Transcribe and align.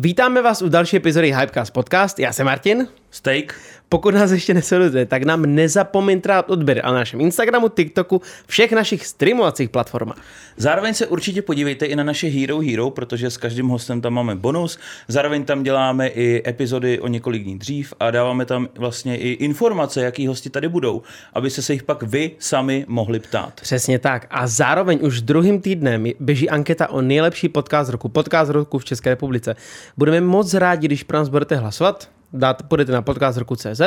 Vítáme 0.00 0.42
vás 0.42 0.62
u 0.62 0.68
další 0.68 0.96
epizody 0.96 1.32
Hypecast 1.32 1.72
Podcast. 1.72 2.18
Já 2.18 2.32
jsem 2.32 2.46
Martin. 2.46 2.88
Steak. 3.10 3.54
Pokud 3.88 4.14
nás 4.14 4.30
ještě 4.30 4.54
nesledujete, 4.54 5.06
tak 5.06 5.22
nám 5.22 5.46
nezapomeňte 5.46 6.28
dát 6.28 6.50
odběr 6.50 6.80
a 6.84 6.90
na 6.90 6.94
našem 6.94 7.20
Instagramu, 7.20 7.68
TikToku, 7.68 8.22
všech 8.46 8.72
našich 8.72 9.06
streamovacích 9.06 9.70
platformách. 9.70 10.18
Zároveň 10.56 10.94
se 10.94 11.06
určitě 11.06 11.42
podívejte 11.42 11.86
i 11.86 11.96
na 11.96 12.04
naše 12.04 12.26
Hero 12.26 12.60
Hero, 12.60 12.90
protože 12.90 13.30
s 13.30 13.36
každým 13.36 13.68
hostem 13.68 14.00
tam 14.00 14.14
máme 14.14 14.34
bonus. 14.34 14.78
Zároveň 15.08 15.44
tam 15.44 15.62
děláme 15.62 16.08
i 16.08 16.42
epizody 16.46 17.00
o 17.00 17.08
několik 17.08 17.42
dní 17.42 17.58
dřív 17.58 17.94
a 18.00 18.10
dáváme 18.10 18.44
tam 18.44 18.68
vlastně 18.78 19.18
i 19.18 19.28
informace, 19.28 20.02
jaký 20.02 20.26
hosti 20.26 20.50
tady 20.50 20.68
budou, 20.68 21.02
aby 21.32 21.50
se 21.50 21.62
se 21.62 21.72
jich 21.72 21.82
pak 21.82 22.02
vy 22.02 22.30
sami 22.38 22.84
mohli 22.88 23.20
ptát. 23.20 23.60
Přesně 23.60 23.98
tak. 23.98 24.26
A 24.30 24.46
zároveň 24.46 24.98
už 25.02 25.22
druhým 25.22 25.60
týdnem 25.60 26.06
běží 26.20 26.50
anketa 26.50 26.90
o 26.90 27.00
nejlepší 27.00 27.48
podcast 27.48 27.90
roku, 27.90 28.08
podcast 28.08 28.50
roku 28.50 28.78
v 28.78 28.84
České 28.84 29.10
republice. 29.10 29.56
Budeme 29.96 30.20
moc 30.20 30.54
rádi, 30.54 30.88
když 30.88 31.02
pro 31.02 31.18
nás 31.18 31.28
budete 31.28 31.56
hlasovat 31.56 32.15
dát, 32.38 32.62
půjdete 32.62 32.92
na 32.92 33.02
podcast 33.02 33.38
roku 33.38 33.56
CZ, 33.56 33.80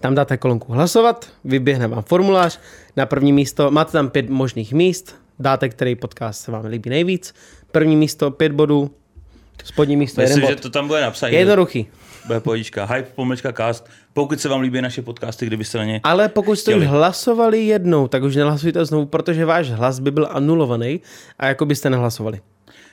tam 0.00 0.14
dáte 0.14 0.36
kolonku 0.36 0.72
hlasovat, 0.72 1.28
vyběhne 1.44 1.88
vám 1.88 2.02
formulář, 2.02 2.60
na 2.96 3.06
první 3.06 3.32
místo, 3.32 3.70
máte 3.70 3.92
tam 3.92 4.10
pět 4.10 4.30
možných 4.30 4.72
míst, 4.72 5.14
dáte, 5.38 5.68
který 5.68 5.94
podcast 5.94 6.40
se 6.40 6.52
vám 6.52 6.64
líbí 6.64 6.90
nejvíc, 6.90 7.34
první 7.72 7.96
místo 7.96 8.30
pět 8.30 8.52
bodů, 8.52 8.90
spodní 9.64 9.96
místo 9.96 10.20
Myslím, 10.20 10.36
jeden 10.36 10.48
že 10.50 10.54
bod. 10.54 10.62
to 10.62 10.70
tam 10.70 10.86
bude 10.86 11.00
napsané. 11.00 11.32
Je 11.32 11.38
jednoduchý. 11.38 11.86
Bude 12.26 12.40
pohodička. 12.40 12.84
Hype, 12.84 13.08
pomlčka, 13.14 13.52
cast. 13.52 13.86
Pokud 14.12 14.40
se 14.40 14.48
vám 14.48 14.60
líbí 14.60 14.82
naše 14.82 15.02
podcasty, 15.02 15.46
kdybyste 15.46 15.78
na 15.78 15.84
ně 15.84 16.00
Ale 16.04 16.28
pokud 16.28 16.56
jste 16.56 16.74
už 16.74 16.86
hlasovali 16.86 17.66
jednou, 17.66 18.08
tak 18.08 18.22
už 18.22 18.36
nehlasujte 18.36 18.84
znovu, 18.84 19.06
protože 19.06 19.44
váš 19.44 19.70
hlas 19.70 19.98
by 19.98 20.10
byl 20.10 20.28
anulovaný 20.30 21.00
a 21.38 21.46
jako 21.46 21.66
byste 21.66 21.90
nehlasovali. 21.90 22.40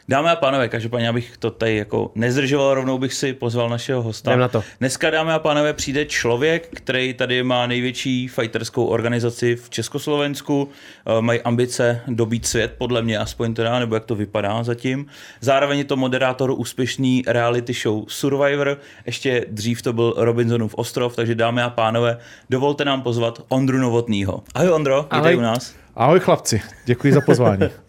Dámy 0.09 0.29
a 0.29 0.35
pánové, 0.35 0.69
každopádně 0.69 1.09
abych 1.09 1.37
to 1.37 1.51
tady 1.51 1.75
jako 1.75 2.11
nezdržoval, 2.15 2.73
rovnou 2.73 2.97
bych 2.97 3.13
si 3.13 3.33
pozval 3.33 3.69
našeho 3.69 4.01
hosta. 4.01 4.31
Jdem 4.31 4.39
na 4.39 4.47
to. 4.47 4.63
Dneska, 4.79 5.09
dámy 5.09 5.31
a 5.31 5.39
pánové, 5.39 5.73
přijde 5.73 6.05
člověk, 6.05 6.67
který 6.73 7.13
tady 7.13 7.43
má 7.43 7.67
největší 7.67 8.27
fighterskou 8.27 8.85
organizaci 8.85 9.55
v 9.55 9.69
Československu, 9.69 10.69
Eh, 11.05 11.21
mají 11.21 11.41
ambice 11.41 12.01
dobít 12.07 12.45
svět, 12.45 12.75
podle 12.77 13.01
mě 13.01 13.17
aspoň 13.17 13.53
teda, 13.53 13.79
nebo 13.79 13.95
jak 13.95 14.05
to 14.05 14.15
vypadá 14.15 14.63
zatím. 14.63 15.05
Zároveň 15.41 15.77
je 15.77 15.83
to 15.85 15.95
moderátor 15.95 16.51
úspěšný 16.51 17.23
reality 17.27 17.73
show 17.73 18.03
Survivor, 18.07 18.77
ještě 19.05 19.45
dřív 19.49 19.81
to 19.81 19.93
byl 19.93 20.13
Robinsonův 20.17 20.73
ostrov, 20.77 21.15
takže 21.15 21.35
dámy 21.35 21.61
a 21.61 21.69
pánové, 21.69 22.17
dovolte 22.49 22.85
nám 22.85 23.01
pozvat 23.01 23.41
Ondru 23.49 23.77
Novotnýho. 23.77 24.43
Ahoj 24.55 24.71
Ondro, 24.71 25.01
vítej 25.03 25.19
Ahoj. 25.19 25.37
u 25.37 25.41
nás. 25.41 25.75
Ahoj 25.95 26.19
chlapci, 26.19 26.61
děkuji 26.85 27.13
za 27.13 27.21
pozvání. 27.21 27.69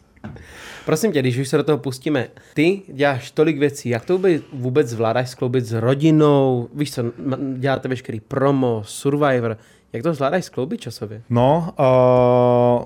Prosím 0.85 1.13
tě, 1.13 1.21
když 1.21 1.39
už 1.39 1.49
se 1.49 1.57
do 1.57 1.65
toho 1.65 1.79
pustíme, 1.79 2.29
ty 2.55 2.83
děláš 2.93 3.31
tolik 3.31 3.59
věcí, 3.59 3.89
jak 3.89 4.05
to 4.05 4.21
vůbec- 4.53 4.89
zvládáš 4.89 5.31
skloubit 5.31 5.65
s 5.65 5.73
rodinou, 5.73 6.69
víš 6.75 6.95
co, 6.95 7.03
děláte 7.59 7.89
veškerý 7.89 8.21
promo, 8.21 8.83
Survivor, 8.85 9.57
jak 9.93 10.03
to 10.03 10.15
zvládáš 10.15 10.45
skloubit 10.45 10.81
časově? 10.81 11.23
No, 11.31 11.75
uh, 11.79 12.85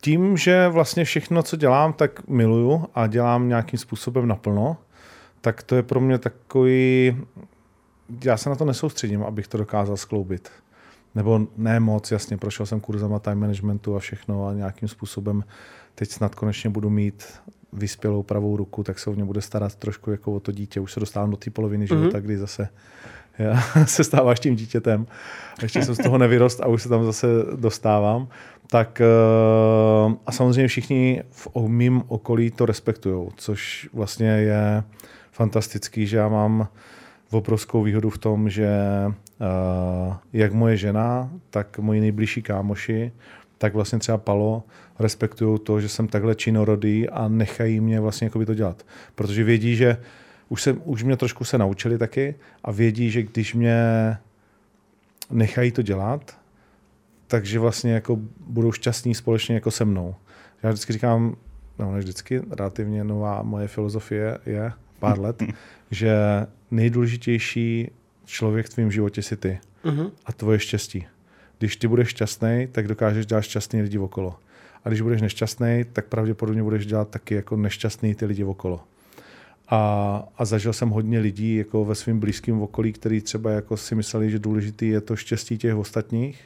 tím, 0.00 0.36
že 0.36 0.68
vlastně 0.68 1.04
všechno, 1.04 1.42
co 1.42 1.56
dělám, 1.56 1.92
tak 1.92 2.28
miluju 2.28 2.84
a 2.94 3.06
dělám 3.06 3.48
nějakým 3.48 3.78
způsobem 3.78 4.28
naplno, 4.28 4.76
tak 5.40 5.62
to 5.62 5.76
je 5.76 5.82
pro 5.82 6.00
mě 6.00 6.18
takový... 6.18 7.16
Já 8.24 8.36
se 8.36 8.50
na 8.50 8.56
to 8.56 8.64
nesoustředím, 8.64 9.22
abych 9.22 9.48
to 9.48 9.58
dokázal 9.58 9.96
skloubit. 9.96 10.48
Nebo 11.14 11.40
ne 11.56 11.80
moc, 11.80 12.10
jasně, 12.10 12.36
prošel 12.36 12.66
jsem 12.66 12.80
kurzama 12.80 13.18
time 13.18 13.40
managementu 13.40 13.96
a 13.96 13.98
všechno 13.98 14.46
a 14.46 14.52
nějakým 14.52 14.88
způsobem 14.88 15.44
teď 15.94 16.10
snad 16.10 16.34
konečně 16.34 16.70
budu 16.70 16.90
mít 16.90 17.24
vyspělou 17.72 18.22
pravou 18.22 18.56
ruku, 18.56 18.82
tak 18.82 18.98
se 18.98 19.10
o 19.10 19.12
mě 19.12 19.24
bude 19.24 19.40
starat 19.40 19.74
trošku 19.74 20.10
jako 20.10 20.32
o 20.32 20.40
to 20.40 20.52
dítě. 20.52 20.80
Už 20.80 20.92
se 20.92 21.00
dostávám 21.00 21.30
do 21.30 21.36
té 21.36 21.50
poloviny 21.50 21.86
života, 21.86 22.20
kdy 22.20 22.38
zase 22.38 22.68
já 23.38 23.62
se 23.86 24.04
stáváš 24.04 24.40
tím 24.40 24.56
dítětem. 24.56 25.06
Ještě 25.62 25.84
jsem 25.84 25.94
z 25.94 25.98
toho 25.98 26.18
nevyrost 26.18 26.60
a 26.60 26.66
už 26.66 26.82
se 26.82 26.88
tam 26.88 27.04
zase 27.04 27.26
dostávám. 27.56 28.28
Tak 28.66 29.00
eh, 29.00 30.16
a 30.26 30.32
samozřejmě 30.32 30.68
všichni 30.68 31.22
v 31.30 31.68
mým 31.68 32.02
okolí 32.08 32.50
to 32.50 32.66
respektují, 32.66 33.28
což 33.36 33.88
vlastně 33.92 34.28
je 34.28 34.82
fantastický, 35.32 36.06
že 36.06 36.16
já 36.16 36.28
mám 36.28 36.68
obrovskou 37.30 37.82
výhodu 37.82 38.10
v 38.10 38.18
tom, 38.18 38.50
že 38.50 38.68
eh, 39.06 40.16
jak 40.32 40.52
moje 40.52 40.76
žena, 40.76 41.30
tak 41.50 41.78
moji 41.78 42.00
nejbližší 42.00 42.42
kámoši, 42.42 43.12
tak 43.58 43.74
vlastně 43.74 43.98
třeba 43.98 44.18
Palo 44.18 44.62
respektují 44.98 45.58
to, 45.58 45.80
že 45.80 45.88
jsem 45.88 46.08
takhle 46.08 46.34
činorodý 46.34 47.08
a 47.08 47.28
nechají 47.28 47.80
mě 47.80 48.00
vlastně 48.00 48.24
jakoby 48.26 48.46
to 48.46 48.54
dělat. 48.54 48.86
Protože 49.14 49.44
vědí, 49.44 49.76
že 49.76 49.96
už, 50.48 50.62
se, 50.62 50.72
už 50.72 51.02
mě 51.02 51.16
trošku 51.16 51.44
se 51.44 51.58
naučili 51.58 51.98
taky 51.98 52.34
a 52.64 52.70
vědí, 52.72 53.10
že 53.10 53.22
když 53.22 53.54
mě 53.54 53.76
nechají 55.30 55.72
to 55.72 55.82
dělat, 55.82 56.38
takže 57.26 57.58
vlastně 57.58 57.92
jako 57.92 58.18
budou 58.46 58.72
šťastní 58.72 59.14
společně 59.14 59.54
jako 59.54 59.70
se 59.70 59.84
mnou. 59.84 60.14
Já 60.62 60.70
vždycky 60.70 60.92
říkám, 60.92 61.36
no 61.78 61.92
ne 61.92 61.98
vždycky, 61.98 62.42
relativně 62.50 63.04
nová 63.04 63.42
moje 63.42 63.68
filozofie 63.68 64.38
je 64.46 64.72
pár 64.98 65.20
let, 65.20 65.42
že 65.90 66.16
nejdůležitější 66.70 67.90
člověk 68.24 68.66
v 68.66 68.74
tvém 68.74 68.90
životě 68.90 69.22
si 69.22 69.36
ty 69.36 69.58
Mhm. 69.84 70.10
a 70.26 70.32
tvoje 70.32 70.58
štěstí. 70.58 71.06
Když 71.58 71.76
ty 71.76 71.88
budeš 71.88 72.08
šťastný, 72.08 72.68
tak 72.72 72.88
dokážeš 72.88 73.26
dělat 73.26 73.40
šťastný 73.42 73.82
lidi 73.82 73.98
okolo. 73.98 74.38
A 74.84 74.88
když 74.88 75.00
budeš 75.00 75.22
nešťastný, 75.22 75.84
tak 75.92 76.06
pravděpodobně 76.06 76.62
budeš 76.62 76.86
dělat 76.86 77.08
taky 77.08 77.34
jako 77.34 77.56
nešťastný 77.56 78.14
ty 78.14 78.26
lidi 78.26 78.44
okolo. 78.44 78.80
A, 79.68 80.28
a 80.38 80.44
zažil 80.44 80.72
jsem 80.72 80.88
hodně 80.88 81.18
lidí 81.18 81.56
jako 81.56 81.84
ve 81.84 81.94
svém 81.94 82.20
blízkém 82.20 82.62
okolí, 82.62 82.92
který 82.92 83.20
třeba 83.20 83.50
jako 83.50 83.76
si 83.76 83.94
mysleli, 83.94 84.30
že 84.30 84.38
důležitý 84.38 84.88
je 84.88 85.00
to 85.00 85.16
štěstí 85.16 85.58
těch 85.58 85.74
ostatních. 85.74 86.40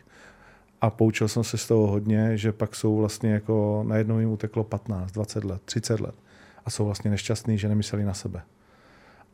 A 0.81 0.91
poučil 0.91 1.29
jsem 1.29 1.45
se 1.45 1.59
z 1.59 1.67
toho 1.67 1.87
hodně, 1.87 2.37
že 2.37 2.53
pak 2.53 2.77
jsou 2.77 2.97
vlastně 2.97 3.33
jako 3.33 3.85
najednou 3.89 4.19
jim 4.19 4.31
uteklo 4.31 4.65
15, 4.65 5.13
20 5.13 5.45
let, 5.45 5.63
30 5.65 6.01
let. 6.01 6.15
A 6.65 6.71
jsou 6.71 6.85
vlastně 6.85 7.11
nešťastní, 7.11 7.59
že 7.59 7.69
nemysleli 7.69 8.05
na 8.05 8.15
sebe. 8.15 8.43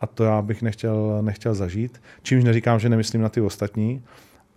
A 0.01 0.07
to 0.07 0.25
já 0.25 0.43
bych 0.43 0.63
nechtěl, 0.63 1.23
nechtěl 1.23 1.55
zažít. 1.55 2.03
Čímž 2.23 2.45
neříkám, 2.45 2.81
že 2.81 2.89
nemyslím 2.89 3.23
na 3.23 3.29
ty 3.29 3.41
ostatní, 3.41 4.03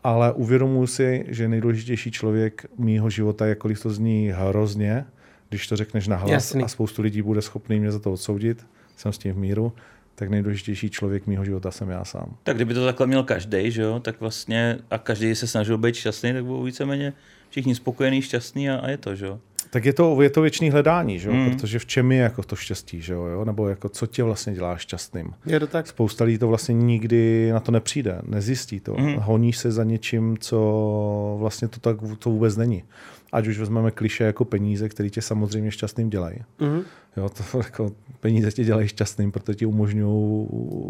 ale 0.04 0.34
uvědomuji 0.34 0.88
si, 0.88 1.26
že 1.28 1.48
nejdůležitější 1.48 2.12
člověk 2.12 2.66
mýho 2.78 3.10
života, 3.10 3.46
jakkoliv 3.46 3.84
to 3.84 3.90
zní 3.90 4.32
hrozně, 4.36 5.06
když 5.50 5.68
to 5.68 5.76
řekneš 5.76 6.08
nahlas 6.08 6.32
Jasný. 6.32 6.64
a 6.64 6.68
spoustu 6.68 7.02
lidí 7.02 7.22
bude 7.22 7.42
schopný 7.42 7.80
mě 7.80 7.92
za 7.92 8.00
to 8.00 8.14
odsoudit, 8.14 8.66
jsem 8.98 9.14
s 9.14 9.18
tím 9.18 9.34
v 9.34 9.38
míru, 9.38 9.74
tak 10.16 10.30
nejdůležitější 10.30 10.90
člověk 10.90 11.28
mýho 11.28 11.46
života 11.46 11.72
jsem 11.72 11.90
já 11.90 12.06
sám. 12.06 12.38
Tak 12.44 12.56
kdyby 12.56 12.74
to 12.74 12.86
takhle 12.86 13.08
měl 13.08 13.24
každý, 13.24 13.72
že 13.72 13.82
jo, 13.82 14.00
tak 14.00 14.20
vlastně 14.20 14.80
a 14.92 14.98
každý 14.98 15.36
se 15.36 15.48
snažil 15.48 15.78
být 15.78 15.96
šťastný, 15.96 16.34
tak 16.34 16.46
budou 16.46 16.64
víceméně 16.64 17.14
všichni 17.50 17.76
spokojení, 17.76 18.22
šťastní 18.22 18.70
a, 18.70 18.76
a 18.76 18.90
je 18.90 18.98
to, 18.98 19.16
že 19.16 19.26
jo. 19.26 19.40
Tak 19.70 19.86
je 19.86 19.94
to, 19.94 20.22
je 20.22 20.30
to 20.30 20.42
věčný 20.42 20.70
hledání, 20.70 21.20
že? 21.20 21.30
Mm. 21.30 21.52
protože 21.52 21.80
v 21.80 21.86
čem 21.86 22.12
je 22.12 22.18
jako 22.18 22.44
to 22.44 22.56
štěstí, 22.56 23.02
že 23.02 23.14
jo? 23.14 23.46
nebo 23.46 23.70
jako 23.70 23.90
co 23.90 24.08
tě 24.08 24.24
vlastně 24.24 24.54
dělá 24.54 24.78
šťastným. 24.78 25.34
Je 25.46 25.60
to 25.60 25.68
tak? 25.68 25.88
Spousta 25.88 26.24
lidí 26.24 26.38
to 26.38 26.48
vlastně 26.48 26.74
nikdy 26.74 27.52
na 27.54 27.60
to 27.60 27.72
nepřijde, 27.72 28.22
nezjistí 28.24 28.80
to. 28.80 28.94
Mm. 28.94 29.16
Honíš 29.16 29.58
se 29.58 29.72
za 29.72 29.84
něčím, 29.84 30.38
co 30.38 31.38
vlastně 31.40 31.68
to 31.68 31.80
tak 31.80 31.98
to 32.20 32.30
vůbec 32.30 32.58
není. 32.58 32.84
Ať 33.32 33.48
už 33.48 33.60
vezmeme 33.60 33.92
kliše 33.92 34.24
jako 34.24 34.46
peníze, 34.46 34.90
které 34.90 35.10
tě 35.10 35.22
samozřejmě 35.22 35.72
šťastným 35.72 36.10
dělají. 36.10 36.38
Mhm. 36.60 36.82
Jo, 37.18 37.30
to 37.30 37.58
jako 37.58 37.92
peníze 38.20 38.52
tě 38.52 38.64
dělají 38.64 38.88
šťastným, 38.88 39.32
protože 39.32 39.56
ti 39.56 39.66
umožňují 39.66 40.48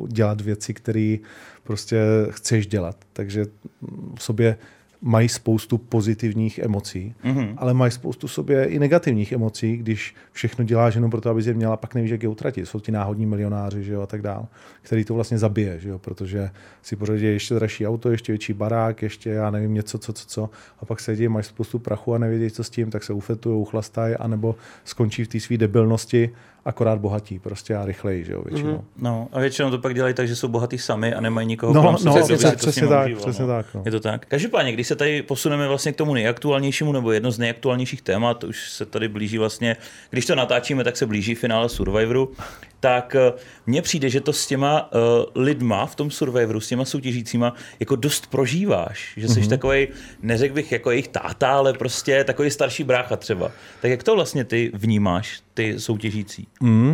dělat 0.08 0.42
věci, 0.42 0.74
které 0.74 1.18
prostě 1.64 2.02
chceš 2.30 2.68
dělat. 2.68 2.96
Takže 3.14 3.46
v 4.16 4.24
sobě 4.24 4.58
mají 5.02 5.30
spoustu 5.30 5.78
pozitivních 5.78 6.60
emocí, 6.60 7.16
Mhm. 7.24 7.54
ale 7.58 7.74
mají 7.74 7.92
spoustu 7.92 8.28
sobě 8.28 8.66
i 8.66 8.80
negativních 8.80 9.32
emocí, 9.32 9.78
když 9.78 10.16
všechno 10.32 10.66
děláš 10.66 10.96
jenom 10.96 11.12
proto, 11.12 11.30
aby 11.30 11.44
je 11.46 11.54
měla, 11.54 11.78
pak 11.78 11.96
nevíš, 11.96 12.12
jak 12.12 12.24
je 12.24 12.30
utratit. 12.30 12.66
Jsou 12.66 12.80
ti 12.80 12.92
náhodní 12.92 13.26
milionáři 13.26 13.84
že 13.84 13.94
jo, 13.94 14.02
a 14.02 14.08
tak 14.08 14.22
dál, 14.22 14.48
který 14.82 15.06
to 15.06 15.14
vlastně 15.14 15.38
zabije, 15.38 15.80
že 15.80 15.90
jo, 15.90 16.00
protože 16.00 16.50
si 16.82 16.96
pořadí 16.96 17.26
ještě 17.26 17.54
dražší 17.56 17.88
auto, 17.88 18.12
ještě 18.12 18.32
větší 18.32 18.54
barák, 18.54 19.02
ještě 19.02 19.30
já 19.30 19.52
nevím 19.52 19.74
něco, 19.74 19.98
co, 19.98 20.14
co, 20.14 20.26
co, 20.28 20.50
a 20.80 20.86
pak 20.86 21.00
sedí, 21.00 21.28
mají 21.28 21.44
spoustu 21.44 21.80
prachu 21.80 22.14
a 22.14 22.18
nevědí, 22.18 22.52
co 22.52 22.64
s 22.64 22.70
tím, 22.70 22.92
tak 22.92 23.04
se 23.04 23.14
ufetují, 23.14 23.62
uchlastají, 23.62 24.16
anebo 24.16 24.56
skončí 24.86 25.24
v 25.24 25.28
té 25.28 25.40
své 25.40 25.58
debilnosti, 25.58 26.30
akorát 26.68 27.00
bohatí, 27.00 27.40
prostě 27.40 27.76
a 27.76 27.86
rychleji, 27.86 28.26
že 28.26 28.34
jo, 28.34 28.44
většinou. 28.46 28.74
Mm-hmm. 28.74 29.02
No 29.02 29.28
a 29.32 29.40
většinou 29.40 29.72
to 29.72 29.78
pak 29.80 29.96
dělají 29.96 30.14
tak, 30.14 30.28
že 30.28 30.36
jsou 30.36 30.48
bohatý 30.48 30.78
sami 30.78 31.14
a 31.14 31.22
nemají 31.22 31.48
nikoho 31.48 31.74
No, 31.74 31.82
kolem 31.82 31.94
no, 31.94 32.00
sebe, 32.00 32.26
kdo 32.38 32.50
by 32.50 32.56
přesně- 32.56 32.88
tak, 32.88 33.06
užíval, 33.06 33.22
přesně 33.22 33.42
no. 33.42 33.48
tak, 33.48 33.66
no. 33.74 33.82
Je 33.86 33.92
to 33.92 34.00
tak. 34.00 34.26
Každopádně, 34.26 34.72
když 34.72 34.88
se 34.88 34.96
tady 34.96 35.22
posuneme 35.22 35.68
vlastně 35.68 35.92
k 35.92 35.96
tomu 35.96 36.14
nejaktuálnějšímu 36.14 36.92
nebo 36.92 37.12
jedno 37.12 37.32
z 37.32 37.40
nejaktuálnějších 37.40 38.02
témat, 38.02 38.44
už 38.44 38.70
se 38.70 38.86
tady 38.86 39.08
blíží 39.08 39.38
vlastně, 39.38 39.76
když 40.10 40.26
to 40.26 40.36
natáčíme, 40.36 40.84
tak 40.84 40.98
se 40.98 41.06
blíží 41.06 41.36
finále 41.36 41.70
Survivoru, 41.70 42.32
tak 42.80 43.16
eh, 43.16 43.34
mně 43.66 43.82
přijde, 43.82 44.10
že 44.10 44.22
to 44.22 44.34
s 44.34 44.48
těma 44.48 44.92
uh, 44.92 45.00
lidma 45.44 45.86
v 45.86 45.96
tom 45.96 46.12
Survivoru, 46.12 46.60
s 46.60 46.68
těma 46.68 46.86
soutěžícíma, 46.86 47.54
jako 47.80 47.96
dost 47.96 48.28
prožíváš. 48.28 49.14
Že 49.18 49.28
jsi 49.28 49.42
mm-hmm. 49.42 49.50
takový, 49.50 49.88
neřekl 50.22 50.56
bych 50.56 50.72
jako 50.72 50.92
jejich 50.92 51.08
táta, 51.08 51.58
ale 51.58 51.74
prostě 51.74 52.24
takový 52.24 52.52
starší 52.52 52.84
brácha 52.84 53.16
třeba. 53.16 53.52
Tak 53.82 53.92
jak 53.92 54.04
to 54.04 54.16
vlastně 54.16 54.44
ty 54.44 54.72
vnímáš, 54.74 55.42
ty 55.58 55.80
soutěžící? 55.80 56.48
Mm. 56.62 56.90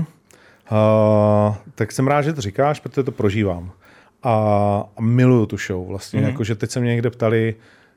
Uh, 0.71 1.56
tak 1.75 1.92
jsem 1.92 2.07
rád, 2.07 2.21
že 2.21 2.33
to 2.33 2.42
říkáš, 2.42 2.80
protože 2.80 3.04
to 3.04 3.12
prožívám. 3.12 3.71
A, 4.24 4.83
miluju 5.00 5.45
tu 5.45 5.57
show 5.57 5.88
vlastně. 5.88 6.21
Mm-hmm. 6.21 6.27
Jakože 6.27 6.56
teď 6.56 6.69
se 6.71 6.80
mě 6.80 6.89
někde 6.92 7.10
ptali, 7.10 7.56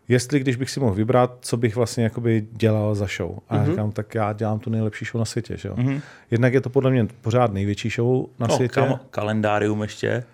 jestli 0.08 0.40
když 0.40 0.56
bych 0.56 0.70
si 0.70 0.80
mohl 0.80 0.94
vybrat, 0.94 1.36
co 1.40 1.56
bych 1.56 1.76
vlastně 1.76 2.04
jakoby 2.04 2.46
dělal 2.52 2.94
za 2.94 3.06
show. 3.16 3.30
A 3.48 3.54
mm-hmm. 3.54 3.56
já 3.56 3.62
Mhm. 3.62 3.70
říkám, 3.70 3.92
tak 3.92 4.14
já 4.14 4.32
dělám 4.32 4.58
tu 4.58 4.70
nejlepší 4.70 5.04
show 5.04 5.18
na 5.18 5.24
světě. 5.24 5.56
Že 5.56 5.68
jo? 5.68 5.74
Mm-hmm. 5.74 6.00
Jednak 6.30 6.54
je 6.54 6.60
to 6.60 6.70
podle 6.70 6.90
mě 6.90 7.06
pořád 7.20 7.52
největší 7.52 7.90
show 7.90 8.26
na 8.38 8.46
No, 8.46 8.56
světě. 8.56 8.74
kam, 8.74 9.00
kalendárium 9.10 9.82
ještě. 9.82 10.24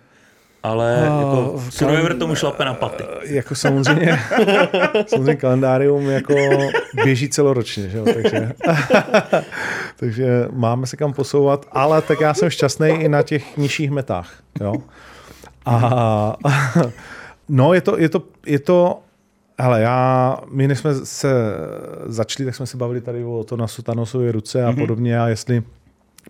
Ale 0.63 1.07
A 1.09 1.19
jako 1.19 1.61
Survivor 1.69 2.13
tomu 2.13 2.35
šlape 2.35 2.65
na 2.65 2.73
paty. 2.73 3.03
Jako 3.23 3.55
samozřejmě, 3.55 4.19
samozřejmě 5.07 5.35
kalendárium 5.35 6.09
jako 6.09 6.35
běží 7.03 7.29
celoročně, 7.29 7.89
že 7.89 7.97
jo? 7.97 8.05
Takže, 8.05 8.53
takže 9.99 10.47
máme 10.51 10.87
se 10.87 10.97
kam 10.97 11.13
posouvat, 11.13 11.65
ale 11.71 12.01
tak 12.01 12.21
já 12.21 12.33
jsem 12.33 12.49
šťastný 12.49 12.89
i 12.89 13.09
na 13.09 13.21
těch 13.21 13.57
nižších 13.57 13.91
metách. 13.91 14.33
Jo? 14.61 14.73
A 15.65 16.35
no, 17.49 17.73
je 17.73 17.81
to, 17.81 17.99
je 17.99 18.09
to, 18.09 18.23
je 18.45 18.59
to 18.59 18.99
Hele, 19.59 19.81
já, 19.81 20.37
my 20.51 20.67
než 20.67 20.79
jsme 20.79 20.93
se 20.93 21.33
začali, 22.05 22.45
tak 22.45 22.55
jsme 22.55 22.65
se 22.65 22.77
bavili 22.77 23.01
tady 23.01 23.23
o 23.23 23.43
to 23.43 23.57
na 23.57 23.67
Sutanosově 23.67 24.31
ruce 24.31 24.65
a 24.65 24.71
mm-hmm. 24.71 24.79
podobně 24.79 25.19
a 25.19 25.27
jestli 25.27 25.63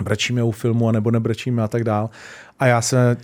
brečíme 0.04 0.44
u 0.44 0.52
filmu, 0.52 0.90
anebo 0.90 1.12
nebrečíme 1.12 1.64
a 1.64 1.68
tak 1.68 1.84
dál. 1.84 2.10
A 2.60 2.68
já 2.68 2.82
se 2.82 3.18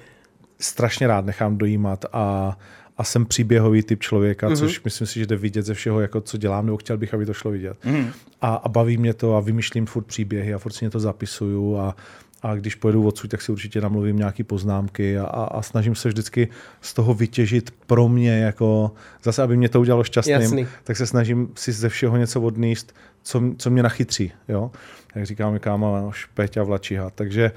strašně 0.61 1.07
rád 1.07 1.25
nechám 1.25 1.57
dojímat 1.57 2.05
a, 2.13 2.57
a 2.97 3.03
jsem 3.03 3.25
příběhový 3.25 3.83
typ 3.83 3.99
člověka, 4.03 4.49
mm-hmm. 4.49 4.57
což 4.57 4.83
myslím 4.83 5.07
si, 5.07 5.19
že 5.19 5.25
jde 5.25 5.35
vidět 5.35 5.65
ze 5.65 5.73
všeho, 5.73 5.99
jako 5.99 6.21
co 6.21 6.37
dělám, 6.37 6.65
nebo 6.65 6.77
chtěl 6.77 6.97
bych, 6.97 7.13
aby 7.13 7.25
to 7.25 7.33
šlo 7.33 7.51
vidět. 7.51 7.77
Mm-hmm. 7.85 8.11
A, 8.41 8.55
a 8.55 8.69
baví 8.69 8.97
mě 8.97 9.13
to 9.13 9.35
a 9.35 9.39
vymýšlím 9.39 9.85
furt 9.85 10.03
příběhy 10.03 10.53
a 10.53 10.57
furt 10.57 10.71
si 10.71 10.85
mě 10.85 10.89
to 10.89 10.99
zapisuju 10.99 11.77
a, 11.77 11.95
a 12.41 12.55
když 12.55 12.75
pojedu 12.75 13.07
odsud, 13.07 13.31
tak 13.31 13.41
si 13.41 13.51
určitě 13.51 13.81
namluvím 13.81 14.17
nějaké 14.17 14.43
poznámky 14.43 15.19
a, 15.19 15.25
a, 15.25 15.43
a 15.43 15.61
snažím 15.61 15.95
se 15.95 16.07
vždycky 16.07 16.47
z 16.81 16.93
toho 16.93 17.13
vytěžit 17.13 17.71
pro 17.87 18.09
mě, 18.09 18.39
jako 18.39 18.91
zase, 19.23 19.43
aby 19.43 19.57
mě 19.57 19.69
to 19.69 19.81
udělalo 19.81 20.03
šťastným, 20.03 20.41
Jasný. 20.41 20.67
tak 20.83 20.97
se 20.97 21.07
snažím 21.07 21.49
si 21.55 21.71
ze 21.71 21.89
všeho 21.89 22.17
něco 22.17 22.41
odníst, 22.41 22.95
co, 23.23 23.41
co 23.57 23.69
mě 23.69 23.83
nachytří. 23.83 24.31
Jo? 24.47 24.71
Jak 25.15 25.25
říká 25.25 25.49
mi 25.49 25.59
káma 25.59 26.11
Špeťa 26.11 26.63
Vlačiha. 26.63 27.09
Takže, 27.09 27.51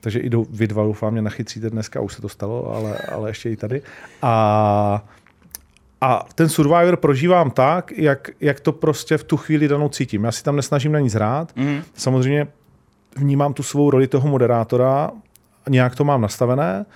takže 0.00 0.18
i 0.18 0.30
do, 0.30 0.44
vy 0.50 0.66
dva 0.66 0.82
doufám 0.82 1.12
mě 1.12 1.22
nachytříte 1.22 1.70
dneska, 1.70 2.00
už 2.00 2.14
se 2.14 2.22
to 2.22 2.28
stalo, 2.28 2.74
ale, 2.74 2.98
ale 2.98 3.30
ještě 3.30 3.50
i 3.50 3.56
tady. 3.56 3.82
A, 4.22 5.04
a 6.00 6.26
ten 6.34 6.48
Survivor 6.48 6.96
prožívám 6.96 7.50
tak, 7.50 7.92
jak, 7.96 8.30
jak 8.40 8.60
to 8.60 8.72
prostě 8.72 9.18
v 9.18 9.24
tu 9.24 9.36
chvíli 9.36 9.68
danou 9.68 9.88
cítím. 9.88 10.24
Já 10.24 10.32
si 10.32 10.44
tam 10.44 10.56
nesnažím 10.56 10.92
na 10.92 11.00
nic 11.00 11.14
hrát. 11.14 11.56
Mm. 11.56 11.82
Samozřejmě 11.94 12.46
vnímám 13.16 13.54
tu 13.54 13.62
svou 13.62 13.90
roli 13.90 14.06
toho 14.06 14.28
moderátora, 14.28 15.10
nějak 15.68 15.94
to 15.94 16.04
mám 16.04 16.20
nastavené, 16.20 16.86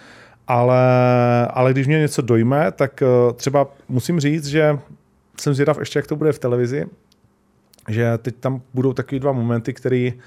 ale, 0.48 0.82
ale 1.46 1.72
když 1.72 1.86
mě 1.86 1.98
něco 1.98 2.22
dojme, 2.22 2.72
tak 2.72 3.02
eh, 3.02 3.32
třeba 3.32 3.66
musím 3.88 4.20
říct, 4.20 4.46
že 4.46 4.78
jsem 5.40 5.54
zvědav 5.54 5.78
ještě, 5.78 5.98
jak 5.98 6.06
to 6.06 6.16
bude 6.16 6.32
v 6.32 6.38
televizi, 6.38 6.86
že 7.88 8.18
teď 8.18 8.34
tam 8.40 8.62
budou 8.74 8.92
takový 8.92 9.20
dva 9.20 9.32
momenty, 9.32 9.72
který 9.72 10.12
uh, 10.12 10.20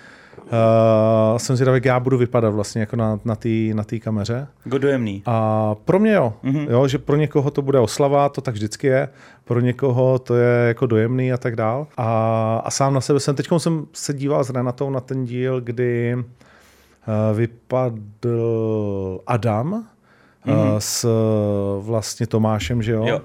jsem 1.38 1.56
zvědav, 1.56 1.74
jak 1.74 1.86
já 1.86 2.00
budu 2.00 2.18
vypadat 2.18 2.50
vlastně 2.50 2.82
jako 2.82 2.96
na, 2.96 3.20
na 3.26 3.36
té 3.36 3.50
na 3.74 3.84
tý 3.84 4.00
kameře. 4.00 4.48
Jako 4.66 4.78
dojemný. 4.78 5.24
A 5.26 5.76
pro 5.76 6.00
mě 6.00 6.14
jo, 6.14 6.34
mm-hmm. 6.44 6.72
jo, 6.72 6.88
že 6.88 6.98
pro 6.98 7.16
někoho 7.16 7.52
to 7.52 7.62
bude 7.62 7.80
oslava, 7.80 8.30
to 8.30 8.42
tak 8.42 8.54
vždycky 8.54 8.88
je, 8.88 9.10
pro 9.46 9.60
někoho 9.60 10.20
to 10.20 10.36
je 10.36 10.68
jako 10.68 10.86
dojemný 10.86 11.34
a 11.34 11.38
tak 11.38 11.56
dál. 11.56 11.88
A, 11.98 12.62
a 12.66 12.72
sám 12.72 12.94
na 12.94 13.02
sebe 13.02 13.20
jsem, 13.20 13.36
teď 13.36 13.48
jsem 13.58 13.86
se 13.94 14.14
díval 14.14 14.44
s 14.44 14.50
Renatou 14.50 14.90
na 14.90 15.00
ten 15.00 15.26
díl, 15.26 15.62
kdy 15.62 16.16
uh, 16.16 16.24
vypadl 17.38 19.20
Adam 19.28 19.86
mm-hmm. 20.46 20.72
uh, 20.72 20.78
s 20.80 21.06
uh, 21.06 21.86
vlastně 21.86 22.28
Tomášem, 22.28 22.82
že 22.82 22.92
jo? 22.92 23.06
Jo. 23.08 23.22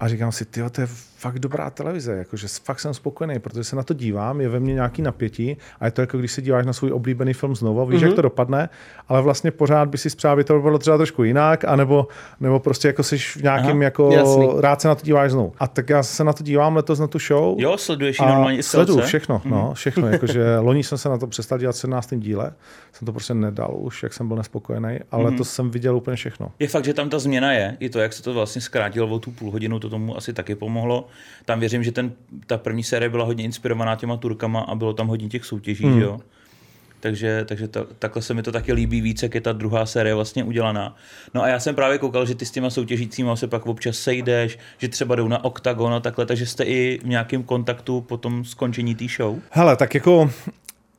A 0.00 0.08
říkám 0.08 0.32
si, 0.32 0.44
ty 0.44 0.62
to 0.70 0.80
je 0.80 0.86
fakt 1.24 1.38
dobrá 1.38 1.70
televize, 1.70 2.12
jakože 2.12 2.48
fakt 2.48 2.80
jsem 2.80 2.94
spokojený, 2.94 3.38
protože 3.38 3.64
se 3.64 3.76
na 3.76 3.82
to 3.82 3.94
dívám, 3.94 4.40
je 4.40 4.48
ve 4.48 4.60
mně 4.60 4.74
nějaký 4.74 5.02
napětí 5.02 5.56
a 5.80 5.84
je 5.84 5.90
to 5.90 6.00
jako 6.00 6.18
když 6.18 6.32
se 6.32 6.42
díváš 6.42 6.66
na 6.66 6.72
svůj 6.72 6.92
oblíbený 6.92 7.32
film 7.32 7.56
znovu, 7.56 7.86
víš, 7.86 8.00
mm-hmm. 8.00 8.06
jak 8.06 8.14
to 8.14 8.22
dopadne, 8.22 8.68
ale 9.08 9.22
vlastně 9.22 9.50
pořád 9.50 9.88
by 9.88 9.98
si 9.98 10.08
aby 10.28 10.44
to 10.44 10.60
bylo 10.60 10.78
třeba 10.78 10.96
trošku 10.96 11.24
jinak, 11.24 11.64
anebo, 11.64 12.08
nebo 12.40 12.60
prostě 12.60 12.88
jako 12.88 13.02
jsi 13.02 13.18
v 13.18 13.36
nějakým, 13.36 13.70
Aha, 13.70 13.82
jako 13.82 14.10
jasný. 14.12 14.48
rád 14.60 14.80
se 14.80 14.88
na 14.88 14.94
to 14.94 15.04
díváš 15.04 15.30
znovu. 15.30 15.52
A 15.58 15.66
tak 15.66 15.90
já 15.90 16.02
se 16.02 16.24
na 16.24 16.32
to 16.32 16.44
dívám 16.44 16.76
letos 16.76 16.98
na 16.98 17.06
tu 17.06 17.18
show. 17.18 17.60
Jo, 17.60 17.76
sleduješ 17.76 18.18
ji 18.18 18.26
A 18.26 18.28
normálně 18.28 18.62
sleduju 18.62 19.00
všechno, 19.00 19.42
no, 19.44 19.74
všechno, 19.74 20.08
jakože 20.08 20.58
loni 20.58 20.82
jsem 20.82 20.98
se 20.98 21.08
na 21.08 21.18
to 21.18 21.26
přestal 21.26 21.58
dělat 21.58 21.72
v 21.72 21.78
17. 21.78 22.14
díle, 22.16 22.52
jsem 22.92 23.06
to 23.06 23.12
prostě 23.12 23.34
nedal 23.34 23.74
už, 23.78 24.02
jak 24.02 24.12
jsem 24.12 24.28
byl 24.28 24.36
nespokojený, 24.36 24.98
ale 25.10 25.32
to 25.32 25.44
jsem 25.44 25.70
viděl 25.70 25.96
úplně 25.96 26.16
všechno. 26.16 26.52
Je 26.58 26.68
fakt, 26.68 26.84
že 26.84 26.94
tam 26.94 27.10
ta 27.10 27.18
změna 27.18 27.52
je, 27.52 27.76
i 27.80 27.88
to, 27.88 27.98
jak 27.98 28.12
se 28.12 28.22
to 28.22 28.34
vlastně 28.34 28.60
zkrátilo 28.60 29.08
o 29.08 29.18
tu 29.18 29.30
půl 29.30 29.50
hodinu, 29.50 29.78
to 29.78 29.90
tomu 29.90 30.16
asi 30.16 30.32
taky 30.32 30.54
pomohlo. 30.54 31.06
Tam 31.44 31.60
věřím, 31.60 31.82
že 31.82 31.92
ten, 31.92 32.12
ta 32.46 32.58
první 32.58 32.82
série 32.82 33.08
byla 33.08 33.24
hodně 33.24 33.44
inspirovaná 33.44 33.96
těma 33.96 34.16
Turkama 34.16 34.60
a 34.60 34.74
bylo 34.74 34.92
tam 34.92 35.06
hodně 35.08 35.28
těch 35.28 35.44
soutěží, 35.44 35.84
Hmm. 35.84 36.00
jo. 36.00 36.20
Takže, 37.00 37.44
takže 37.48 37.68
ta, 37.68 37.86
takhle 37.98 38.22
se 38.22 38.34
mi 38.34 38.42
to 38.42 38.52
taky 38.52 38.72
líbí 38.72 39.00
víc, 39.00 39.22
jak 39.22 39.34
je 39.34 39.40
ta 39.40 39.52
druhá 39.52 39.86
série 39.86 40.14
vlastně 40.14 40.44
udělaná. 40.44 40.96
No 41.34 41.42
a 41.42 41.48
já 41.48 41.60
jsem 41.60 41.74
právě 41.74 41.98
koukal, 41.98 42.26
že 42.26 42.34
ty 42.34 42.46
s 42.46 42.50
těma 42.50 42.70
soutěžícíma 42.70 43.36
se 43.36 43.46
pak 43.46 43.66
občas 43.66 43.96
sejdeš, 43.96 44.58
že 44.78 44.88
třeba 44.88 45.14
jdou 45.14 45.28
na 45.28 45.44
OKTAGON 45.44 45.94
a 45.94 46.00
takhle, 46.00 46.26
takže 46.26 46.46
jste 46.46 46.64
i 46.64 46.98
v 47.02 47.06
nějakém 47.06 47.42
kontaktu 47.42 48.00
po 48.00 48.16
tom 48.16 48.44
skončení 48.44 48.94
té 48.94 49.04
show. 49.16 49.38
Hele, 49.50 49.76
tak 49.76 49.94
jako 49.94 50.30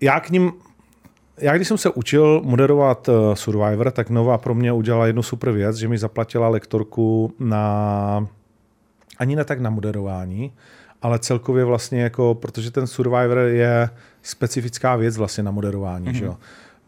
já 0.01 0.19
k 0.19 0.29
ním, 0.29 0.51
já 1.37 1.55
když 1.55 1.67
jsem 1.67 1.77
se 1.77 1.89
učil 1.89 2.41
moderovat 2.43 3.07
uh, 3.07 3.15
Survivor, 3.33 3.91
tak 3.91 4.09
Nova 4.09 4.37
pro 4.37 4.55
mě 4.55 4.71
udělala 4.71 5.07
jednu 5.07 5.23
super 5.23 5.51
věc, 5.51 5.75
že 5.75 5.87
mi 5.87 5.97
zaplatila 5.97 6.49
lektorku 6.49 7.33
na, 7.39 8.27
ani 9.17 9.35
ne 9.35 9.45
tak 9.45 9.59
na 9.59 9.69
moderování, 9.69 10.53
ale 11.01 11.19
celkově 11.19 11.65
vlastně 11.65 12.01
jako, 12.01 12.35
protože 12.35 12.71
ten 12.71 12.87
Survivor 12.87 13.37
je 13.37 13.89
specifická 14.21 14.95
věc 14.95 15.17
vlastně 15.17 15.43
na 15.43 15.51
moderování, 15.51 16.07
mm-hmm. 16.07 16.17
že 16.17 16.25
jo. 16.25 16.37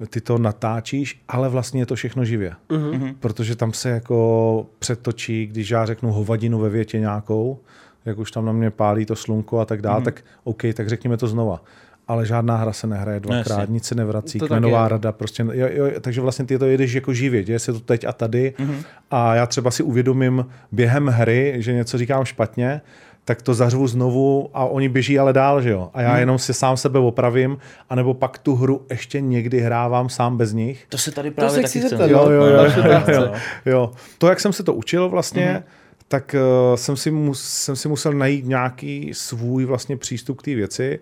Ty 0.10 0.22
to 0.22 0.38
natáčíš, 0.38 1.22
ale 1.28 1.50
vlastně 1.50 1.82
je 1.82 1.86
to 1.86 1.96
všechno 1.96 2.26
živě. 2.26 2.54
Mm-hmm. 2.70 3.16
Protože 3.20 3.56
tam 3.56 3.74
se 3.74 3.90
jako 3.90 4.66
přetočí, 4.80 5.48
když 5.48 5.70
já 5.70 5.86
řeknu 5.86 6.12
hovadinu 6.12 6.60
ve 6.60 6.70
větě 6.70 7.00
nějakou, 7.00 7.60
jak 8.06 8.18
už 8.18 8.32
tam 8.32 8.46
na 8.46 8.52
mě 8.52 8.72
pálí 8.72 9.06
to 9.06 9.16
slunko 9.16 9.60
a 9.60 9.66
tak 9.66 9.82
dále, 9.82 10.02
mm-hmm. 10.02 10.06
tak 10.06 10.24
OK, 10.44 10.62
tak 10.74 10.90
řekněme 10.90 11.18
to 11.18 11.28
znova. 11.28 11.62
Ale 12.08 12.26
žádná 12.26 12.56
hra 12.58 12.74
se 12.74 12.88
nehraje 12.88 13.20
dvakrát, 13.20 13.60
jasně. 13.60 13.74
nic 13.74 13.86
se 13.86 13.96
nevrací, 13.96 14.40
To 14.40 14.48
kmenová 14.48 14.84
je. 14.84 14.90
rada, 14.90 15.12
prostě, 15.12 15.44
jo, 15.54 15.68
jo, 15.72 15.86
takže 16.02 16.22
vlastně 16.22 16.46
ty 16.46 16.60
to 16.60 16.66
jedeš 16.66 16.94
jako 16.94 17.14
živě, 17.14 17.44
děje 17.44 17.60
se 17.60 17.74
to 17.74 17.80
teď 17.80 18.06
a 18.06 18.14
tady 18.14 18.54
mm-hmm. 18.60 18.84
a 19.12 19.36
já 19.36 19.46
třeba 19.46 19.72
si 19.72 19.84
uvědomím 19.84 20.46
během 20.72 21.08
hry, 21.08 21.56
že 21.58 21.74
něco 21.74 21.98
říkám 21.98 22.26
špatně, 22.26 22.82
tak 23.26 23.42
to 23.42 23.54
zařvu 23.54 23.88
znovu 23.88 24.50
a 24.54 24.66
oni 24.66 24.90
běží 24.90 25.20
ale 25.20 25.34
dál, 25.34 25.62
že 25.62 25.70
jo. 25.70 25.90
A 25.94 26.02
já 26.02 26.18
jenom 26.18 26.40
si 26.40 26.54
sám 26.54 26.78
sebe 26.78 27.00
opravím, 27.00 27.58
anebo 27.90 28.14
pak 28.14 28.38
tu 28.38 28.56
hru 28.56 28.86
ještě 28.90 29.22
někdy 29.22 29.60
hrávám 29.60 30.10
sám 30.10 30.38
bez 30.38 30.54
nich. 30.54 30.86
To 30.90 30.98
se 30.98 31.12
tady 31.12 31.30
se 31.30 31.36
právě 31.36 31.56
taky 31.56 31.68
chci 31.68 31.80
chci 31.80 31.90
zeptat, 31.90 32.10
Jo, 32.12 32.30
jo, 32.30 32.46
jo, 32.46 32.56
Další 32.56 32.80
jo, 32.80 32.86
otázce. 32.86 33.12
jo, 33.14 33.32
jo. 33.66 33.92
To, 34.18 34.28
jak 34.28 34.40
jsem 34.40 34.54
se 34.54 34.64
to 34.64 34.74
učil 34.74 35.10
vlastně, 35.10 35.64
mm-hmm. 35.64 36.04
tak 36.08 36.36
uh, 36.70 36.76
jsem, 36.76 36.96
si 36.98 37.12
mus, 37.12 37.44
jsem 37.50 37.76
si 37.76 37.88
musel 37.88 38.14
najít 38.14 38.46
nějaký 38.46 39.10
svůj 39.14 39.66
vlastně 39.66 39.98
přístup 39.98 40.38
k 40.40 40.44
té 40.44 40.56
věci 40.56 41.00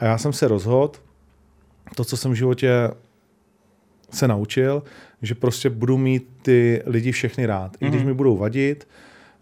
a 0.00 0.04
já 0.04 0.18
jsem 0.18 0.32
se 0.32 0.48
rozhodl, 0.48 0.92
to, 1.94 2.04
co 2.04 2.16
jsem 2.16 2.32
v 2.32 2.34
životě 2.34 2.90
se 4.10 4.28
naučil, 4.28 4.82
že 5.22 5.34
prostě 5.34 5.70
budu 5.70 5.98
mít 5.98 6.28
ty 6.42 6.82
lidi 6.86 7.12
všechny 7.12 7.46
rád. 7.46 7.72
Mm-hmm. 7.72 7.86
I 7.86 7.90
když 7.90 8.02
mi 8.02 8.14
budou 8.14 8.36
vadit, 8.36 8.88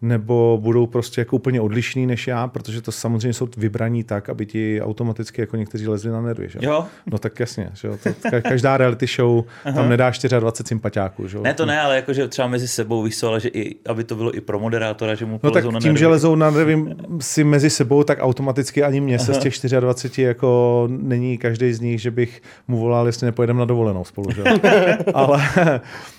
nebo 0.04 0.58
budou 0.62 0.86
prostě 0.86 1.20
jako 1.20 1.36
úplně 1.36 1.60
odlišný 1.60 2.06
než 2.06 2.26
já, 2.26 2.48
protože 2.48 2.82
to 2.82 2.92
samozřejmě 2.92 3.32
jsou 3.32 3.48
vybraní 3.56 4.04
tak, 4.04 4.28
aby 4.28 4.46
ti 4.46 4.80
automaticky 4.82 5.40
jako 5.40 5.56
někteří 5.56 5.88
lezli 5.88 6.10
na 6.10 6.20
nervy. 6.22 6.48
Že? 6.48 6.58
Jo, 6.62 6.86
No 7.06 7.18
tak 7.18 7.40
jasně, 7.40 7.70
že 7.74 7.88
jo? 7.88 7.96
To, 8.02 8.08
ka- 8.10 8.42
každá 8.42 8.76
reality 8.76 9.06
show 9.06 9.44
tam 9.74 9.88
nedá 9.88 10.10
24 10.10 10.68
sympatiáků. 10.68 11.28
Že? 11.28 11.38
ne 11.40 11.54
to 11.54 11.66
ne, 11.66 11.80
ale 11.80 11.96
jakože 11.96 12.28
třeba 12.28 12.48
mezi 12.48 12.68
sebou 12.68 13.02
víš 13.02 13.22
ale 13.22 13.40
že 13.40 13.48
i, 13.48 13.76
aby 13.86 14.04
to 14.04 14.16
bylo 14.16 14.36
i 14.36 14.40
pro 14.40 14.60
moderátora, 14.60 15.14
že 15.14 15.26
mu 15.26 15.40
No 15.42 15.50
tak 15.50 15.64
na 15.64 15.80
tím, 15.80 15.88
nervy. 15.88 15.98
že 15.98 16.06
lezou 16.06 16.34
na 16.34 16.50
nervy 16.50 16.84
si 17.20 17.44
mezi 17.44 17.70
sebou, 17.70 18.04
tak 18.04 18.18
automaticky 18.20 18.82
ani 18.82 19.00
mě 19.00 19.18
se 19.18 19.34
z 19.34 19.38
těch 19.38 19.54
24 19.80 20.22
jako 20.22 20.84
není 20.90 21.38
každý 21.38 21.72
z 21.72 21.80
nich, 21.80 22.00
že 22.00 22.10
bych 22.10 22.42
mu 22.68 22.78
volal, 22.78 23.06
jestli 23.06 23.24
nepojedeme 23.24 23.58
na 23.58 23.64
dovolenou 23.64 24.04
spolu. 24.04 24.30
Že? 24.32 24.42
ale, 25.14 25.48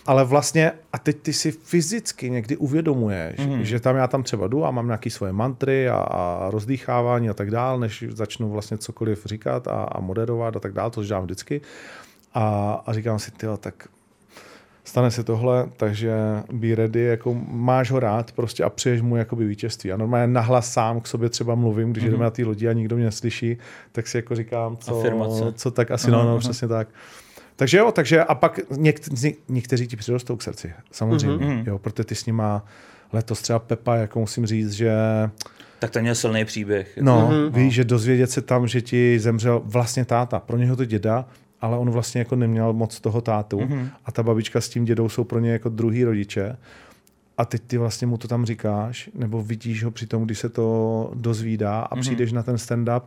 ale 0.05 0.25
vlastně, 0.25 0.71
a 0.93 0.97
teď 0.97 1.17
ty 1.21 1.33
si 1.33 1.51
fyzicky 1.51 2.29
někdy 2.29 2.57
uvědomuješ, 2.57 3.39
mm. 3.39 3.63
že 3.63 3.74
tam 3.79 3.95
já 3.95 4.07
tam 4.07 4.23
třeba 4.23 4.47
jdu 4.47 4.65
a 4.65 4.71
mám 4.71 4.85
nějaké 4.85 5.09
svoje 5.09 5.33
mantry 5.33 5.89
a, 5.89 5.95
a 5.97 6.49
rozdýchávání 6.49 7.29
a 7.29 7.33
tak 7.33 7.51
dál, 7.51 7.79
než 7.79 8.03
začnu 8.09 8.49
vlastně 8.51 8.77
cokoliv 8.77 9.25
říkat 9.25 9.67
a, 9.67 9.83
a 9.83 9.99
moderovat 10.01 10.55
a 10.55 10.59
tak 10.59 10.73
dál, 10.73 10.89
to 10.89 11.03
dělám 11.03 11.23
vždycky. 11.23 11.61
A, 12.33 12.73
a 12.85 12.93
říkám 12.93 13.19
si, 13.19 13.31
tyjo, 13.31 13.57
tak 13.57 13.87
stane 14.83 15.11
se 15.11 15.23
tohle, 15.23 15.69
takže 15.77 16.13
be 16.51 16.75
ready, 16.75 17.01
jako 17.01 17.33
máš 17.47 17.91
ho 17.91 17.99
rád 17.99 18.31
prostě 18.31 18.63
a 18.63 18.69
přiješ 18.69 19.01
mu 19.01 19.15
jakoby 19.15 19.45
vítězství. 19.45 19.91
A 19.91 19.97
normálně 19.97 20.33
nahlas 20.33 20.73
sám 20.73 21.01
k 21.01 21.07
sobě 21.07 21.29
třeba 21.29 21.55
mluvím, 21.55 21.91
když 21.91 22.03
mm-hmm. 22.03 22.11
jdeme 22.11 22.23
na 22.23 22.29
té 22.29 22.43
lodi 22.43 22.67
a 22.67 22.73
nikdo 22.73 22.95
mě 22.95 23.05
neslyší, 23.05 23.57
tak 23.91 24.07
si 24.07 24.17
jako 24.17 24.35
říkám, 24.35 24.77
co, 24.77 24.99
Afirmace. 24.99 25.53
co 25.55 25.71
tak 25.71 25.91
asi, 25.91 26.11
no, 26.11 26.23
no, 26.23 26.39
přesně 26.39 26.67
tak. 26.67 26.87
Takže 27.55 27.77
jo, 27.77 27.91
takže 27.91 28.23
a 28.23 28.35
pak 28.35 28.59
něk, 28.77 28.99
někteří 29.49 29.87
ti 29.87 29.95
přirostou 29.95 30.35
k 30.35 30.41
srdci, 30.41 30.73
samozřejmě, 30.91 31.45
Mhm. 31.47 31.63
jo, 31.67 31.79
protože 31.79 32.03
ty 32.03 32.15
s 32.15 32.25
nima 32.25 32.65
letos 33.15 33.41
třeba 33.41 33.59
Pepa, 33.59 33.95
jako 33.95 34.19
musím 34.19 34.45
říct, 34.45 34.71
že 34.71 34.91
Tak 35.79 35.91
ten 35.91 36.01
měl 36.01 36.15
silný 36.15 36.45
příběh. 36.45 36.97
no, 37.01 37.29
Mhm. 37.31 37.53
víš, 37.63 37.73
že 37.73 37.83
dozvědět 37.83 38.31
se 38.31 38.41
tam, 38.41 38.67
že 38.67 38.81
ti 38.81 39.19
zemřel 39.19 39.61
vlastně 39.65 40.05
táta, 40.05 40.39
pro 40.39 40.57
něho 40.57 40.75
to 40.75 40.85
děda, 40.85 41.25
ale 41.61 41.77
on 41.77 41.89
vlastně 41.91 42.19
jako 42.19 42.35
neměl 42.35 42.73
moc 42.73 42.99
toho 42.99 43.21
tátu 43.21 43.59
Mhm. 43.61 43.89
a 44.05 44.11
ta 44.11 44.23
babička 44.23 44.61
s 44.61 44.69
tím 44.69 44.85
dědou 44.85 45.09
jsou 45.09 45.23
pro 45.23 45.39
ně 45.39 45.51
jako 45.51 45.69
druhý 45.69 46.03
rodiče. 46.03 46.57
A 47.37 47.45
teď 47.45 47.61
ty 47.67 47.77
vlastně 47.77 48.07
mu 48.07 48.17
to 48.17 48.27
tam 48.27 48.45
říkáš, 48.45 49.09
nebo 49.15 49.43
vidíš 49.43 49.83
ho 49.83 49.91
při 49.91 50.07
tom, 50.07 50.25
když 50.25 50.39
se 50.39 50.49
to 50.49 51.11
dozvídá 51.13 51.79
a 51.81 51.95
Mhm. 51.95 52.01
přijdeš 52.01 52.31
na 52.31 52.43
ten 52.43 52.55
stand-up 52.55 53.01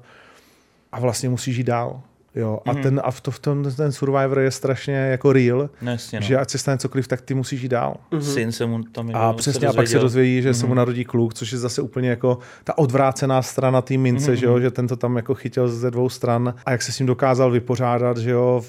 a 0.93 1.01
vlastně 1.01 1.29
musíš 1.29 1.57
jít 1.57 1.65
dál. 1.65 2.01
Jo, 2.39 2.61
a, 2.67 2.73
Mhm. 2.73 2.83
ten, 2.83 3.01
a 3.05 3.11
v, 3.11 3.21
to, 3.21 3.31
v 3.31 3.39
tom 3.39 3.65
ten 3.77 3.93
Survivor 3.93 4.39
je 4.39 4.51
strašně 4.51 4.95
jako 4.95 5.33
real, 5.33 5.71
No, 5.83 5.91
jasně, 5.91 6.21
no. 6.21 6.27
že 6.27 6.39
ať 6.39 6.51
se 6.51 6.59
stane 6.59 6.79
cokoliv, 6.79 7.09
tak 7.09 7.21
ty 7.21 7.35
musíš 7.35 7.63
jít 7.63 7.69
dál. 7.69 7.97
Syn 8.21 8.53
se 8.53 8.67
mu 8.67 8.83
tam 8.83 9.11
A 9.15 9.27
jo, 9.27 9.33
přesně, 9.33 9.69
a 9.69 9.73
pak 9.73 9.89
se 9.89 9.99
dozvědí, 9.99 10.43
že 10.43 10.55
se 10.55 10.63
Mhm. 10.63 10.69
mu 10.69 10.75
narodí 10.75 11.05
kluk, 11.05 11.35
což 11.35 11.53
je 11.53 11.59
zase 11.59 11.83
úplně 11.83 12.09
jako 12.11 12.39
ta 12.65 12.79
odvrácená 12.79 13.43
strana 13.43 13.83
té 13.83 13.97
mince, 13.97 14.31
Mhm. 14.31 14.37
že, 14.41 14.47
jo, 14.47 14.61
že 14.61 14.71
ten 14.71 14.89
to 14.89 14.97
tam 14.97 15.17
jako 15.17 15.35
chytil 15.35 15.69
ze 15.69 15.91
dvou 15.91 16.09
stran 16.09 16.55
a 16.67 16.71
jak 16.71 16.83
se 16.83 16.93
s 16.93 16.99
ním 16.99 17.07
dokázal 17.07 17.51
vypořádat, 17.51 18.19
že 18.19 18.31
jo, 18.31 18.63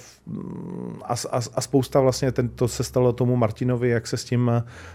a, 1.04 1.14
a, 1.32 1.40
a 1.56 1.62
spousta 1.62 2.00
vlastně, 2.02 2.32
ten, 2.32 2.50
to 2.50 2.68
se 2.68 2.84
stalo 2.84 3.14
tomu 3.14 3.36
Martinovi, 3.36 3.90
jak 3.90 4.08
se 4.08 4.18
s 4.18 4.24
tím, 4.24 4.52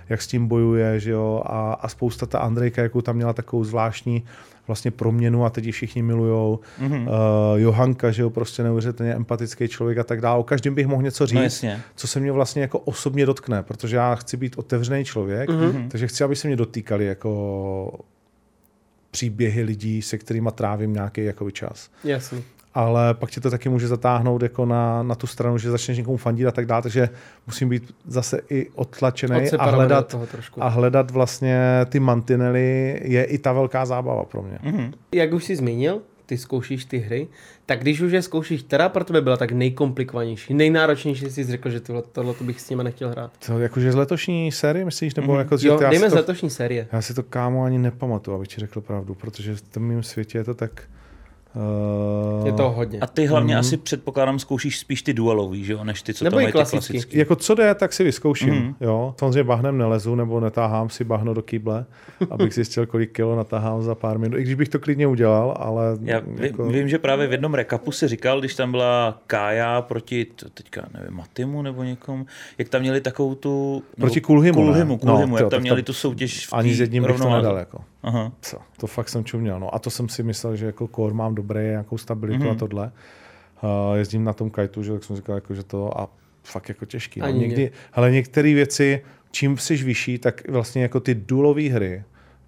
jak 0.09 0.23
s 0.23 0.27
tím 0.27 0.47
bojuje, 0.49 1.01
že 1.01 1.11
jo, 1.11 1.43
a, 1.47 1.73
a 1.73 1.89
spousta 1.89 2.27
ta 2.27 2.39
Andrejka, 2.39 2.83
jakou 2.83 3.01
tam 3.01 3.17
měla 3.17 3.33
takovou 3.33 3.65
zvláštní 3.65 4.25
vlastně 4.67 4.91
proměnu 4.91 5.45
a 5.45 5.51
teď 5.51 5.65
ji 5.65 5.73
všichni 5.73 6.03
milujou. 6.03 6.61
Mhm. 6.81 7.07
Uh, 7.09 7.13
Johanka, 7.57 8.11
že 8.11 8.23
jo, 8.23 8.31
prostě 8.31 8.63
neuvěřitelně 8.63 9.15
empatický 9.15 9.69
člověk 9.69 9.99
a 9.99 10.05
tak 10.05 10.21
dále. 10.21 10.41
O 10.41 10.43
každém 10.43 10.75
bych 10.75 10.87
mohl 10.87 11.03
něco 11.03 11.27
říct 11.27 11.35
No 11.37 11.43
jasně. 11.43 11.81
co 11.97 12.07
se 12.07 12.21
mě 12.21 12.33
vlastně 12.33 12.63
jako 12.63 12.79
osobně 12.79 13.27
dotkne, 13.27 13.63
protože 13.63 13.97
já 13.97 14.15
chci 14.15 14.37
být 14.37 14.59
otevřený 14.59 15.05
člověk, 15.05 15.51
Mhm. 15.51 15.61
mm-hmm. 15.61 15.89
takže 15.89 16.07
chci, 16.07 16.25
aby 16.25 16.37
se 16.37 16.49
mě 16.49 16.57
dotýkali 16.57 17.07
jako 17.07 18.01
příběhy 19.11 19.63
lidí, 19.63 20.03
se 20.03 20.19
kterými 20.19 20.49
trávím 20.55 20.93
nějaký 20.93 21.25
jako 21.25 21.51
čas. 21.51 21.91
Jasný. 22.05 22.43
Ale 22.75 23.15
pak 23.15 23.31
tě 23.31 23.41
to 23.41 23.51
taky 23.51 23.69
může 23.69 23.89
zatáhnout 23.89 24.43
jako 24.43 24.67
na, 24.67 25.03
na 25.03 25.15
tu 25.15 25.27
stranu, 25.27 25.59
že 25.59 25.71
začneš 25.71 25.99
někomu 25.99 26.17
fandit 26.17 26.47
a 26.47 26.51
tak 26.51 26.67
dále, 26.67 26.83
takže 26.83 27.09
musím 27.47 27.69
být 27.69 27.95
zase 28.07 28.41
i 28.51 28.69
odtlačený 28.75 29.51
a 29.59 29.71
hledat, 29.71 30.15
a 30.61 30.69
hledat 30.69 31.11
vlastně 31.11 31.59
ty 31.89 32.01
mantinely 32.01 33.01
je 33.05 33.25
i 33.25 33.39
ta 33.39 33.53
velká 33.53 33.87
zábava 33.87 34.25
pro 34.25 34.43
mě. 34.43 34.59
Mhm. 34.63 34.93
Jak 35.15 35.33
už 35.33 35.45
jsi 35.45 35.57
zmínil, 35.57 36.01
ty 36.27 36.39
zkoušíš 36.39 36.85
ty 36.85 36.99
hry, 36.99 37.29
tak 37.67 37.81
když 37.81 38.01
už 38.01 38.13
je 38.13 38.23
zkoušíš, 38.23 38.63
která 38.63 38.89
pro 38.89 39.05
tebe 39.05 39.21
byla 39.21 39.37
tak 39.37 39.53
nejkomplikovanější, 39.53 40.55
nejnáročnější, 40.55 41.31
jsi 41.31 41.45
řekl, 41.45 41.71
že 41.71 41.81
tohle, 41.81 42.03
tohle 42.13 42.35
to 42.35 42.45
bych 42.45 42.61
s 42.61 42.71
nimi 42.71 42.85
nechtěl 42.85 43.09
hrát. 43.11 43.31
To 43.47 43.59
jakože 43.59 43.93
z 43.93 43.95
letošní 43.95 44.53
série, 44.53 44.85
myslíš? 44.85 45.15
Nebo 45.15 45.33
Mhm. 45.33 45.39
jako, 45.39 45.57
že 45.57 45.69
Jo, 45.69 45.79
dejme 45.91 46.09
z 46.11 46.13
to, 46.13 46.17
letošní 46.19 46.51
série. 46.51 46.89
já 46.93 47.03
si 47.03 47.15
to 47.15 47.23
kámo 47.23 47.65
ani 47.65 47.79
nepamatuju, 47.79 48.37
abych 48.37 48.49
ti 48.49 48.61
řekl 48.61 48.81
pravdu, 48.81 49.15
protože 49.15 49.55
v 49.55 49.61
tom 49.61 49.83
mém 49.83 50.03
světě 50.03 50.39
je 50.39 50.45
to 50.45 50.55
tak... 50.55 50.83
Uh, 51.57 52.47
Je 52.47 52.53
to 52.53 52.71
hodně. 52.71 53.01
A 53.01 53.07
ty 53.07 53.27
hlavně 53.27 53.55
Mhm. 53.55 53.61
asi 53.61 53.77
předpokládám 53.77 54.39
zkoušíš 54.39 54.79
spíš 54.79 55.03
ty 55.03 55.15
duelový, 55.15 55.65
že 55.65 55.73
jo, 55.73 55.85
než 55.85 56.03
ty, 56.03 56.15
co 56.15 56.25
Nebo 56.25 56.31
tam 56.35 56.37
mají 56.37 56.47
ty 56.47 56.53
klasický. 56.53 56.93
klasický. 56.93 57.19
Jako 57.19 57.37
co 57.37 57.55
jde, 57.55 57.75
tak 57.75 57.93
si 57.93 58.05
vyzkouším. 58.05 58.55
Mm. 58.55 58.75
Jo. 58.81 59.15
Samozřejmě 59.19 59.45
bahnem 59.45 59.79
nelezu, 59.79 60.15
nebo 60.15 60.41
netáhám 60.41 60.91
si 60.91 61.05
bahno 61.05 61.35
do 61.35 61.43
kýble, 61.43 61.85
abych 62.31 62.55
zjistil, 62.55 62.87
kolik 62.87 63.13
kilo 63.13 63.37
natáhám 63.37 63.83
za 63.83 63.95
pár 63.95 64.19
minut. 64.19 64.37
I 64.39 64.43
když 64.43 64.55
bych 64.55 64.69
to 64.69 64.79
klidně 64.79 65.07
udělal, 65.07 65.55
ale 65.59 65.85
Já 66.03 66.21
jako... 66.41 66.65
vím, 66.69 66.89
že 66.89 66.99
právě 66.99 67.27
v 67.27 67.33
jednom 67.33 67.55
rekapu 67.55 67.93
si 67.93 68.09
říkal, 68.09 68.41
když 68.41 68.55
tam 68.55 68.71
byla 68.71 69.19
Kája 69.27 69.83
proti, 69.83 70.25
to 70.25 70.49
teďka 70.51 70.87
nevím, 70.95 71.17
Matimu 71.17 71.63
nebo 71.63 71.83
někomu, 71.83 72.27
jak 72.59 72.69
tam 72.69 72.81
měli 72.81 73.01
takovou 73.01 73.35
tu... 73.35 73.83
Proti 74.01 74.21
Kulhimu, 74.21 74.61
ne? 74.61 74.67
Kulhimu, 74.67 74.99
Kulhimu 74.99 75.31
No, 75.31 75.37
jak 75.37 75.43
jo, 75.43 75.51
tam 75.51 75.61
měli 75.61 75.83
to- 75.83 75.87
tu 75.87 75.93
soutěž 75.93 76.47
v 76.47 76.53
Ani 76.53 76.75
s 76.75 76.81
jedním 76.81 77.03
bych 77.03 77.17
to 77.17 77.31
nedal. 77.31 77.57
Jako. 77.57 77.79
Aha. 78.05 78.33
Co? 78.41 78.59
To 78.77 78.87
fakt 78.87 79.09
jsem 79.09 79.25
čuměl. 79.25 79.61
No. 79.61 79.75
A 79.75 79.79
to 79.79 79.91
jsem 79.91 80.09
si 80.09 80.23
myslel, 80.23 80.57
že 80.57 80.67
jako 80.67 80.89
core 80.97 81.15
mám 81.15 81.35
dobré, 81.35 81.63
nějakou 81.63 81.99
stabilitu 81.99 82.39
Mhm. 82.39 82.49
mm-hmm. 82.49 82.57
a 82.57 82.59
tohle. 82.59 82.93
Uh, 83.63 83.97
jezdím 83.97 84.25
na 84.25 84.33
tom 84.33 84.51
kajtu, 84.51 84.83
že 84.83 84.93
tak 84.93 85.05
jsem 85.05 85.17
říkal, 85.17 85.35
jako, 85.35 85.55
že 85.55 85.63
to 85.63 86.01
a 86.01 86.09
fakt 86.43 86.69
jako 86.69 86.85
těžký. 86.85 87.21
No. 87.21 87.27
Někdy, 87.31 87.71
ale 87.93 88.11
některé 88.11 88.55
věci, 88.55 89.01
čím 89.31 89.59
jsi 89.59 89.77
vyšší, 89.77 90.19
tak 90.19 90.49
vlastně 90.49 90.83
jako 90.83 91.01
ty 91.01 91.15
důlové 91.15 91.63
hry 91.63 92.03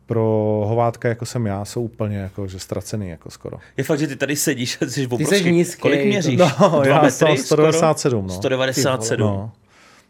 pro 0.06 0.22
hovátka, 0.68 1.08
jako 1.08 1.26
jsem 1.26 1.46
já, 1.46 1.64
jsou 1.64 1.82
úplně 1.82 2.16
jako, 2.16 2.46
že 2.46 2.58
ztracený 2.58 3.08
jako 3.08 3.30
skoro. 3.30 3.56
Je 3.76 3.84
fakt, 3.84 3.98
že 3.98 4.06
ty 4.06 4.16
tady 4.16 4.36
sedíš 4.36 4.78
a 4.82 4.86
jsi 4.86 5.06
obrovský. 5.06 5.26
seš 5.36 5.44
nízký, 5.44 5.80
Kolik 5.80 6.04
měříš? 6.04 6.38
No, 6.38 6.46
Dva 6.70 6.86
já 6.86 6.94
metry 6.94 7.10
jsem 7.10 7.36
skoro? 7.36 7.72
197, 7.72 8.26
no. 8.26 8.34
197. 8.34 9.26
No. 9.26 9.52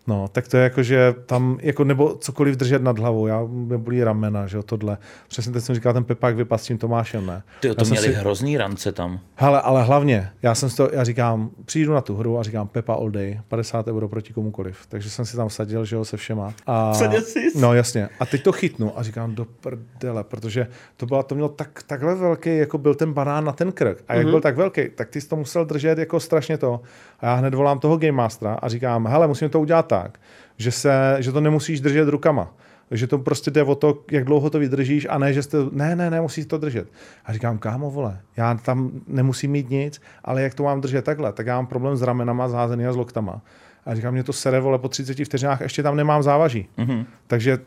No, 0.06 0.28
tak 0.32 0.48
to 0.48 0.56
je 0.56 0.62
jako, 0.62 0.82
že 0.82 1.14
tam, 1.26 1.58
jako 1.62 1.84
nebo 1.84 2.14
cokoliv 2.14 2.56
držet 2.56 2.82
nad 2.82 2.98
hlavou, 2.98 3.26
já 3.26 3.44
mě 3.44 3.78
bolí 3.78 4.04
ramena, 4.04 4.46
že 4.46 4.56
jo, 4.56 4.62
tohle. 4.62 4.98
Přesně 5.28 5.52
teď 5.52 5.64
jsem 5.64 5.75
říkal, 5.75 5.92
ten 5.92 6.04
Pepák 6.04 6.36
vypad 6.36 6.60
s 6.60 6.64
tím 6.64 6.78
Tomášem, 6.78 7.26
ne? 7.26 7.42
Ty 7.60 7.75
to 7.75 7.84
měli 7.84 8.06
si- 8.06 8.12
hrozný 8.12 8.56
rance 8.56 8.92
tam. 8.92 9.20
Hele, 9.34 9.60
ale 9.60 9.82
hlavně, 9.82 10.30
já 10.42 10.54
jsem 10.54 10.70
si 10.70 10.76
to, 10.76 10.90
já 10.92 11.04
říkám, 11.04 11.50
přijdu 11.64 11.92
na 11.92 12.00
tu 12.00 12.16
hru 12.16 12.38
a 12.38 12.42
říkám 12.42 12.68
Pepa 12.68 12.94
all 12.94 13.10
day, 13.10 13.40
50 13.48 13.88
euro 13.88 14.08
proti 14.08 14.32
komukoliv. 14.32 14.86
Takže 14.88 15.10
jsem 15.10 15.25
si 15.26 15.36
tam 15.36 15.48
vsadil, 15.48 15.84
že 15.84 15.96
jo, 15.96 16.04
se 16.04 16.16
všema. 16.16 16.54
A, 16.66 16.92
Vsadil 16.92 17.20
jsi? 17.22 17.40
No 17.60 17.75
jasně. 17.75 18.08
A 18.20 18.26
teď 18.26 18.42
to 18.42 18.52
chytnu 18.52 18.98
a 18.98 19.02
říkám 19.02 19.34
do 19.34 19.44
prdele, 19.44 20.25
protože 20.25 20.66
to, 20.96 21.06
byla, 21.06 21.22
to 21.22 21.34
mělo 21.34 21.48
tak, 21.48 21.82
takhle 21.86 22.14
velký, 22.14 22.56
jako 22.56 22.78
byl 22.78 22.94
ten 22.94 23.12
banán 23.12 23.44
na 23.44 23.52
ten 23.52 23.72
krk. 23.72 24.04
A 24.08 24.14
jak 24.14 24.26
mm-hmm. 24.26 24.30
byl 24.30 24.40
tak 24.40 24.56
velký, 24.56 24.88
tak 24.94 25.08
ty 25.08 25.20
jsi 25.20 25.28
to 25.28 25.36
musel 25.36 25.64
držet 25.64 25.98
jako 25.98 26.20
strašně 26.20 26.58
to. 26.58 26.80
A 27.20 27.26
já 27.26 27.35
hned 27.35 27.54
volám 27.54 27.78
toho 27.78 27.96
Game 27.96 28.12
Mastera 28.12 28.54
a 28.54 28.68
říkám, 28.68 29.06
hele, 29.06 29.26
musím 29.26 29.49
to 29.49 29.61
udělat 29.61 29.87
tak, 29.87 30.18
že, 30.56 30.70
se, 30.70 31.16
že 31.18 31.32
to 31.32 31.40
nemusíš 31.40 31.80
držet 31.80 32.08
rukama. 32.08 32.54
Že 32.90 33.06
to 33.06 33.18
prostě 33.18 33.50
jde 33.50 33.62
o 33.62 33.75
to, 33.75 33.99
jak 34.11 34.25
dlouho 34.25 34.50
to 34.50 34.58
vydržíš 34.58 35.06
a 35.11 35.18
ne, 35.18 35.32
že 35.32 35.42
jste, 35.42 35.58
ne, 35.73 35.96
ne, 35.96 36.11
ne, 36.11 36.20
musíš 36.20 36.46
to 36.46 36.58
držet. 36.58 36.88
A 37.25 37.32
říkám, 37.32 37.58
kámo, 37.58 37.90
vole, 37.90 38.20
já 38.37 38.54
tam 38.54 38.90
nemusím 39.06 39.50
mít 39.50 39.70
nic, 39.70 40.00
ale 40.25 40.42
jak 40.42 40.54
to 40.54 40.62
mám 40.62 40.80
držet 40.80 41.04
takhle, 41.04 41.32
tak 41.32 41.46
já 41.46 41.56
mám 41.56 41.66
problém 41.66 41.96
s 41.96 42.02
ramenama, 42.02 42.49
zházený 42.49 42.87
a 42.87 42.92
s 42.92 42.96
loktama. 42.96 43.40
A 43.87 43.94
říkám, 43.94 44.12
mě 44.12 44.23
to 44.23 44.32
sere, 44.32 44.61
vole, 44.61 44.78
po 44.78 44.88
30 44.88 45.25
vteřinách 45.25 45.61
ještě 45.61 45.82
tam 45.82 45.96
nemám 45.96 46.23
závaží. 46.23 46.68
Mhm. 46.76 47.06
Takže 47.26 47.58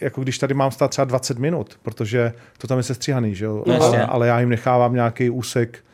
jako 0.00 0.22
když 0.22 0.38
tady 0.38 0.54
mám 0.54 0.70
stát 0.70 0.90
třeba 0.90 1.04
20 1.04 1.38
minut, 1.38 1.78
protože 1.82 2.32
to 2.58 2.66
tam 2.66 2.78
je 2.78 2.82
sestříhaný, 2.82 3.34
že 3.34 3.44
jo? 3.44 3.64
No, 3.66 3.82
ale, 3.82 4.06
ale 4.06 4.26
já 4.26 4.40
jim 4.40 4.48
nechávám 4.48 4.94
nějaký 4.94 5.30
úsek 5.30 5.84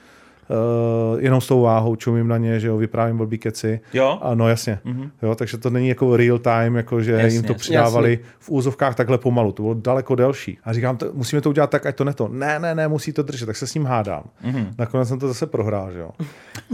uh, 0.49 1.21
jenom 1.21 1.41
s 1.41 1.47
tou 1.47 1.61
váhou, 1.61 1.97
čumím 1.97 2.29
na 2.29 2.37
ně, 2.39 2.61
že 2.61 2.69
jo, 2.69 2.77
vyprávím 2.77 3.17
blbý 3.17 3.39
keci. 3.39 3.81
Jo? 3.93 4.19
A 4.23 4.35
no 4.35 4.49
jasně. 4.49 4.79
Mhm. 4.85 5.11
Jo, 5.23 5.35
takže 5.35 5.59
to 5.59 5.71
není 5.71 5.89
jako 5.89 6.17
real 6.17 6.39
time, 6.39 6.77
jako 6.77 7.03
že 7.03 7.13
Jasně, 7.13 7.29
jim 7.29 7.43
to 7.43 7.53
jasně. 7.53 7.59
přidávali 7.59 8.19
v 8.39 8.51
úzovkách 8.51 8.95
takhle 8.95 9.19
pomalu. 9.19 9.53
To 9.53 9.63
bylo 9.63 9.75
daleko 9.75 10.15
delší. 10.15 10.59
A 10.65 10.73
říkám, 10.73 10.97
to, 10.97 11.11
musíme 11.13 11.43
to 11.43 11.49
udělat 11.49 11.71
tak, 11.71 11.87
ať 11.87 11.97
to 11.97 12.05
ne 12.05 12.15
to. 12.15 12.29
Ne, 12.29 12.59
ne, 12.59 12.75
ne, 12.75 12.89
musí 12.89 13.13
to 13.13 13.23
držet, 13.23 13.47
tak 13.47 13.57
se 13.57 13.67
s 13.67 13.75
ním 13.75 13.85
hádám. 13.85 14.23
Mhm. 14.45 14.67
Nakonec 14.79 15.09
jsem 15.09 15.19
to 15.19 15.29
zase 15.29 15.47
prohrál, 15.47 15.93
že 15.93 15.99
jo. 15.99 16.11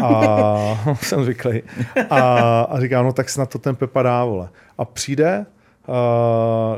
A 0.04 0.94
jsem 1.02 1.24
zvyklý. 1.24 1.62
A, 2.10 2.20
a 2.60 2.80
říkám, 2.80 3.04
no 3.04 3.12
tak 3.12 3.28
snad 3.28 3.50
to 3.50 3.58
ten 3.58 3.76
Pepa 3.76 4.02
dá, 4.02 4.24
vole. 4.24 4.48
A 4.78 4.84
přijde 4.84 5.46
uh, 5.88 5.94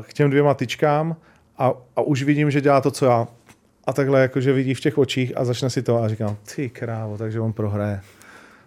k 0.03 0.13
těm 0.13 0.31
dvěma 0.31 0.55
tyčkám 0.55 1.17
a, 1.59 1.73
a 1.97 2.01
už 2.01 2.23
vidím, 2.23 2.51
že 2.51 2.61
dělá 2.61 2.81
to, 2.81 2.91
co 2.91 3.07
já. 3.07 3.27
A 3.87 3.93
takhle 3.93 4.21
jakože 4.21 4.53
vidí 4.53 4.75
v 4.75 4.81
těch 4.81 4.99
očích 4.99 5.37
a 5.37 5.45
začne 5.45 5.71
si 5.71 5.83
to 5.83 6.03
a 6.03 6.09
říkám, 6.09 6.37
ty 6.55 6.71
krávo, 6.71 7.19
takže 7.19 7.41
on 7.41 7.53
prohraje. 7.53 8.01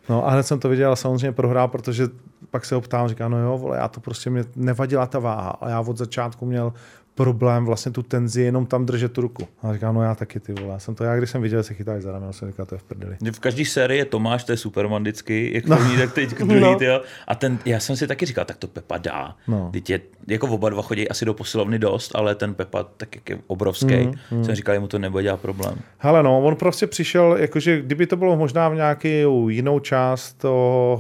No 0.09 0.27
a 0.27 0.31
hned 0.31 0.43
jsem 0.43 0.59
to 0.59 0.69
viděl 0.69 0.91
a 0.91 0.95
samozřejmě 0.95 1.31
prohrál, 1.31 1.67
protože 1.67 2.07
pak 2.51 2.65
se 2.65 2.75
ho 2.75 2.81
ptám, 2.81 3.07
říká, 3.07 3.27
no 3.27 3.37
jo, 3.37 3.57
vole, 3.57 3.77
já 3.77 3.87
to 3.87 3.99
prostě 3.99 4.29
mě 4.29 4.43
nevadila 4.55 5.05
ta 5.05 5.19
váha 5.19 5.49
a 5.49 5.69
já 5.69 5.79
od 5.79 5.97
začátku 5.97 6.45
měl 6.45 6.73
problém 7.17 7.65
vlastně 7.65 7.91
tu 7.91 8.03
tenzi 8.03 8.41
jenom 8.41 8.65
tam 8.65 8.85
držet 8.85 9.11
tu 9.11 9.21
ruku. 9.21 9.47
A 9.63 9.73
říká, 9.73 9.91
no 9.91 10.03
já 10.03 10.15
taky 10.15 10.39
ty 10.39 10.53
vole, 10.53 10.73
já 10.73 10.79
jsem 10.79 10.95
to, 10.95 11.03
já 11.03 11.17
když 11.17 11.29
jsem 11.29 11.41
viděl, 11.41 11.63
se 11.63 11.73
chytají 11.73 12.01
za 12.01 12.11
rameno, 12.11 12.33
jsem 12.33 12.47
říkal, 12.47 12.65
to 12.65 12.75
je 12.75 12.79
v 12.79 12.83
prdeli. 12.83 13.15
V 13.31 13.39
každé 13.39 13.65
sérii 13.65 13.97
je 13.99 14.05
Tomáš, 14.05 14.43
to 14.43 14.51
je 14.51 14.57
Superman 14.57 15.01
vždycky, 15.01 15.51
jak 15.53 15.65
první, 15.65 15.97
tak 15.97 16.13
teď 16.13 16.29
druhý, 16.39 16.59
No. 16.61 16.75
tyjo. 16.75 17.01
A 17.27 17.35
ten, 17.35 17.59
já 17.65 17.79
jsem 17.79 17.95
si 17.95 18.07
taky 18.07 18.25
říkal, 18.25 18.45
tak 18.45 18.57
to 18.57 18.67
Pepa 18.67 18.97
dá. 18.97 19.35
No. 19.47 19.69
Teď 19.73 19.89
je, 19.89 19.99
jako 20.27 20.47
oba 20.47 20.69
dva 20.69 20.81
chodí 20.81 21.09
asi 21.09 21.25
do 21.25 21.33
posilovny 21.33 21.79
dost, 21.79 22.11
ale 22.15 22.35
ten 22.35 22.53
Pepa 22.53 22.83
tak 22.83 23.15
jak 23.15 23.29
je 23.29 23.37
obrovský. 23.47 23.95
Mm, 23.97 24.13
Mm, 24.31 24.43
Jsem 24.45 24.55
říkal, 24.55 24.79
mu 24.79 24.87
to 24.87 24.99
nebude 24.99 25.23
dělat 25.23 25.39
problém. 25.39 25.75
Hele, 25.97 26.23
no, 26.23 26.41
on 26.43 26.55
prostě 26.55 26.87
přišel, 26.87 27.35
jakože 27.39 27.81
kdyby 27.81 28.07
to 28.07 28.15
bylo 28.17 28.37
možná 28.37 28.69
v 28.69 28.75
nějakou 28.75 29.49
jinou 29.49 29.79
část 29.79 30.33
toho 30.33 30.99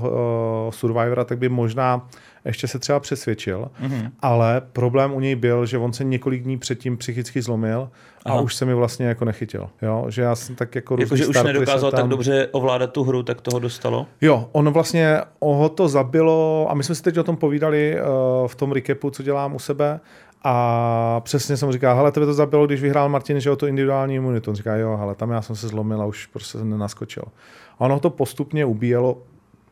uh, 0.67 0.71
Survivora, 0.71 1.23
tak 1.23 1.37
by 1.37 1.49
možná 1.49 2.07
ještě 2.47 2.67
se 2.67 2.79
třeba 2.79 2.99
přesvědčil, 2.99 3.71
mm-hmm. 3.83 4.11
ale 4.19 4.61
problém 4.73 5.13
u 5.13 5.19
něj 5.19 5.35
byl, 5.35 5.65
že 5.65 5.77
on 5.77 5.93
se 5.93 6.03
několik 6.03 6.43
dní 6.43 6.57
předtím 6.57 6.97
psychicky 6.97 7.41
zlomil 7.41 7.89
a 8.25 8.31
Aha. 8.31 8.41
už 8.41 8.55
se 8.55 8.65
mi 8.65 8.73
vlastně 8.73 9.05
jako 9.05 9.25
nechytil. 9.25 9.69
Jo? 9.81 10.05
Že 10.09 10.21
já 10.21 10.35
jsem 10.35 10.55
tak 10.55 10.75
jako 10.75 10.95
různý 10.95 11.03
Jakože 11.05 11.27
už 11.27 11.43
nedokázal 11.43 11.91
tam... 11.91 11.99
tak 11.99 12.09
dobře 12.09 12.47
ovládat 12.51 12.91
tu 12.91 13.03
hru, 13.03 13.23
tak 13.23 13.41
toho 13.41 13.59
dostalo. 13.59 14.05
Jo, 14.21 14.49
on 14.51 14.69
vlastně 14.69 15.21
ho 15.41 15.69
to 15.69 15.87
zabilo 15.87 16.67
a 16.69 16.73
my 16.73 16.83
jsme 16.83 16.95
si 16.95 17.03
teď 17.03 17.17
o 17.17 17.23
tom 17.23 17.37
povídali 17.37 17.97
uh, 18.01 18.47
v 18.47 18.55
tom 18.55 18.71
recapu, 18.71 19.09
co 19.09 19.23
dělám 19.23 19.55
u 19.55 19.59
sebe 19.59 19.99
a 20.43 21.21
přesně 21.23 21.57
jsem 21.57 21.71
říkal, 21.71 21.95
hele, 21.95 22.11
tebe 22.11 22.25
to 22.25 22.33
zabilo, 22.33 22.65
když 22.65 22.81
vyhrál 22.81 23.09
Martin, 23.09 23.39
že 23.39 23.51
o 23.51 23.55
to 23.55 23.67
individuální 23.67 24.15
imunitu. 24.15 24.51
On 24.51 24.55
říká, 24.55 24.75
jo, 24.75 24.97
hele, 24.97 25.15
tam 25.15 25.31
já 25.31 25.41
jsem 25.41 25.55
se 25.55 25.67
zlomil 25.67 26.01
a 26.01 26.05
už 26.05 26.25
prostě 26.25 26.57
jsem 26.57 26.69
nenaskočil. 26.69 27.23
A 27.79 27.81
ono 27.81 27.99
to 27.99 28.09
postupně 28.09 28.65
ubíjelo 28.65 29.17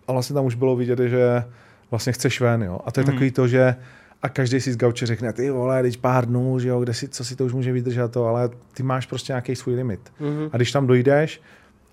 a 0.07 0.11
vlastně 0.11 0.33
tam 0.33 0.45
už 0.45 0.55
bylo 0.55 0.75
vidět, 0.75 0.99
že 0.99 1.43
vlastně 1.91 2.13
chceš 2.13 2.41
ven, 2.41 2.63
jo. 2.63 2.79
A 2.85 2.91
to 2.91 2.99
je 2.99 3.03
Mhm. 3.03 3.13
takový 3.13 3.31
to, 3.31 3.47
že 3.47 3.75
a 4.23 4.29
každý 4.29 4.61
si 4.61 4.73
z 4.73 4.77
gauče 4.77 5.05
řekne, 5.05 5.33
ty 5.33 5.49
vole, 5.49 5.81
teď 5.81 5.97
pár 5.97 6.25
dnů, 6.25 6.59
že 6.59 6.67
jo, 6.69 6.79
kde 6.79 6.93
si, 6.93 7.07
co 7.07 7.25
si 7.25 7.35
to 7.35 7.45
už 7.45 7.53
může 7.53 7.71
vydržet 7.71 8.11
to, 8.11 8.25
ale 8.25 8.49
ty 8.73 8.83
máš 8.83 9.05
prostě 9.05 9.33
nějaký 9.33 9.55
svůj 9.55 9.75
limit. 9.75 9.99
Mhm. 10.19 10.49
A 10.53 10.57
když 10.57 10.71
tam 10.71 10.87
dojdeš 10.87 11.41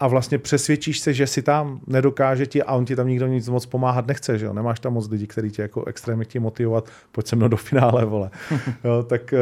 a 0.01 0.09
vlastně 0.09 0.39
přesvědčíš 0.39 0.99
se, 1.01 1.15
že 1.15 1.27
si 1.27 1.43
tam 1.43 1.81
nedokáže 1.87 2.47
ti 2.47 2.63
a 2.63 2.75
on 2.75 2.85
ti 2.85 2.97
tam 2.97 3.09
nikdo 3.09 3.27
nic 3.27 3.49
moc 3.49 3.67
pomáhat 3.67 4.07
nechce, 4.07 4.39
že 4.39 4.47
jo? 4.47 4.53
Nemáš 4.53 4.81
tam 4.81 4.93
moc 4.93 5.09
lidí, 5.11 5.27
kteří 5.27 5.51
tě 5.51 5.63
jako 5.63 5.85
extrémně 5.85 6.25
chtějí 6.25 6.43
motivovat, 6.43 6.89
pojď 7.13 7.27
se 7.27 7.37
mnou 7.37 7.49
do 7.49 7.57
finále, 7.57 8.05
vole. 8.05 8.31
jo, 8.85 9.03
tak, 9.03 9.33
eh, 9.33 9.39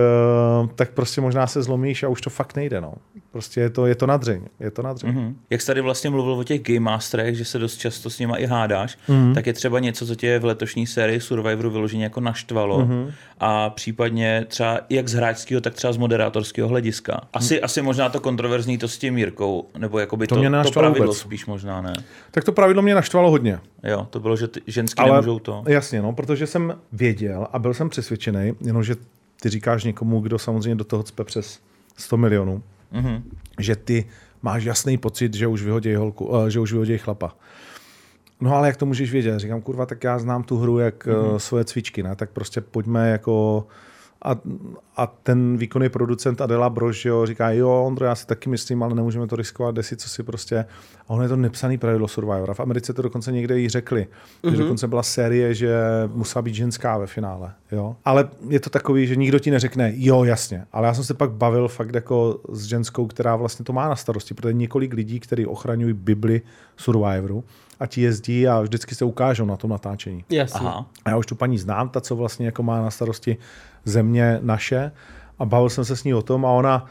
tak 0.75 0.90
prostě 0.90 1.21
možná 1.21 1.47
se 1.47 1.62
zlomíš 1.62 2.02
a 2.02 2.09
už 2.09 2.21
to 2.21 2.30
fakt 2.30 2.57
nejde, 2.57 2.80
no. 2.80 2.95
Prostě 3.33 3.61
je 3.61 3.71
to, 3.71 3.87
je 3.87 3.95
to 3.95 4.07
nadřeň, 4.07 4.42
je 4.61 4.71
to 4.71 4.83
nadřeň. 4.83 5.11
Mhm. 5.11 5.37
Jak 5.50 5.61
jsi 5.61 5.66
tady 5.66 5.80
vlastně 5.80 6.11
mluvil 6.11 6.33
o 6.33 6.45
těch 6.45 6.62
Game 6.62 6.80
Masterech, 6.80 7.37
že 7.37 7.45
se 7.45 7.59
dost 7.59 7.76
často 7.76 8.11
s 8.11 8.19
nima 8.19 8.37
i 8.37 8.47
hádáš, 8.47 8.99
Mhm. 9.09 9.35
tak 9.35 9.47
je 9.47 9.52
třeba 9.52 9.78
něco, 9.78 10.07
co 10.07 10.14
tě 10.14 10.38
v 10.38 10.45
letošní 10.45 10.87
sérii 10.87 11.21
Survivoru 11.21 11.71
vyloženě 11.71 12.04
jako 12.04 12.21
naštvalo 12.21 12.78
Mhm. 12.85 13.11
a 13.40 13.71
případně 13.71 14.45
třeba 14.49 14.80
jak 14.90 15.09
z 15.09 15.14
hráčského, 15.14 15.61
tak 15.61 15.75
třeba 15.75 15.92
z 15.92 15.97
moderátorského 15.97 16.69
hlediska. 16.69 17.21
Asi, 17.33 17.61
asi 17.62 17.83
možná 17.83 18.09
to 18.09 18.21
kontroverzní 18.21 18.78
to 18.78 18.88
s 18.88 18.99
tím 18.99 19.19
Jirkou, 19.19 19.69
nebo 19.78 19.99
jakoby 19.99 20.26
To 20.26 20.35
to, 20.35 20.40
mě 20.50 20.52
to, 20.52 20.59
nenaštvalo 20.59 20.85
pravidlo 20.88 21.07
vůbec. 21.07 21.19
spíš 21.19 21.47
možná 21.47 21.80
ne. 21.83 21.92
Tak 22.30 22.45
to 22.45 22.52
pravidlo 22.52 22.83
mě 22.83 22.95
naštvalo 22.95 23.30
hodně. 23.30 23.61
Jo, 23.83 24.07
to 24.11 24.21
bylo, 24.21 24.37
že 24.37 24.49
ty 24.49 24.61
ženský 24.66 24.99
Ale 25.02 25.11
nemůžou 25.11 25.38
to. 25.38 25.64
jasně, 25.69 26.02
no, 26.02 26.12
protože 26.12 26.47
jsem 26.47 26.78
věděl 26.92 27.47
a 27.52 27.59
byl 27.59 27.75
jsem 27.75 27.88
přesvědčený, 27.88 28.52
jenomže 28.61 28.97
ty 29.42 29.49
říkáš 29.49 29.85
někomu, 29.85 30.21
kdo 30.21 30.38
samozřejmě 30.38 30.75
do 30.75 30.85
toho 30.85 31.02
cpe 31.02 31.25
přes 31.25 31.61
100 31.97 32.16
milionů, 32.16 32.62
Mhm. 32.92 33.23
že 33.59 33.76
ty 33.76 34.04
máš 34.42 34.64
jasný 34.64 34.99
pocit, 34.99 35.35
že 35.35 35.47
už 35.47 35.62
vyhodí 35.62 35.95
holku, 35.95 36.37
eh, 36.37 36.50
že 36.50 36.61
už 36.61 36.73
vyhodí 36.73 36.99
chlapa. 36.99 37.37
No 38.40 38.54
ale 38.57 38.66
jak 38.69 38.76
to 38.76 38.87
můžeš 38.87 39.12
vědět? 39.12 39.38
Říkám, 39.38 39.61
kurva, 39.61 39.87
tak 39.87 40.04
já 40.04 40.19
znám 40.19 40.42
tu 40.42 40.59
hru 40.59 40.78
jak 40.78 41.07
mm-hmm. 41.07 41.37
svoje 41.37 41.64
cvičky, 41.64 42.02
ne? 42.02 42.16
tak 42.16 42.30
prostě 42.30 42.61
pojďme 42.61 43.11
jako 43.11 43.66
a, 44.24 44.36
a 44.96 45.06
ten 45.06 45.56
výkonný 45.56 45.88
producent 45.88 46.40
Adela 46.40 46.70
Brož 46.70 47.04
jo, 47.04 47.26
říká, 47.26 47.50
jo, 47.50 47.84
Ondro, 47.86 48.06
já 48.06 48.14
si 48.14 48.26
taky 48.26 48.50
myslím, 48.50 48.82
ale 48.82 48.94
nemůžeme 48.94 49.26
to 49.26 49.36
riskovat, 49.36 49.74
desi, 49.74 49.96
co 49.96 50.08
si 50.08 50.22
prostě... 50.22 50.64
A 51.08 51.10
ono 51.10 51.22
je 51.22 51.28
to 51.28 51.36
nepsaný 51.36 51.78
pravidlo 51.78 52.08
Survivora. 52.08 52.54
V 52.54 52.60
Americe 52.60 52.92
to 52.92 53.02
dokonce 53.02 53.32
někde 53.32 53.60
i 53.60 53.68
řekli. 53.68 54.06
Mm-hmm. 54.42 54.50
Že 54.50 54.56
dokonce 54.56 54.88
byla 54.88 55.02
série, 55.02 55.54
že 55.54 55.74
musela 56.14 56.42
být 56.42 56.54
ženská 56.54 56.98
ve 56.98 57.06
finále. 57.06 57.52
Jo? 57.72 57.96
Ale 58.04 58.28
je 58.48 58.60
to 58.60 58.70
takový, 58.70 59.06
že 59.06 59.16
nikdo 59.16 59.38
ti 59.38 59.50
neřekne, 59.50 59.92
jo, 59.96 60.24
jasně. 60.24 60.66
Ale 60.72 60.86
já 60.86 60.94
jsem 60.94 61.04
se 61.04 61.14
pak 61.14 61.30
bavil 61.30 61.68
fakt 61.68 61.94
jako 61.94 62.40
s 62.52 62.64
ženskou, 62.64 63.06
která 63.06 63.36
vlastně 63.36 63.64
to 63.64 63.72
má 63.72 63.88
na 63.88 63.96
starosti, 63.96 64.34
protože 64.34 64.52
několik 64.52 64.94
lidí, 64.94 65.20
kteří 65.20 65.46
ochraňují 65.46 65.92
Bibli 65.92 66.42
Survivoru, 66.76 67.44
a 67.80 67.87
ti 67.87 68.02
jezdí 68.02 68.49
a 68.49 68.60
vždycky 68.60 68.94
se 68.94 69.04
ukážou 69.04 69.44
na 69.44 69.56
tom 69.56 69.70
natáčení. 69.70 70.25
Jasně. 70.30 70.60
Aha. 70.60 70.87
A 71.04 71.10
já 71.10 71.16
už 71.16 71.26
tu 71.26 71.34
paní 71.34 71.58
znám, 71.58 71.88
ta, 71.88 72.00
co 72.00 72.16
vlastně 72.16 72.46
jako 72.46 72.62
má 72.62 72.82
na 72.82 72.90
starosti 72.90 73.37
země 73.84 74.38
naše 74.42 74.92
a 75.38 75.44
bavil 75.44 75.68
jsem 75.68 75.84
se 75.84 75.96
s 75.96 76.04
ní 76.04 76.14
o 76.14 76.22
tom 76.22 76.46
a 76.46 76.50
ona 76.50 76.87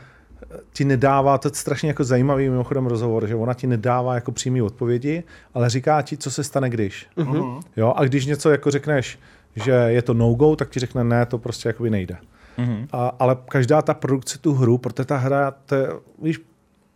ti 0.73 0.85
nedává, 0.85 1.37
to 1.37 1.47
je 1.47 1.51
strašně 1.53 1.89
jako 1.89 2.03
zajímavý 2.03 2.49
mimochodem 2.49 2.85
rozhovor, 2.85 3.27
že 3.27 3.35
ona 3.35 3.53
ti 3.53 3.67
nedává 3.67 4.15
jako 4.15 4.31
přímý 4.31 4.61
odpovědi, 4.61 5.23
ale 5.53 5.69
říká 5.69 6.01
ti, 6.01 6.17
co 6.17 6.31
se 6.31 6.43
stane 6.43 6.69
když. 6.69 7.07
Uh-huh. 7.17 7.61
Jo, 7.77 7.93
a 7.95 8.03
když 8.03 8.25
něco 8.25 8.51
jako 8.51 8.71
řekneš, 8.71 9.19
že 9.55 9.71
je 9.71 10.01
to 10.01 10.13
no-go, 10.13 10.55
tak 10.55 10.69
ti 10.69 10.79
řekne 10.79 11.03
ne, 11.03 11.25
to 11.25 11.37
prostě 11.37 11.69
jakoby 11.69 11.89
nejde. 11.89 12.17
Mhm. 12.57 12.87
A, 12.91 13.07
ale 13.19 13.37
každá 13.49 13.81
ta 13.81 13.93
produkce 13.93 14.37
tu 14.39 14.53
hru, 14.53 14.77
protože 14.77 15.05
ta 15.05 15.17
hra, 15.17 15.51
to 15.65 15.75
je, 15.75 15.87
víš, 16.21 16.39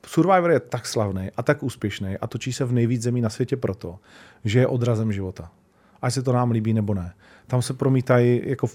Survivor 0.08 0.52
je 0.52 0.60
tak 0.60 0.88
slavný 0.88 1.30
a 1.38 1.44
tak 1.44 1.64
úspěšný 1.64 2.18
a 2.18 2.28
točí 2.28 2.54
se 2.54 2.66
v 2.66 2.72
nejvíc 2.72 3.02
zemí 3.02 3.22
na 3.22 3.30
světě 3.30 3.58
proto, 3.58 4.00
že 4.46 4.60
je 4.60 4.68
odrazem 4.68 5.12
života. 5.12 5.52
Ať 6.02 6.14
se 6.14 6.24
to 6.24 6.34
nám 6.34 6.52
líbí 6.52 6.74
nebo 6.74 6.94
ne. 6.94 7.14
Tam 7.48 7.62
se 7.62 7.74
promítají, 7.74 8.42
jako 8.46 8.68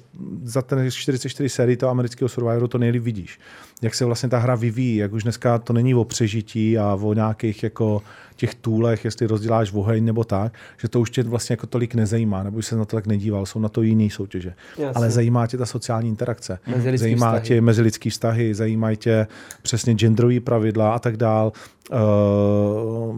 za 0.42 0.62
ten 0.62 0.90
44 0.90 1.49
sérii 1.49 1.76
toho 1.76 1.90
amerického 1.90 2.28
Survivoru 2.28 2.68
to 2.68 2.78
nejlíp 2.78 3.02
vidíš. 3.02 3.40
Jak 3.82 3.94
se 3.94 4.04
vlastně 4.04 4.28
ta 4.28 4.38
hra 4.38 4.54
vyvíjí, 4.54 4.97
jak 4.97 5.12
už 5.12 5.23
dneska 5.23 5.58
to 5.58 5.73
není 5.73 5.95
o 5.95 6.04
přežití 6.04 6.78
a 6.78 6.99
o 7.02 7.14
nějakých 7.14 7.62
jako 7.62 8.02
těch 8.38 8.54
tůlech, 8.54 9.04
jestli 9.04 9.26
rozděláš 9.26 9.72
oheň 9.72 10.04
nebo 10.04 10.24
tak, 10.24 10.52
že 10.80 10.88
to 10.88 11.00
už 11.00 11.10
tě 11.10 11.22
vlastně 11.22 11.52
jako 11.52 11.66
tolik 11.66 11.94
nezajímá, 11.94 12.42
nebo 12.42 12.58
už 12.58 12.66
se 12.66 12.76
na 12.76 12.84
to 12.84 12.96
tak 12.96 13.06
nedíval, 13.06 13.46
jsou 13.46 13.60
na 13.60 13.68
to 13.68 13.82
jiné 13.82 14.10
soutěže. 14.10 14.54
Jasně. 14.78 14.94
Ale 14.94 15.10
zajímá 15.10 15.46
tě 15.46 15.56
ta 15.56 15.66
sociální 15.66 16.08
interakce. 16.08 16.58
Mezilidský 16.66 16.98
zajímá 16.98 17.26
vztahy. 17.26 17.46
tě 17.46 17.60
mezilidský 17.60 18.10
vztahy, 18.10 18.54
zajímají 18.54 18.96
tě 18.96 19.26
přesně 19.62 19.94
genderové 19.94 20.40
pravidla 20.40 20.94
a 20.94 20.98
tak 20.98 21.16
dál. 21.16 21.52
Uh, 21.92 23.16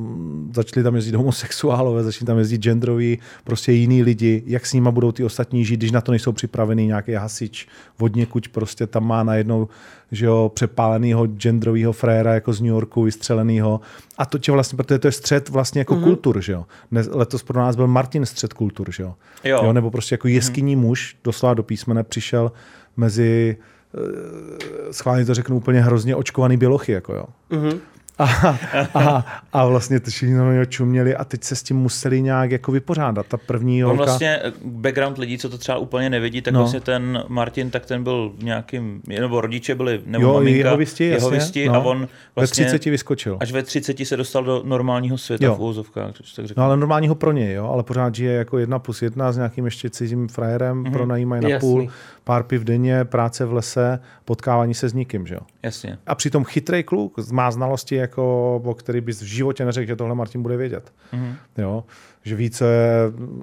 začali 0.55 0.85
tam 0.85 0.95
jezdit 0.95 1.15
homosexuálové, 1.15 2.03
začali 2.03 2.27
tam 2.27 2.39
jezdit 2.39 2.63
genderoví, 2.63 3.19
prostě 3.45 3.73
jiní 3.73 4.03
lidi, 4.03 4.43
jak 4.47 4.67
s 4.67 4.73
nima 4.73 4.91
budou 4.91 5.13
ty 5.13 5.25
ostatní 5.25 5.65
žít, 5.65 5.77
když 5.77 5.91
na 5.91 6.01
to 6.01 6.13
nejsou 6.13 6.33
připravený 6.33 6.87
nějaký 6.87 7.13
hasič 7.13 7.69
od 8.01 8.17
někuď 8.17 8.49
prostě 8.49 8.87
tam 8.87 9.07
má 9.07 9.23
najednou 9.23 9.69
že 10.13 10.27
jo, 10.27 10.51
přepálenýho 10.55 11.27
genderového 11.27 11.93
fréra 11.93 12.35
jako 12.35 12.53
z 12.53 12.61
New 12.61 12.71
Yorku, 12.71 13.03
vystřelenýho. 13.03 13.81
A 14.19 14.27
to 14.27 14.39
tě 14.39 14.53
vlastně, 14.53 14.77
protože 14.77 14.99
to 14.99 15.09
je 15.09 15.13
střed 15.13 15.49
vlastně 15.49 15.79
jako 15.79 15.95
mm-hmm. 15.95 16.05
kultur, 16.05 16.41
že 16.41 16.53
jo. 16.53 16.67
Dnes, 16.91 17.09
letos 17.13 17.43
pro 17.43 17.61
nás 17.61 17.77
byl 17.77 17.87
Martin 17.87 18.27
střed 18.27 18.53
kultur, 18.53 18.93
že 18.93 19.03
jo. 19.03 19.15
Jo. 19.45 19.61
jo 19.65 19.73
nebo 19.73 19.91
prostě 19.91 20.15
jako 20.15 20.29
jeskyní 20.29 20.77
muž, 20.77 21.17
doslova 21.25 21.55
do 21.55 21.63
písmene, 21.63 22.05
přišel 22.05 22.53
mezi 22.97 23.57
eh, 23.95 24.93
schválně 24.93 25.25
to 25.25 25.35
řeknu 25.35 25.57
úplně 25.57 25.81
hrozně 25.81 26.17
očkovaný 26.17 26.57
bělochy, 26.57 26.93
jako 26.93 27.15
jo. 27.15 27.25
Mhm. 27.51 27.81
A, 28.21 28.59
a, 28.95 29.25
a 29.53 29.67
vlastně 29.67 30.01
to 30.01 30.11
všichni 30.11 30.35
na 30.35 30.53
něho 30.53 30.65
čuměli 30.65 31.17
a 31.17 31.25
teď 31.25 31.45
se 31.45 31.57
s 31.57 31.63
tím 31.63 31.77
museli 31.77 32.23
nějak 32.23 32.51
jako 32.51 32.73
vypořádat. 32.73 33.27
Ta 33.27 33.37
první 33.37 33.85
On 33.85 33.89
holka... 33.91 34.05
vlastně 34.05 34.39
eh, 34.43 34.53
background 34.65 35.19
lidí, 35.19 35.39
co 35.39 35.49
to 35.49 35.59
třeba 35.59 35.79
úplně 35.79 36.11
nevidí, 36.11 36.43
tak 36.43 36.55
No. 36.55 36.59
no. 36.59 36.65
vlastně 36.65 36.81
ten 36.81 37.25
Martin, 37.29 37.71
tak 37.71 37.87
ten 37.87 38.05
byl 38.05 38.33
v 38.39 38.43
nějakým, 38.45 39.03
nebo 39.21 39.41
rodiče 39.41 39.75
byli, 39.75 40.01
nebo 40.07 40.25
Jo, 40.25 40.33
maminka, 40.35 40.59
jeho 40.69 40.77
visti, 40.77 41.05
jeho 41.05 41.17
jasně, 41.29 41.39
visti 41.39 41.69
no. 41.69 41.75
a 41.75 41.79
on 41.79 42.01
Ve 42.01 42.09
vlastně 42.37 42.65
30 42.67 42.85
vyskočil. 42.91 43.37
až 43.41 43.53
ve 43.53 43.63
30 43.63 43.99
se 44.07 44.17
dostal 44.17 44.45
do 44.45 44.63
normálního 44.65 45.19
světa 45.19 45.45
Jo. 45.45 45.55
v 45.55 45.61
úvozovkách, 45.61 46.15
když 46.19 46.33
tak 46.33 46.47
řeknu. 46.47 46.61
No 46.61 46.67
ale 46.67 46.77
normálního 46.77 47.15
pro 47.15 47.33
něj, 47.33 47.53
jo, 47.55 47.69
ale 47.73 47.83
pořád 47.83 48.15
žije 48.15 48.33
jako 48.33 48.59
jedna 48.59 48.79
plus 48.79 49.03
jedna 49.03 49.33
s 49.33 49.37
nějakým 49.37 49.65
ještě 49.65 49.91
cizím 49.91 50.29
frajerem, 50.29 50.85
mm-hmm. 50.85 50.93
pronajímají 50.93 51.43
na 51.43 51.49
Jasný. 51.49 51.69
půl, 51.69 51.89
pár 52.25 52.43
piv 52.43 52.63
denně, 52.65 53.05
práce 53.05 53.45
v 53.45 53.53
lese, 53.53 53.99
potkávání 54.25 54.75
se 54.75 54.89
s 54.89 54.95
nikým, 54.95 55.27
že 55.27 55.35
jo. 55.35 55.41
Jasně. 55.63 55.99
A 56.07 56.15
přitom 56.15 56.45
chytrý 56.45 56.83
kluk 56.83 57.31
má 57.33 57.51
znalosti, 57.51 57.95
jako, 58.11 58.57
o 58.65 58.75
který 58.75 59.01
bys 59.01 59.23
v 59.23 59.25
životě 59.25 59.65
neřekl, 59.65 59.89
že 59.89 59.97
tohle 59.97 60.15
Martin 60.15 60.43
bude 60.43 60.57
vědět. 60.57 60.93
Mhm. 61.13 61.35
Jo? 61.59 61.85
Že 62.23 62.35
ví, 62.35 62.51
co 62.51 62.65
je 62.65 62.91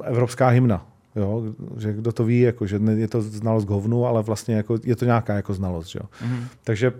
evropská 0.03 0.47
hymna. 0.47 0.85
Jo? 1.15 1.43
Že 1.77 1.93
kdo 1.93 2.11
to 2.11 2.23
ví, 2.23 2.39
jako, 2.39 2.67
že 2.67 2.79
je 2.95 3.07
to 3.07 3.21
znalost 3.21 3.69
hovnu, 3.69 4.05
ale 4.05 4.23
vlastně 4.23 4.55
jako, 4.55 4.77
je 4.83 4.95
to 4.95 5.05
nějaká 5.05 5.33
jako 5.33 5.53
znalost. 5.53 5.95
Jo? 5.95 6.01
Mhm. 6.21 6.45
Takže 6.63 6.91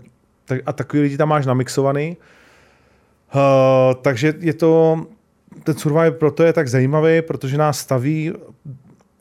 tak, 0.46 0.62
a 0.66 0.74
takový 0.74 1.02
lidi 1.02 1.18
tam 1.18 1.30
máš 1.30 1.46
namixovaný. 1.46 2.18
Uh, 3.36 3.96
takže 4.02 4.34
je 4.40 4.54
to, 4.54 5.02
ten 5.64 5.76
Survivor 5.76 6.12
proto 6.12 6.44
je 6.44 6.54
tak 6.54 6.68
zajímavý, 6.68 7.22
protože 7.22 7.58
nás 7.58 7.80
staví, 7.80 8.34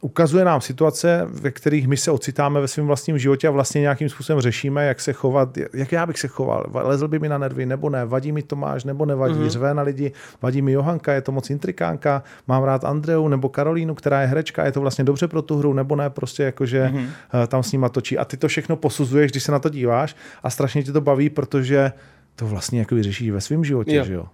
ukazuje 0.07 0.45
nám 0.45 0.61
situace, 0.61 1.27
ve 1.29 1.51
kterých 1.51 1.89
my 1.89 1.97
se 1.97 2.11
ocitáme 2.11 2.61
ve 2.61 2.69
svém 2.69 2.87
vlastním 2.87 3.19
životě 3.19 3.49
a 3.49 3.51
vlastně 3.51 3.81
nějakým 3.81 4.09
způsobem 4.09 4.41
řešíme, 4.41 4.87
jak 4.87 5.01
se 5.01 5.13
chovat, 5.13 5.59
jak 5.75 5.93
já 5.93 6.07
bych 6.07 6.19
se 6.19 6.29
choval, 6.29 6.67
lezl 6.73 7.09
by 7.09 7.19
mi 7.19 7.29
na 7.29 7.39
nervy 7.39 7.67
nebo 7.67 7.91
ne, 7.91 8.05
vadí 8.05 8.33
mi 8.33 8.43
Tomáš 8.43 8.85
nebo 8.85 9.07
nevadí, 9.07 9.35
mm-hmm. 9.35 9.49
řve 9.49 9.75
na 9.75 9.83
lidi, 9.83 10.13
vadí 10.43 10.63
mi 10.63 10.73
Johanka, 10.73 11.13
je 11.13 11.21
to 11.21 11.33
moc 11.33 11.51
intrikánka, 11.51 12.23
mám 12.47 12.63
rád 12.63 12.85
Andreu 12.85 13.29
nebo 13.29 13.49
Karolínu, 13.49 13.95
která 13.95 14.21
je 14.21 14.27
herečka, 14.27 14.65
je 14.65 14.73
to 14.73 14.81
vlastně 14.81 15.05
dobře 15.05 15.29
pro 15.29 15.43
tu 15.43 15.59
hru 15.59 15.73
nebo 15.73 15.97
ne, 15.97 16.11
prostě 16.11 16.43
jakože 16.43 16.93
mm-hmm. 16.95 17.47
tam 17.47 17.63
s 17.63 17.73
nima 17.73 17.89
točí 17.89 18.19
a 18.19 18.25
ty 18.25 18.37
to 18.37 18.49
všechno 18.49 18.77
posuzuješ, 18.77 19.31
když 19.31 19.43
se 19.43 19.53
na 19.53 19.59
to 19.59 19.69
díváš 19.69 20.17
a 20.43 20.51
strašně 20.51 20.83
tě 20.83 20.93
to 20.93 21.01
baví, 21.01 21.31
protože 21.31 21.93
to 22.37 22.47
vlastně 22.47 22.79
jako 22.79 23.03
řešíš 23.03 23.31
ve 23.31 23.41
svém 23.41 23.65
životě, 23.65 23.95
Jo. 23.95 24.05
že 24.05 24.15
jo? 24.15 24.27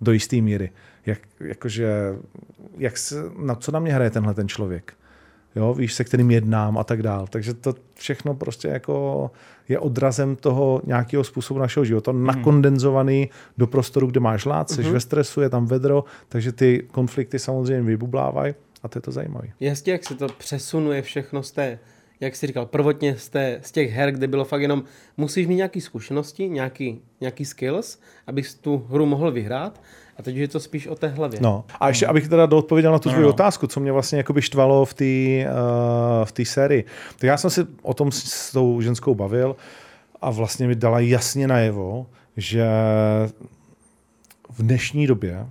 Do 0.00 0.12
jisté 0.12 0.36
míry. 0.36 0.70
Jak, 1.06 1.18
jakože, 1.40 2.14
jak 2.78 2.98
se, 2.98 3.14
na 3.38 3.54
co 3.54 3.72
na 3.72 3.80
mě 3.80 3.92
hraje 3.92 4.10
tenhle 4.10 4.34
ten 4.34 4.48
člověk? 4.48 4.94
Jo, 5.56 5.74
víš, 5.74 5.94
se 5.94 6.04
kterým 6.04 6.30
jednám 6.30 6.78
a 6.78 6.84
tak 6.84 7.02
dál. 7.02 7.26
Takže 7.30 7.54
to 7.54 7.74
všechno 7.94 8.34
prostě 8.34 8.68
jako 8.68 9.30
je 9.68 9.78
odrazem 9.78 10.36
toho 10.36 10.80
nějakého 10.86 11.24
způsobu 11.24 11.60
našeho 11.60 11.84
života, 11.84 12.12
mm. 12.12 12.26
nakondenzovaný 12.26 13.30
do 13.58 13.66
prostoru, 13.66 14.06
kde 14.06 14.20
máš 14.20 14.46
hlad, 14.46 14.70
jsi 14.70 14.82
mm. 14.82 14.92
ve 14.92 15.00
stresu, 15.00 15.40
je 15.40 15.48
tam 15.48 15.66
vedro, 15.66 16.04
takže 16.28 16.52
ty 16.52 16.86
konflikty 16.90 17.38
samozřejmě 17.38 17.82
vybublávají 17.82 18.54
a 18.82 18.88
to 18.88 18.98
je 18.98 19.02
to 19.02 19.12
zajímavé. 19.12 19.48
Jasně, 19.60 19.92
jak 19.92 20.04
se 20.04 20.14
to 20.14 20.26
přesunuje 20.38 21.02
všechno 21.02 21.42
z 21.42 21.52
té, 21.52 21.78
jak 22.20 22.36
jsi 22.36 22.46
říkal, 22.46 22.66
prvotně 22.66 23.16
z, 23.16 23.28
té, 23.28 23.60
z 23.62 23.72
těch 23.72 23.90
her, 23.90 24.12
kde 24.12 24.26
bylo 24.26 24.44
fakt 24.44 24.62
jenom, 24.62 24.84
musíš 25.16 25.46
mít 25.46 25.56
nějaké 25.56 25.80
zkušenosti, 25.80 26.48
nějaký, 26.48 27.02
nějaký 27.20 27.44
skills, 27.44 27.98
abys 28.26 28.54
tu 28.54 28.86
hru 28.90 29.06
mohl 29.06 29.30
vyhrát. 29.30 29.82
A 30.18 30.22
teď 30.22 30.36
je 30.36 30.48
to 30.48 30.60
spíš 30.60 30.86
o 30.86 30.94
té 30.94 31.08
hlavě. 31.08 31.40
No. 31.42 31.64
A 31.80 31.88
ještě, 31.88 32.06
abych 32.06 32.28
teda 32.28 32.48
odpověděl 32.56 32.92
na 32.92 32.98
tu 32.98 33.08
No, 33.08 33.14
svou 33.14 33.22
no. 33.22 33.28
otázku, 33.28 33.66
co 33.66 33.80
mě 33.80 33.92
vlastně 33.92 34.18
jakoby 34.18 34.42
štvalo 34.42 34.84
v 34.84 34.94
té 34.94 35.04
uh, 35.04 36.24
v 36.24 36.32
té 36.32 36.44
sérii. 36.44 36.84
Tak 37.18 37.22
já 37.22 37.36
jsem 37.36 37.50
si 37.50 37.66
o 37.82 37.94
tom 37.94 38.12
s, 38.12 38.24
s 38.24 38.52
tou 38.52 38.80
ženskou 38.80 39.14
bavil 39.14 39.56
a 40.20 40.30
vlastně 40.30 40.66
mi 40.66 40.74
dala 40.74 41.00
jasně 41.00 41.48
najevo, 41.48 42.06
že 42.36 42.66
v 44.50 44.62
dnešní 44.62 45.06
době, 45.06 45.46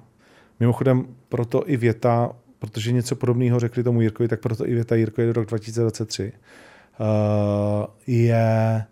mimochodem 0.59 1.05
proto 1.29 1.69
i 1.69 1.77
věta 1.77 2.29
protože 2.63 2.91
něco 2.91 3.15
podobného 3.15 3.59
řekli 3.59 3.83
tomu 3.83 4.01
Jirkovi, 4.01 4.29
tak 4.29 4.39
proto 4.39 4.67
i 4.67 4.73
věta 4.73 4.95
Jirko 4.95 5.21
je 5.21 5.33
rok 5.33 5.45
2023, 5.45 6.33
uh, 6.99 7.85
je 8.07 8.83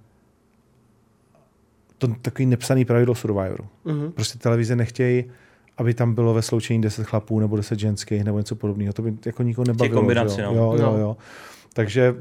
to 1.98 2.08
takový 2.22 2.46
nepsaný 2.46 2.86
pravidlo 2.86 3.16
Survivoru. 3.16 3.68
Mm-hmm. 3.86 4.12
Prostě 4.12 4.40
televize 4.40 4.76
nechtějí, 4.76 5.24
aby 5.82 5.94
tam 5.94 6.14
bylo 6.14 6.34
ve 6.34 6.42
sloučení 6.42 6.82
10 6.82 7.04
chlapů 7.08 7.40
nebo 7.40 7.58
10 7.58 7.80
ženských 7.80 8.24
nebo 8.24 8.38
něco 8.38 8.56
podobného. 8.56 8.94
To 8.94 9.02
by 9.02 9.14
jako 9.26 9.44
nikoho 9.44 9.66
nebavilo. 9.66 10.00
kombinaci, 10.00 10.42
jo? 10.42 10.54
no. 10.54 10.58
Jo, 10.58 10.74
jo, 10.78 10.92
No. 10.92 10.98
jo. 10.98 11.18
Takže 11.74 12.16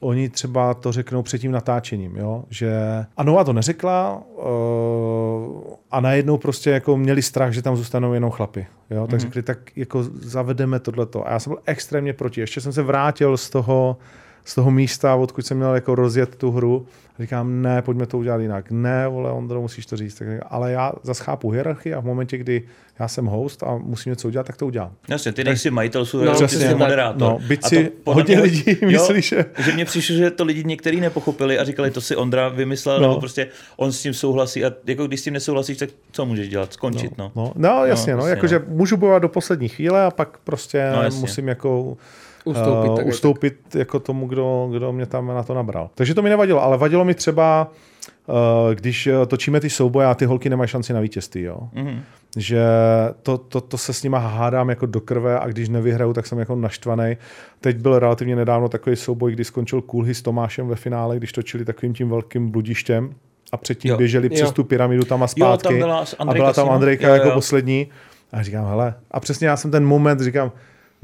oni 0.00 0.28
třeba 0.28 0.74
to 0.74 0.92
řeknou 0.92 1.22
před 1.22 1.38
tím 1.38 1.52
natáčením, 1.52 2.16
jo? 2.16 2.44
že 2.50 2.72
a 3.16 3.22
Nova 3.22 3.44
to 3.44 3.52
neřekla 3.52 4.22
uh, 4.36 5.74
a 5.90 6.00
najednou 6.00 6.38
prostě 6.38 6.70
jako 6.70 6.96
měli 6.96 7.22
strach, 7.22 7.52
že 7.52 7.62
tam 7.62 7.76
zůstanou 7.76 8.12
jenom 8.12 8.30
chlapy. 8.30 8.66
Jo? 8.90 9.06
Tak 9.06 9.20
mm-hmm. 9.20 9.22
řekli, 9.22 9.42
tak 9.42 9.76
jako 9.76 10.02
zavedeme 10.02 10.80
tohleto. 10.80 11.28
A 11.28 11.32
já 11.32 11.38
jsem 11.38 11.50
byl 11.50 11.62
extrémně 11.66 12.12
proti. 12.12 12.40
Ještě 12.40 12.60
jsem 12.60 12.72
se 12.72 12.82
vrátil 12.82 13.36
z 13.36 13.50
toho, 13.50 13.96
z 14.44 14.54
toho 14.54 14.70
místa, 14.70 15.14
odkud 15.14 15.46
jsem 15.46 15.56
měl 15.56 15.74
jako 15.74 15.94
rozjet 15.94 16.36
tu 16.36 16.50
hru. 16.50 16.86
Říkám, 17.20 17.62
ne, 17.62 17.82
pojďme 17.82 18.06
to 18.06 18.18
udělat 18.18 18.40
jinak. 18.40 18.70
Ne, 18.70 19.08
vole, 19.08 19.30
Ondro, 19.32 19.60
musíš 19.60 19.86
to 19.86 19.96
říct. 19.96 20.14
Tak, 20.14 20.28
ale 20.46 20.72
já 20.72 20.92
zase 21.02 21.24
chápu 21.24 21.50
hierarchii 21.50 21.94
a 21.94 22.00
v 22.00 22.04
momentě, 22.04 22.38
kdy 22.38 22.62
já 22.98 23.08
jsem 23.08 23.26
host 23.26 23.62
a 23.62 23.76
musím 23.76 24.10
něco 24.10 24.28
udělat, 24.28 24.46
tak 24.46 24.56
to 24.56 24.66
udělám. 24.66 24.92
Jasně, 25.08 25.32
ty 25.32 25.44
nejsi 25.44 25.70
majitel, 25.70 26.06
jsou 26.06 26.18
No, 26.18 26.32
no, 26.32 26.38
ty 26.40 26.48
jsi 26.48 26.68
tak. 26.68 26.76
moderátor. 26.78 27.20
No, 27.20 27.38
byť 27.48 27.60
A 27.64 27.68
si 27.68 27.92
hodně 28.04 28.34
mě- 28.36 28.42
lidí 28.44 28.76
myslí, 28.86 29.22
že- 29.22 29.44
že 29.58 29.72
mně 29.72 29.84
přišlo, 29.84 30.16
že 30.16 30.30
to 30.30 30.44
lidi 30.44 30.64
některý 30.64 31.00
nepochopili 31.00 31.58
a 31.58 31.64
říkali, 31.64 31.90
to 31.90 32.00
si 32.00 32.16
Ondra 32.16 32.48
vymyslel, 32.48 33.00
No. 33.00 33.08
nebo 33.08 33.20
prostě 33.20 33.48
on 33.76 33.92
s 33.92 34.02
tím 34.02 34.14
souhlasí 34.14 34.64
a 34.64 34.72
jako 34.86 35.06
když 35.06 35.20
s 35.20 35.24
tím 35.24 35.32
nesouhlasíš, 35.32 35.78
tak 35.78 35.90
co 36.12 36.26
můžeš 36.26 36.48
dělat? 36.48 36.72
Skončit, 36.72 37.18
no. 37.18 37.32
No, 37.36 37.52
no 37.56 37.84
jasně, 37.86 38.12
no, 38.12 38.18
jasně, 38.18 38.30
jakože 38.30 38.62
můžu 38.68 38.96
bojovat 38.96 39.22
do 39.22 39.28
poslední 39.28 39.68
chvíle 39.68 40.04
a 40.04 40.10
pak 40.10 40.38
prostě 40.44 40.88
No, 40.90 40.96
no, 40.96 41.02
jasně. 41.02 41.20
musím 41.20 41.48
jako 41.48 41.96
Ustoupit, 42.44 42.88
uh, 42.90 42.96
tak- 42.96 43.06
ustoupit 43.06 43.54
jako 43.74 44.00
tomu, 44.00 44.26
kdo, 44.26 44.68
kdo 44.72 44.92
mě 44.92 45.06
tam 45.06 45.26
na 45.26 45.42
to 45.42 45.54
nabral. 45.54 45.90
Takže 45.94 46.14
to 46.14 46.22
mi 46.22 46.28
nevadilo, 46.30 46.62
ale 46.62 46.78
vadilo 46.78 47.04
mi 47.04 47.14
třeba, 47.14 47.70
uh, 48.26 48.34
když 48.74 49.06
eh, 49.06 49.26
točíme 49.26 49.60
ty 49.60 49.70
souboje 49.70 50.06
a 50.06 50.14
ty 50.14 50.24
holky 50.24 50.50
nemají 50.50 50.68
šanci 50.68 50.92
na 50.92 51.00
vítězství, 51.00 51.42
jo. 51.42 51.58
Mhm. 51.72 52.00
Že 52.36 52.64
to, 53.22 53.38
to, 53.38 53.60
to, 53.60 53.78
se 53.78 53.92
s 53.92 54.02
nima 54.02 54.18
hádám 54.18 54.68
jako 54.70 54.86
do 54.86 55.00
krve 55.00 55.38
a 55.38 55.46
když 55.48 55.68
nevyhraju, 55.68 56.12
tak 56.12 56.26
jsem 56.26 56.38
jako 56.38 56.56
naštvaný. 56.56 57.16
Teď 57.60 57.76
byl 57.76 57.98
relativně 57.98 58.36
nedávno 58.36 58.68
takový 58.68 58.96
souboj, 58.96 59.32
kdy 59.32 59.44
skončil 59.44 59.82
Kulhy 59.82 60.14
s 60.14 60.22
Tomášem 60.22 60.68
ve 60.68 60.76
finále, 60.76 61.16
když 61.16 61.32
točili 61.32 61.64
takovým 61.64 61.94
tím 61.94 62.08
velkým 62.08 62.50
bludištěm 62.50 63.14
a 63.52 63.56
předtím 63.56 63.88
Jo. 63.88 63.94
jo. 63.94 63.98
běželi 63.98 64.28
přes 64.28 64.46
Jo. 64.48 64.52
tu 64.52 64.64
pyramidu 64.64 65.04
tam 65.04 65.22
a 65.22 65.26
zpátky. 65.26 65.68
tam 65.68 65.78
byla 65.78 66.04
a 66.18 66.24
byla 66.34 66.52
tam. 66.52 66.70
Andrejka 66.70 67.08
Jo, 67.08 67.14
jako 67.14 67.28
jo. 67.28 67.34
poslední. 67.34 67.88
A 68.32 68.42
říkám, 68.42 68.66
hele, 68.66 68.94
a 69.10 69.20
přesně 69.20 69.48
já 69.48 69.56
jsem 69.56 69.70
ten 69.70 69.84
moment, 69.86 70.20
říkám, 70.20 70.52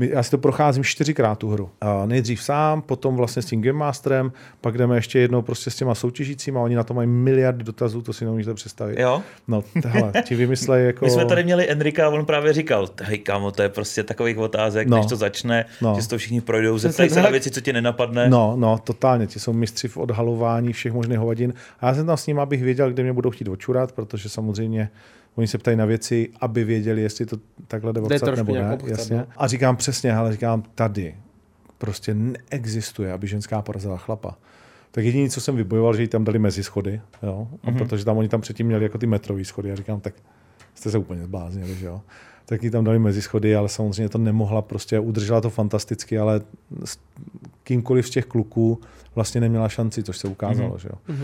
my- 0.01 0.09
já 0.13 0.23
si 0.23 0.31
to 0.31 0.39
procházím 0.39 0.85
čtyřikrát 0.85 1.39
tu 1.39 1.49
hru. 1.51 1.71
A 1.81 2.07
nejdřív 2.07 2.43
sám, 2.43 2.83
potom 2.83 3.17
vlastně 3.17 3.43
s 3.43 3.47
tím 3.47 3.63
Game 3.63 3.79
Masterem, 3.79 4.33
pak 4.61 4.79
jdeme 4.79 4.97
ještě 4.97 5.19
jednou 5.19 5.43
prostě 5.43 5.71
s 5.71 5.77
těma 5.77 5.95
soutěžícíma, 5.95 6.61
oni 6.61 6.75
na 6.75 6.85
to 6.85 6.95
mají 6.95 7.09
miliardy 7.09 7.65
dotazů, 7.65 8.03
to 8.03 8.13
si 8.13 8.25
nemůžete 8.25 8.55
představit. 8.55 8.99
Jo? 8.99 9.23
No, 9.49 9.65
hele, 9.87 10.13
ti 10.25 10.35
vymyslej 10.35 10.87
jako... 10.87 11.05
My 11.05 11.11
jsme 11.11 11.25
tady 11.25 11.45
měli 11.45 11.71
Enrika 11.71 12.07
a 12.07 12.09
on 12.09 12.25
právě 12.27 12.53
říkal, 12.53 12.89
hej 13.03 13.19
kámo, 13.19 13.51
to 13.51 13.63
je 13.63 13.69
prostě 13.69 14.03
takových 14.03 14.39
otázek, 14.39 14.89
No. 14.89 14.97
než 14.97 15.07
to 15.07 15.17
začne, 15.17 15.65
No. 15.81 15.95
že 15.97 16.03
si 16.03 16.09
to 16.09 16.19
všichni 16.19 16.41
projdou, 16.41 16.79
zeptají 16.79 17.09
se 17.09 17.15
tak- 17.15 17.25
na 17.25 17.31
věci, 17.31 17.51
co 17.51 17.61
ti 17.61 17.73
nenapadne. 17.73 18.29
No, 18.31 18.55
no, 18.57 18.79
totálně. 18.85 19.27
Ti 19.27 19.41
jsou 19.41 19.53
mistři 19.53 19.89
v 19.89 19.97
odhalování 19.97 20.73
všech 20.73 20.93
možných 20.93 21.19
hovadin. 21.19 21.55
A 21.81 21.87
já 21.87 21.95
jsem 21.95 22.07
tam 22.07 22.17
s 22.17 22.27
ním, 22.27 22.41
abych 22.41 22.63
věděl, 22.63 22.91
kde 22.93 23.03
mě 23.03 23.13
budou 23.13 23.31
chtít 23.31 23.49
očurat, 23.49 23.93
protože 23.93 24.29
samozřejmě 24.29 24.91
oni 25.35 25.47
se 25.47 25.59
ptají 25.59 25.77
na 25.77 25.85
věci, 25.85 26.29
aby 26.41 26.65
věděli, 26.65 27.03
jestli 27.03 27.27
to 27.27 27.37
takhle 27.69 27.93
jde 27.93 28.01
trošku 28.01 28.37
nebo 28.37 28.55
ne. 28.55 28.75
obchcat, 28.75 28.99
Jasně. 28.99 29.17
no. 29.17 29.27
A 29.37 29.47
říkám 29.47 29.77
přesně, 29.77 30.15
ale 30.15 30.33
říkám 30.33 30.63
tady 30.75 31.15
prostě 31.79 32.15
neexistuje, 32.15 33.13
aby 33.13 33.27
ženská 33.27 33.63
porazila 33.63 33.97
chlapa. 33.97 34.39
Tak 34.91 35.05
jediné, 35.05 35.29
co 35.29 35.41
jsem 35.41 35.57
vybojoval, 35.57 35.97
že 35.97 36.03
jí 36.03 36.09
tam 36.09 36.25
dali 36.25 36.39
mezi 36.39 36.65
schody, 36.65 37.01
jo? 37.23 37.49
A 37.65 37.71
protože 37.73 38.05
tam 38.05 38.19
oni 38.19 38.29
tam 38.29 38.41
předtím 38.41 38.67
měli 38.67 38.85
jako 38.85 38.99
ty 38.99 39.07
metrový 39.07 39.45
schody. 39.45 39.69
Já 39.69 39.77
říkám, 39.77 40.01
tak 40.01 40.15
jste 40.75 40.91
se 40.91 40.99
úplně 40.99 41.25
zbláznili, 41.25 41.75
že 41.75 41.87
jo. 41.87 42.01
Tak 42.47 42.63
jí 42.63 42.71
tam 42.71 42.85
dali 42.85 42.99
mezi 42.99 43.23
schody, 43.23 43.57
ale 43.57 43.69
samozřejmě 43.69 44.09
to 44.09 44.19
nemohla, 44.19 44.63
prostě 44.63 44.99
udržela 44.99 45.41
to 45.41 45.51
fantasticky, 45.51 46.19
ale 46.19 46.41
s 46.85 46.99
kýmkoliv 47.65 48.07
z 48.07 48.11
těch 48.11 48.27
kluků 48.27 48.81
vlastně 49.15 49.41
neměla 49.41 49.69
šanci, 49.69 50.03
což 50.03 50.19
se 50.19 50.29
ukázalo, 50.29 50.79
že 50.79 50.89
jo. 50.93 51.17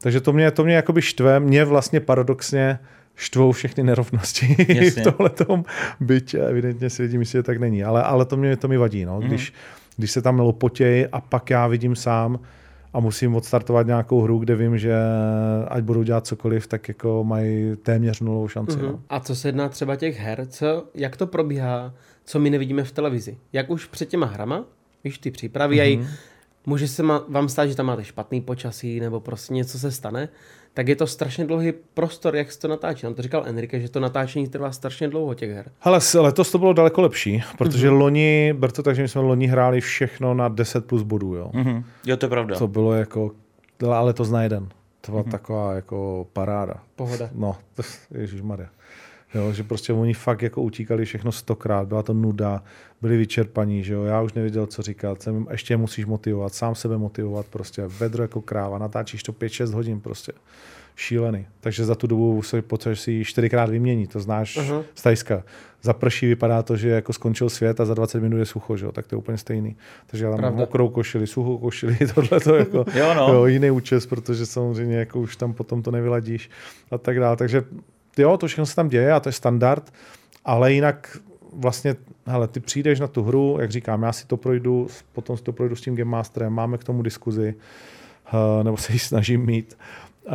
Takže 0.00 0.20
to 0.20 0.32
mě, 0.32 0.50
to 0.50 0.64
mě 0.64 0.74
jakoby 0.74 1.02
štve, 1.02 1.40
mě 1.40 1.64
vlastně 1.64 2.00
paradoxně 2.00 2.78
štvou 3.22 3.52
všechny 3.52 3.82
nerovnosti 3.82 4.56
Jasně. 4.68 5.02
v 5.02 5.04
tohletom, 5.04 5.64
byť 6.00 6.34
evidentně 6.34 6.90
si 6.90 7.02
lidi 7.02 7.18
myslí, 7.18 7.38
že 7.38 7.42
tak 7.42 7.58
není, 7.58 7.84
ale, 7.84 8.02
ale 8.02 8.24
to 8.24 8.36
mě 8.36 8.56
to 8.56 8.68
mi 8.68 8.76
vadí, 8.76 9.04
no. 9.04 9.20
když, 9.20 9.52
když 9.96 10.10
se 10.10 10.22
tam 10.22 10.38
lopotěj 10.38 11.08
a 11.12 11.20
pak 11.20 11.50
já 11.50 11.66
vidím 11.66 11.96
sám 11.96 12.38
a 12.92 13.00
musím 13.00 13.36
odstartovat 13.36 13.86
nějakou 13.86 14.20
hru, 14.20 14.38
kde 14.38 14.56
vím, 14.56 14.78
že 14.78 14.94
ať 15.68 15.82
budou 15.84 16.02
dělat 16.02 16.26
cokoliv, 16.26 16.66
tak 16.66 16.88
jako 16.88 17.24
mají 17.24 17.76
téměř 17.76 18.20
nulovou 18.20 18.48
šanci. 18.48 18.76
Mhm. 18.76 18.86
No. 18.86 19.00
A 19.08 19.20
co 19.20 19.36
se 19.36 19.48
jedná 19.48 19.68
třeba 19.68 19.96
těch 19.96 20.20
her, 20.20 20.46
co, 20.46 20.84
jak 20.94 21.16
to 21.16 21.26
probíhá, 21.26 21.94
co 22.24 22.38
my 22.38 22.50
nevidíme 22.50 22.84
v 22.84 22.92
televizi? 22.92 23.36
Jak 23.52 23.70
už 23.70 23.86
před 23.86 24.08
těma 24.08 24.26
hrama, 24.26 24.64
víš, 25.04 25.18
ty 25.18 25.30
přípravy, 25.30 25.76
mm-hmm. 25.76 25.98
Mhm. 25.98 26.08
může 26.66 26.88
se 26.88 27.02
ma, 27.02 27.24
vám 27.28 27.48
stát, 27.48 27.66
že 27.66 27.76
tam 27.76 27.86
máte 27.86 28.04
špatný 28.04 28.40
počasí, 28.40 29.00
nebo 29.00 29.20
prostě 29.20 29.54
něco 29.54 29.78
se 29.78 29.90
stane, 29.90 30.28
tak 30.74 30.88
je 30.88 30.96
to 30.96 31.06
strašně 31.06 31.44
dlouhý 31.44 31.72
prostor, 31.94 32.36
jak 32.36 32.52
se 32.52 32.60
to 32.60 32.68
natáčí. 32.68 33.06
Nám 33.06 33.14
to 33.14 33.22
říkal 33.22 33.42
Enrique, 33.46 33.80
že 33.80 33.88
to 33.88 34.00
natáčení 34.00 34.48
trvá 34.48 34.72
strašně 34.72 35.08
dlouho 35.08 35.34
těch 35.34 35.50
her. 35.50 35.70
Hele, 35.80 35.98
letos 36.14 36.50
to 36.50 36.58
bylo 36.58 36.72
daleko 36.72 37.02
lepší, 37.02 37.42
protože 37.58 37.88
mm-hmm. 37.88 37.98
loni, 37.98 38.54
ber 38.58 38.70
to 38.70 38.82
tak, 38.82 38.96
že 38.96 39.02
my 39.02 39.08
jsme 39.08 39.20
loni 39.20 39.46
hráli 39.46 39.80
všechno 39.80 40.34
na 40.34 40.48
10 40.48 40.86
plus 40.86 41.02
bodů, 41.02 41.34
jo. 41.34 41.50
Mhm. 41.54 41.84
Jo, 42.06 42.16
to 42.16 42.26
je 42.26 42.30
pravda. 42.30 42.58
To 42.58 42.68
bylo 42.68 42.92
jako, 42.92 43.30
ale 43.92 44.12
to 44.12 44.24
zná 44.24 44.42
jeden. 44.42 44.68
To 45.00 45.12
byla 45.12 45.22
mm-hmm. 45.22 45.30
taková 45.30 45.74
jako 45.74 46.26
paráda. 46.32 46.74
Pohoda. 46.96 47.28
No, 47.32 47.56
ježišmarja. 48.10 48.68
Jo, 49.34 49.52
že 49.52 49.62
prostě 49.62 49.92
oni 49.92 50.14
fakt 50.14 50.42
jako 50.42 50.62
utíkali 50.62 51.04
všechno 51.04 51.32
stokrát, 51.32 51.88
byla 51.88 52.02
to 52.02 52.14
nuda, 52.14 52.62
byli 53.00 53.16
vyčerpaní, 53.16 53.84
že 53.84 53.94
jo, 53.94 54.04
já 54.04 54.22
už 54.22 54.32
nevěděl, 54.32 54.66
co 54.66 54.82
říkat, 54.82 55.22
jsem, 55.22 55.46
ještě 55.50 55.76
musíš 55.76 56.04
motivovat, 56.04 56.54
sám 56.54 56.74
sebe 56.74 56.98
motivovat, 56.98 57.46
prostě 57.46 57.82
vedro 57.86 58.24
jako 58.24 58.40
kráva, 58.40 58.78
natáčíš 58.78 59.22
to 59.22 59.32
5-6 59.32 59.72
hodin 59.72 60.00
prostě, 60.00 60.32
šílený. 60.96 61.46
Takže 61.60 61.84
za 61.84 61.94
tu 61.94 62.06
dobu 62.06 62.42
se 62.42 62.62
potřebuješ 62.62 63.00
si 63.00 63.24
čtyřikrát 63.24 63.70
vyměnit, 63.70 64.12
to 64.12 64.20
znáš 64.20 64.58
uh-huh. 64.58 64.84
z 64.94 65.02
Tajska. 65.02 65.42
Za 65.82 65.92
prší 65.92 66.26
vypadá 66.26 66.62
to, 66.62 66.76
že 66.76 66.88
jako 66.88 67.12
skončil 67.12 67.50
svět 67.50 67.80
a 67.80 67.84
za 67.84 67.94
20 67.94 68.20
minut 68.20 68.38
je 68.38 68.46
sucho, 68.46 68.76
že 68.76 68.84
jo, 68.84 68.92
tak 68.92 69.06
to 69.06 69.14
je 69.14 69.18
úplně 69.18 69.38
stejný. 69.38 69.76
Takže 70.06 70.24
já 70.24 70.30
tam 70.30 70.40
mám 70.40 70.50
Pravda. 70.50 70.60
mokrou 70.60 70.88
košili, 70.88 71.26
suchou 71.26 71.58
košili, 71.58 71.96
tohle 72.14 72.40
to 72.40 72.54
jako, 72.54 72.84
Jo, 72.94 73.14
no. 73.14 73.34
jo, 73.34 73.46
jiný 73.46 73.70
účes, 73.70 74.06
protože 74.06 74.46
samozřejmě 74.46 74.96
jako 74.96 75.20
už 75.20 75.36
tam 75.36 75.52
potom 75.52 75.82
to 75.82 75.90
nevyladíš 75.90 76.50
a 76.90 76.98
tak 76.98 77.20
dále. 77.20 77.36
Takže 77.36 77.64
jo, 78.18 78.36
to 78.36 78.46
všechno 78.46 78.66
se 78.66 78.76
tam 78.76 78.88
děje 78.88 79.12
a 79.12 79.20
to 79.20 79.28
je 79.28 79.32
standard, 79.32 79.92
ale 80.44 80.72
jinak 80.72 81.16
vlastně, 81.52 81.96
hele, 82.26 82.48
ty 82.48 82.60
přijdeš 82.60 83.00
na 83.00 83.06
tu 83.06 83.22
hru, 83.22 83.56
jak 83.60 83.70
říkám, 83.70 84.02
já 84.02 84.12
si 84.12 84.26
to 84.26 84.36
projdu, 84.36 84.86
potom 85.12 85.36
si 85.36 85.42
to 85.42 85.52
projdu 85.52 85.76
s 85.76 85.80
tím 85.80 85.96
Game 85.96 86.10
Masterem, 86.10 86.52
máme 86.52 86.78
k 86.78 86.84
tomu 86.84 87.02
diskuzi, 87.02 87.54
uh, 88.32 88.64
nebo 88.64 88.76
se 88.76 88.92
ji 88.92 88.98
snažím 88.98 89.46
mít. 89.46 89.78
Uh, 90.26 90.32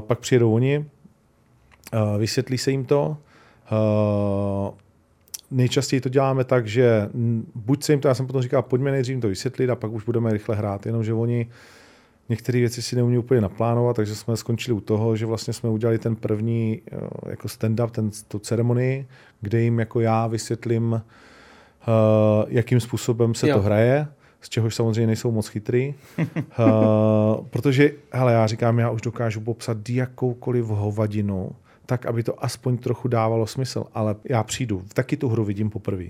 pak 0.00 0.18
přijedou 0.18 0.54
oni, 0.54 0.78
uh, 0.78 2.18
vysvětlí 2.18 2.58
se 2.58 2.70
jim 2.70 2.84
to. 2.84 3.16
Uh, 3.72 4.74
nejčastěji 5.50 6.00
to 6.00 6.08
děláme 6.08 6.44
tak, 6.44 6.66
že 6.66 7.08
buď 7.54 7.82
se 7.82 7.92
jim 7.92 8.00
to, 8.00 8.08
já 8.08 8.14
jsem 8.14 8.26
potom 8.26 8.42
říkal, 8.42 8.62
pojďme 8.62 8.90
nejdřív 8.90 9.20
to 9.20 9.28
vysvětlit 9.28 9.70
a 9.70 9.76
pak 9.76 9.92
už 9.92 10.04
budeme 10.04 10.32
rychle 10.32 10.56
hrát, 10.56 10.86
jenomže 10.86 11.14
oni 11.14 11.48
některé 12.28 12.58
věci 12.58 12.82
si 12.82 12.96
neumí 12.96 13.18
úplně 13.18 13.40
naplánovat, 13.40 13.96
takže 13.96 14.14
jsme 14.14 14.36
skončili 14.36 14.76
u 14.76 14.80
toho, 14.80 15.16
že 15.16 15.26
vlastně 15.26 15.52
jsme 15.52 15.70
udělali 15.70 15.98
ten 15.98 16.16
první 16.16 16.82
eh, 16.92 16.96
jako 17.30 17.48
stand-up, 17.48 17.90
ten, 17.90 18.10
tu 18.28 18.38
ceremonii, 18.38 19.06
kde 19.40 19.60
jim 19.60 19.78
jako 19.78 20.00
já 20.00 20.26
vysvětlím, 20.26 20.92
uh, 20.92 21.00
jakým 22.48 22.80
způsobem 22.80 23.34
se 23.34 23.48
Jo. 23.48 23.56
to 23.56 23.62
hraje, 23.62 24.08
z 24.40 24.48
čehož 24.48 24.74
samozřejmě 24.74 25.06
nejsou 25.06 25.30
moc 25.30 25.48
chytrý. 25.48 25.94
uh, 26.18 26.24
protože, 27.50 27.90
hele, 28.12 28.32
já 28.32 28.46
říkám, 28.46 28.78
já 28.78 28.90
už 28.90 29.00
dokážu 29.02 29.40
popsat 29.40 29.88
jakoukoliv 29.88 30.64
hovadinu, 30.66 31.50
tak, 31.86 32.06
aby 32.06 32.22
to 32.22 32.44
aspoň 32.44 32.78
trochu 32.78 33.08
dávalo 33.08 33.46
smysl, 33.46 33.84
ale 33.94 34.16
já 34.24 34.42
přijdu, 34.42 34.82
taky 34.94 35.16
tu 35.16 35.28
hru 35.28 35.44
vidím 35.44 35.70
poprvé. 35.70 36.04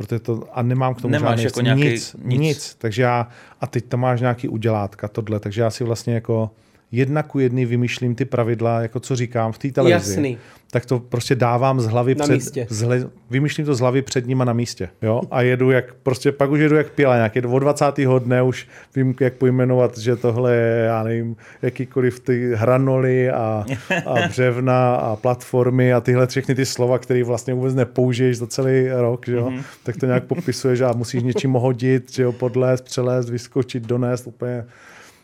Protože 0.00 0.18
to, 0.20 0.44
a 0.52 0.62
nemám 0.62 0.94
k 0.94 1.02
tomu 1.02 1.12
Nemáš 1.12 1.30
žádný 1.30 1.44
jako 1.44 1.60
nic, 1.60 1.64
nějaký- 1.64 1.84
nic, 1.84 2.16
nic. 2.24 2.40
nic. 2.40 2.74
Takže 2.78 3.02
já, 3.02 3.28
a 3.60 3.66
teď 3.66 3.84
tam 3.84 4.00
máš 4.00 4.20
nějaký 4.20 4.48
udělátka, 4.48 5.08
tohle, 5.08 5.40
takže 5.40 5.62
já 5.62 5.70
si 5.70 5.84
vlastně 5.84 6.14
jako, 6.14 6.50
jedna 6.92 7.22
ku 7.22 7.38
jedný 7.38 7.64
vymýšlím 7.66 8.14
ty 8.14 8.24
pravidla, 8.24 8.80
jako 8.80 9.00
co 9.00 9.16
říkám 9.16 9.52
v 9.52 9.58
té 9.58 9.70
televizi. 9.70 10.10
Jasný. 10.10 10.38
Tak 10.72 10.86
to 10.86 10.98
prostě 10.98 11.34
dávám 11.34 11.80
z 11.80 11.86
hlavy 11.86 12.14
Na 12.14 12.24
před, 12.24 12.34
místě. 12.34 12.66
Z 12.70 12.82
hle, 12.82 13.10
vymýšlím 13.30 13.66
to 13.66 13.74
z 13.74 13.80
hlavy 13.80 14.02
před 14.02 14.26
nima 14.26 14.44
na 14.44 14.52
místě. 14.52 14.88
Jo? 15.02 15.20
A 15.30 15.42
jedu 15.42 15.70
jak, 15.70 15.94
prostě 15.94 16.32
pak 16.32 16.50
už 16.50 16.60
jedu 16.60 16.76
jak 16.76 16.90
pila, 16.90 17.16
nějak 17.16 17.32
od 17.48 17.58
20. 17.58 17.84
dne 18.18 18.42
už 18.42 18.68
vím, 18.96 19.14
jak 19.20 19.34
pojmenovat, 19.34 19.98
že 19.98 20.16
tohle 20.16 20.54
je, 20.54 20.84
já 20.84 21.02
nevím, 21.02 21.36
jakýkoliv 21.62 22.20
ty 22.20 22.54
hranoly 22.54 23.30
a, 23.30 23.64
a 24.06 24.14
břevna 24.28 24.94
a 24.94 25.16
platformy 25.16 25.92
a 25.92 26.00
tyhle 26.00 26.26
všechny 26.26 26.54
ty 26.54 26.66
slova, 26.66 26.98
které 26.98 27.24
vlastně 27.24 27.54
vůbec 27.54 27.74
nepoužiješ 27.74 28.38
za 28.38 28.46
celý 28.46 28.88
rok, 28.88 29.26
že 29.26 29.36
jo? 29.36 29.52
tak 29.82 29.96
to 29.96 30.06
nějak 30.06 30.24
popisuješ 30.24 30.80
a 30.80 30.92
musíš 30.92 31.22
něčím 31.22 31.52
hodit, 31.52 32.12
že 32.12 32.22
jo, 32.22 32.32
podlézt, 32.32 32.84
přelézt, 32.84 33.30
vyskočit, 33.30 33.86
donést, 33.86 34.26
úplně 34.26 34.64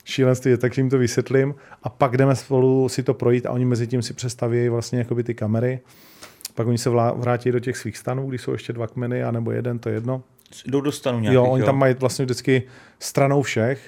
šílenství, 0.06 0.56
tak 0.56 0.76
jim 0.76 0.90
to 0.90 0.98
vysvětlím 0.98 1.54
a 1.82 1.88
pak 1.88 2.16
jdeme 2.16 2.36
spolu 2.36 2.88
si 2.88 3.02
to 3.02 3.14
projít 3.14 3.46
a 3.46 3.50
oni 3.50 3.64
mezi 3.64 3.86
tím 3.86 4.02
si 4.02 4.14
přestaví 4.14 4.68
vlastně 4.68 4.98
jakoby 4.98 5.22
ty 5.22 5.34
kamery. 5.34 5.80
Pak 6.54 6.66
oni 6.66 6.78
se 6.78 6.90
vrátí 6.90 7.52
do 7.52 7.60
těch 7.60 7.76
svých 7.76 7.98
stanů, 7.98 8.28
když 8.28 8.40
jsou 8.40 8.52
ještě 8.52 8.72
dva 8.72 8.86
kmeny, 8.86 9.24
anebo 9.24 9.50
jeden, 9.50 9.78
to 9.78 9.88
je 9.88 9.94
jedno. 9.94 10.22
Jdou 10.66 10.80
do 10.80 10.92
stanu 10.92 11.20
nějakých, 11.20 11.34
Jo, 11.34 11.44
oni 11.44 11.64
tam 11.64 11.78
mají 11.78 11.94
vlastně 11.94 12.24
vždycky 12.24 12.62
stranou 12.98 13.42
všech, 13.42 13.80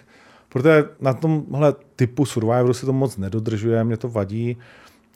protože 0.49 0.85
na 1.01 1.15
tomhle 1.15 1.75
typu 1.97 2.27
Survivoru 2.27 2.75
se 2.75 2.87
to 2.87 2.93
moc 2.93 3.17
nedodržuje, 3.17 3.85
mě 3.85 3.97
to 3.97 4.09
vadí, 4.09 4.57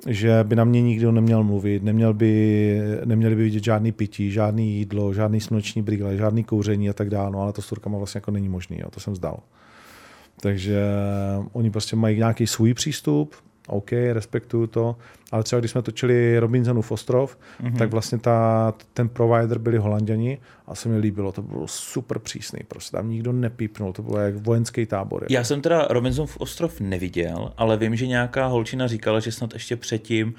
že 0.07 0.45
by 0.45 0.57
na 0.57 0.65
mě 0.65 0.83
nikdo 0.83 1.13
neměl 1.13 1.45
mluvit, 1.45 1.83
neměl 1.83 2.15
by, 2.15 2.81
neměli 3.05 3.35
by 3.35 3.43
vidět 3.43 3.65
žádný 3.65 3.93
pití, 3.93 4.31
žádný 4.31 4.73
jídlo, 4.73 5.15
žádný 5.15 5.41
sluneční 5.41 5.83
brýle, 5.83 6.17
žádný 6.17 6.45
kouření 6.45 6.91
a 6.91 6.93
tak 6.93 7.11
dále, 7.11 7.31
no, 7.31 7.41
ale 7.41 7.53
to 7.53 7.63
s 7.63 7.69
Turkama 7.69 7.99
vlastně 7.99 8.19
jako 8.19 8.31
není 8.31 8.49
možný, 8.49 8.79
jo, 8.81 8.91
to 8.91 9.01
jsem 9.01 9.13
vzdal. 9.13 9.39
Takže 10.43 10.83
oni 11.53 11.71
prostě 11.71 11.97
mají 11.97 12.19
nějaký 12.19 12.47
svůj 12.47 12.75
přístup, 12.75 13.35
OK, 13.67 13.93
respektuju 14.13 14.67
to, 14.67 14.97
ale 15.33 15.43
třeba 15.43 15.61
když 15.61 15.71
jsme 15.71 15.83
točili 15.83 16.39
Robinsonův 16.39 16.93
ostrov, 16.93 17.39
mm-hmm. 17.63 17.77
tak 17.77 17.91
vlastně 17.91 18.19
ta, 18.19 18.75
ten 18.95 19.09
provider 19.09 19.59
byli 19.59 19.79
holanděni 19.79 20.39
a 20.67 20.75
se 20.75 20.89
mi 20.89 20.99
líbilo, 20.99 21.33
to 21.33 21.43
bylo 21.43 21.69
super 21.69 22.19
přísný, 22.19 22.61
prostě 22.69 22.97
tam 22.97 23.11
nikdo 23.11 23.33
nepípnul, 23.33 23.93
to 23.93 24.03
bylo 24.03 24.19
jak 24.19 24.37
vojenský 24.37 24.87
tábor. 24.87 25.27
Já 25.31 25.45
jsem 25.45 25.61
teda 25.61 25.87
Robinsonův 25.91 26.37
ostrov 26.37 26.81
neviděl, 26.81 27.53
ale 27.57 27.77
vím, 27.77 27.97
že 27.97 28.07
nějaká 28.07 28.47
holčina 28.47 28.87
říkala, 28.87 29.21
že 29.21 29.33
snad 29.33 29.55
ještě 29.55 29.77
předtím 29.77 30.35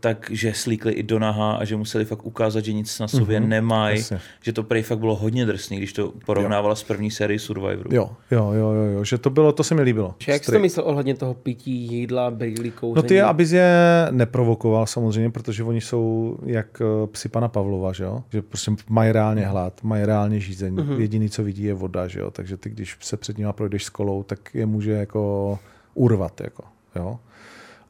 takže 0.00 0.54
slíkli 0.54 0.92
i 0.92 1.02
do 1.02 1.18
naha 1.18 1.52
a 1.52 1.64
že 1.64 1.76
museli 1.76 2.04
fakt 2.04 2.26
ukázat, 2.26 2.64
že 2.64 2.72
nic 2.72 2.98
na 2.98 3.08
sobě 3.08 3.40
mm-hmm, 3.40 3.48
nemají, 3.48 3.98
jasně. 3.98 4.20
že 4.42 4.52
to 4.52 4.62
prej 4.62 4.82
fakt 4.82 4.98
bylo 4.98 5.16
hodně 5.16 5.46
drsný, 5.46 5.76
když 5.76 5.92
to 5.92 6.12
porovnávala 6.26 6.74
s 6.74 6.82
první 6.82 7.10
sérii 7.10 7.38
Survivoru. 7.38 7.90
Jo, 7.92 8.10
jo, 8.30 8.52
jo, 8.52 8.70
jo, 8.70 8.82
jo, 8.82 9.04
že 9.04 9.18
to 9.18 9.30
bylo, 9.30 9.52
to 9.52 9.64
se 9.64 9.74
mi 9.74 9.82
líbilo. 9.82 10.14
Že 10.18 10.32
jak 10.32 10.44
jsi 10.44 10.52
to 10.52 10.58
myslel 10.58 10.86
ohledně 10.88 11.14
toho 11.14 11.34
pití, 11.34 11.72
jídla, 11.72 12.30
brýlí, 12.30 12.70
kouření? 12.70 13.02
No 13.02 13.08
ty, 13.08 13.22
abys 13.22 13.52
je 13.52 13.72
neprovokoval 14.10 14.86
samozřejmě, 14.86 15.30
protože 15.30 15.64
oni 15.64 15.80
jsou 15.80 16.36
jak 16.46 16.80
eh, 16.80 17.06
psi 17.06 17.28
pana 17.28 17.48
Pavlova, 17.48 17.92
že 17.92 18.04
jo? 18.04 18.22
Že 18.32 18.42
prostě 18.42 18.72
mají 18.88 19.12
reálně 19.12 19.46
hlad, 19.46 19.82
mají 19.82 20.04
reálně 20.04 20.40
žízení. 20.40 20.76
Mm-hmm. 20.76 21.00
Jediný, 21.00 21.30
co 21.30 21.44
vidí, 21.44 21.62
je 21.62 21.74
voda, 21.74 22.08
že 22.08 22.20
jo? 22.20 22.30
Takže 22.30 22.56
ty, 22.56 22.70
když 22.70 22.96
se 23.00 23.16
před 23.16 23.38
nima 23.38 23.52
projdeš 23.52 23.84
s 23.84 23.90
kolou, 23.90 24.22
tak 24.22 24.54
je 24.54 24.66
může 24.66 24.92
jako 24.92 25.58
urvat, 25.94 26.40
jako, 26.40 26.64
jo? 26.96 27.18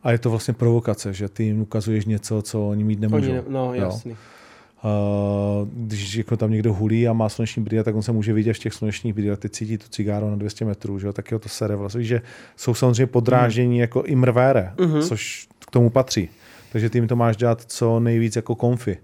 A 0.05 0.13
je 0.13 0.19
to 0.19 0.31
vlastně 0.31 0.55
provokace, 0.55 1.13
že 1.15 1.29
ty 1.29 1.45
jim 1.45 1.61
ukazuješ 1.61 2.05
něco, 2.05 2.43
co 2.43 2.69
oni 2.69 2.85
mít 2.85 3.01
nemůžou. 3.01 3.31
Oni, 3.31 3.35
ne, 3.35 3.43
no, 3.49 3.75
jo? 3.75 3.83
jasný. 3.83 4.17
Uh, 4.85 5.69
když 5.73 6.15
jako 6.15 6.37
tam 6.37 6.51
někdo 6.51 6.75
hulí 6.75 7.09
a 7.09 7.13
má 7.13 7.29
sluneční 7.29 7.63
brýle, 7.63 7.85
tak 7.85 7.95
on 7.95 8.03
se 8.03 8.13
může 8.13 8.33
vidět 8.33 8.55
v 8.55 8.59
těch 8.59 8.75
slunečních 8.75 9.15
brýlech, 9.15 9.39
ty 9.39 9.49
cítí 9.49 9.79
tu 9.79 9.89
cigáru 9.89 10.31
na 10.31 10.37
200 10.37 10.65
metrů, 10.65 10.99
že 10.99 11.07
jo? 11.07 11.13
tak 11.13 11.31
jo, 11.31 11.39
to 11.39 11.49
sere 11.49 11.77
vlastně. 11.77 12.05
Že 12.05 12.23
jsou 12.57 12.75
samozřejmě 12.75 13.07
podráždění 13.07 13.75
mm. 13.75 13.81
jako 13.81 14.03
i 14.03 14.15
mrvére, 14.15 14.73
mm-hmm. 14.77 15.09
což 15.09 15.49
k 15.59 15.71
tomu 15.71 15.91
patří. 15.91 16.29
Takže 16.73 16.91
ty 16.91 16.99
jim 16.99 17.09
to 17.09 17.17
máš 17.17 17.37
dělat 17.37 17.65
co 17.67 18.01
nejvíc 18.01 18.37
jako 18.37 18.55
konfy, 18.55 18.99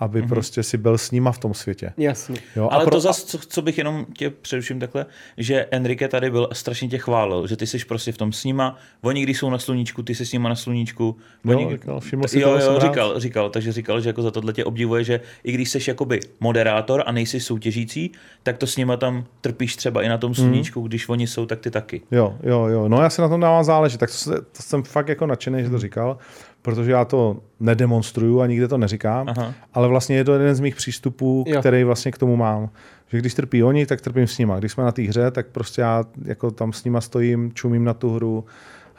aby 0.00 0.22
mm-hmm. 0.22 0.28
prostě 0.28 0.62
si 0.62 0.78
byl 0.78 0.98
s 0.98 1.10
nima 1.10 1.32
v 1.32 1.38
tom 1.38 1.54
světě. 1.54 1.92
Jasný. 1.96 2.36
Jo? 2.56 2.68
Ale 2.72 2.84
pro... 2.84 2.90
to 2.90 3.00
zase, 3.00 3.26
co, 3.26 3.38
co, 3.38 3.62
bych 3.62 3.78
jenom 3.78 4.06
tě 4.16 4.30
přeruším 4.30 4.80
takhle, 4.80 5.06
že 5.36 5.66
Enrique 5.70 6.08
tady 6.08 6.30
byl 6.30 6.48
strašně 6.52 6.88
tě 6.88 6.98
chválil, 6.98 7.46
že 7.46 7.56
ty 7.56 7.66
jsi 7.66 7.78
prostě 7.78 8.12
v 8.12 8.16
tom 8.16 8.32
s 8.32 8.44
nima, 8.44 8.76
oni 9.02 9.22
když 9.22 9.38
jsou 9.38 9.50
na 9.50 9.58
sluníčku, 9.58 10.02
ty 10.02 10.14
jsi 10.14 10.26
s 10.26 10.32
nima 10.32 10.48
na 10.48 10.54
sluníčku. 10.54 11.16
Oni... 11.46 11.62
Jo, 11.62 11.70
říkal, 11.70 12.00
všiml 12.00 12.28
si 12.28 12.40
jo, 12.40 12.48
jo, 12.50 12.72
rád. 12.72 12.82
říkal, 12.82 13.20
říkal, 13.20 13.50
takže 13.50 13.72
říkal, 13.72 14.00
že 14.00 14.08
jako 14.08 14.22
za 14.22 14.30
tohle 14.30 14.52
tě 14.52 14.64
obdivuje, 14.64 15.04
že 15.04 15.20
i 15.44 15.52
když 15.52 15.70
jsi 15.70 15.78
jakoby 15.88 16.20
moderátor 16.40 17.02
a 17.06 17.12
nejsi 17.12 17.40
soutěžící, 17.40 18.12
tak 18.42 18.58
to 18.58 18.66
s 18.66 18.76
nima 18.76 18.96
tam 18.96 19.24
trpíš 19.40 19.76
třeba 19.76 20.02
i 20.02 20.08
na 20.08 20.18
tom 20.18 20.34
sluníčku, 20.34 20.80
mm. 20.80 20.88
když 20.88 21.08
oni 21.08 21.26
jsou, 21.26 21.46
tak 21.46 21.60
ty 21.60 21.70
taky. 21.70 22.02
Jo, 22.10 22.36
jo, 22.42 22.66
jo, 22.66 22.88
no 22.88 23.02
já 23.02 23.10
se 23.10 23.22
na 23.22 23.28
tom 23.28 23.40
dávám 23.40 23.64
záležet, 23.64 23.98
tak 23.98 24.10
to, 24.10 24.16
se, 24.16 24.30
to 24.30 24.62
jsem 24.62 24.82
fakt 24.82 25.08
jako 25.08 25.26
nadšený, 25.26 25.62
že 25.62 25.70
to 25.70 25.78
říkal, 25.78 26.18
protože 26.62 26.90
já 26.92 27.04
to 27.04 27.36
nedemonstruju 27.60 28.40
a 28.40 28.46
nikde 28.46 28.68
to 28.68 28.78
neříkám, 28.78 29.28
Aha. 29.28 29.54
ale 29.74 29.88
vlastně 29.88 30.16
je 30.16 30.24
to 30.24 30.32
jeden 30.32 30.54
z 30.54 30.60
mých 30.60 30.76
přístupů, 30.76 31.44
Jo. 31.48 31.60
který 31.60 31.84
vlastně 31.84 32.12
k 32.12 32.18
tomu 32.18 32.36
mám. 32.36 32.70
Že 33.08 33.18
když 33.18 33.34
trpí 33.34 33.62
oni, 33.62 33.86
tak 33.86 34.00
trpím 34.00 34.26
s 34.26 34.38
nima. 34.38 34.58
Když 34.58 34.72
jsme 34.72 34.84
na 34.84 34.92
té 34.92 35.02
hře, 35.02 35.30
tak 35.30 35.46
prostě 35.46 35.80
já 35.80 36.04
jako 36.24 36.50
tam 36.50 36.72
s 36.72 36.84
nima 36.84 37.00
stojím, 37.00 37.50
čumím 37.54 37.84
na 37.84 37.94
tu 37.94 38.14
hru, 38.14 38.44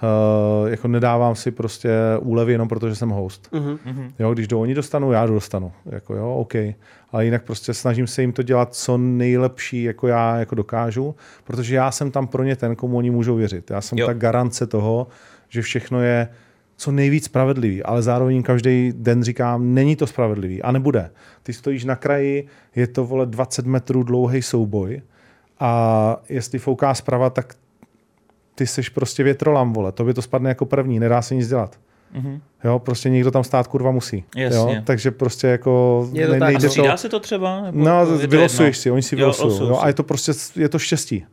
uh, 0.04 0.69
jako 0.69 0.88
nedávám 0.88 1.36
si 1.36 1.52
prostě 1.52 1.89
úlevy 2.19 2.52
jenom 2.52 2.67
protože 2.67 2.95
jsem 2.95 3.10
host. 3.10 3.50
Mhm. 3.52 4.12
Jo, 4.19 4.34
když 4.34 4.47
do 4.47 4.60
oni 4.60 4.74
dostanu, 4.74 5.12
já 5.12 5.26
dostanu. 5.26 5.71
Jako 5.86 6.15
jo, 6.15 6.36
OK. 6.36 6.54
Ale 7.12 7.26
jinak 7.26 7.43
prostě 7.43 7.74
snažím 7.74 8.08
se 8.08 8.21
jim 8.21 8.34
to 8.34 8.43
dělat 8.43 8.76
co 8.76 8.97
nejlepší, 8.97 9.84
jako 9.84 10.08
já 10.08 10.38
jako 10.38 10.56
dokážu, 10.56 11.15
protože 11.43 11.76
já 11.76 11.91
jsem 11.91 12.12
tam 12.12 12.28
pro 12.28 12.43
ně 12.43 12.56
ten, 12.56 12.76
komu 12.76 12.97
oni 12.97 13.12
můžou 13.12 13.36
věřit. 13.36 13.69
Já 13.71 13.82
jsem 13.82 13.97
Jo. 13.97 14.08
ta 14.08 14.13
garance 14.13 14.67
toho, 14.67 15.08
že 15.50 15.62
všechno 15.62 16.02
je 16.02 16.28
co 16.82 16.91
nejvíc 16.91 17.26
spravedlivý, 17.26 17.84
ale 17.84 18.02
zároveň 18.02 18.44
každý 18.44 18.94
den 18.96 19.24
říkám, 19.24 19.74
není 19.74 19.96
to 19.96 20.08
spravedlivý 20.08 20.62
a 20.62 20.72
nebude. 20.72 21.10
Ty 21.44 21.54
stojíš 21.54 21.84
na 21.86 21.96
kraji, 21.96 22.48
je 22.76 22.88
to 22.88 23.06
vole 23.06 23.26
20 23.26 23.65
metrů 23.65 24.04
dlouhý 24.04 24.41
souboj 24.41 25.02
a 25.60 26.17
jestli 26.30 26.60
fouká 26.60 26.94
zprava, 26.94 27.30
tak 27.30 27.54
ty 28.56 28.67
seš 28.67 28.89
prostě 28.89 29.24
větrolam, 29.24 29.74
vole, 29.74 29.91
to 29.91 30.04
by 30.04 30.13
to 30.13 30.22
spadne 30.22 30.50
jako 30.50 30.65
první, 30.65 31.00
nedá 31.00 31.22
se 31.22 31.36
nic 31.36 31.48
dělat. 31.48 31.80
Mhm. 32.13 32.41
Jo, 32.63 32.80
prostě 32.80 33.10
někdo 33.10 33.32
tam 33.32 33.44
stát 33.44 33.67
kurva 33.67 33.91
musí. 33.91 34.24
Jasně. 34.36 34.58
Jo? 34.76 34.82
Takže 34.84 35.12
prostě 35.12 35.48
jako 35.48 36.10
Je 36.13 36.28
to 36.28 36.34
ne- 36.34 36.39
tak, 36.39 36.50
nejde 36.50 36.67
A 36.67 36.91
to- 36.91 36.98
se 36.98 37.10
to 37.10 37.20
třeba? 37.20 37.62
Nebo 37.62 37.80
No, 37.86 38.06
vylosuješ 38.28 38.78
si, 38.78 38.91
oni 38.91 39.02
si 39.02 39.15
Jo, 39.15 39.17
vylosují. 39.20 39.70
Jo, 39.70 39.76
si. 39.76 39.82
a 39.82 39.88
je 39.88 39.94
to 39.94 40.04
prostě, 40.04 40.32
je 40.56 40.70
to 40.70 40.80
štěstí. 40.80 41.26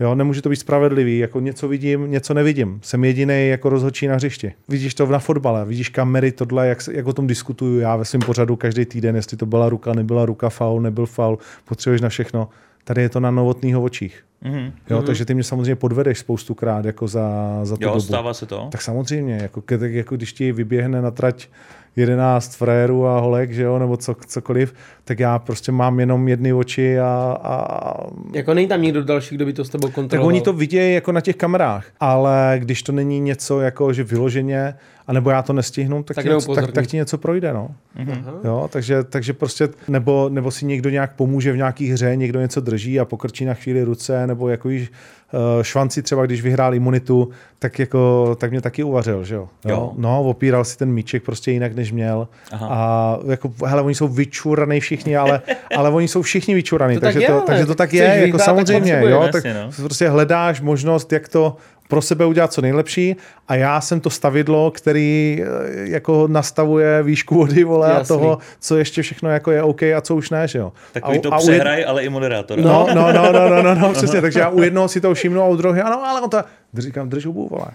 Jo, 0.00 0.14
nemůže 0.14 0.42
to 0.42 0.48
být 0.48 0.56
spravedlivý, 0.56 1.18
jako 1.18 1.40
něco 1.40 1.68
vidím, 1.68 2.10
něco 2.10 2.34
nevidím. 2.34 2.80
Jsem 2.82 3.04
jediný 3.04 3.48
jako 3.48 3.68
rozhodčí 3.68 4.06
na 4.06 4.14
hřišti. 4.14 4.52
Vidíš 4.68 4.94
to 4.94 5.06
na 5.06 5.18
fotbale, 5.18 5.64
vidíš 5.64 5.88
kamery, 5.88 6.32
tohle, 6.32 6.68
jak, 6.68 6.78
jak 6.92 7.06
o 7.06 7.12
tom 7.12 7.26
diskutuju 7.26 7.78
já 7.78 7.96
ve 7.96 8.04
svém 8.04 8.20
pořadu 8.20 8.56
každý 8.56 8.84
týden, 8.84 9.16
jestli 9.16 9.36
to 9.36 9.46
byla 9.46 9.68
ruka, 9.68 9.92
nebyla 9.92 10.26
ruka, 10.26 10.48
faul, 10.48 10.80
nebyl 10.80 11.06
faul, 11.06 11.38
potřebuješ 11.64 12.00
na 12.00 12.08
všechno. 12.08 12.48
Tady 12.84 13.02
je 13.02 13.08
to 13.08 13.20
na 13.20 13.30
novotného 13.30 13.82
očích. 13.82 14.24
Mhm. 14.44 14.72
Jo, 14.90 15.02
takže 15.02 15.24
ty 15.24 15.34
mě 15.34 15.42
samozřejmě 15.44 15.76
podvedeš 15.76 16.18
spoustukrát 16.18 16.84
jako 16.84 17.08
za, 17.08 17.30
za 17.62 17.76
tu 17.76 17.82
Jo, 17.84 17.88
dobu. 17.88 18.00
stává 18.00 18.34
se 18.34 18.46
to. 18.46 18.68
Tak 18.72 18.82
samozřejmě, 18.82 19.38
jako, 19.42 19.60
tak 19.60 19.92
jako 19.92 20.16
když 20.16 20.32
ti 20.32 20.52
vyběhne 20.52 21.02
na 21.02 21.10
trať 21.10 21.48
11 21.96 22.56
frérů 22.56 23.06
a 23.06 23.20
holek, 23.20 23.52
že 23.52 23.62
jo, 23.62 23.78
nebo 23.78 23.96
co, 23.96 24.14
cokoliv, 24.26 24.74
tak 25.04 25.20
já 25.20 25.38
prostě 25.38 25.72
mám 25.72 26.00
jenom 26.00 26.28
jedny 26.28 26.52
oči 26.52 26.98
a, 27.00 27.38
a 27.42 27.94
Jako 28.32 28.54
není 28.54 28.68
tam 28.68 28.82
někdo 28.82 29.04
další, 29.04 29.34
kdo 29.34 29.44
by 29.46 29.52
to 29.52 29.64
s 29.64 29.68
tebou 29.68 29.86
tak 29.88 29.94
kontroloval. 29.94 30.28
oni 30.28 30.40
to 30.40 30.52
vidějí 30.52 30.94
jako 30.94 31.12
na 31.12 31.20
těch 31.20 31.36
kamerách, 31.36 31.86
ale 32.00 32.56
když 32.58 32.82
to 32.82 32.92
není 32.92 33.20
něco 33.20 33.60
jako, 33.60 33.92
že 33.92 34.04
vyloženě, 34.04 34.74
anebo 35.06 35.30
já 35.30 35.42
to 35.42 35.52
nestihnu, 35.52 36.02
tak, 36.02 36.14
Tak 36.14 36.24
ti, 36.24 36.28
něco, 36.30 36.54
tak, 36.54 36.72
tak 36.72 36.86
ti 36.86 36.96
něco 36.96 37.18
projde, 37.18 37.52
no. 37.52 37.68
Aha. 38.12 38.32
Jo, 38.44 38.68
takže, 38.72 39.04
takže 39.04 39.32
prostě, 39.32 39.68
nebo, 39.88 40.28
nebo 40.32 40.50
si 40.50 40.66
někdo 40.66 40.90
nějak 40.90 41.14
pomůže 41.16 41.52
v 41.52 41.56
nějaký 41.56 41.90
hře, 41.90 42.16
někdo 42.16 42.40
něco 42.40 42.60
drží 42.60 43.00
a 43.00 43.04
pokrčí 43.04 43.44
na 43.44 43.54
chvíli 43.54 43.82
ruce, 43.84 44.26
nebo 44.26 44.35
jako 44.48 44.68
již 44.68 44.90
uh, 44.90 45.62
švanci 45.62 46.02
třeba, 46.02 46.26
když 46.26 46.42
vyhrál 46.42 46.74
imunitu, 46.74 47.28
tak 47.58 47.78
jako, 47.78 48.34
tak 48.40 48.50
mě 48.50 48.60
taky 48.60 48.84
uvařil, 48.84 49.24
že 49.24 49.34
jo. 49.34 49.48
Jo. 49.64 49.92
No, 49.96 50.22
opíral 50.22 50.64
si 50.64 50.78
ten 50.78 50.92
míček 50.92 51.22
prostě 51.22 51.50
jinak, 51.50 51.74
než 51.74 51.92
měl. 51.92 52.28
Aha. 52.52 52.68
A 52.70 53.18
jako, 53.30 53.52
hele, 53.66 53.82
oni 53.82 53.94
jsou 53.94 54.08
vyčuraný 54.08 54.80
všichni, 54.80 55.16
ale, 55.16 55.40
ale 55.76 55.90
oni 55.90 56.08
jsou 56.08 56.22
všichni 56.22 56.54
vyčuraný, 56.54 56.94
To 56.94 57.00
tak 57.00 57.12
takže, 57.12 57.26
je, 57.26 57.28
to, 57.28 57.40
takže 57.40 57.66
to 57.66 57.74
tak 57.74 57.92
je, 57.92 58.04
jako 58.04 58.14
vyhrát, 58.20 58.38
tak 58.38 58.44
samozřejmě, 58.44 58.80
potřebuješ, 58.80 59.12
jo, 59.12 59.22
jasně, 59.22 59.54
tak 59.54 59.78
no. 59.78 59.84
prostě 59.84 60.08
hledáš 60.08 60.60
možnost, 60.60 61.12
jak 61.12 61.28
to 61.28 61.56
pro 61.88 62.02
sebe 62.02 62.24
udělat 62.26 62.52
co 62.52 62.60
nejlepší 62.60 63.16
a 63.48 63.54
já 63.54 63.80
jsem 63.80 64.00
to 64.00 64.10
stavidlo, 64.10 64.70
který 64.70 65.42
eh, 65.42 65.46
jako 65.88 66.28
nastavuje 66.28 67.02
výšku 67.02 67.34
vody, 67.34 67.64
vole, 67.64 67.92
a 67.92 67.98
Jasný. 67.98 68.16
toho, 68.16 68.38
co 68.60 68.76
ještě 68.76 69.02
všechno 69.02 69.30
jako 69.30 69.50
je 69.50 69.62
OK 69.62 69.82
a 69.82 70.00
co 70.00 70.16
už 70.16 70.30
ne, 70.30 70.48
že 70.48 70.58
jo. 70.58 70.72
Takový 70.92 71.18
a, 71.18 71.20
to 71.20 71.34
a 71.34 71.38
jed- 71.38 71.42
přehraj, 71.42 71.84
ale 71.88 72.04
i 72.04 72.08
moderátor. 72.08 72.58
No, 72.58 72.86
no, 72.94 73.12
no, 73.12 73.32
no, 73.32 73.48
no, 73.48 73.62
no, 73.62 73.74
no 73.74 73.92
přesně, 73.92 74.20
takže 74.20 74.40
já 74.40 74.48
u 74.48 74.62
jednoho 74.62 74.88
si 74.88 75.00
to 75.00 75.14
všimnu 75.14 75.42
a 75.42 75.48
u 75.48 75.56
druhého, 75.56 75.86
ano, 75.88 76.04
ale 76.04 76.20
on 76.20 76.30
to, 76.30 76.38
říkám, 76.78 77.08
drž 77.08 77.26
hubu, 77.26 77.48
vole. 77.48 77.66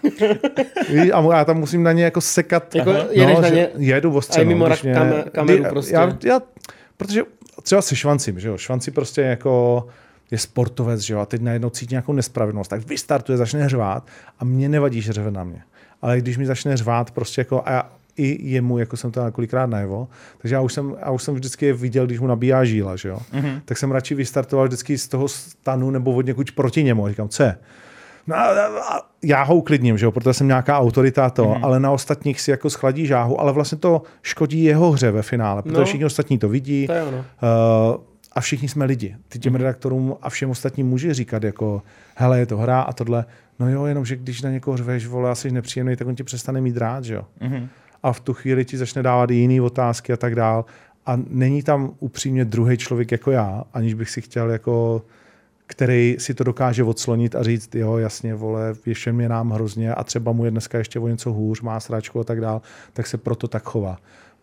Víš, 0.90 1.12
a 1.14 1.38
já 1.38 1.46
tam 1.46 1.58
musím 1.58 1.84
na 1.84 1.92
ně 1.92 2.04
jako 2.04 2.22
sekat. 2.22 2.76
Jako 2.76 2.94
jedeš 3.12 3.40
na 3.40 3.50
ně 3.50 3.70
Jedu 3.78 4.16
ostře, 4.16 4.42
a 4.42 4.44
mimo 4.44 4.68
no, 4.68 4.76
rak- 4.76 4.84
mě- 4.84 4.94
kam- 4.94 5.24
kameru 5.32 5.64
prostě. 5.70 5.94
Já, 5.94 6.18
já, 6.24 6.42
protože 6.98 7.22
třeba 7.64 7.82
se 7.82 7.96
švancím, 7.96 8.40
že 8.40 8.48
jo, 8.48 8.58
švanci 8.58 8.92
prostě 8.92 9.22
jako 9.22 9.88
je 10.32 10.38
sportovec, 10.38 11.02
že 11.02 11.14
jo, 11.14 11.20
a 11.20 11.26
teď 11.26 11.42
najednou 11.42 11.70
cítí 11.70 11.94
nějakou 11.94 12.14
nespravedlnost, 12.14 12.70
tak 12.70 12.88
vystartuje, 12.88 13.38
začne 13.38 13.70
řvát 13.70 14.08
a 14.40 14.46
mě 14.46 14.70
nevadí, 14.70 15.02
že 15.02 15.14
řve 15.14 15.32
na 15.32 15.44
mě. 15.44 15.62
Ale 16.02 16.18
když 16.18 16.38
mi 16.38 16.46
začne 16.46 16.78
řvát 16.78 17.12
prostě 17.12 17.42
jako, 17.42 17.64
a 17.66 17.72
já, 17.72 17.90
i 18.18 18.50
jemu, 18.52 18.78
jako 18.78 18.98
jsem 18.98 19.12
to 19.12 19.26
několikrát 19.26 19.66
najevo, 19.66 20.08
takže 20.38 20.56
já 20.56 20.62
už 20.62 20.74
jsem, 20.74 20.96
já 21.00 21.12
už 21.12 21.24
jsem 21.24 21.34
vždycky 21.34 21.74
viděl, 21.74 22.06
když 22.06 22.20
mu 22.20 22.28
nabíjá 22.28 22.64
žíla, 22.64 22.96
že 22.96 23.10
jo, 23.10 23.20
mm-hmm. 23.34 23.62
tak 23.66 23.78
jsem 23.78 23.92
radši 23.92 24.16
vystartoval 24.16 24.66
vždycky 24.66 24.98
z 24.98 25.08
toho 25.08 25.28
stanu 25.28 25.92
nebo 25.92 26.12
od 26.12 26.26
někud 26.26 26.52
proti 26.52 26.84
němu. 26.84 27.06
A 27.06 27.10
říkám, 27.10 27.30
co 27.30 27.44
je? 27.44 27.58
No, 28.28 28.36
já 29.24 29.44
ho 29.44 29.56
uklidním, 29.56 29.98
že 29.98 30.06
jo, 30.06 30.12
protože 30.12 30.34
jsem 30.34 30.48
nějaká 30.48 30.80
autorita 30.80 31.30
to, 31.30 31.46
mm. 31.46 31.66
ale 31.66 31.80
na 31.80 31.92
ostatních 31.92 32.42
si 32.42 32.52
jako 32.52 32.70
schladí 32.70 33.06
žáhu, 33.06 33.42
ale 33.42 33.54
vlastně 33.54 33.78
to 33.78 34.02
škodí 34.22 34.64
jeho 34.64 34.92
hře 34.92 35.12
ve 35.12 35.22
finále, 35.22 35.62
protože 35.62 35.80
no, 35.80 35.86
všichni 35.86 36.06
ostatní 36.06 36.38
to 36.38 36.50
vidí. 36.50 36.88
To 36.88 36.94
je 36.94 37.04
ono. 37.04 37.18
Uh, 37.18 38.11
a 38.32 38.42
všichni 38.42 38.70
jsme 38.70 38.86
lidi. 38.86 39.16
Ty 39.28 39.40
těm 39.40 39.54
mm. 39.54 39.58
redaktorům 39.58 40.16
a 40.22 40.30
všem 40.30 40.50
ostatním 40.50 40.88
může 40.88 41.14
říkat 41.14 41.44
jako, 41.44 41.82
hele, 42.16 42.40
je 42.40 42.46
to 42.46 42.58
hra 42.58 42.82
a 42.82 42.94
tohle. 42.94 43.26
No 43.60 43.70
jo, 43.70 43.86
jenom, 43.86 44.06
že 44.06 44.16
když 44.16 44.42
na 44.42 44.50
někoho 44.50 44.78
řveš, 44.78 45.08
vole, 45.08 45.30
asi 45.30 45.52
nepříjemný, 45.52 45.96
tak 45.96 46.08
on 46.08 46.16
ti 46.16 46.24
přestane 46.24 46.62
mít 46.62 46.78
rád, 46.78 47.04
že 47.04 47.14
jo. 47.14 47.26
Mm. 47.40 47.68
A 48.04 48.14
v 48.14 48.20
tu 48.20 48.34
chvíli 48.34 48.66
ti 48.66 48.78
začne 48.78 49.04
dávat 49.04 49.32
i 49.32 49.36
jiné 49.36 49.62
otázky 49.62 50.14
a 50.14 50.18
tak 50.18 50.36
dál. 50.36 50.66
A 51.06 51.20
není 51.30 51.64
tam 51.64 51.94
upřímně 52.00 52.46
druhý 52.46 52.78
člověk 52.78 53.12
jako 53.12 53.32
já, 53.32 53.64
aniž 53.74 53.94
bych 53.94 54.10
si 54.10 54.22
chtěl 54.22 54.50
jako 54.50 55.02
který 55.72 56.16
si 56.20 56.34
to 56.34 56.44
dokáže 56.44 56.84
odslonit 56.84 57.36
a 57.36 57.44
říct, 57.44 57.76
jo, 57.76 57.98
jasně, 57.98 58.36
vole, 58.36 58.74
ještě 58.86 59.12
mě 59.12 59.30
nám 59.30 59.52
hrozně 59.52 59.94
a 59.94 60.04
třeba 60.04 60.32
mu 60.32 60.46
je 60.46 60.52
dneska 60.52 60.78
ještě 60.78 61.00
o 61.00 61.08
něco 61.08 61.32
hůř, 61.32 61.62
má 61.62 61.80
sračku 61.80 62.20
a 62.20 62.24
tak 62.24 62.42
dál, 62.42 62.62
tak 62.94 63.08
se 63.08 63.18
proto 63.18 63.48
tak 63.48 63.64
chová. 63.64 63.98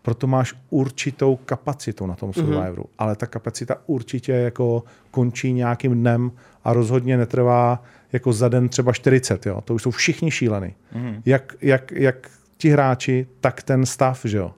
Proto 0.08 0.26
máš 0.26 0.56
určitou 0.70 1.36
kapacitu 1.36 2.06
na 2.06 2.16
tom 2.16 2.28
mhm. 2.28 2.40
Survivoru, 2.40 2.82
mm-hmm. 2.82 2.98
ale 2.98 3.16
ta 3.16 3.26
kapacita 3.26 3.76
určitě 3.86 4.32
jako 4.32 4.82
končí 5.10 5.52
nějakým 5.52 5.94
dnem 5.94 6.32
a 6.64 6.72
rozhodně 6.72 7.16
netrvá 7.16 7.82
jako 8.12 8.32
za 8.32 8.48
den 8.48 8.68
třeba 8.68 8.92
40, 8.92 9.46
jo. 9.46 9.60
To 9.60 9.74
už 9.74 9.82
jsou 9.82 9.90
všichni 9.90 10.30
šílený. 10.30 10.74
Mm-hmm. 10.94 11.22
Jak, 11.26 11.54
jak, 11.60 11.92
jak 11.92 12.30
ti 12.56 12.70
hráči, 12.70 13.26
tak 13.40 13.62
ten 13.62 13.86
stav, 13.86 14.20
že 14.24 14.38
jo. 14.38 14.52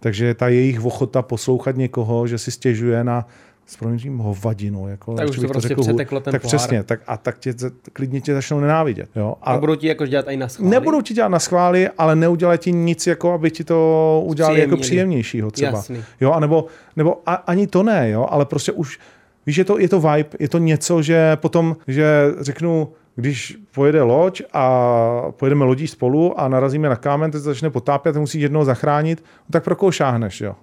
Takže 0.00 0.34
ta 0.34 0.48
jejich 0.48 0.84
ochota 0.84 1.22
poslouchat 1.22 1.76
někoho, 1.76 2.26
že 2.26 2.38
si 2.38 2.50
stěžuje 2.50 3.04
na 3.04 3.26
s 3.66 3.76
proměnutím 3.76 4.18
hovadinu. 4.18 4.88
Jako, 4.88 5.14
tak 5.14 5.28
už 5.28 5.36
to 5.38 5.48
prostě 5.48 5.68
řekl, 5.68 5.82
přeteklo 5.82 6.20
ten 6.20 6.32
Tak 6.32 6.42
pohár. 6.42 6.56
přesně, 6.58 6.82
tak, 6.82 7.00
a 7.06 7.16
tak 7.16 7.38
tě, 7.38 7.54
klidně 7.92 8.20
tě 8.20 8.34
začnou 8.34 8.60
nenávidět. 8.60 9.08
Jo? 9.16 9.34
A, 9.42 9.52
a 9.52 9.58
budou 9.58 9.74
ti 9.74 9.86
jako 9.86 10.06
dělat 10.06 10.26
i 10.28 10.36
na 10.36 10.48
schvály? 10.48 10.70
Nebudou 10.70 11.00
ti 11.02 11.14
dělat 11.14 11.28
na 11.28 11.38
schvály, 11.38 11.88
ale 11.98 12.16
neudělají 12.16 12.58
ti 12.58 12.72
nic, 12.72 13.06
jako 13.06 13.32
aby 13.32 13.50
ti 13.50 13.64
to 13.64 14.22
udělali 14.26 14.60
jako 14.60 14.76
příjemnějšího 14.76 15.50
třeba. 15.50 15.70
Jasný. 15.78 16.04
Jo, 16.20 16.32
a 16.32 16.40
nebo, 16.40 16.66
nebo 16.96 17.22
a, 17.26 17.34
ani 17.34 17.66
to 17.66 17.82
ne, 17.82 18.10
jo, 18.10 18.26
ale 18.30 18.44
prostě 18.44 18.72
už, 18.72 18.98
víš, 19.46 19.56
je 19.56 19.64
to, 19.64 19.78
je 19.78 19.88
to 19.88 20.00
vibe, 20.00 20.28
je 20.38 20.48
to 20.48 20.58
něco, 20.58 21.02
že 21.02 21.36
potom, 21.36 21.76
že 21.88 22.04
řeknu, 22.40 22.88
když 23.16 23.58
pojede 23.74 24.02
loď 24.02 24.42
a 24.52 25.22
pojedeme 25.30 25.64
lodí 25.64 25.86
spolu 25.86 26.40
a 26.40 26.48
narazíme 26.48 26.88
na 26.88 26.96
kámen, 26.96 27.30
teď 27.30 27.40
začne 27.40 27.70
potápět, 27.70 28.16
musí 28.16 28.40
jednoho 28.40 28.64
zachránit, 28.64 29.24
tak 29.50 29.64
pro 29.64 29.76
koho 29.76 29.92
šáhneš, 29.92 30.40
jo? 30.40 30.54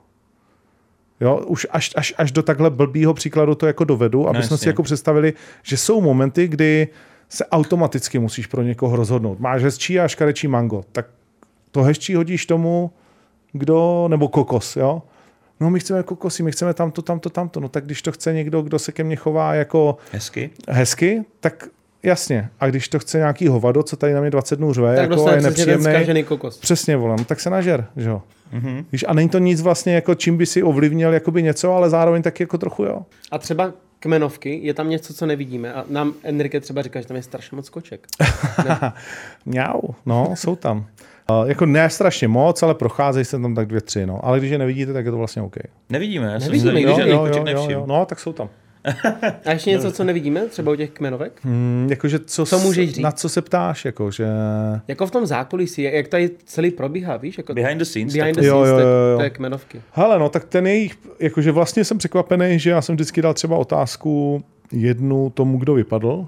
Jo, 1.21 1.37
už 1.47 1.67
až, 1.69 1.91
až, 1.95 2.13
až 2.17 2.31
do 2.31 2.43
takhle 2.43 2.69
blbýho 2.69 3.13
příkladu 3.13 3.55
to 3.55 3.67
jako 3.67 3.83
dovedu, 3.83 4.29
aby 4.29 4.37
no, 4.37 4.43
jsme 4.43 4.57
si 4.57 4.67
jako 4.67 4.83
představili, 4.83 5.33
že 5.63 5.77
jsou 5.77 6.01
momenty, 6.01 6.47
kdy 6.47 6.87
se 7.29 7.45
automaticky 7.45 8.19
musíš 8.19 8.47
pro 8.47 8.61
někoho 8.61 8.95
rozhodnout. 8.95 9.39
Máš 9.39 9.63
hezčí 9.63 9.99
a 9.99 10.07
škarečí 10.07 10.47
mango, 10.47 10.83
tak 10.91 11.05
to 11.71 11.83
hezčí 11.83 12.15
hodíš 12.15 12.45
tomu, 12.45 12.91
kdo, 13.51 14.07
nebo 14.07 14.27
kokos, 14.27 14.75
jo? 14.75 15.01
No 15.59 15.69
my 15.69 15.79
chceme 15.79 16.03
kokosy, 16.03 16.43
my 16.43 16.51
chceme 16.51 16.73
tamto, 16.73 17.01
tamto, 17.01 17.29
tamto. 17.29 17.59
No 17.59 17.69
tak 17.69 17.85
když 17.85 18.01
to 18.01 18.11
chce 18.11 18.33
někdo, 18.33 18.61
kdo 18.61 18.79
se 18.79 18.91
ke 18.91 19.03
mně 19.03 19.15
chová 19.15 19.53
jako 19.53 19.97
hezky, 20.11 20.49
hezky 20.69 21.23
tak 21.39 21.67
Jasně. 22.03 22.49
A 22.59 22.67
když 22.67 22.89
to 22.89 22.99
chce 22.99 23.17
nějaký 23.17 23.47
hovado, 23.47 23.83
co 23.83 23.95
tady 23.95 24.13
na 24.13 24.21
mě 24.21 24.29
20 24.29 24.55
dnů 24.55 24.73
řve, 24.73 24.95
tak 24.95 25.09
jako 25.09 25.29
je 25.29 25.41
nepříjemný, 25.41 26.23
kokos. 26.23 26.57
Přesně 26.57 26.97
volám, 26.97 27.25
tak 27.25 27.39
se 27.39 27.49
nažer, 27.49 27.85
že 27.97 28.09
jo. 28.09 28.21
Mm-hmm. 28.53 28.85
Víš, 28.91 29.05
a 29.07 29.13
není 29.13 29.29
to 29.29 29.39
nic 29.39 29.61
vlastně, 29.61 29.95
jako 29.95 30.15
čím 30.15 30.37
by 30.37 30.45
si 30.45 30.63
ovlivnil 30.63 31.13
jakoby 31.13 31.43
něco, 31.43 31.73
ale 31.73 31.89
zároveň 31.89 32.21
taky 32.21 32.43
jako 32.43 32.57
trochu 32.57 32.83
jo. 32.83 33.01
A 33.31 33.37
třeba 33.37 33.73
kmenovky, 33.99 34.59
je 34.63 34.73
tam 34.73 34.89
něco, 34.89 35.13
co 35.13 35.25
nevidíme. 35.25 35.73
A 35.73 35.85
nám 35.89 36.13
Enrique 36.23 36.59
třeba 36.59 36.81
říká, 36.81 37.01
že 37.01 37.07
tam 37.07 37.17
je 37.17 37.23
strašně 37.23 37.55
moc 37.55 37.69
koček. 37.69 38.07
Mňau, 39.45 39.81
no, 40.05 40.33
jsou 40.35 40.55
tam. 40.55 40.85
Uh, 41.29 41.49
jako 41.49 41.65
ne 41.65 41.89
strašně 41.89 42.27
moc, 42.27 42.63
ale 42.63 42.75
procházejí 42.75 43.25
se 43.25 43.39
tam 43.39 43.55
tak 43.55 43.67
dvě, 43.67 43.81
tři. 43.81 44.05
No. 44.05 44.25
Ale 44.25 44.39
když 44.39 44.51
je 44.51 44.57
nevidíte, 44.57 44.93
tak 44.93 45.05
je 45.05 45.11
to 45.11 45.17
vlastně 45.17 45.41
OK. 45.41 45.55
Nevidíme, 45.89 46.27
já 46.27 46.39
Nevidíme, 46.39 46.71
jsem 46.71 46.81
jo, 46.81 46.97
jo, 46.99 47.25
jo, 47.25 47.45
jo, 47.47 47.67
jo, 47.69 47.85
No, 47.87 48.05
tak 48.05 48.19
jsou 48.19 48.33
tam. 48.33 48.49
A 49.45 49.51
ještě 49.51 49.69
něco, 49.69 49.91
co 49.91 50.03
nevidíme, 50.03 50.41
třeba 50.41 50.71
u 50.71 50.75
těch 50.75 50.89
kmenovek? 50.89 51.39
Hmm, 51.43 51.87
jakože 51.89 52.19
co, 52.19 52.45
co 52.45 52.59
můžeš 52.59 52.89
říct? 52.89 53.03
Na 53.03 53.11
co 53.11 53.29
se 53.29 53.41
ptáš? 53.41 53.85
Jako, 53.85 54.11
že... 54.11 54.27
jako 54.87 55.07
v 55.07 55.11
tom 55.11 55.25
zákulisí, 55.25 55.81
jak 55.81 56.07
tady 56.07 56.29
celý 56.45 56.71
probíhá, 56.71 57.17
víš? 57.17 57.37
Jako 57.37 57.53
behind 57.53 57.79
the 57.79 57.85
scenes. 57.85 58.13
Behind 58.13 58.35
the 58.35 58.41
scenes, 58.41 58.69
jo, 58.69 58.77
jo, 58.77 58.79
jo. 58.79 59.17
To, 59.17 59.23
je 59.23 59.29
kmenovky. 59.29 59.81
Hele, 59.91 60.19
no 60.19 60.29
tak 60.29 60.45
ten 60.45 60.67
jejich, 60.67 60.97
jakože 61.19 61.51
vlastně 61.51 61.85
jsem 61.85 61.97
překvapený, 61.97 62.59
že 62.59 62.69
já 62.69 62.81
jsem 62.81 62.95
vždycky 62.95 63.21
dal 63.21 63.33
třeba 63.33 63.57
otázku 63.57 64.43
jednu 64.71 65.29
tomu, 65.29 65.57
kdo 65.57 65.73
vypadl, 65.73 66.27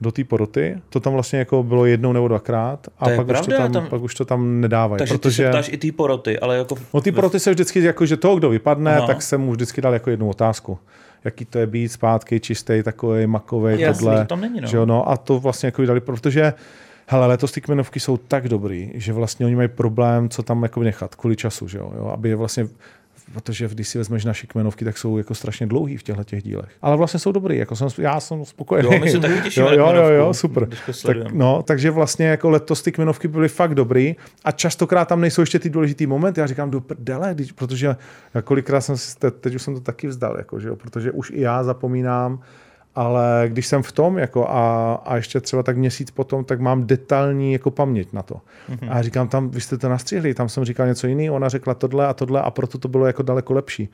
do 0.00 0.12
té 0.12 0.24
poroty. 0.24 0.76
To 0.88 1.00
tam 1.00 1.12
vlastně 1.12 1.38
jako 1.38 1.62
bylo 1.62 1.86
jednou 1.86 2.12
nebo 2.12 2.28
dvakrát 2.28 2.88
a 2.98 3.10
to 3.10 3.16
pak, 3.16 3.26
pravda, 3.26 3.40
už 3.40 3.46
to 3.46 3.52
tam, 3.52 3.72
tam, 3.72 3.86
pak 3.86 4.02
už 4.02 4.14
to 4.14 4.24
tam 4.24 4.60
nedávají. 4.60 4.98
Takže 4.98 5.14
protože... 5.14 5.42
ty 5.42 5.46
se 5.46 5.50
ptáš 5.50 5.68
i 5.72 5.76
té 5.76 5.92
poroty, 5.92 6.38
ale 6.38 6.58
jako... 6.58 6.76
No 6.94 7.00
ty 7.00 7.12
poroty 7.12 7.40
se 7.40 7.50
vždycky, 7.50 7.82
jako, 7.82 8.06
že 8.06 8.16
toho, 8.16 8.36
kdo 8.36 8.50
vypadne, 8.50 8.96
Aha. 8.96 9.06
tak 9.06 9.22
jsem 9.22 9.40
mu 9.40 9.52
vždycky 9.52 9.80
dal 9.80 9.92
jako 9.92 10.10
jednu 10.10 10.28
otázku 10.28 10.78
jaký 11.24 11.44
to 11.44 11.58
je 11.58 11.66
být 11.66 11.88
zpátky, 11.88 12.40
čistý, 12.40 12.82
takový 12.82 13.26
makový, 13.26 13.80
Jasný, 13.80 14.04
tohle. 14.04 14.20
To 14.20 14.26
tam 14.26 14.40
není, 14.40 14.60
no. 14.60 14.68
Že 14.68 14.78
no. 14.84 15.08
A 15.08 15.16
to 15.16 15.40
vlastně 15.40 15.66
jako 15.66 15.84
dali, 15.84 16.00
protože 16.00 16.52
Hele, 17.10 17.26
letos 17.26 17.52
ty 17.52 17.60
kmenovky 17.60 18.00
jsou 18.00 18.16
tak 18.16 18.48
dobrý, 18.48 18.90
že 18.94 19.12
vlastně 19.12 19.46
oni 19.46 19.56
mají 19.56 19.68
problém, 19.68 20.28
co 20.28 20.42
tam 20.42 20.62
jako 20.62 20.82
nechat 20.82 21.14
kvůli 21.14 21.36
času, 21.36 21.68
že 21.68 21.78
jo? 21.78 21.92
jo? 21.96 22.06
Aby 22.06 22.28
je 22.28 22.36
vlastně 22.36 22.68
protože 23.32 23.68
když 23.68 23.88
si 23.88 23.98
vezmeš 23.98 24.24
naše 24.24 24.46
kmenovky, 24.46 24.84
tak 24.84 24.98
jsou 24.98 25.18
jako 25.18 25.34
strašně 25.34 25.66
dlouhý 25.66 25.96
v 25.96 26.02
těchto 26.02 26.24
těch 26.24 26.42
dílech. 26.42 26.70
Ale 26.82 26.96
vlastně 26.96 27.20
jsou 27.20 27.32
dobrý, 27.32 27.58
jako 27.58 27.76
jsem, 27.76 27.88
já 27.98 28.20
jsem 28.20 28.44
spokojený. 28.44 28.88
Jo, 28.92 29.00
my 29.00 29.10
se 29.10 29.20
taky 29.20 29.40
těšíme 29.40 29.76
jo, 29.76 29.92
jo, 29.94 30.04
jo, 30.04 30.34
super. 30.34 30.68
Tak, 31.06 31.32
no, 31.32 31.62
takže 31.62 31.90
vlastně 31.90 32.26
jako 32.26 32.50
letos 32.50 32.82
ty 32.82 32.92
kmenovky 32.92 33.28
byly 33.28 33.48
fakt 33.48 33.74
dobrý 33.74 34.16
a 34.44 34.52
častokrát 34.52 35.08
tam 35.08 35.20
nejsou 35.20 35.42
ještě 35.42 35.58
ty 35.58 35.70
důležitý 35.70 36.06
momenty. 36.06 36.40
Já 36.40 36.46
říkám, 36.46 36.70
do 36.70 36.80
prdele, 36.80 37.36
protože 37.54 37.96
kolikrát 38.44 38.80
jsem 38.80 38.96
si, 38.96 39.16
teď 39.40 39.54
už 39.54 39.62
jsem 39.62 39.74
to 39.74 39.80
taky 39.80 40.06
vzdal, 40.06 40.36
jako, 40.38 40.60
že 40.60 40.68
jo, 40.68 40.76
protože 40.76 41.12
už 41.12 41.30
i 41.30 41.40
já 41.40 41.64
zapomínám, 41.64 42.40
ale 42.94 43.44
když 43.48 43.66
jsem 43.66 43.82
v 43.82 43.92
tom 43.92 44.18
jako 44.18 44.48
a, 44.48 44.94
a 45.04 45.16
ještě 45.16 45.40
třeba 45.40 45.62
tak 45.62 45.76
měsíc 45.76 46.10
potom, 46.10 46.44
tak 46.44 46.60
mám 46.60 46.86
detailní 46.86 47.52
jako 47.52 47.70
paměť 47.70 48.12
na 48.12 48.22
to. 48.22 48.34
Mm-hmm. 48.34 48.88
A 48.90 49.02
říkám 49.02 49.28
tam, 49.28 49.50
vy 49.50 49.60
jste 49.60 49.78
to 49.78 49.88
nastřihli, 49.88 50.34
tam 50.34 50.48
jsem 50.48 50.64
říkal 50.64 50.86
něco 50.86 51.06
jiného, 51.06 51.36
ona 51.36 51.48
řekla 51.48 51.74
tohle 51.74 52.06
a 52.06 52.14
tohle 52.14 52.42
a 52.42 52.50
proto 52.50 52.78
to 52.78 52.88
bylo 52.88 53.06
jako 53.06 53.22
daleko 53.22 53.52
lepší. 53.52 53.88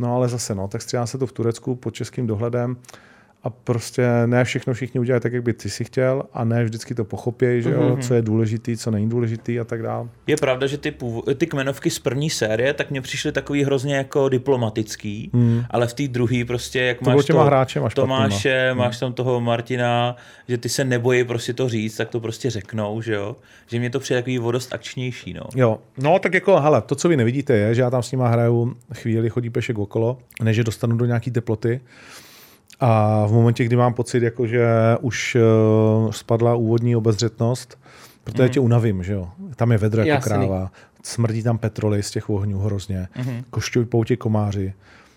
No 0.00 0.16
ale 0.16 0.28
zase, 0.28 0.54
no, 0.54 0.68
tak 0.68 0.82
stříhá 0.82 1.06
se 1.06 1.18
to 1.18 1.26
v 1.26 1.32
Turecku 1.32 1.74
pod 1.74 1.94
českým 1.94 2.26
dohledem 2.26 2.76
a 3.44 3.50
prostě 3.50 4.08
ne 4.26 4.44
všechno 4.44 4.74
všichni 4.74 5.00
udělají 5.00 5.20
tak, 5.20 5.32
jak 5.32 5.42
by 5.42 5.52
ty 5.52 5.70
si 5.70 5.84
chtěl 5.84 6.22
a 6.32 6.44
ne 6.44 6.64
vždycky 6.64 6.94
to 6.94 7.04
pochopí, 7.04 7.46
že 7.58 7.70
jo, 7.70 7.80
mm-hmm. 7.80 7.98
co 7.98 8.14
je 8.14 8.22
důležitý, 8.22 8.76
co 8.76 8.90
není 8.90 9.08
důležitý 9.08 9.60
a 9.60 9.64
tak 9.64 9.82
dále. 9.82 10.08
Je 10.26 10.36
pravda, 10.36 10.66
že 10.66 10.78
ty, 10.78 10.94
ty 11.36 11.46
kmenovky 11.46 11.90
z 11.90 11.98
první 11.98 12.30
série, 12.30 12.74
tak 12.74 12.90
mně 12.90 13.00
přišly 13.00 13.32
takový 13.32 13.64
hrozně 13.64 13.96
jako 13.96 14.28
diplomatický, 14.28 15.30
mm. 15.32 15.62
ale 15.70 15.86
v 15.86 15.94
té 15.94 16.08
druhé 16.08 16.44
prostě, 16.44 16.80
jak 16.80 16.98
to 16.98 17.10
máš 17.10 17.24
to, 17.24 17.38
hráčem 17.38 17.82
Tomáše, 17.94 18.72
mm. 18.72 18.78
máš 18.78 18.98
tam 18.98 19.12
toho 19.12 19.40
Martina, 19.40 20.16
že 20.48 20.58
ty 20.58 20.68
se 20.68 20.84
nebojí 20.84 21.24
prostě 21.24 21.52
to 21.52 21.68
říct, 21.68 21.96
tak 21.96 22.08
to 22.08 22.20
prostě 22.20 22.50
řeknou, 22.50 23.00
že 23.00 23.14
jo, 23.14 23.36
že 23.66 23.78
mě 23.78 23.90
to 23.90 24.00
přijde 24.00 24.20
takový 24.20 24.38
vodost 24.38 24.74
akčnější, 24.74 25.32
no. 25.34 25.42
Jo, 25.54 25.78
no 25.98 26.18
tak 26.18 26.34
jako, 26.34 26.60
hele, 26.60 26.82
to, 26.82 26.94
co 26.94 27.08
vy 27.08 27.16
nevidíte, 27.16 27.56
je, 27.56 27.74
že 27.74 27.82
já 27.82 27.90
tam 27.90 28.02
s 28.02 28.12
nima 28.12 28.28
hraju 28.28 28.76
chvíli, 28.94 29.30
chodí 29.30 29.50
pešek 29.50 29.78
okolo, 29.78 30.18
než 30.42 30.56
je 30.56 30.64
dostanu 30.64 30.96
do 30.96 31.04
nějaký 31.04 31.30
teploty, 31.30 31.80
a 32.84 33.26
v 33.26 33.32
momentě, 33.32 33.64
kdy 33.64 33.76
mám 33.76 33.94
pocit, 33.94 34.22
jako, 34.22 34.46
že 34.46 34.66
už 35.00 35.36
uh, 36.04 36.10
spadla 36.10 36.54
úvodní 36.54 36.96
obezřetnost, 36.96 37.78
protože 38.24 38.42
mm. 38.42 38.48
tě 38.48 38.60
unavím, 38.60 39.02
že 39.02 39.12
jo. 39.12 39.28
Tam 39.56 39.72
je 39.72 39.78
vedro 39.78 40.02
jako 40.02 40.24
kráva, 40.24 40.72
smrdí 41.02 41.42
tam 41.42 41.58
petroly 41.58 42.02
z 42.02 42.10
těch 42.10 42.30
ohňů 42.30 42.58
hrozně, 42.58 43.08
mm. 43.26 43.42
košťují 43.50 43.86
pouti 43.86 44.16
komáři. 44.16 44.74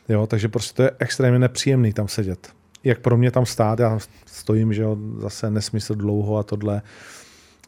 Jo, 0.09 0.27
takže 0.27 0.47
prostě 0.49 0.73
to 0.75 0.83
je 0.83 0.91
extrémně 0.99 1.39
nepříjemný 1.39 1.93
tam 1.93 2.07
sedět. 2.07 2.49
Jak 2.83 2.99
pro 2.99 3.17
mě 3.17 3.31
tam 3.31 3.45
stát, 3.45 3.79
já 3.79 3.99
stojím, 4.25 4.73
že 4.73 4.81
jo, 4.81 4.97
zase 5.19 5.51
nesmysl 5.51 5.95
dlouho 5.95 6.37
a 6.37 6.43
tohle. 6.43 6.81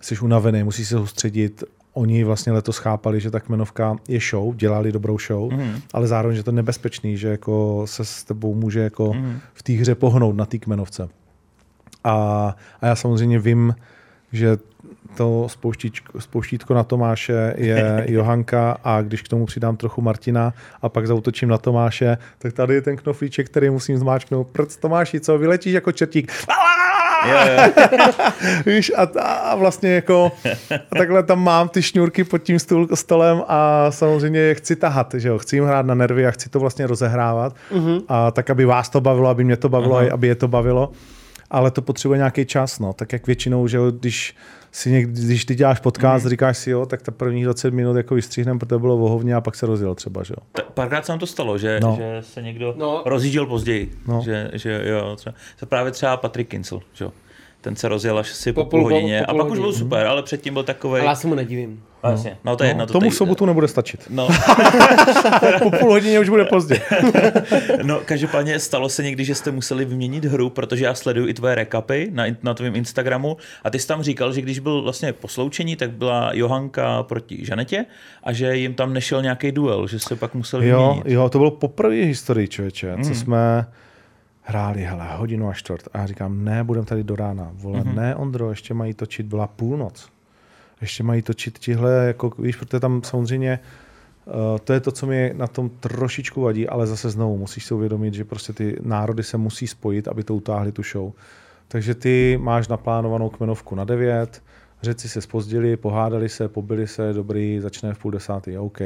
Jsi 0.02 0.20
unavený, 0.20 0.64
musíš 0.64 0.88
se 0.88 0.96
soustředit, 0.96 1.64
oni 1.98 2.24
vlastně 2.24 2.52
letos 2.52 2.78
chápali, 2.78 3.20
že 3.20 3.32
ta 3.32 3.40
kmenovka 3.40 3.96
je 4.08 4.20
show, 4.20 4.56
dělali 4.56 4.92
dobrou 4.92 5.18
show, 5.20 5.54
mm. 5.54 5.74
ale 5.94 6.08
zároveň, 6.08 6.38
že 6.38 6.44
to 6.44 6.50
je 6.50 6.56
nebezpečný, 6.56 7.18
že 7.18 7.28
jako 7.28 7.84
se 7.86 8.06
s 8.06 8.24
tebou 8.24 8.56
může 8.56 8.80
jako 8.80 9.14
mm. 9.14 9.40
v 9.54 9.64
té 9.64 9.74
hře 9.74 9.96
pohnout 9.96 10.36
na 10.36 10.46
té 10.46 10.58
kmenovce. 10.58 11.10
A, 12.04 12.56
a 12.82 12.88
já 12.88 12.96
samozřejmě 12.96 13.40
vím, 13.40 13.76
že 14.32 14.58
to 15.18 15.48
spouštíčko, 15.50 16.22
spouštítko 16.22 16.74
na 16.74 16.84
Tomáše 16.84 17.54
je 17.58 18.06
Johanka 18.08 18.78
a 18.84 19.02
když 19.02 19.22
k 19.22 19.28
tomu 19.28 19.46
přidám 19.46 19.78
trochu 19.78 20.02
Martina 20.02 20.54
a 20.82 20.90
pak 20.90 21.08
zautočím 21.08 21.50
na 21.50 21.58
Tomáše, 21.58 22.18
tak 22.38 22.54
tady 22.54 22.74
je 22.74 22.82
ten 22.82 22.98
knoflíček, 22.98 23.50
který 23.50 23.70
musím 23.70 23.98
zmáčknout. 23.98 24.48
Prc 24.48 24.78
Tomáši, 24.78 25.20
co? 25.20 25.38
Vyletíš 25.38 25.74
jako 25.74 25.92
čertík. 25.92 26.32
Víš, 28.66 28.92
a, 28.96 29.08
a 29.22 29.56
vlastně 29.56 29.94
jako 29.94 30.32
a 30.92 30.96
takhle 30.98 31.24
tam 31.24 31.44
mám 31.44 31.70
ty 31.70 31.82
šňůrky 31.82 32.24
pod 32.24 32.38
tím 32.38 32.60
stůl, 32.60 32.88
stolem 32.94 33.44
a 33.48 33.92
samozřejmě 33.92 34.40
je 34.40 34.56
chci 34.56 34.76
tahat, 34.76 35.14
že 35.18 35.28
jo, 35.28 35.38
chci 35.38 35.56
jim 35.56 35.66
hrát 35.66 35.86
na 35.86 35.96
nervy 35.96 36.28
a 36.28 36.32
chci 36.32 36.50
to 36.50 36.60
vlastně 36.60 36.88
rozehrávat. 36.88 37.56
Mhm. 37.72 38.00
a 38.08 38.32
tak, 38.32 38.50
aby 38.50 38.66
vás 38.66 38.90
to 38.90 39.02
bavilo, 39.02 39.30
aby 39.30 39.44
mě 39.44 39.58
to 39.58 39.70
bavilo, 39.70 39.98
a 39.98 40.14
aby 40.14 40.28
je 40.28 40.36
to 40.36 40.48
bavilo, 40.48 40.92
ale 41.52 41.72
to 41.72 41.82
potřebuje 41.82 42.18
nějaký 42.18 42.46
čas, 42.46 42.80
no, 42.80 42.94
tak 42.94 43.14
jak 43.14 43.28
většinou, 43.28 43.68
že 43.68 43.78
jo, 43.78 43.92
když 43.92 44.36
si 44.72 44.92
někdy, 44.92 45.22
když 45.22 45.46
ty 45.46 45.56
děláš 45.56 45.80
podcast, 45.80 46.24
Mhm. 46.26 46.30
říkáš 46.30 46.58
si 46.58 46.70
jo, 46.72 46.86
tak 46.86 47.02
ta 47.02 47.12
prvních 47.12 47.44
20 47.46 47.74
minut 47.74 47.96
jako 47.98 48.16
vystříhneme, 48.16 48.60
protože 48.60 48.80
bylo 48.80 48.98
vohovně 48.98 49.36
a 49.36 49.42
pak 49.42 49.56
se 49.56 49.66
rozjel 49.66 49.96
třeba, 49.96 50.24
že 50.24 50.34
jo. 50.38 50.44
T- 50.52 50.62
Párkrát 50.74 51.06
se 51.06 51.12
nám 51.12 51.20
to 51.20 51.28
stalo, 51.28 51.58
že, 51.58 51.80
No. 51.84 51.96
že 52.00 52.18
se 52.22 52.42
někdo 52.42 52.74
No. 52.78 53.02
rozjížděl 53.06 53.46
později. 53.46 53.92
No. 54.08 54.22
Že, 54.26 54.50
že 54.54 54.82
jo, 54.86 55.16
třeba, 55.16 55.36
to 55.60 55.66
právě 55.66 55.92
třeba 55.92 56.18
Patrick 56.18 56.50
Kincel, 56.52 56.82
že 56.94 57.06
jo. 57.06 57.12
Ten 57.62 57.76
se 57.76 57.88
rozjel 57.88 58.18
až 58.20 58.30
si 58.34 58.54
Po 58.54 58.64
po, 58.64 58.70
půl- 58.70 58.82
půl 58.82 58.94
hodině 58.94 59.24
po- 59.28 59.34
po 59.34 59.40
a 59.42 59.44
pak 59.44 59.52
už 59.52 59.60
byl 59.60 59.74
super, 59.74 60.08
ale 60.08 60.24
předtím 60.24 60.54
byl 60.54 60.64
takový. 60.64 60.94
Ale 61.00 61.10
já 61.10 61.16
se 61.16 61.28
mu 61.28 61.36
nedivím. 61.36 61.84
Vlastně. 62.04 62.38
No 62.44 62.56
to 62.56 62.64
je 62.64 62.70
jedno. 62.70 62.82
No, 62.82 62.86
to 62.88 62.94
tomu 62.94 63.02
tady- 63.06 63.16
sobotu 63.16 63.46
nebude 63.46 63.68
stačit. 63.68 64.04
No, 64.10 64.28
Po 65.64 65.72
půl 65.72 65.90
hodině 65.92 66.20
už 66.20 66.30
bude 66.30 66.46
pozdě. 66.46 66.82
no, 67.84 68.00
každopádně 68.06 68.60
stalo 68.60 68.90
se 68.90 69.04
někdy, 69.04 69.26
že 69.26 69.36
jste 69.36 69.52
museli 69.52 69.86
vyměnit 69.86 70.26
hru, 70.26 70.50
protože 70.50 70.86
já 70.86 70.94
sleduju 70.94 71.28
i 71.28 71.34
tvoje 71.34 71.56
recapy 71.56 72.10
na, 72.14 72.24
na 72.44 72.54
tvém 72.54 72.76
Instagramu 72.76 73.38
a 73.64 73.70
ty 73.70 73.80
jsi 73.80 73.88
tam 73.88 74.04
říkal, 74.04 74.34
že 74.34 74.42
když 74.42 74.60
byl 74.60 74.82
vlastně 74.82 75.14
posloučení, 75.14 75.76
tak 75.76 75.92
byla 75.92 76.30
Johanka 76.34 77.04
proti 77.04 77.46
Žanetě 77.46 77.86
a 78.24 78.34
že 78.34 78.56
jim 78.58 78.74
tam 78.74 78.94
nešel 78.94 79.22
nějaký 79.22 79.52
duel, 79.52 79.88
že 79.88 80.00
se 80.00 80.16
pak 80.16 80.34
museli 80.34 80.68
Jo, 80.68 80.80
vyměnit. 80.80 81.04
jo, 81.08 81.30
to 81.30 81.38
bylo 81.38 81.52
poprvé 81.52 81.96
historii, 81.96 82.48
člověče, 82.48 82.94
Mhm. 82.96 83.04
co 83.04 83.16
jsme 83.16 83.66
hráli, 84.42 84.82
hele, 84.84 85.06
hodinu 85.16 85.50
a 85.50 85.54
čtvrt. 85.54 85.88
A 85.94 85.98
já 85.98 86.06
říkám, 86.06 86.44
ne, 86.46 86.64
budem 86.64 86.86
tady 86.86 87.04
do 87.04 87.16
rána. 87.16 87.50
Vole, 87.54 87.80
Mhm. 87.80 87.96
ne, 87.96 88.16
Ondro, 88.16 88.50
ještě 88.50 88.74
mají 88.74 88.94
točit, 88.94 89.26
byla 89.26 89.48
půlnoc. 89.48 90.10
Ještě 90.82 91.04
mají 91.04 91.22
točit 91.22 91.60
tihle, 91.60 92.06
jako, 92.08 92.32
víš, 92.40 92.56
protože 92.56 92.80
tam 92.80 93.04
samozřejmě 93.04 93.60
Uh, 94.28 94.60
to 94.64 94.74
je 94.74 94.80
to, 94.80 94.92
co 94.92 95.06
mi 95.06 95.34
na 95.36 95.48
tom 95.48 95.70
trošičku 95.70 96.42
vadí, 96.42 96.68
ale 96.68 96.88
zase 96.88 97.10
znovu 97.10 97.38
musíš 97.38 97.66
si 97.66 97.74
uvědomit, 97.74 98.14
že 98.14 98.26
prostě 98.26 98.54
ty 98.54 98.78
národy 98.82 99.24
se 99.24 99.38
musí 99.38 99.68
spojit, 99.68 100.08
aby 100.08 100.24
to 100.24 100.36
utáhli 100.36 100.72
tu 100.72 100.84
show. 100.84 101.12
Takže 101.68 101.96
ty 101.96 102.40
máš 102.42 102.68
naplánovanou 102.68 103.30
kmenovku 103.30 103.76
na 103.76 103.84
9, 103.84 104.44
řeci 104.82 105.10
se 105.10 105.22
spozdili, 105.22 105.78
pohádali 105.78 106.30
se, 106.30 106.48
pobili 106.48 106.88
se, 106.88 107.14
dobrý, 107.14 107.60
začne 107.60 107.94
v 107.94 108.00
půl 108.00 108.12
desátý, 108.12 108.58
OK. 108.58 108.80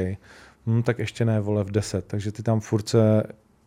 Hm, 0.66 0.82
tak 0.82 0.98
ještě 0.98 1.24
ne, 1.24 1.40
vole, 1.40 1.64
v 1.64 1.70
10. 1.70 2.06
Takže 2.06 2.32
ty 2.32 2.42
tam 2.42 2.60
furt 2.60 2.88
se 2.88 3.22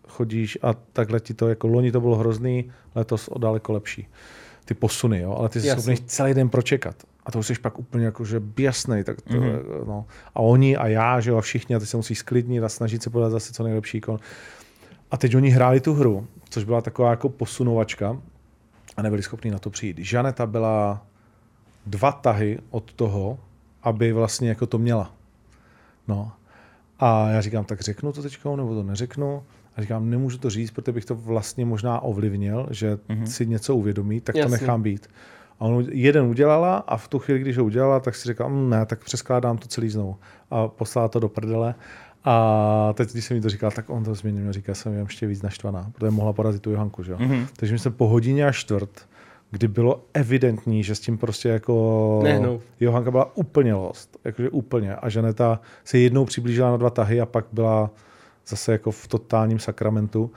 chodíš 0.08 0.58
a 0.62 0.74
takhle 0.74 1.20
ti 1.20 1.34
to, 1.34 1.50
jako 1.50 1.68
loni 1.68 1.92
to 1.92 2.02
bylo 2.02 2.16
hrozný, 2.16 2.72
letos 2.96 3.28
o 3.28 3.40
daleko 3.40 3.74
lepší. 3.74 4.08
Ty 4.66 4.74
posuny, 4.74 5.22
jo, 5.22 5.36
ale 5.40 5.50
ty 5.50 5.62
jsi 5.62 5.70
schopný 5.70 5.96
čelý 6.08 6.34
den 6.34 6.50
pročekat. 6.50 6.96
A 7.26 7.32
to 7.32 7.40
už 7.40 7.48
jsi 7.48 7.54
pak 7.62 7.80
úplně 7.80 8.06
jako, 8.06 8.26
že 8.26 8.40
běsnej, 8.40 9.04
tak 9.04 9.22
to, 9.22 9.34
mm-hmm. 9.34 9.88
no. 9.88 10.06
A 10.36 10.40
oni 10.40 10.78
a 10.78 10.88
já, 10.88 11.20
že 11.20 11.30
jo, 11.30 11.38
a 11.38 11.42
všichni, 11.42 11.76
a 11.76 11.80
ty 11.80 11.86
se 11.86 11.98
musí 11.98 12.16
sklidnit 12.16 12.64
a 12.64 12.70
snažit 12.70 13.04
se 13.04 13.10
podat 13.10 13.30
zase 13.30 13.54
co 13.54 13.64
nejlepší 13.64 14.02
kon. 14.02 14.20
A 15.12 15.18
teď 15.18 15.36
oni 15.36 15.50
hráli 15.50 15.80
tu 15.80 15.94
hru, 15.94 16.28
což 16.50 16.64
byla 16.64 16.82
taková 16.82 17.10
jako 17.10 17.30
posunovačka 17.30 18.18
a 18.98 19.02
nebyli 19.02 19.24
schopni 19.24 19.52
na 19.52 19.60
to 19.60 19.70
přijít. 19.70 19.98
Žaneta 19.98 20.46
byla 20.46 21.06
dva 21.86 22.12
tahy 22.12 22.60
od 22.70 22.94
toho, 22.94 23.40
aby 23.84 24.12
vlastně 24.14 24.50
jako 24.50 24.66
to 24.66 24.78
měla. 24.78 25.14
No. 26.08 26.32
A 27.00 27.30
já 27.30 27.42
říkám, 27.42 27.66
tak 27.66 27.82
řeknu 27.82 28.12
to 28.12 28.22
teďka, 28.22 28.56
nebo 28.56 28.76
to 28.76 28.84
neřeknu. 28.84 29.44
A 29.76 29.82
říkám, 29.82 30.10
nemůžu 30.10 30.38
to 30.38 30.50
říct, 30.50 30.72
protože 30.72 30.92
bych 30.92 31.06
to 31.06 31.16
vlastně 31.16 31.66
možná 31.66 32.00
ovlivnil, 32.00 32.68
že 32.72 32.96
mm-hmm. 32.96 33.24
si 33.24 33.46
něco 33.46 33.76
uvědomí, 33.76 34.22
tak 34.22 34.36
Jasně. 34.36 34.58
to 34.58 34.62
nechám 34.62 34.82
být. 34.84 35.08
A 35.60 35.66
on 35.66 35.86
jeden 35.92 36.26
udělala 36.26 36.78
a 36.78 36.98
v 36.98 37.08
tu 37.08 37.20
chvíli, 37.20 37.40
když 37.40 37.58
ho 37.58 37.64
udělala, 37.66 38.00
tak 38.00 38.16
si 38.16 38.28
říkal, 38.28 38.50
"Mm, 38.50 38.70
ne, 38.70 38.86
tak 38.86 39.04
přeskládám 39.04 39.58
to 39.58 39.68
celý 39.68 39.90
znovu. 39.90 40.16
A 40.52 40.68
poslala 40.68 41.08
to 41.08 41.20
do 41.20 41.30
prdele. 41.30 41.76
A 42.28 42.94
teď, 42.94 43.12
když 43.12 43.26
jsem 43.26 43.38
mi 43.38 43.42
to 43.42 43.50
říkal, 43.50 43.72
tak 43.72 43.90
on 43.90 44.04
to 44.04 44.16
změnil. 44.16 44.54
Říká, 44.54 44.74
jsem 44.74 44.94
jen 44.94 45.02
ještě 45.04 45.28
víc 45.28 45.42
naštvaná, 45.42 45.92
protože 45.94 46.12
mohla 46.12 46.34
porazit 46.34 46.62
tu 46.62 46.72
Johanku. 46.72 47.04
Že? 47.04 47.16
Mm-hmm. 47.16 47.48
Takže 47.56 47.74
my 47.74 47.80
jsme 47.80 47.92
po 47.92 48.08
hodině 48.08 48.48
a 48.48 48.52
čtvrt, 48.52 49.08
kdy 49.52 49.68
bylo 49.68 50.06
evidentní, 50.14 50.84
že 50.84 50.96
s 50.96 51.00
tím 51.00 51.18
prostě 51.18 51.50
jako... 51.50 52.20
Nehnou. 52.24 52.62
Johanka 52.80 53.12
byla 53.12 53.38
úplně 53.38 53.74
lost, 53.74 54.18
jakože 54.26 54.50
úplně. 54.50 54.96
A 54.96 55.10
Žaneta 55.10 55.60
se 55.84 55.98
jednou 55.98 56.26
přiblížila 56.26 56.72
na 56.72 56.78
dva 56.78 56.90
tahy 56.90 57.22
a 57.22 57.26
pak 57.26 57.46
byla 57.52 57.90
zase 58.48 58.72
jako 58.72 58.92
v 58.92 59.08
totálním 59.08 59.60
sakramentu. 59.60 60.32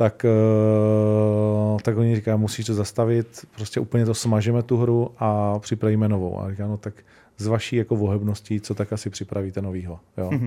Tak, 0.00 0.24
eh, 0.24 1.82
tak 1.82 1.96
oni 1.96 2.16
říkají, 2.16 2.38
musíš 2.38 2.66
to 2.66 2.74
zastavit, 2.74 3.46
prostě 3.56 3.80
úplně 3.80 4.06
to 4.06 4.14
smažeme 4.14 4.62
tu 4.62 4.76
hru 4.76 5.10
a 5.18 5.58
připravíme 5.58 6.08
novou. 6.08 6.40
A 6.40 6.50
říkám, 6.50 6.68
no 6.68 6.76
tak 6.76 6.94
z 7.38 7.46
vaší 7.46 7.76
jako 7.76 7.96
vohebností, 7.96 8.60
co 8.60 8.74
tak 8.74 8.92
asi 8.92 9.10
připravíte 9.10 9.62
novýho. 9.62 10.00
Jo. 10.18 10.30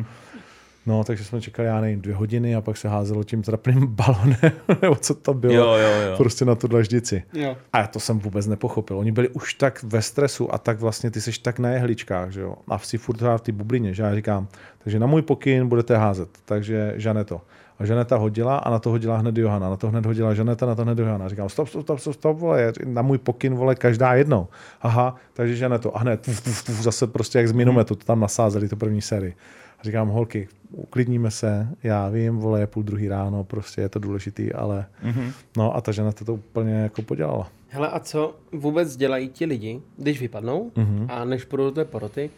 No, 0.85 1.03
takže 1.03 1.23
jsme 1.23 1.41
čekali, 1.41 1.67
já 1.67 1.81
nevím, 1.81 2.01
dvě 2.01 2.15
hodiny 2.15 2.55
a 2.55 2.61
pak 2.61 2.77
se 2.77 2.87
házelo 2.89 3.23
tím 3.23 3.41
trapným 3.41 3.87
balonem, 3.87 4.51
nebo 4.81 4.95
co 4.95 5.15
to 5.15 5.33
bylo. 5.33 5.53
Jo, 5.53 5.87
jo, 5.87 6.01
jo. 6.01 6.17
Prostě 6.17 6.45
na 6.45 6.55
tu 6.55 6.67
dlaždici. 6.67 7.23
Jo. 7.33 7.57
A 7.73 7.79
já 7.79 7.87
to 7.87 7.99
jsem 7.99 8.19
vůbec 8.19 8.47
nepochopil. 8.47 8.97
Oni 8.97 9.11
byli 9.11 9.29
už 9.29 9.53
tak 9.53 9.83
ve 9.83 10.01
stresu 10.01 10.53
a 10.53 10.57
tak 10.57 10.79
vlastně 10.79 11.11
ty 11.11 11.21
seš 11.21 11.37
tak 11.37 11.59
na 11.59 11.69
jehličkách, 11.69 12.31
že 12.31 12.41
jo. 12.41 12.55
A 12.67 12.79
si 12.79 12.97
furt 12.97 13.21
v 13.21 13.37
té 13.37 13.51
bublině, 13.51 13.93
že 13.93 14.03
já 14.03 14.15
říkám, 14.15 14.47
takže 14.83 14.99
na 14.99 15.07
můj 15.07 15.21
pokyn 15.21 15.67
budete 15.67 15.97
házet, 15.97 16.29
takže 16.45 16.93
Žaneto. 16.97 17.35
A 17.35 17.41
Žaneta 17.85 18.17
hodila 18.17 18.57
a 18.57 18.69
na 18.69 18.79
to 18.79 18.89
hodila 18.89 19.17
hned 19.17 19.37
Johana, 19.37 19.69
na 19.69 19.77
to 19.77 19.89
hned 19.89 20.05
hodila 20.05 20.33
Žaneta, 20.33 20.65
na 20.65 20.75
to 20.75 20.81
hned 20.81 20.99
Johana. 20.99 21.29
Říkám, 21.29 21.49
stop, 21.49 21.67
stop, 21.67 21.81
stop, 21.83 21.99
stop, 21.99 22.13
stop 22.13 22.37
vole, 22.39 22.73
na 22.85 23.01
můj 23.01 23.17
pokyn, 23.17 23.55
vole, 23.55 23.75
každá 23.75 24.13
jednou. 24.13 24.47
Aha, 24.81 25.15
takže 25.33 25.55
Žaneto. 25.55 25.95
A 25.97 25.99
hned, 25.99 26.21
tuf, 26.21 26.41
tuf, 26.41 26.63
tuf, 26.63 26.75
zase 26.81 27.07
prostě 27.07 27.37
jak 27.37 27.47
z 27.47 27.51
minometu, 27.51 27.95
to 27.95 28.05
tam 28.05 28.19
nasázeli, 28.19 28.69
to 28.69 28.75
první 28.75 29.01
sérii. 29.01 29.35
A 29.79 29.83
říkám, 29.83 30.07
holky, 30.07 30.47
uklidníme 30.71 31.31
se, 31.31 31.67
já 31.83 32.09
vím, 32.09 32.37
vole, 32.37 32.59
je 32.59 32.67
půl 32.67 32.83
druhý 32.83 33.07
ráno, 33.07 33.43
prostě 33.43 33.81
je 33.81 33.89
to 33.89 33.99
důležitý, 33.99 34.53
ale 34.53 34.85
Mhm. 35.03 35.31
no 35.57 35.75
a 35.75 35.81
ta 35.81 35.91
žena 35.91 36.11
to 36.11 36.33
úplně 36.33 36.73
jako 36.73 37.01
podělala. 37.01 37.47
Hele, 37.69 37.87
a 37.89 37.99
co 37.99 38.35
vůbec 38.51 38.95
dělají 38.95 39.29
ti 39.29 39.45
lidi, 39.45 39.81
když 39.97 40.21
vypadnou 40.21 40.71
Mhm. 40.75 41.05
a 41.09 41.25
než 41.25 41.43
půjdou 41.45 41.63
do 41.63 41.71
té 41.71 41.85
poroty, 41.85 42.29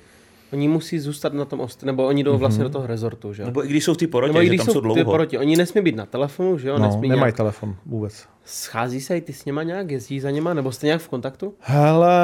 oni 0.54 0.68
musí 0.68 1.00
zůstat 1.00 1.34
na 1.34 1.46
tom 1.46 1.60
ost, 1.60 1.84
nebo 1.84 2.06
oni 2.06 2.24
jdou 2.24 2.38
vlastně 2.38 2.64
do 2.64 2.70
toho 2.70 2.88
rezortu, 2.88 3.34
že 3.34 3.42
jo? 3.42 3.46
Nebo 3.46 3.66
i 3.66 3.68
když 3.68 3.84
jsou 3.84 3.94
v 3.94 3.98
té 3.98 4.06
Nebo 4.06 4.12
porotě, 4.12 4.40
i 4.40 4.42
že 4.42 4.48
když 4.50 4.58
tam 4.58 4.66
jsou 4.66 4.74
jsou 4.74 4.82
ty 4.82 4.84
dlouho. 4.84 5.04
poroti, 5.04 5.38
oni 5.38 5.56
nesmí 5.56 5.82
být 5.82 5.96
na 5.96 6.06
telefonu, 6.06 6.58
že 6.58 6.70
jo? 6.70 6.78
No, 6.78 6.86
nesmí 6.86 7.10
nemají 7.10 7.22
nějak... 7.22 7.36
telefon 7.38 7.76
vůbec. 7.86 8.26
Schází 8.46 9.02
se 9.02 9.18
i 9.18 9.22
ty 9.22 9.34
s 9.34 9.46
něma 9.46 9.64
nějak, 9.64 9.92
jezdí 9.92 10.20
za 10.20 10.32
něma, 10.32 10.54
nebo 10.54 10.72
jste 10.72 10.86
nějak 10.86 11.02
v 11.02 11.10
kontaktu? 11.10 11.54
Hele, 11.60 12.18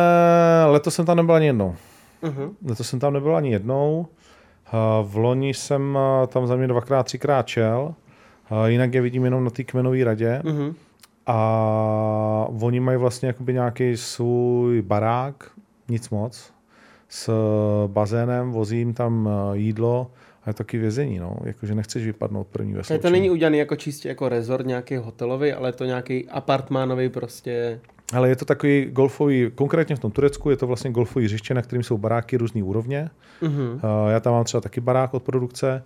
letos 0.65 0.95
jsem 0.95 1.05
tam 1.05 1.17
nebyl 1.17 1.35
ani 1.35 1.45
jednou. 1.45 1.75
Uh-huh. 2.23 2.51
Letos 2.65 2.89
jsem 2.89 2.99
tam 2.99 3.13
nebyl 3.13 3.35
ani 3.35 3.51
jednou. 3.51 4.07
V 5.03 5.17
loni 5.17 5.53
jsem 5.53 5.97
eh, 6.23 6.27
tam 6.27 6.47
za 6.47 6.55
mě 6.55 6.67
dvakrát, 6.67 7.03
třikrát 7.03 7.47
čel. 7.47 7.93
Jinak 8.65 8.93
je 8.93 9.01
vidím 9.01 9.25
jenom 9.25 9.43
na 9.43 9.49
té 9.49 9.63
kmenové 9.63 10.03
radě. 10.03 10.41
Uh-huh. 10.43 10.73
A 11.27 12.47
oni 12.61 12.79
mají 12.79 12.97
vlastně 12.97 13.27
jakoby 13.27 13.53
nějaký 13.53 13.97
svůj 13.97 14.81
barák, 14.81 15.51
nic 15.89 16.09
moc, 16.09 16.51
s 17.11 17.29
bazénem, 17.87 18.51
vozím 18.51 18.93
tam 18.93 19.29
eh, 19.29 19.57
jídlo 19.57 20.11
a 20.43 20.49
je 20.49 20.53
taky 20.53 20.77
vězení, 20.77 21.19
no. 21.19 21.37
Jakože 21.43 21.75
nechceš 21.75 22.05
vypadnout 22.05 22.47
první 22.47 22.73
ve 22.73 22.99
to 22.99 23.09
není 23.09 23.29
udělaný 23.29 23.57
jako 23.57 23.75
čistě 23.75 24.09
jako 24.09 24.29
rezort 24.29 24.65
nějaký 24.65 24.95
hotelový, 24.95 25.53
ale 25.53 25.71
to 25.73 25.85
nějaký 25.85 26.29
apartmánový 26.29 27.09
prostě. 27.09 27.79
Ale 28.13 28.29
je 28.29 28.35
to 28.35 28.45
takový 28.45 28.85
golfový, 28.91 29.51
konkrétně 29.55 29.95
v 29.95 29.99
tom 29.99 30.11
Turecku 30.11 30.49
je 30.49 30.57
to 30.57 30.67
vlastně 30.67 30.91
golfový 30.91 31.25
hřiště, 31.25 31.53
na 31.53 31.61
kterým 31.61 31.83
jsou 31.83 31.97
baráky 31.97 32.37
různé 32.37 32.63
úrovně. 32.63 33.09
Eh, 33.43 34.11
Já 34.11 34.19
tam 34.19 34.33
mám 34.33 34.43
třeba 34.43 34.61
taky 34.61 34.81
barák 34.81 35.13
od 35.13 35.23
produkce. 35.23 35.83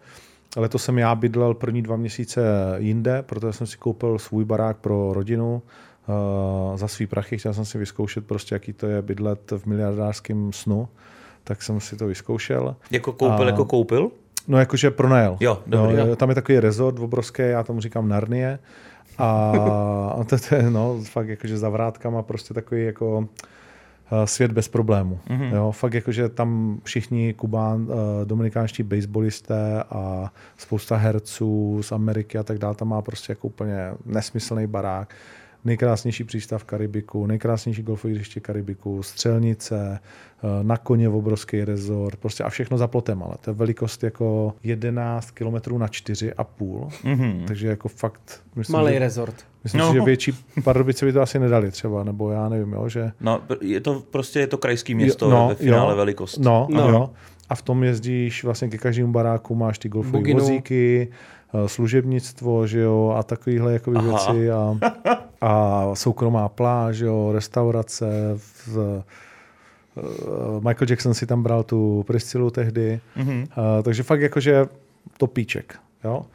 Letos 0.58 0.84
jsem 0.84 0.98
já 0.98 1.16
bydlel 1.16 1.54
první 1.54 1.82
dva 1.82 1.96
měsíce 1.96 2.42
jinde, 2.78 3.22
protože 3.22 3.54
jsem 3.54 3.68
si 3.68 3.78
koupil 3.78 4.20
svůj 4.20 4.46
barák 4.46 4.78
pro 4.78 5.14
rodinu 5.14 5.62
eh, 5.64 6.78
za 6.78 6.88
svý 6.88 7.08
prachy. 7.08 7.38
Chtěl 7.38 7.54
jsem 7.54 7.66
si 7.66 7.78
vyzkoušet 7.78 8.28
prostě, 8.28 8.56
jaký 8.56 8.74
to 8.74 8.88
je 8.88 9.02
bydlet 9.02 9.52
v 9.52 9.66
miliardářském 9.66 10.54
snu. 10.54 10.88
Tak 11.48 11.64
jsem 11.64 11.80
si 11.80 11.96
to 11.96 12.08
vyzkoušel. 12.08 12.76
Jako 12.92 13.12
koupil, 13.14 13.44
A- 13.44 13.50
jako 13.50 13.66
koupil? 13.66 14.12
No 14.48 14.58
jakože 14.58 14.92
pronajel. 14.92 15.38
Jo, 15.40 15.60
dobrý. 15.68 15.96
No, 15.96 16.16
tam 16.16 16.30
je 16.30 16.36
takový 16.36 16.60
rezort 16.60 17.00
obrovský, 17.00 17.42
já 17.42 17.64
tomu 17.64 17.82
říkám 17.82 18.08
Narnie. 18.10 18.60
A 19.18 19.52
a 20.20 20.24
to, 20.24 20.38
to 20.50 20.56
je 20.56 20.70
no, 20.70 21.00
fakt 21.04 21.28
jakože 21.28 21.58
za 21.58 21.70
vrátkama 21.70 22.22
prostě 22.22 22.54
takový 22.54 22.86
jako 22.86 23.28
eh, 24.12 24.28
svět 24.28 24.52
bez 24.52 24.68
problémů. 24.68 25.20
Mhm. 25.30 25.42
Mm-hmm. 25.42 25.56
Jo, 25.56 25.72
fakt 25.72 25.94
jakože 25.94 26.30
tam 26.30 26.80
všichni 26.84 27.34
Kubán, 27.34 27.88
eh, 27.90 28.26
dominikánští 28.26 28.84
baseballisté 28.84 29.84
a 29.90 30.32
spousta 30.58 30.96
herců 30.96 31.80
z 31.84 31.92
Ameriky 31.92 32.38
a 32.38 32.44
tak 32.44 32.58
dále, 32.58 32.76
tam 32.76 32.88
má 32.88 33.02
prostě 33.02 33.32
jako 33.32 33.48
úplně 33.48 33.78
nesmyslný 34.06 34.68
barák. 34.68 35.14
Nejkrásnější 35.66 36.24
přístav 36.24 36.64
Karibiku, 36.64 37.26
nejkrásnější 37.26 37.84
golfové 37.84 38.14
hřiště 38.14 38.40
Karibiku, 38.40 39.04
střelnice, 39.04 40.00
eh, 40.00 40.64
na 40.64 40.78
koně 40.78 41.10
v 41.10 41.16
obrovský 41.16 41.64
rezort, 41.64 42.16
prostě 42.20 42.44
a 42.44 42.50
všechno 42.50 42.78
za 42.78 42.88
plotem, 42.88 43.24
ale 43.24 43.36
to 43.42 43.50
je 43.50 43.54
velikost 43.56 44.04
jako 44.04 44.54
11 44.64 45.32
km 45.32 45.78
na 45.78 45.88
4,5, 45.88 46.90
mm-hmm. 47.04 47.46
takže 47.48 47.68
jako 47.68 47.88
fakt... 47.90 48.42
Myslím, 48.56 48.74
Malý 48.74 48.94
že, 48.94 49.00
rezort. 49.00 49.36
Myslím 49.64 49.80
No. 49.82 49.88
si, 49.88 49.94
že 49.94 50.02
větší 50.02 50.34
Pardubice 50.64 51.06
by 51.06 51.14
to 51.14 51.22
asi 51.22 51.40
nedali 51.40 51.72
třeba, 51.72 52.04
nebo 52.04 52.32
já 52.32 52.50
nevím, 52.50 52.74
jo, 52.74 52.90
že... 52.90 53.12
No, 53.22 53.42
je 53.62 53.82
to 53.82 54.00
prostě 54.12 54.40
je 54.40 54.48
to 54.48 54.58
krajský 54.58 54.96
město 54.96 55.30
Jo, 55.32 55.46
ve 55.50 55.56
finále 55.56 55.92
jo. 55.94 55.98
velikost. 55.98 56.38
No, 56.38 56.68
No. 56.70 56.82
no. 56.82 56.90
jo. 56.90 57.10
A 57.50 57.56
v 57.56 57.62
tom 57.62 57.84
jezdíš 57.84 58.44
vlastně 58.44 58.68
ke 58.68 58.78
každému 58.78 59.12
baráku, 59.12 59.56
máš 59.56 59.80
ty 59.80 59.90
golfové 59.90 60.34
vozíky, 60.34 61.08
služebnictvo, 61.66 62.68
že 62.68 62.80
jo, 62.80 63.16
a 63.18 63.24
takovýhle 63.24 63.74
jako 63.74 63.92
Aha. 63.96 64.02
věci 64.08 64.52
a, 64.52 64.78
a 65.42 65.82
soukromá 65.94 66.50
pláž, 66.50 66.98
jo, 66.98 67.32
restaurace, 67.34 68.06
v, 68.36 68.78
eh, 68.78 69.04
Michael 70.60 70.88
Jackson 70.90 71.14
si 71.14 71.26
tam 71.26 71.44
bral 71.44 71.64
tu 71.64 72.04
Priscilu 72.08 72.50
tehdy, 72.50 73.00
Mhm. 73.16 73.40
uh, 73.58 73.84
takže 73.84 74.04
fakt 74.04 74.22
jakože 74.22 74.66
topíček, 75.18 75.76
jo. 76.04 76.26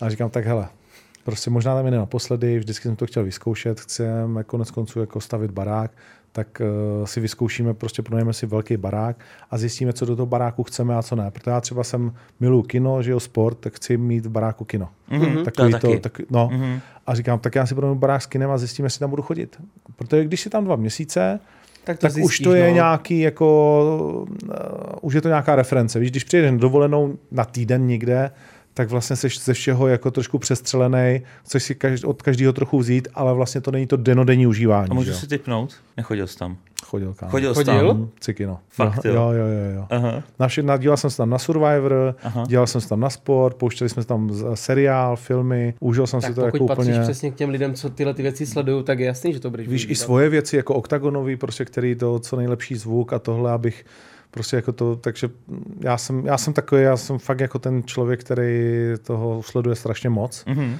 A 0.00 0.08
říkám, 0.10 0.30
tak 0.30 0.46
hele, 0.46 0.68
prostě 1.24 1.50
možná 1.50 1.74
tam 1.74 1.84
je 1.86 1.90
naposledy, 1.92 2.58
vždycky 2.58 2.82
jsem 2.88 2.96
to 2.96 3.06
chtěl 3.06 3.24
vyzkoušet, 3.24 3.80
chceme 3.80 4.44
konec 4.44 4.70
konců 4.70 5.00
jako 5.00 5.20
stavit 5.20 5.50
barák, 5.50 5.90
tak 6.32 6.62
uh, 7.00 7.06
si 7.06 7.20
vyzkoušíme, 7.20 7.74
prostě 7.74 8.02
pronajeme 8.02 8.32
si 8.32 8.46
velký 8.46 8.76
barák 8.76 9.16
a 9.50 9.58
zjistíme, 9.58 9.92
co 9.92 10.06
do 10.06 10.16
toho 10.16 10.26
baráku 10.26 10.62
chceme 10.62 10.96
a 10.96 11.02
co 11.02 11.16
ne. 11.16 11.30
Protože 11.30 11.50
já 11.50 11.60
třeba 11.60 11.84
jsem 11.84 12.12
miluji 12.40 12.62
kino, 12.62 13.02
že 13.02 13.10
jo, 13.10 13.20
sport, 13.20 13.58
tak 13.58 13.74
chci 13.74 13.96
mít 13.96 14.26
v 14.26 14.30
baráku 14.30 14.64
kino. 14.64 14.88
Mhm, 15.10 15.44
Takový 15.44 15.72
to 15.72 15.78
to, 15.78 15.98
tak, 15.98 16.20
no. 16.30 16.48
Mhm. 16.52 16.80
A 17.06 17.14
říkám, 17.14 17.38
tak 17.38 17.54
já 17.54 17.66
si 17.66 17.74
pronajmu 17.74 18.00
barák 18.00 18.22
s 18.22 18.26
kinem 18.26 18.50
a 18.50 18.58
zjistíme, 18.58 18.86
jestli 18.86 18.98
tam 18.98 19.10
budu 19.10 19.22
chodit. 19.22 19.60
Protože 19.96 20.24
když 20.24 20.40
si 20.40 20.50
tam 20.50 20.64
dva 20.64 20.76
měsíce, 20.76 21.40
Tak 21.84 21.98
to 21.98 22.00
tak 22.00 22.12
zjistíš, 22.12 22.40
už 22.40 22.44
to 22.44 22.54
je 22.54 22.68
no. 22.68 22.74
nějaký 22.74 23.20
jako, 23.20 23.48
uh, 24.42 24.98
už 25.00 25.14
je 25.14 25.20
to 25.20 25.28
nějaká 25.28 25.56
reference. 25.56 25.98
Víš, 25.98 26.10
když 26.10 26.24
přijedeš 26.24 26.50
na 26.50 26.58
dovolenou 26.58 27.18
na 27.30 27.44
týden 27.44 27.86
někde, 27.86 28.30
tak 28.74 28.90
vlastně 28.90 29.16
jsi 29.16 29.28
ze 29.44 29.54
všeho 29.54 29.86
jako 29.88 30.10
trošku 30.10 30.38
přestřelený, 30.38 31.22
chceš 31.44 31.62
si 31.62 31.74
každý, 31.74 32.06
od 32.06 32.22
každého 32.22 32.52
trochu 32.52 32.78
vzít, 32.78 33.08
ale 33.14 33.34
vlastně 33.34 33.60
to 33.60 33.70
není 33.70 33.86
to 33.86 33.96
denodenní 33.96 34.46
užívání. 34.46 34.90
A 34.90 34.94
můžu 34.94 35.06
že 35.12 35.16
si 35.16 35.26
typnout? 35.26 35.74
Nechodil 35.96 36.26
jsi 36.26 36.38
tam. 36.38 36.56
Chodil, 36.84 37.14
kámo. 37.14 37.30
Chodil, 37.30 37.54
Chodil? 37.54 37.88
tam. 37.88 38.08
Cikino. 38.20 38.58
Fakt, 38.68 39.04
jo. 39.04 39.14
jo? 39.14 39.20
jo, 39.30 39.32
jo, 39.32 39.46
jo, 39.46 39.74
jo. 39.76 39.86
Aha. 39.90 40.22
Na 40.38 40.48
vše, 40.48 40.62
na, 40.62 40.76
díval 40.76 40.96
jsem 40.96 41.10
se 41.10 41.16
tam 41.16 41.30
na 41.30 41.38
Survivor, 41.38 42.14
Aha. 42.22 42.44
dělal 42.48 42.66
jsem 42.66 42.80
se 42.80 42.88
tam 42.88 43.00
na 43.00 43.10
sport, 43.10 43.56
pouštěli 43.56 43.90
jsme 43.90 44.04
tam 44.04 44.32
z- 44.32 44.44
seriál, 44.54 45.16
filmy, 45.16 45.74
užil 45.80 46.06
jsem 46.06 46.20
Tak 46.20 46.30
si 46.30 46.34
to 46.34 46.40
pokud 46.40 46.54
jako 46.56 46.66
patříš 46.66 46.86
úplně... 46.88 47.02
přesně 47.02 47.30
k 47.30 47.34
těm 47.34 47.50
lidem, 47.50 47.74
co 47.74 47.90
tyhle 47.90 48.14
ty 48.14 48.22
věci 48.22 48.46
sledují, 48.46 48.84
tak 48.84 48.98
je 48.98 49.06
jasný, 49.06 49.32
že 49.32 49.40
to 49.40 49.50
budeš 49.50 49.68
Víš, 49.68 49.86
i 49.90 49.94
svoje 49.94 50.28
věci, 50.28 50.56
jako 50.56 50.74
oktagonový, 50.74 51.36
prostě, 51.36 51.64
který 51.64 51.94
to 51.94 52.18
co 52.18 52.36
nejlepší 52.36 52.74
zvuk 52.74 53.12
a 53.12 53.18
tohle, 53.18 53.50
abych 53.52 53.84
prostě 54.30 54.56
jako 54.56 54.72
to, 54.72 54.96
takže 54.96 55.28
já 55.80 55.96
jsem, 55.98 56.26
já 56.26 56.38
jsem 56.38 56.52
takový, 56.52 56.82
já 56.82 56.96
jsem 56.96 57.18
fakt 57.18 57.40
jako 57.40 57.58
ten 57.58 57.82
člověk, 57.82 58.20
který 58.20 58.54
toho 59.02 59.42
sleduje 59.42 59.76
strašně 59.76 60.10
moc. 60.10 60.44
Mhm. 60.46 60.76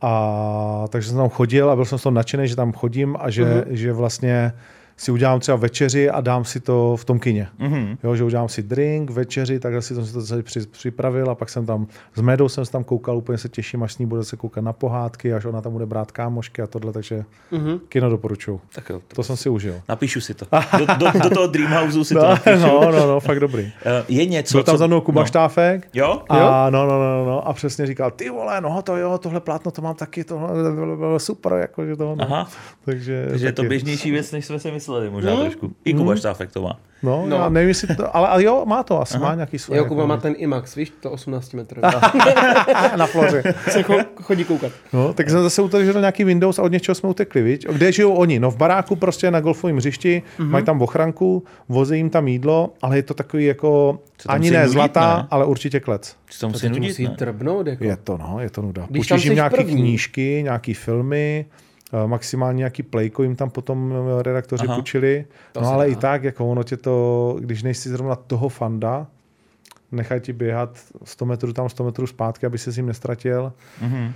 A 0.00 0.84
takže 0.88 1.08
jsem 1.08 1.16
tam 1.18 1.28
chodil 1.28 1.70
a 1.70 1.76
byl 1.76 1.84
jsem 1.84 1.98
z 1.98 2.02
toho 2.02 2.14
nadšený, 2.14 2.48
že 2.48 2.56
tam 2.56 2.72
chodím 2.72 3.16
a 3.20 3.30
že, 3.30 3.44
Mhm. 3.44 3.64
že 3.68 3.92
vlastně 3.92 4.52
si 5.00 5.10
udělám 5.10 5.40
třeba 5.40 5.56
večeři 5.56 6.10
a 6.10 6.20
dám 6.20 6.44
si 6.44 6.60
to 6.60 6.96
v 6.96 7.04
tom 7.04 7.18
kině. 7.18 7.48
Mhm. 7.58 7.98
Jo, 8.04 8.16
že 8.16 8.24
udělám 8.24 8.48
si 8.48 8.62
drink, 8.62 9.10
večeři, 9.10 9.60
takhle 9.60 9.82
si 9.82 9.94
jsem 9.94 10.06
si 10.06 10.12
to 10.12 10.22
celý 10.22 10.42
připravil 10.70 11.30
a 11.30 11.34
pak 11.34 11.48
jsem 11.48 11.66
tam 11.66 11.86
s 12.14 12.20
Médou 12.20 12.48
jsem 12.48 12.64
se 12.64 12.72
tam 12.72 12.84
koukal, 12.84 13.16
úplně 13.16 13.38
se 13.38 13.48
těším, 13.48 13.82
až 13.82 13.92
s 13.92 13.98
ní 13.98 14.06
bude 14.06 14.24
se 14.24 14.36
koukat 14.36 14.64
na 14.64 14.72
pohádky, 14.72 15.34
až 15.34 15.44
ona 15.44 15.60
tam 15.60 15.72
bude 15.72 15.86
brát 15.86 16.12
kámošky 16.12 16.62
a 16.62 16.66
tohle, 16.66 16.92
takže 16.92 17.24
Mhm. 17.52 17.78
kino 17.88 18.10
doporučuju. 18.10 18.60
Tak 18.74 18.88
jo. 18.90 19.00
To 19.14 19.22
jsem 19.22 19.36
si 19.36 19.48
užil. 19.48 19.74
Napíšu 19.88 20.20
si 20.20 20.34
to. 20.34 20.46
Do, 20.78 20.86
do, 20.98 21.20
do 21.22 21.30
toho 21.30 21.46
Dreamhouseu 21.46 22.04
si 22.04 22.14
to 22.14 22.20
No, 22.20 22.28
napíšu. 22.28 22.58
no, 22.66 22.92
no, 22.92 23.06
no, 23.06 23.20
fakt 23.20 23.40
dobrý. 23.40 23.72
Eh, 23.86 24.04
Je 24.08 24.26
něco, 24.26 24.58
Byl 24.58 24.62
tam 24.64 24.72
co... 24.74 24.78
za 24.78 24.86
mnou 24.86 25.00
Kuba 25.00 25.20
no. 25.20 25.26
Štáfek 25.26 25.88
Jo? 25.94 26.22
a, 26.28 26.70
no, 26.70 26.86
no, 26.86 26.98
no, 26.98 27.24
no, 27.26 27.48
a 27.48 27.52
přesně 27.52 27.86
říkal, 27.86 28.10
ty 28.10 28.30
vole, 28.30 28.60
no 28.60 28.82
to 28.82 28.96
jo, 28.96 29.18
tohle 29.18 29.40
plátno, 29.40 29.70
to 29.70 29.82
mám 29.82 29.94
taky, 29.94 30.24
tohle 30.24 30.72
bylo, 30.74 30.96
bylo 30.96 31.18
super, 31.18 31.52
jako, 31.52 31.86
že 31.86 31.96
to, 31.96 32.14
no. 32.16 32.24
Aha, 32.24 32.48
Takže, 32.84 33.26
takže 33.30 33.46
je 33.46 33.52
to 33.52 33.62
taky. 33.62 33.68
běžnější 33.68 34.10
věc, 34.10 34.32
než 34.32 34.44
jsme 34.46 34.58
si 34.58 34.70
mysleli 34.70 34.87
možná 35.10 35.34
No. 35.34 35.40
trošku. 35.40 35.72
I 35.84 35.94
Kuba 35.94 36.16
Štáfek 36.16 36.52
to 36.52 36.62
má. 36.62 36.80
No, 37.02 37.24
No. 37.26 37.36
Já 37.36 37.48
nevím, 37.48 37.68
jestli 37.68 37.96
to, 37.96 38.16
ale, 38.16 38.28
ale 38.28 38.44
jo, 38.44 38.62
má 38.66 38.82
to, 38.82 39.00
asi 39.02 39.18
má 39.18 39.34
nějaký 39.34 39.58
svoje. 39.58 39.78
Jo, 39.78 39.84
Kuba 39.84 40.00
jako, 40.02 40.08
má 40.08 40.16
ten 40.16 40.34
IMAX, 40.38 40.74
víš, 40.74 40.92
to 41.00 41.10
18 41.10 41.52
metrů. 41.54 41.82
na 42.96 43.06
floře. 43.06 43.42
se 43.68 43.80
cho- 43.82 44.04
chodí 44.22 44.44
koukat. 44.44 44.72
No, 44.92 45.12
tak 45.12 45.30
jsem 45.30 45.42
zase 45.42 45.62
utekl 45.62 46.00
nějaký 46.00 46.24
Windows 46.24 46.58
a 46.58 46.62
od 46.62 46.72
něčeho 46.72 46.94
jsme 46.94 47.08
utekli, 47.08 47.42
viď? 47.42 47.66
Kde 47.68 47.92
žijou 47.92 48.14
oni? 48.14 48.40
No 48.40 48.50
v 48.50 48.56
baráku 48.56 48.96
prostě 48.96 49.30
na 49.30 49.40
golfovém 49.40 49.76
hřišti, 49.76 50.22
Mhm. 50.38 50.46
mm-hmm. 50.48 50.52
mají 50.52 50.64
tam 50.64 50.82
ochranku, 50.82 51.44
vozí 51.68 51.96
jim 51.96 52.10
tam 52.10 52.28
jídlo, 52.28 52.72
ale 52.82 52.96
je 52.96 53.02
to 53.02 53.14
takový 53.14 53.44
jako 53.44 53.98
ani 54.28 54.48
si 54.48 54.54
ne 54.54 54.60
nudit, 54.60 54.72
zlatá, 54.72 55.16
ne? 55.16 55.26
ale 55.30 55.44
určitě 55.44 55.80
klec. 55.80 56.16
Co 56.30 56.40
tam 56.40 56.50
musí 56.50 56.60
ti 56.62 56.68
nudit, 56.68 56.82
musí 56.88 57.04
ne? 57.04 57.14
drbnout, 57.18 57.66
jako. 57.66 57.84
Je 57.84 57.96
to, 57.96 58.16
no, 58.18 58.36
je 58.40 58.50
to 58.50 58.62
nuda. 58.62 58.86
Když 58.90 59.08
Půjčíš 59.08 59.24
jim 59.24 59.34
nějaké 59.34 59.56
první. 59.56 59.74
knížky, 59.74 60.40
nějaké 60.44 60.74
filmy, 60.74 61.46
maximálně 62.06 62.56
nějaký 62.58 62.82
playko 62.82 63.22
jim 63.22 63.36
tam 63.36 63.50
potom 63.50 63.92
eh, 64.18 64.22
redaktoři 64.22 64.64
Aha. 64.66 64.74
půjčili. 64.76 65.24
No 65.60 65.68
ale 65.68 65.86
dá. 65.86 65.92
i 65.92 65.96
tak, 65.96 66.24
jako 66.24 66.46
ono 66.46 66.62
tě 66.62 66.76
to, 66.76 67.36
když 67.40 67.62
nejsi 67.62 67.88
zrovna 67.88 68.16
toho 68.16 68.48
fanda, 68.48 69.06
nechaj 69.92 70.20
ti 70.20 70.32
běhat 70.32 70.78
100 71.04 71.24
metrů 71.26 71.52
tam, 71.52 71.68
100 71.68 71.84
metrů 71.84 72.06
zpátky, 72.06 72.46
aby 72.46 72.58
se 72.58 72.72
s 72.72 72.76
ním 72.76 72.86
nestratil. 72.86 73.52
Mhm. 73.82 74.12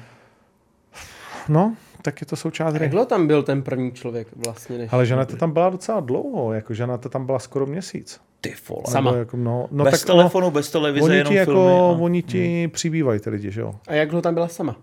No, 1.48 1.76
tak 2.02 2.20
je 2.20 2.26
to 2.26 2.36
součást 2.36 2.72
Jak 2.74 2.82
hry. 2.82 2.90
dlouho 2.90 3.06
tam 3.06 3.26
byl 3.26 3.42
ten 3.42 3.62
první 3.62 3.92
člověk 3.92 4.28
vlastně? 4.46 4.78
Než... 4.78 4.92
Ale 4.92 5.06
Žaneta 5.06 5.36
tam 5.36 5.50
byla 5.50 5.70
docela 5.70 6.00
dlouho, 6.00 6.52
jako 6.52 6.74
Žaneta 6.74 7.08
tam 7.08 7.26
byla 7.26 7.38
skoro 7.38 7.66
měsíc. 7.66 8.20
Ty 8.40 8.54
vole. 8.68 8.82
Sama. 8.88 9.10
Nebo 9.10 9.18
Jako, 9.18 9.36
no, 9.36 9.68
no, 9.70 9.84
bez 9.84 10.00
tak 10.00 10.06
telefonu, 10.06 10.50
bez 10.50 10.70
televize, 10.70 11.04
oni 11.04 11.16
jenom 11.16 11.30
ti, 11.32 11.36
jako, 11.38 11.52
filmy. 11.52 11.70
a- 11.70 11.82
oni 11.82 12.22
ti 12.22 12.68
přibývají 12.68 13.20
ty 13.20 13.30
lidi, 13.30 13.50
že 13.50 13.60
jo. 13.60 13.74
A 13.88 13.94
jak 13.94 14.08
dlouho 14.08 14.22
tam 14.22 14.34
byla 14.34 14.48
sama? 14.48 14.76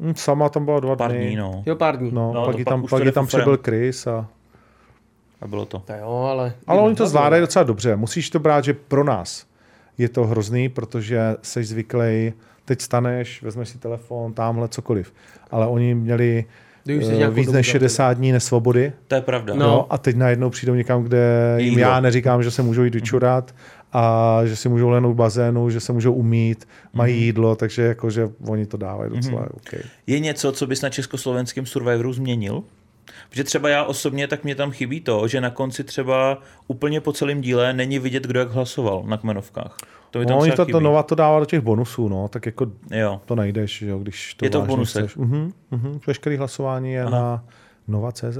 Hm, 0.00 0.12
Sama 0.16 0.48
tam 0.48 0.64
byla 0.64 0.80
dva 0.80 0.96
Pár 0.96 1.10
dny. 1.10 1.26
dní, 1.26 1.36
no. 1.36 1.62
Jo, 1.66 1.76
pár 1.76 1.96
dní. 1.98 2.10
No, 2.12 2.32
No, 2.34 2.44
pak, 2.46 2.58
ji 2.58 2.64
pak 2.64 2.72
tam, 2.72 2.86
pak 2.90 3.04
ji 3.04 3.12
tam 3.12 3.26
přibyl 3.26 3.58
Chris 3.64 4.06
a... 4.06 4.26
A 5.40 5.46
bylo 5.46 5.64
to. 5.66 5.78
To 5.78 5.92
jo, 5.92 6.28
ale... 6.30 6.54
Ale 6.66 6.80
oni 6.80 6.94
to 6.94 7.06
zvládají 7.06 7.40
docela 7.40 7.62
dobře. 7.62 7.96
Musíš 7.96 8.30
to 8.30 8.38
brát, 8.38 8.64
že 8.64 8.72
pro 8.74 9.04
nás 9.04 9.46
je 9.98 10.08
to 10.08 10.24
hrozný, 10.26 10.68
protože 10.68 11.36
jsi 11.42 11.64
zvyklý, 11.64 12.32
teď 12.64 12.80
staneš, 12.80 13.42
vezmeš 13.42 13.68
si 13.68 13.78
telefon, 13.78 14.32
tamhle 14.32 14.68
cokoliv. 14.68 15.12
Ale 15.50 15.66
oni 15.66 15.94
měli 15.94 16.44
eh, 16.88 17.30
víc 17.30 17.52
než 17.52 17.66
tam, 17.66 17.72
60 17.72 18.12
dní 18.12 18.32
nesvobody. 18.32 18.92
To 19.08 19.14
je 19.14 19.20
pravda. 19.20 19.54
No. 19.54 19.60
No. 19.66 19.66
Jo, 19.72 19.86
a 19.90 19.98
teď 19.98 20.16
najednou 20.16 20.50
přijdou 20.50 20.74
někam, 20.74 21.02
kde 21.02 21.54
jim 21.58 21.68
Jídlo. 21.68 21.80
já 21.90 22.00
neříkám, 22.00 22.42
že 22.42 22.50
se 22.50 22.62
můžou 22.62 22.82
jít 22.82 22.94
vyčurat 22.94 23.54
a 23.92 24.40
že 24.44 24.56
si 24.56 24.68
můžou 24.68 24.88
lehnout 24.88 25.14
v 25.14 25.16
bazénu, 25.16 25.70
že 25.70 25.80
se 25.80 25.92
můžou 25.92 26.12
umít, 26.12 26.68
mají 26.92 27.22
jídlo, 27.22 27.56
takže 27.56 27.82
jako, 27.82 28.10
že 28.10 28.30
oni 28.48 28.66
to 28.66 28.76
dávají 28.76 29.10
docela 29.10 29.40
mm. 29.40 29.48
OK. 29.54 29.72
Je 30.06 30.18
něco, 30.20 30.52
co 30.52 30.66
bys 30.66 30.82
na 30.82 30.90
československém 30.90 31.66
Survivoru 31.66 32.12
změnil? 32.12 32.62
Protože 33.30 33.44
třeba 33.44 33.68
já 33.68 33.84
osobně, 33.84 34.28
tak 34.28 34.44
mě 34.44 34.54
tam 34.54 34.70
chybí 34.70 35.00
to, 35.00 35.28
že 35.28 35.40
na 35.40 35.50
konci 35.50 35.84
třeba 35.84 36.38
úplně 36.68 37.00
po 37.00 37.12
celém 37.12 37.40
díle 37.40 37.72
není 37.72 37.98
vidět, 37.98 38.26
kdo 38.26 38.40
jak 38.40 38.50
hlasoval 38.50 39.02
na 39.06 39.16
kmenovkách. 39.16 39.76
To 40.10 40.18
mi 40.18 40.26
tam 40.26 40.36
No, 40.36 40.40
oni 40.42 40.52
třeba 40.52 40.66
to, 40.66 41.02
to 41.02 41.14
dává 41.14 41.40
do 41.40 41.46
těch 41.46 41.60
bonusů, 41.60 42.08
no, 42.08 42.28
tak 42.28 42.46
jako 42.46 42.66
Jo. 42.90 43.20
to 43.24 43.34
najdeš, 43.34 43.82
jo, 43.82 43.98
když 43.98 44.34
to 44.34 44.46
Je 44.46 44.50
to 44.50 44.62
v 44.62 44.66
bonusech? 44.66 45.16
Mhm, 45.16 45.52
mhm. 45.70 46.00
Veškerý 46.06 46.36
hlasování 46.36 46.92
je 46.92 47.02
Aha. 47.02 47.10
na 47.10 47.44
Nova.cz. 47.92 48.24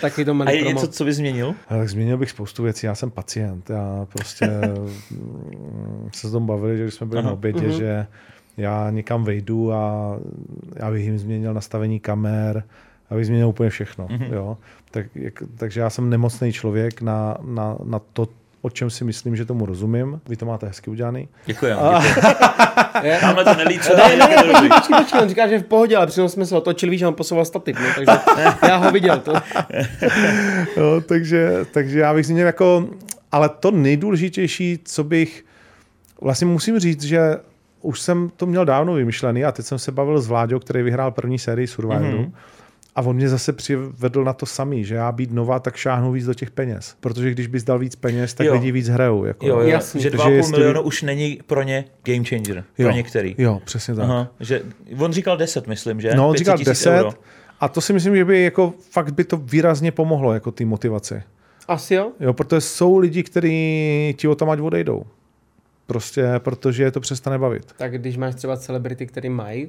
Taky 0.00 0.24
to 0.24 0.30
A 0.46 0.50
je 0.50 0.58
promo. 0.58 0.70
něco, 0.74 0.88
co 0.88 1.04
bys 1.04 1.16
změnil? 1.16 1.54
Ale 1.68 1.78
tak 1.78 1.88
změnil 1.88 2.18
bych 2.18 2.30
spoustu 2.30 2.62
věcí, 2.62 2.86
já 2.86 2.94
jsem 2.94 3.10
pacient, 3.10 3.70
já 3.70 4.06
prostě 4.12 4.46
mm, 5.10 6.08
se 6.14 6.28
s 6.28 6.32
tom 6.32 6.46
bavili, 6.46 6.76
že 6.76 6.82
když 6.82 6.94
jsme 6.94 7.06
byli 7.06 7.18
Aha. 7.18 7.26
na 7.28 7.32
obědě, 7.32 7.62
Mhm. 7.66 7.72
že 7.72 8.06
já 8.56 8.90
někam 8.90 9.24
vejdu 9.24 9.72
a 9.72 10.16
já 10.76 10.90
bych 10.90 11.04
jim 11.04 11.18
změnil 11.18 11.54
nastavení 11.54 12.00
kamer, 12.00 12.64
abych 13.10 13.26
změnil 13.26 13.48
úplně 13.48 13.70
všechno. 13.70 14.06
Mhm. 14.10 14.32
Jo? 14.32 14.58
Tak, 14.90 15.06
jak, 15.14 15.42
takže 15.56 15.80
já 15.80 15.90
jsem 15.90 16.10
nemocný 16.10 16.52
člověk 16.52 17.02
na, 17.02 17.36
na, 17.42 17.76
na 17.84 17.98
to, 18.12 18.28
o 18.62 18.70
čem 18.70 18.90
si 18.90 19.04
myslím, 19.04 19.36
že 19.36 19.44
tomu 19.44 19.66
rozumím. 19.66 20.20
Vy 20.28 20.36
to 20.36 20.46
máte 20.46 20.66
hezky 20.66 20.90
udělaný. 20.90 21.28
Děkuji. 21.46 21.72
Je- 23.02 23.18
Tamhle 23.20 23.44
to 23.44 23.54
nelí, 23.54 23.78
co 23.80 23.96
Ne, 23.96 24.16
ne, 24.16 24.26
ne, 24.28 24.36
počkej, 24.36 24.68
počkej, 24.68 24.98
počkej, 24.98 25.20
on 25.22 25.28
říká, 25.28 25.48
že 25.48 25.58
v 25.58 25.62
pohodě, 25.64 25.96
ale 25.96 26.06
přitom 26.06 26.28
jsme 26.28 26.46
se 26.46 26.56
otočili, 26.56 26.90
víš, 26.90 27.00
že 27.00 27.06
on 27.06 27.14
posouval 27.14 27.44
stativ, 27.44 27.76
no, 27.80 27.86
takže 27.94 28.20
já 28.68 28.76
ho 28.76 28.90
viděl. 28.92 29.18
To. 29.18 29.32
jo, 30.76 31.00
takže, 31.06 31.52
takže 31.72 32.00
já 32.00 32.14
bych 32.14 32.26
změnil 32.26 32.46
jako, 32.46 32.88
ale 33.32 33.48
to 33.48 33.70
nejdůležitější, 33.70 34.78
co 34.84 35.04
bych, 35.04 35.44
vlastně 36.20 36.46
musím 36.46 36.78
říct, 36.78 37.02
že 37.02 37.36
už 37.82 38.00
jsem 38.00 38.30
to 38.36 38.46
měl 38.46 38.64
dávno 38.64 38.92
vymyšlený 38.94 39.44
a 39.44 39.52
teď 39.52 39.66
jsem 39.66 39.78
se 39.78 39.92
bavil 39.92 40.20
s 40.20 40.26
Vláďou, 40.28 40.58
který 40.58 40.82
vyhrál 40.82 41.10
první 41.10 41.38
sérii 41.38 41.66
Survivoru. 41.66 42.18
Mm-hmm. 42.18 42.32
A 42.98 43.00
on 43.00 43.16
mě 43.16 43.28
zase 43.28 43.52
přivedl 43.52 44.24
na 44.24 44.32
to 44.32 44.46
samý, 44.46 44.84
že 44.84 44.94
já 44.94 45.12
být 45.12 45.32
nová, 45.32 45.58
tak 45.58 45.76
šáhnu 45.76 46.12
víc 46.12 46.26
do 46.26 46.34
těch 46.34 46.50
peněz. 46.50 46.96
Protože 47.00 47.30
když 47.30 47.46
bys 47.46 47.64
dal 47.64 47.78
víc 47.78 47.96
peněz, 47.96 48.34
tak 48.34 48.46
Jo. 48.46 48.52
lidi 48.52 48.72
víc 48.72 48.88
hrajou. 48.88 49.24
Jako. 49.24 49.46
Jo, 49.46 49.60
jo, 49.60 49.66
Jasně. 49.68 50.00
že 50.00 50.10
Takže 50.10 50.24
2,5 50.24 50.32
jestli- 50.36 50.52
milionu 50.52 50.82
už 50.82 51.02
není 51.02 51.38
pro 51.46 51.62
ně 51.62 51.84
game 52.02 52.24
changer. 52.24 52.64
Pro 52.76 52.84
jo. 52.86 52.90
některý. 52.90 53.34
Jo, 53.38 53.60
přesně 53.64 53.94
tak. 53.94 54.04
Aha, 54.04 54.28
že 54.40 54.62
on 54.98 55.12
říkal 55.12 55.36
10, 55.36 55.66
myslím, 55.66 56.00
že? 56.00 56.14
No, 56.14 56.28
on 56.28 56.32
500 56.32 56.38
říkal 56.44 56.58
tisíc 56.58 56.68
10 56.68 56.90
euro. 56.98 57.12
A 57.60 57.68
to 57.68 57.80
si 57.80 57.92
myslím, 57.92 58.16
že 58.16 58.24
by 58.24 58.42
jako 58.42 58.74
fakt 58.90 59.10
by 59.14 59.24
to 59.24 59.36
výrazně 59.36 59.92
pomohlo 59.92 60.34
jako 60.34 60.50
té 60.50 60.64
motivaci. 60.64 61.22
Asi 61.68 61.94
jo. 61.94 62.12
Jo, 62.20 62.32
protože 62.32 62.60
jsou 62.60 62.98
lidi, 62.98 63.22
kteří 63.22 64.14
ti 64.18 64.28
o 64.28 64.34
tom 64.34 64.50
ať 64.50 64.60
odejdou. 64.60 65.04
Prostě 65.86 66.24
protože 66.38 66.82
je 66.82 66.90
to 66.90 67.00
přestane 67.00 67.38
bavit. 67.38 67.64
Tak 67.76 67.98
když 68.00 68.16
máš 68.16 68.34
třeba 68.34 68.56
celebrity, 68.56 69.06
který 69.06 69.28
mají 69.28 69.68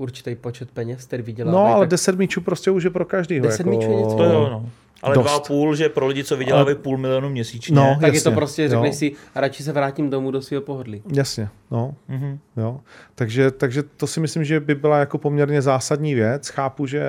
určitý 0.00 0.34
počet 0.34 0.70
peněz, 0.70 1.04
který 1.04 1.22
vydělávají. 1.22 1.64
No, 1.64 1.74
ale 1.74 1.82
tak 1.82 1.90
10 1.90 2.18
míčů 2.18 2.40
prostě 2.40 2.70
už 2.70 2.84
je 2.84 2.90
pro 2.90 3.04
každýho. 3.04 3.46
10 3.46 3.58
jako... 3.58 3.70
míčů 3.70 3.90
je 3.90 3.96
něco. 3.96 4.16
To 4.16 4.24
jo, 4.24 4.48
no. 4.50 4.66
Ale 5.02 5.14
Dost. 5.14 5.24
dva 5.24 5.36
a 5.36 5.40
půl, 5.40 5.74
že 5.74 5.88
pro 5.88 6.06
lidi, 6.06 6.24
co 6.24 6.36
vydělávají 6.36 6.76
půl 6.76 6.98
milionu 6.98 7.30
měsíčně. 7.30 7.76
No. 7.76 7.96
tak 8.00 8.12
je 8.12 8.16
jasně, 8.16 8.30
to 8.30 8.36
prostě, 8.36 8.62
jo. 8.62 8.68
řekneš 8.68 8.96
si, 8.96 9.12
radši 9.34 9.62
se 9.62 9.72
vrátím 9.72 10.10
domů 10.10 10.30
do 10.30 10.42
svého 10.42 10.62
pohodlí. 10.62 11.02
Jasně, 11.12 11.48
no. 11.70 11.94
Mhm. 12.08 12.38
Jo. 12.56 12.80
Takže, 13.14 13.50
takže 13.50 13.82
to 13.82 14.06
si 14.06 14.20
myslím, 14.20 14.44
že 14.44 14.60
by 14.60 14.74
byla 14.74 14.98
jako 14.98 15.18
poměrně 15.18 15.62
zásadní 15.62 16.14
věc. 16.14 16.48
Chápu, 16.48 16.86
že 16.86 17.02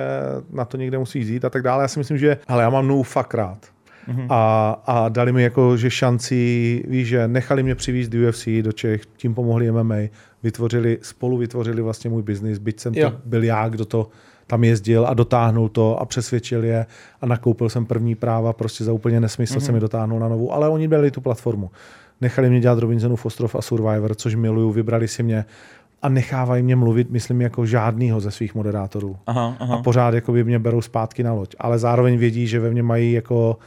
na 0.50 0.64
to 0.64 0.76
někde 0.76 0.98
musí 0.98 1.18
jít 1.18 1.44
a 1.44 1.50
tak 1.50 1.62
dále. 1.62 1.84
Já 1.84 1.88
si 1.88 1.98
myslím, 1.98 2.18
že 2.18 2.38
ale 2.48 2.62
já 2.62 2.70
mám 2.70 2.88
Nuu 2.88 3.02
fakt 3.02 3.34
rád. 3.34 3.58
Mhm. 4.06 4.26
A, 4.30 4.70
a 4.86 5.08
dali 5.08 5.32
mi 5.32 5.42
jako, 5.42 5.76
že 5.76 5.90
šanci, 5.90 6.84
víš, 6.88 7.08
že 7.08 7.28
nechali 7.28 7.62
mě 7.62 7.74
přivízt 7.74 8.10
do 8.10 8.28
UFC 8.28 8.48
do 8.62 8.72
Čech, 8.72 9.06
tím 9.16 9.34
pomohli 9.34 9.72
MMA, 9.72 9.96
vytvořili, 10.42 10.98
spolu 11.02 11.36
vytvořili 11.36 11.82
vlastně 11.82 12.10
můj 12.10 12.22
biznis, 12.22 12.58
byť 12.58 12.80
jsem 12.80 12.94
Jo. 12.94 13.10
to 13.10 13.16
byl 13.24 13.44
já, 13.44 13.68
kdo 13.68 13.84
to 13.84 14.08
tam 14.46 14.64
jezdil 14.64 15.06
a 15.06 15.14
dotáhnul 15.14 15.68
to 15.68 16.00
a 16.00 16.04
přesvědčil 16.04 16.64
je 16.64 16.86
a 17.20 17.26
nakoupil 17.26 17.68
jsem 17.68 17.86
první 17.86 18.14
práva, 18.14 18.52
prostě 18.52 18.84
za 18.84 18.92
úplně 18.92 19.20
nesmysl 19.20 19.58
mm-hmm. 19.58 19.60
jsem 19.60 19.74
je 19.74 19.80
dotáhnul 19.80 20.18
na 20.18 20.28
novou, 20.28 20.52
ale 20.52 20.68
oni 20.68 20.88
byli 20.88 21.10
tu 21.10 21.20
platformu. 21.20 21.70
Nechali 22.20 22.50
mě 22.50 22.60
dělat 22.60 22.78
Robinsonův 22.78 23.26
ostrov 23.26 23.54
a 23.54 23.62
Survivor, 23.62 24.14
což 24.14 24.34
miluju, 24.34 24.70
vybrali 24.70 25.08
si 25.08 25.22
mě 25.22 25.44
a 26.02 26.08
nechávají 26.08 26.62
mě 26.62 26.76
mluvit, 26.76 27.10
myslím, 27.10 27.40
jako 27.40 27.66
žádnýho 27.66 28.20
ze 28.20 28.30
svých 28.30 28.54
moderátorů 28.54 29.16
Aha, 29.26 29.56
aha. 29.60 29.76
a 29.76 29.82
pořád 29.82 30.14
jako 30.14 30.32
by 30.32 30.44
mě 30.44 30.58
berou 30.58 30.80
zpátky 30.80 31.22
na 31.22 31.32
loď. 31.32 31.54
Ale 31.58 31.78
zároveň 31.78 32.18
vědí, 32.18 32.46
že 32.46 32.60
ve 32.60 32.70
mně 32.70 32.82
mají 32.82 33.12
jako 33.12 33.58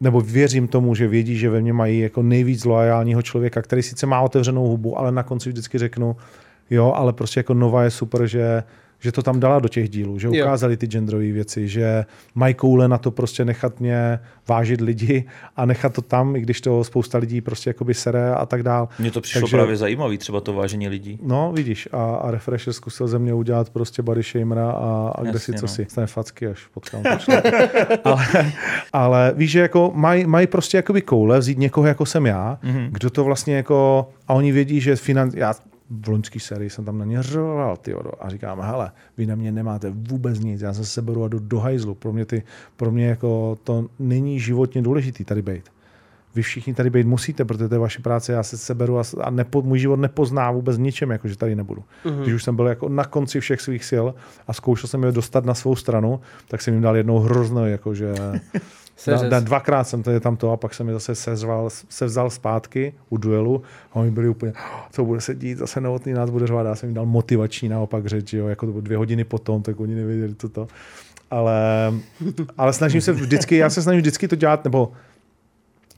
nebo 0.00 0.20
věřím 0.20 0.68
tomu, 0.68 0.94
že 0.94 1.08
vědí, 1.08 1.38
že 1.38 1.50
ve 1.50 1.60
mně 1.60 1.72
mají 1.72 2.00
jako 2.00 2.22
nejvíc 2.22 2.64
loajálního 2.64 3.22
člověka, 3.22 3.62
který 3.62 3.82
sice 3.82 4.06
má 4.06 4.20
otevřenou 4.20 4.66
hubu, 4.66 4.98
ale 4.98 5.12
na 5.12 5.22
konci 5.22 5.48
vždycky 5.48 5.78
řeknu, 5.78 6.16
jo, 6.70 6.92
ale 6.96 7.12
prostě 7.12 7.40
jako 7.40 7.54
Nova 7.54 7.84
je 7.84 7.90
super, 7.90 8.26
že 8.26 8.62
že 9.00 9.12
to 9.12 9.22
tam 9.22 9.40
dala 9.40 9.58
do 9.58 9.68
těch 9.68 9.88
dílů, 9.88 10.18
že 10.18 10.28
ukázali 10.28 10.76
ty 10.76 10.86
genderové 10.86 11.32
věci, 11.32 11.68
že 11.68 12.04
mají 12.34 12.54
koule 12.54 12.88
na 12.88 12.98
to 12.98 13.10
prostě 13.10 13.44
nechat 13.44 13.80
mě 13.80 14.18
vážit 14.48 14.80
lidi 14.80 15.24
a 15.56 15.66
nechat 15.66 15.92
to 15.92 16.02
tam, 16.02 16.36
i 16.36 16.40
když 16.40 16.60
to 16.60 16.84
spousta 16.84 17.18
lidí 17.18 17.40
prostě 17.40 17.70
jakoby 17.70 17.94
sere 17.94 18.34
a 18.34 18.46
tak 18.46 18.62
dál. 18.62 18.88
Mně 18.98 19.10
to 19.10 19.20
přišlo 19.20 19.40
Takže- 19.40 19.56
právě 19.56 19.76
zajímavý, 19.76 20.18
třeba 20.18 20.40
to 20.40 20.52
vážení 20.52 20.88
lidí. 20.88 21.18
No, 21.22 21.52
vidíš, 21.54 21.88
a, 21.92 22.14
a 22.14 22.30
Refresher 22.30 22.72
zkusil 22.72 23.08
ze 23.08 23.18
mě 23.18 23.34
udělat 23.34 23.70
prostě 23.70 24.02
body 24.02 24.22
shamera 24.22 24.70
a, 24.70 25.12
a 25.14 25.22
kde 25.24 25.38
si 25.38 25.52
co 25.54 25.62
no. 25.62 25.68
si. 25.68 25.86
Stane 25.90 26.06
facky, 26.06 26.46
až 26.46 26.66
potkám 26.74 27.02
ale, 28.04 28.52
ale 28.92 29.32
víš, 29.36 29.50
že 29.50 29.60
jako 29.60 29.92
mají 29.94 30.26
maj 30.26 30.46
prostě 30.46 30.76
jakoby 30.78 31.02
koule 31.02 31.38
vzít 31.38 31.58
někoho, 31.58 31.86
jako 31.86 32.06
jsem 32.06 32.26
já, 32.26 32.58
Mhm. 32.62 32.76
mm-hmm. 32.78 32.88
kdo 32.92 33.10
to 33.10 33.24
vlastně 33.24 33.56
jako, 33.56 34.08
a 34.28 34.34
oni 34.34 34.52
vědí, 34.52 34.80
že 34.80 34.96
finan, 34.96 35.30
já 35.34 35.54
v 35.90 36.08
loňský 36.08 36.40
sérii 36.40 36.70
jsem 36.70 36.84
tam 36.84 36.98
na 36.98 37.04
ně 37.04 37.22
řval, 37.22 37.76
ty 37.76 37.94
a 38.20 38.28
říkám, 38.28 38.60
hele, 38.60 38.92
vy 39.16 39.26
na 39.26 39.34
mě 39.34 39.52
nemáte 39.52 39.90
vůbec 39.90 40.40
nic, 40.40 40.60
já 40.60 40.74
se 40.74 40.84
seberu 40.84 41.24
a 41.24 41.28
jdu 41.28 41.38
do 41.38 41.58
hajzlu. 41.58 41.94
Pro 41.94 42.12
mě, 42.12 42.24
ty, 42.24 42.42
pro 42.76 42.90
mě 42.90 43.06
jako 43.06 43.58
to 43.64 43.86
není 43.98 44.40
životně 44.40 44.82
důležitý 44.82 45.24
tady 45.24 45.42
být 45.42 45.64
vy 46.34 46.42
všichni 46.42 46.74
tady 46.74 46.90
být 46.90 47.06
musíte, 47.06 47.44
protože 47.44 47.68
to 47.68 47.74
je 47.74 47.78
vaše 47.78 48.02
práce, 48.02 48.32
já 48.32 48.42
se 48.42 48.58
seberu 48.58 48.98
a, 48.98 49.02
a 49.20 49.30
nepo, 49.30 49.62
můj 49.62 49.78
život 49.78 49.96
nepozná 49.96 50.50
vůbec 50.50 50.78
ničem, 50.78 51.10
jako 51.10 51.28
že 51.28 51.36
tady 51.36 51.56
nebudu. 51.56 51.84
Mm-hmm. 52.04 52.22
Když 52.22 52.34
už 52.34 52.44
jsem 52.44 52.56
byl 52.56 52.66
jako 52.66 52.88
na 52.88 53.04
konci 53.04 53.40
všech 53.40 53.60
svých 53.60 53.84
sil 53.90 54.06
a 54.46 54.52
zkoušel 54.52 54.88
jsem 54.88 55.02
je 55.02 55.12
dostat 55.12 55.44
na 55.44 55.54
svou 55.54 55.76
stranu, 55.76 56.20
tak 56.48 56.62
jsem 56.62 56.74
jim 56.74 56.82
dal 56.82 56.96
jednou 56.96 57.18
hroznou, 57.18 57.64
jakože 57.64 58.14
Seřez. 58.98 59.22
na, 59.22 59.28
na, 59.28 59.40
dvakrát 59.40 59.84
jsem 59.84 60.02
tady 60.02 60.20
tam 60.20 60.36
to 60.36 60.52
a 60.52 60.56
pak 60.56 60.74
jsem 60.74 60.88
je 60.88 60.94
zase 60.94 61.14
seřval, 61.14 61.70
se 61.70 62.06
vzal 62.06 62.30
zpátky 62.30 62.92
u 63.08 63.16
duelu 63.16 63.62
a 63.92 63.96
oni 63.96 64.10
byli 64.10 64.28
úplně, 64.28 64.52
co 64.90 65.04
bude 65.04 65.20
se 65.20 65.34
dít, 65.34 65.58
zase 65.58 65.80
novotný 65.80 66.12
nás 66.12 66.30
bude 66.30 66.46
řvát, 66.46 66.66
já 66.66 66.74
jsem 66.74 66.88
jim 66.88 66.94
dal 66.94 67.06
motivační 67.06 67.68
naopak 67.68 68.06
řeč, 68.06 68.32
jo, 68.32 68.48
jako 68.48 68.66
to 68.66 68.72
bylo 68.72 68.82
dvě 68.82 68.96
hodiny 68.98 69.24
potom, 69.24 69.62
tak 69.62 69.80
oni 69.80 69.94
nevěděli, 69.94 70.34
co 70.34 70.48
to. 70.48 70.68
Ale, 71.30 71.92
ale 72.58 72.72
snažím 72.72 73.00
se 73.00 73.12
vždycky, 73.12 73.56
já 73.56 73.70
se 73.70 73.82
snažím 73.82 74.00
vždycky 74.00 74.28
to 74.28 74.36
dělat, 74.36 74.64
nebo 74.64 74.92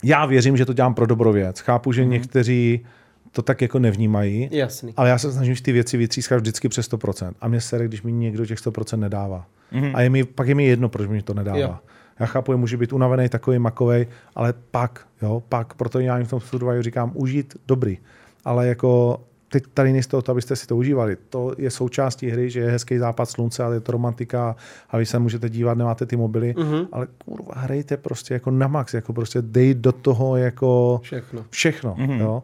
já 0.03 0.25
věřím, 0.25 0.57
že 0.57 0.65
to 0.65 0.73
dělám 0.73 0.93
pro 0.93 1.05
dobrou 1.05 1.31
věc. 1.31 1.59
Chápu, 1.59 1.91
že 1.91 2.03
mm-hmm. 2.03 2.07
někteří 2.07 2.85
to 3.31 3.41
tak 3.41 3.61
jako 3.61 3.79
nevnímají, 3.79 4.49
Jasný. 4.51 4.93
ale 4.97 5.09
já 5.09 5.17
se 5.17 5.31
snažím 5.31 5.55
ty 5.55 5.71
věci 5.71 5.97
vytřískat 5.97 6.39
vždycky 6.39 6.69
přes 6.69 6.91
100%. 6.91 7.33
A 7.41 7.47
mě 7.47 7.61
sere, 7.61 7.85
když 7.87 8.01
mi 8.01 8.11
někdo 8.11 8.45
těch 8.45 8.59
100% 8.59 8.99
nedává. 8.99 9.45
Mm-hmm. 9.73 9.91
A 9.93 10.01
je 10.01 10.09
mi, 10.09 10.23
pak 10.23 10.47
je 10.47 10.55
mi 10.55 10.65
jedno, 10.65 10.89
proč 10.89 11.07
mi 11.07 11.21
to 11.21 11.33
nedává. 11.33 11.57
Jo. 11.57 11.77
Já 12.21 12.27
chápu, 12.27 12.53
že 12.53 12.57
může 12.57 12.77
být 12.77 12.93
unavený, 12.93 13.29
takový 13.29 13.59
makovej, 13.59 14.07
ale 14.35 14.53
pak, 14.71 15.07
jo, 15.21 15.43
pak, 15.49 15.73
proto 15.73 15.99
já 15.99 16.17
jim 16.17 16.27
v 16.27 16.29
tom 16.29 16.39
Survivoru 16.39 16.81
říkám, 16.81 17.11
užít 17.15 17.57
dobrý. 17.67 17.97
Ale 18.45 18.67
jako 18.67 19.21
teď 19.49 19.63
tady 19.73 19.93
nejste 19.93 20.17
o 20.17 20.21
to, 20.21 20.31
abyste 20.31 20.55
si 20.55 20.67
to 20.67 20.77
užívali. 20.77 21.17
To 21.29 21.53
je 21.57 21.71
součástí 21.71 22.29
hry, 22.29 22.49
že 22.49 22.59
je 22.59 22.71
hezký 22.71 22.97
západ 22.97 23.25
slunce 23.25 23.63
a 23.63 23.73
je 23.73 23.79
to 23.79 23.91
romantika 23.91 24.55
a 24.89 24.97
vy 24.97 25.05
se 25.05 25.19
můžete 25.19 25.49
dívat, 25.49 25.77
nemáte 25.77 26.05
ty 26.05 26.15
mobily, 26.15 26.53
mm-hmm. 26.57 26.87
ale 26.91 27.07
kurva, 27.25 27.53
hrajte 27.55 27.97
prostě 27.97 28.33
jako 28.33 28.51
na 28.51 28.67
max, 28.67 28.93
jako 28.93 29.13
prostě 29.13 29.41
dej 29.41 29.73
do 29.73 29.91
toho 29.91 30.37
jako 30.37 30.99
Všechno. 31.03 31.45
všechno. 31.49 31.95
Mm-hmm. 31.95 32.19
Jo? 32.19 32.43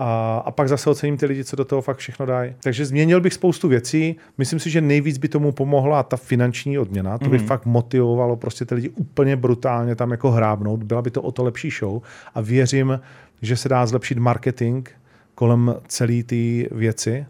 A, 0.00 0.38
a 0.46 0.50
pak 0.50 0.68
zase 0.68 0.90
ocením 0.90 1.16
ty 1.16 1.26
lidi, 1.26 1.44
co 1.44 1.56
do 1.56 1.64
toho 1.64 1.82
fakt 1.82 1.96
všechno 1.98 2.26
dají. 2.26 2.54
Takže 2.62 2.86
změnil 2.86 3.20
bych 3.20 3.32
spoustu 3.34 3.68
věcí. 3.68 4.16
Myslím 4.38 4.60
si, 4.60 4.70
že 4.70 4.80
nejvíc 4.80 5.18
by 5.18 5.28
tomu 5.28 5.52
pomohla 5.52 6.02
ta 6.02 6.16
finanční 6.16 6.78
odměna. 6.78 7.18
To 7.18 7.28
by 7.28 7.38
Mhm. 7.38 7.46
fakt 7.46 7.66
motivovalo 7.66 8.36
prostě 8.36 8.64
ty 8.64 8.74
lidi 8.74 8.88
úplně 8.88 9.36
brutálně 9.36 9.94
tam 9.96 10.10
jako 10.10 10.30
hrábnout. 10.30 10.82
Byla 10.82 11.02
by 11.02 11.10
to 11.10 11.22
o 11.22 11.32
to 11.32 11.44
lepší 11.44 11.70
show. 11.70 12.02
A 12.34 12.40
věřím, 12.40 13.00
že 13.42 13.56
se 13.56 13.68
dá 13.68 13.86
zlepšit 13.86 14.18
marketing 14.18 14.88
kolem 15.34 15.74
celé 15.88 16.22
ty 16.22 16.68
věci 16.72 17.26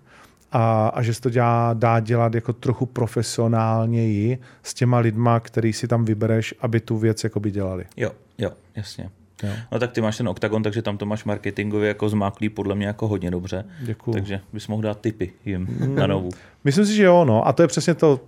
a, 0.52 0.88
a 0.88 1.02
že 1.02 1.14
se 1.14 1.20
to 1.20 1.30
dělá, 1.30 1.74
dá 1.74 2.00
dělat 2.00 2.34
jako 2.34 2.52
trochu 2.52 2.86
profesionálněji 2.86 4.38
s 4.62 4.74
těma 4.74 4.98
lidma, 4.98 5.40
který 5.40 5.72
si 5.72 5.88
tam 5.88 6.04
vybereš, 6.04 6.54
aby 6.60 6.80
tu 6.80 6.96
věc 6.98 7.24
jakoby 7.24 7.50
dělali. 7.50 7.84
Jo, 7.96 8.10
jo, 8.38 8.50
jasně. 8.76 9.10
Jo. 9.42 9.50
No 9.72 9.78
tak 9.78 9.92
ty 9.92 10.00
máš 10.00 10.16
ten 10.16 10.28
oktagon, 10.28 10.62
takže 10.62 10.82
tam 10.82 10.98
to 10.98 11.06
máš 11.06 11.24
marketingově 11.24 11.88
jako 11.88 12.08
zmáklý 12.08 12.48
podle 12.48 12.74
mě 12.74 12.86
jako 12.86 13.08
hodně 13.08 13.30
dobře. 13.30 13.64
Děkuju. 13.80 14.14
Takže 14.14 14.40
bys 14.52 14.68
mohl 14.68 14.82
dát 14.82 15.00
tipy 15.00 15.32
jim 15.44 15.94
na 15.94 16.06
novu. 16.06 16.28
Myslím 16.64 16.86
si, 16.86 16.94
že 16.94 17.04
jo, 17.04 17.24
no. 17.24 17.46
A 17.46 17.52
to 17.52 17.62
je 17.62 17.68
přesně 17.68 17.94
to, 17.94 18.20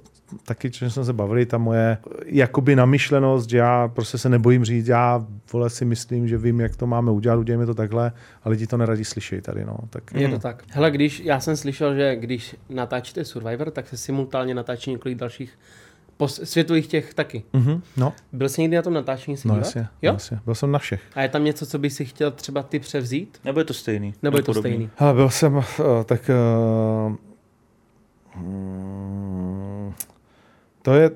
taky, 0.44 0.70
čem 0.70 0.90
jsme 0.90 1.04
se 1.04 1.12
bavili, 1.12 1.46
ta 1.46 1.58
moje 1.58 1.98
jakoby 2.24 2.76
namyšlenost, 2.76 3.50
že 3.50 3.58
já 3.58 3.88
prostě 3.88 4.18
se 4.18 4.28
nebojím 4.28 4.64
říct, 4.64 4.88
já 4.88 5.26
vole 5.52 5.70
si 5.70 5.84
myslím, 5.84 6.28
že 6.28 6.38
vím, 6.38 6.60
jak 6.60 6.76
to 6.76 6.86
máme 6.86 7.10
udělat, 7.10 7.36
udělejme 7.36 7.66
to 7.66 7.74
takhle, 7.74 8.12
a 8.44 8.48
lidi 8.48 8.66
to 8.66 8.76
neradí 8.76 9.04
slyšejí 9.04 9.42
tady, 9.42 9.64
no. 9.64 9.76
Tak 9.90 10.02
Je 10.14 10.28
to 10.28 10.38
tak. 10.38 10.64
Hele, 10.70 10.90
když, 10.90 11.20
já 11.20 11.40
jsem 11.40 11.56
slyšel, 11.56 11.94
že 11.94 12.16
když 12.16 12.56
natáčíte 12.68 13.24
Survivor, 13.24 13.70
tak 13.70 13.88
se 13.88 13.96
simultánně 13.96 14.54
natáčí 14.54 14.90
několik 14.90 15.18
dalších 15.18 15.58
pos, 16.20 16.40
světových 16.44 16.86
těch 16.86 17.14
taky. 17.14 17.42
mm-hmm, 17.52 17.80
no, 17.96 18.12
Byl 18.32 18.48
jsi 18.48 18.60
někdy 18.62 18.76
na 18.76 18.82
tom 18.82 18.92
natáčení 18.94 19.36
se 19.36 19.48
no 19.48 19.54
dívat? 19.54 19.66
jasně, 19.66 19.88
Jo? 20.02 20.12
jasně, 20.12 20.40
byl 20.44 20.54
jsem 20.54 20.72
na 20.72 20.78
všech. 20.78 21.02
A 21.14 21.22
je 21.22 21.28
tam 21.28 21.44
něco, 21.44 21.66
co 21.66 21.78
by 21.78 21.90
si 21.90 22.04
chtěl 22.04 22.30
třeba 22.30 22.62
ty 22.62 22.78
převzít? 22.78 23.38
Nebo 23.44 23.60
je 23.60 23.64
to 23.64 23.74
stejný? 23.74 24.14
Nebo 24.22 24.36
je 24.36 24.42
to 24.42 24.52
podobný? 24.52 24.70
stejný? 24.70 24.90
Hele, 24.96 25.14
byl 25.14 25.30
jsem, 25.30 25.56
uh, 25.56 25.62
tak 26.04 26.30
uh, 26.30 27.16
mm, 28.42 29.92
to 30.82 30.94
je, 30.94 31.10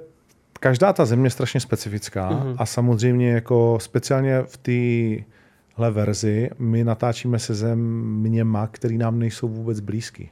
každá 0.60 0.92
ta 0.92 1.04
země 1.04 1.26
je 1.26 1.30
strašně 1.30 1.60
specifická 1.60 2.30
Mhm. 2.30 2.54
a 2.58 2.66
samozřejmě 2.66 3.30
jako 3.30 3.78
speciálně 3.80 4.42
v 4.42 4.56
téhle 4.56 5.90
verzi 5.90 6.50
my 6.58 6.84
natáčíme 6.84 7.38
se 7.38 7.54
zeměma, 7.54 8.66
který 8.66 8.98
nám 8.98 9.18
nejsou 9.18 9.48
vůbec 9.48 9.80
blízký. 9.80 10.30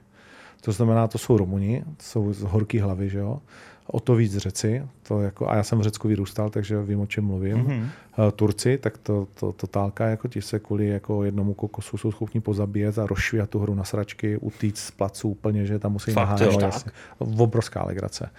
To 0.61 0.73
znamená, 0.73 1.09
to 1.09 1.19
jsou 1.19 1.37
Romuni, 1.37 1.85
to 1.97 2.03
jsou 2.03 2.33
z 2.33 2.43
horký 2.43 2.79
hlavy, 2.79 3.09
že 3.09 3.19
jo? 3.19 3.39
O 3.87 4.01
to 4.01 4.15
víc 4.15 4.37
Řeci, 4.37 4.83
to 5.03 5.21
jako, 5.21 5.51
a 5.51 5.57
já 5.57 5.63
jsem 5.63 5.79
v 5.79 5.83
Řecku 5.83 6.09
vyrůstal, 6.09 6.51
takže 6.51 6.83
vím, 6.83 7.01
o 7.01 7.07
čem 7.07 7.25
mluvím. 7.25 7.57
Mhm. 7.57 7.69
Mm-hmm. 7.69 8.31
Turci, 8.33 8.79
tak 8.79 8.99
to, 8.99 9.27
to 9.35 9.53
totálka, 9.53 10.07
jako 10.07 10.29
ti 10.29 10.43
se 10.43 10.59
kvůli 10.59 10.87
jako 10.87 11.25
jednomu 11.25 11.55
kokosu 11.55 11.99
jsou 11.99 12.13
schopni 12.13 12.41
pozabíjet 12.41 12.99
a 12.99 13.07
rozšvíhat 13.07 13.51
tu 13.51 13.59
hru 13.59 13.75
na 13.75 13.85
sračky, 13.85 14.37
utíct 14.37 14.79
z 14.79 14.91
placu 14.91 15.29
úplně, 15.29 15.67
že 15.67 15.79
tam 15.79 15.93
musí 15.93 16.13
jasně. 16.61 16.93
Obrovská 17.19 17.85
legrace. 17.85 18.31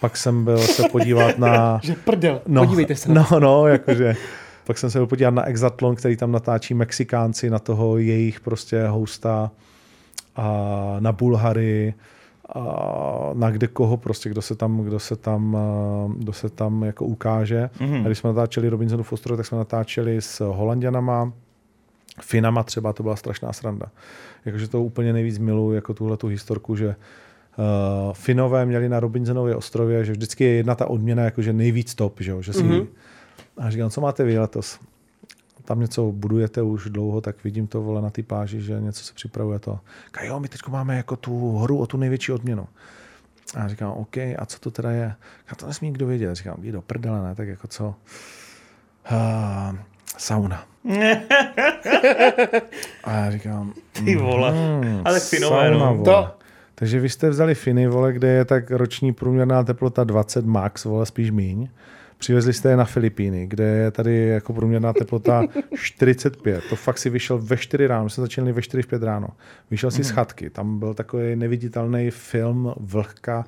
Pak 0.00 0.16
jsem 0.16 0.44
byl 0.44 0.58
se 0.58 0.88
podívat 0.88 1.38
na... 1.38 1.80
Že 1.82 1.94
prdel, 1.94 2.42
No, 2.46 2.62
podívejte 2.62 2.94
se 2.94 3.12
na 3.12 3.26
No, 3.30 3.40
no, 3.40 3.66
jakože... 3.66 4.16
Pak 4.64 4.78
jsem 4.78 4.90
se 4.90 4.98
byl 4.98 5.06
podívat 5.06 5.34
na 5.34 5.44
Exatlon, 5.44 5.94
který 5.96 6.16
tam 6.16 6.32
natáčí 6.32 6.74
Mexikánci, 6.74 7.50
na 7.50 7.58
toho 7.58 7.98
jejich 7.98 8.40
prostě 8.40 8.86
hosta 8.86 9.50
a 10.36 10.96
na 11.00 11.12
Bulhary, 11.12 11.94
na 13.34 13.50
kde 13.50 13.66
koho 13.66 13.96
prostě, 13.96 14.30
kdo 14.30 14.42
se 14.42 14.54
tam, 14.54 14.80
kdo 14.80 14.98
se 14.98 15.16
tam, 15.16 15.56
eh, 15.56 16.12
kdo 16.18 16.32
se 16.32 16.50
tam 16.50 16.82
jako 16.82 17.04
ukáže. 17.04 17.70
Mhm. 17.80 17.92
Mm-hmm. 17.92 18.02
A 18.02 18.06
když 18.06 18.18
jsme 18.18 18.28
natáčeli 18.28 18.68
Robinsonu 18.68 19.02
Fosteru, 19.02 19.36
tak 19.36 19.46
jsme 19.46 19.58
natáčeli 19.58 20.22
s 20.22 20.40
Holanděnama, 20.40 21.32
Finama 22.20 22.62
třeba, 22.62 22.92
to 22.92 23.02
byla 23.02 23.16
strašná 23.16 23.52
sranda. 23.52 23.86
Jakože 24.44 24.68
to 24.68 24.82
úplně 24.82 25.12
nejvíc 25.12 25.38
miluji, 25.38 25.72
jako 25.72 25.94
tuhle 25.94 26.16
tu 26.16 26.26
historku, 26.26 26.76
že 26.76 26.88
uh, 26.88 26.94
Finové 28.12 28.66
měli 28.66 28.88
na 28.88 29.00
Robinsonově 29.00 29.56
ostrově, 29.56 30.04
že 30.04 30.12
vždycky 30.12 30.44
je 30.44 30.50
jedna 30.50 30.74
ta 30.74 30.86
odměna 30.86 31.22
jakože 31.22 31.52
nejvíc 31.52 31.94
top, 31.94 32.20
že, 32.20 32.30
jo, 32.30 32.42
že 32.42 32.52
si... 32.52 32.62
Mm-hmm. 32.62 32.86
A 33.56 33.70
říkám, 33.70 33.90
co 33.90 34.00
máte 34.00 34.24
vy 34.24 34.38
letos? 34.38 34.78
Tam 35.70 35.80
něco 35.80 36.12
budujete 36.12 36.62
už 36.62 36.84
dlouho, 36.90 37.20
tak 37.20 37.44
vidím 37.44 37.66
to 37.66 37.82
vole 37.82 38.02
na 38.02 38.10
ty 38.10 38.22
páži, 38.22 38.60
že 38.60 38.80
něco 38.80 39.04
se 39.04 39.14
připravuje 39.14 39.58
to. 39.58 39.78
Říká, 40.06 40.24
jo, 40.24 40.40
my 40.40 40.48
teď 40.48 40.60
máme 40.68 40.96
jako 40.96 41.16
tu 41.16 41.38
horu 41.50 41.78
o 41.78 41.86
tu 41.86 41.96
největší 41.96 42.32
odměnu. 42.32 42.66
A 43.56 43.68
říkám, 43.68 43.90
OK, 43.92 44.16
a 44.16 44.46
co 44.46 44.58
to 44.58 44.70
teda 44.70 44.90
je? 44.90 45.14
A 45.48 45.54
to 45.54 45.66
nesmí 45.66 45.88
nikdo 45.88 46.06
vědět. 46.06 46.34
Říkám, 46.34 46.56
jdi 46.58 46.72
do 46.72 46.82
prdele, 46.82 47.22
ne? 47.22 47.34
Tak 47.34 47.48
jako 47.48 47.66
co? 47.66 47.94
Uh, 49.12 49.76
sauna. 50.18 50.64
a 53.04 53.12
já 53.12 53.30
říkám, 53.30 53.72
Ty 53.92 54.16
vole. 54.16 54.52
mm, 54.52 55.02
Ale 55.04 55.20
Finové, 55.20 55.70
sauna, 55.70 55.86
no. 55.86 55.94
vole. 55.96 56.04
To- 56.04 56.28
Takže 56.74 57.00
vy 57.00 57.08
jste 57.08 57.30
vzali 57.30 57.54
Finy, 57.54 57.86
vole, 57.88 58.12
kde 58.12 58.28
je 58.28 58.44
tak 58.44 58.70
roční 58.70 59.12
průměrná 59.12 59.64
teplota 59.64 60.04
20 60.04 60.44
max, 60.46 60.84
vole, 60.84 61.06
spíš 61.06 61.30
míň. 61.30 61.68
Přivezli 62.20 62.52
jste 62.52 62.68
je 62.68 62.76
na 62.76 62.84
Filipíny, 62.84 63.46
kde 63.46 63.64
je 63.64 63.90
tady 63.90 64.28
jako 64.28 64.52
průměrná 64.52 64.92
teplota 64.92 65.44
45. 65.74 66.64
To 66.68 66.76
fakt 66.76 66.98
si 66.98 67.10
vyšel 67.10 67.38
ve 67.38 67.56
4 67.56 67.86
ráno, 67.86 68.04
my 68.04 68.10
jsme 68.10 68.20
začali 68.20 68.52
ve 68.52 68.62
4 68.62 68.82
v 68.82 68.86
5 68.86 69.02
ráno. 69.02 69.28
Vyšel 69.70 69.90
si 69.90 70.04
z 70.04 70.10
chatky, 70.10 70.50
tam 70.50 70.78
byl 70.78 70.94
takový 70.94 71.36
neviditelný 71.36 72.10
film 72.10 72.74
vlhka, 72.76 73.44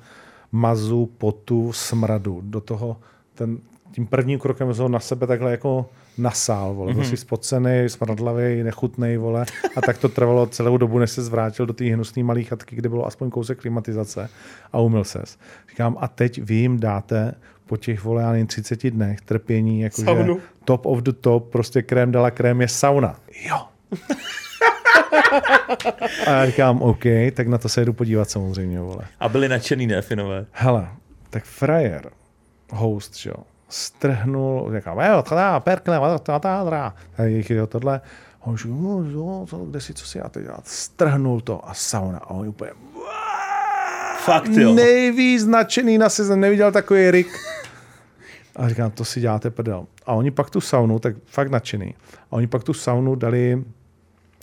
mazu, 0.51 1.05
potu, 1.17 1.73
smradu. 1.73 2.41
Do 2.43 2.61
toho 2.61 2.97
ten, 3.35 3.57
tím 3.91 4.07
prvním 4.07 4.39
krokem 4.39 4.73
jsem 4.73 4.83
ho 4.83 4.89
na 4.89 4.99
sebe 4.99 5.27
takhle 5.27 5.51
jako 5.51 5.89
nasál, 6.17 6.73
vole. 6.73 6.93
Byl 6.93 7.03
si 7.03 7.17
spocený, 7.17 7.83
smradlavý, 7.87 8.63
nechutný, 8.63 9.17
vole. 9.17 9.45
A 9.75 9.81
tak 9.81 9.97
to 9.97 10.09
trvalo 10.09 10.45
celou 10.45 10.77
dobu, 10.77 10.99
než 10.99 11.11
se 11.11 11.23
zvrátil 11.23 11.65
do 11.65 11.73
té 11.73 11.85
hnusné 11.85 12.23
malé 12.23 12.43
chatky, 12.43 12.75
kde 12.75 12.89
bylo 12.89 13.05
aspoň 13.05 13.29
kousek 13.29 13.59
klimatizace 13.59 14.29
a 14.71 14.79
umyl 14.79 15.03
ses. 15.03 15.37
Říkám, 15.69 15.97
a 15.99 16.07
teď 16.07 16.41
vy 16.41 16.55
jim 16.55 16.79
dáte 16.79 17.33
po 17.73 17.77
těch, 17.77 18.03
vole, 18.03 18.21
já 18.21 18.31
nevím, 18.31 18.47
30 18.47 18.89
dnech 18.89 19.21
trpění, 19.21 19.81
jakože 19.81 20.05
Saunu. 20.05 20.39
top 20.65 20.85
of 20.85 20.99
the 20.99 21.11
top, 21.11 21.49
prostě 21.51 21.81
krém 21.81 22.11
dala 22.11 22.31
krém 22.31 22.61
je 22.61 22.67
sauna. 22.67 23.15
Jo. 23.49 23.57
a 26.27 26.31
já 26.31 26.45
říkám, 26.45 26.81
OK, 26.81 27.03
tak 27.33 27.47
na 27.47 27.57
to 27.57 27.69
se 27.69 27.85
jdu 27.85 27.93
podívat 27.93 28.29
samozřejmě, 28.29 28.79
vole. 28.79 29.05
A 29.19 29.29
byli 29.29 29.49
nadšený, 29.49 29.87
ne, 29.87 30.01
Finové? 30.01 30.45
Hele, 30.51 30.87
tak 31.29 31.43
frajer, 31.43 32.09
host, 32.71 33.15
že 33.17 33.29
jo, 33.29 33.43
strhnul, 33.69 34.71
říkám, 34.75 34.99
jo, 34.99 35.23
teda, 35.29 35.59
perkle, 35.59 35.99
ta, 35.99 36.39
ta, 36.39 36.39
ta, 36.39 36.93
a 37.17 37.23
jich 37.23 37.49
jo, 37.49 37.67
tohle, 37.67 38.01
a 38.41 38.47
on 38.47 38.57
říká, 38.57 38.73
no, 38.73 39.03
jo, 39.09 39.45
to, 39.49 39.57
kde 39.57 39.81
si, 39.81 39.93
co 39.93 40.05
si 40.05 40.17
já 40.17 40.29
teď 40.29 40.43
dělat, 40.43 40.67
strhnul 40.67 41.41
to 41.41 41.69
a 41.69 41.73
sauna, 41.73 42.17
a 42.17 42.29
on 42.29 42.47
úplně, 42.47 42.71
Fakt, 44.23 44.49
jo. 44.51 44.73
nejvíc 44.73 45.45
nadšený 45.45 45.97
na 45.97 46.09
sezon, 46.09 46.39
neviděl 46.39 46.71
takový 46.71 47.11
Rick. 47.11 47.29
A 48.55 48.69
říkám, 48.69 48.91
to 48.91 49.05
si 49.05 49.21
děláte 49.21 49.49
prdel. 49.49 49.85
A 50.05 50.13
oni 50.13 50.31
pak 50.31 50.49
tu 50.49 50.61
saunu, 50.61 50.99
tak 50.99 51.15
fakt 51.25 51.51
nadšený. 51.51 51.95
A 52.31 52.33
oni 52.33 52.47
pak 52.47 52.63
tu 52.63 52.73
saunu 52.73 53.15
dali 53.15 53.63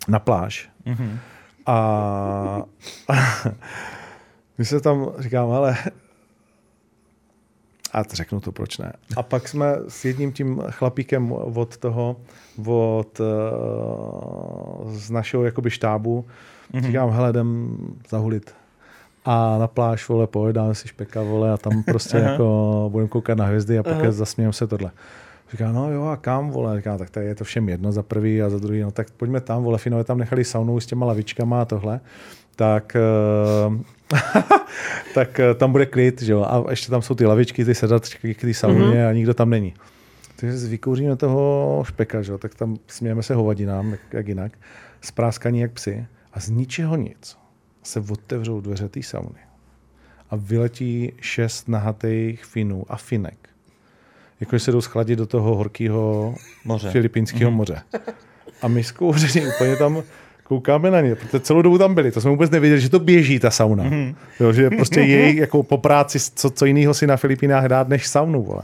na 0.09 0.19
pláž. 0.19 0.71
Mm-hmm. 0.87 1.19
A, 1.67 2.63
my 4.59 4.65
se 4.65 4.81
tam 4.81 5.13
říkám, 5.19 5.51
ale 5.51 5.77
a 7.93 8.03
řeknu 8.03 8.41
to, 8.41 8.53
proč 8.53 8.79
ne. 8.79 8.93
A 9.17 9.23
pak 9.23 9.49
jsme 9.49 9.77
s 9.89 10.05
jedním 10.05 10.33
tím 10.33 10.63
chlapíkem 10.71 11.33
od 11.33 11.77
toho, 11.77 12.17
od, 12.67 13.21
uh, 13.21 14.93
z 14.93 15.11
našeho 15.11 15.45
jakoby 15.45 15.71
štábu, 15.71 16.27
mm-hmm. 16.73 16.87
říkám, 16.87 17.11
hele, 17.11 17.31
jdem 17.31 17.79
zahulit. 18.09 18.55
A 19.33 19.59
na 19.59 19.67
pláž, 19.67 20.09
vole, 20.09 20.27
pojedáme 20.27 20.75
si 20.75 20.89
špeka, 20.89 21.23
vole, 21.23 21.53
a 21.53 21.57
tam 21.57 21.83
prostě 21.83 22.17
jako 22.31 22.89
budeme 22.93 23.09
koukat 23.09 23.39
na 23.39 23.45
hvězdy 23.45 23.79
a 23.79 23.83
pak 23.83 24.13
zasmějeme 24.13 24.53
se 24.53 24.67
tohle. 24.67 24.91
Říká, 25.51 25.73
no 25.73 25.93
jo, 25.93 26.05
a 26.05 26.17
kam, 26.17 26.51
vole? 26.51 26.77
Říká, 26.77 26.99
tak 26.99 27.11
tady 27.11 27.27
je 27.27 27.35
to 27.35 27.45
všem 27.45 27.69
jedno 27.69 27.93
za 27.93 28.03
prvý 28.03 28.43
a 28.43 28.51
za 28.51 28.59
druhý, 28.59 28.81
no 28.81 28.91
tak 28.91 29.11
pojďme 29.11 29.41
tam, 29.41 29.63
vole, 29.63 29.79
Finové 29.79 30.05
tam 30.05 30.19
nechali 30.19 30.45
saunu 30.45 30.81
s 30.81 30.87
těma 30.87 31.07
lavičkama 31.07 31.63
a 31.63 31.65
tohle. 31.65 32.01
Tak, 32.57 32.97
eh, 32.97 34.19
tak 35.15 35.41
eh, 35.41 35.55
tam 35.55 35.73
bude 35.73 35.87
klid, 35.87 36.23
že 36.23 36.33
jo, 36.33 36.45
a 36.45 36.71
ještě 36.71 36.91
tam 36.91 37.03
jsou 37.03 37.15
ty 37.15 37.27
lavičky, 37.27 37.65
ty 37.65 37.75
sedačky 37.75 38.35
k 38.35 38.41
té 38.41 38.55
sauně 38.55 38.79
mm-hmm. 38.79 39.09
a 39.09 39.13
nikdo 39.13 39.35
tam 39.35 39.51
není. 39.51 39.75
Takže 40.37 40.69
vykouříme 40.69 41.17
toho 41.17 41.85
špeka, 41.87 42.23
že 42.23 42.33
jo, 42.33 42.39
tak 42.39 42.55
tam 42.55 42.77
smějeme 42.87 43.23
se 43.23 43.35
hovadinám, 43.35 43.91
jak, 43.91 44.01
jak 44.13 44.29
jinak, 44.29 44.53
spráskaní 45.01 45.61
jak 45.61 45.73
psy 45.73 46.07
a 46.33 46.41
z 46.41 46.51
ničeho 46.51 46.97
nic 46.97 47.40
se 47.83 48.01
otevřou 48.11 48.61
dveře 48.61 48.89
té 48.89 49.03
sauny 49.03 49.39
a 50.31 50.37
vyletí 50.37 51.13
šest 51.21 51.69
nahatých 51.69 52.45
Finů 52.45 52.85
a 52.89 52.97
Finek. 52.97 53.49
Jako 54.41 54.59
se 54.59 54.73
jdou 54.73 54.81
schladit 54.81 55.19
do 55.19 55.27
toho 55.27 55.57
horkého 55.57 56.35
filipínského 56.91 57.51
mm. 57.51 57.57
moře. 57.57 57.83
A 58.63 58.69
my 58.69 58.85
zkouření 58.85 59.47
úplně 59.47 59.77
tam 59.77 60.03
koukáme 60.45 60.91
na 60.91 61.01
ně, 61.01 61.15
protože 61.15 61.41
celou 61.41 61.63
dobu 61.63 61.79
tam 61.79 61.95
byli. 61.95 62.11
To 62.11 62.21
jsme 62.21 62.31
vůbec 62.31 62.51
nevěděli, 62.51 62.81
že 62.81 62.89
to 62.89 62.99
běží 62.99 63.39
ta 63.39 63.51
sauna. 63.51 63.85
Mm. 63.85 64.15
Jo, 64.41 64.53
že 64.53 64.71
prostě 64.71 65.01
jejich 65.01 65.37
jako 65.37 65.63
po 65.63 65.79
práci, 65.79 66.19
co, 66.35 66.51
co 66.51 66.67
jiného 66.67 66.95
si 66.95 67.07
na 67.07 67.17
Filipínách 67.17 67.65
dát 67.65 67.89
než 67.89 68.07
saunu. 68.07 68.43
Vole. 68.43 68.63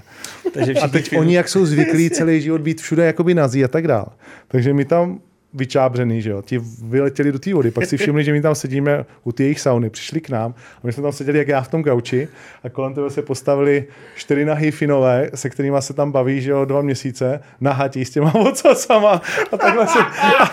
Takže 0.55 0.75
A 0.75 0.89
teď 0.89 1.19
oni, 1.19 1.35
jak 1.35 1.49
jsou 1.49 1.67
zvyklí 1.67 2.11
celý 2.11 2.41
život 2.41 2.61
být 2.61 2.81
všude 2.81 3.07
jakoby 3.07 3.35
nazí 3.35 3.65
a 3.65 3.69
tak 3.69 3.89
dál. 3.89 4.13
Takže 4.49 4.75
my 4.75 4.85
tam 4.85 5.21
vyčábřený, 5.57 6.23
že 6.23 6.31
jo, 6.31 6.43
ti 6.43 6.61
vyletěli 6.83 7.33
do 7.33 7.39
té 7.39 7.55
vody, 7.55 7.71
pak 7.71 7.87
si 7.87 7.97
všimli, 7.97 8.25
že 8.25 8.33
my 8.33 8.43
tam 8.43 8.55
sedíme 8.55 9.05
u 9.25 9.33
té 9.33 9.43
jejich 9.43 9.61
sauny, 9.61 9.91
přišli 9.91 10.21
k 10.21 10.31
nám 10.31 10.55
a 10.77 10.81
my 10.83 10.93
jsme 10.93 11.03
tam 11.03 11.13
seděli 11.13 11.39
jak 11.39 11.49
já 11.49 11.61
v 11.61 11.69
tom 11.69 11.83
gauči 11.83 12.29
a 12.65 12.69
kolem 12.69 12.95
toho 12.95 13.11
se 13.11 13.23
postavili 13.23 13.85
čtyři 14.17 14.45
nahý 14.45 14.71
finové, 14.71 15.31
se 15.35 15.51
kterými 15.51 15.77
se 15.81 15.95
tam 15.95 16.13
baví, 16.13 16.41
že 16.41 16.51
jo, 16.51 16.65
dva 16.65 16.83
měsíce, 16.83 17.41
nahatí 17.61 18.05
s 18.05 18.11
těma 18.11 18.35
ocasama. 18.35 19.23
A 19.53 19.57
takhle 19.57 19.87
se, 19.87 19.99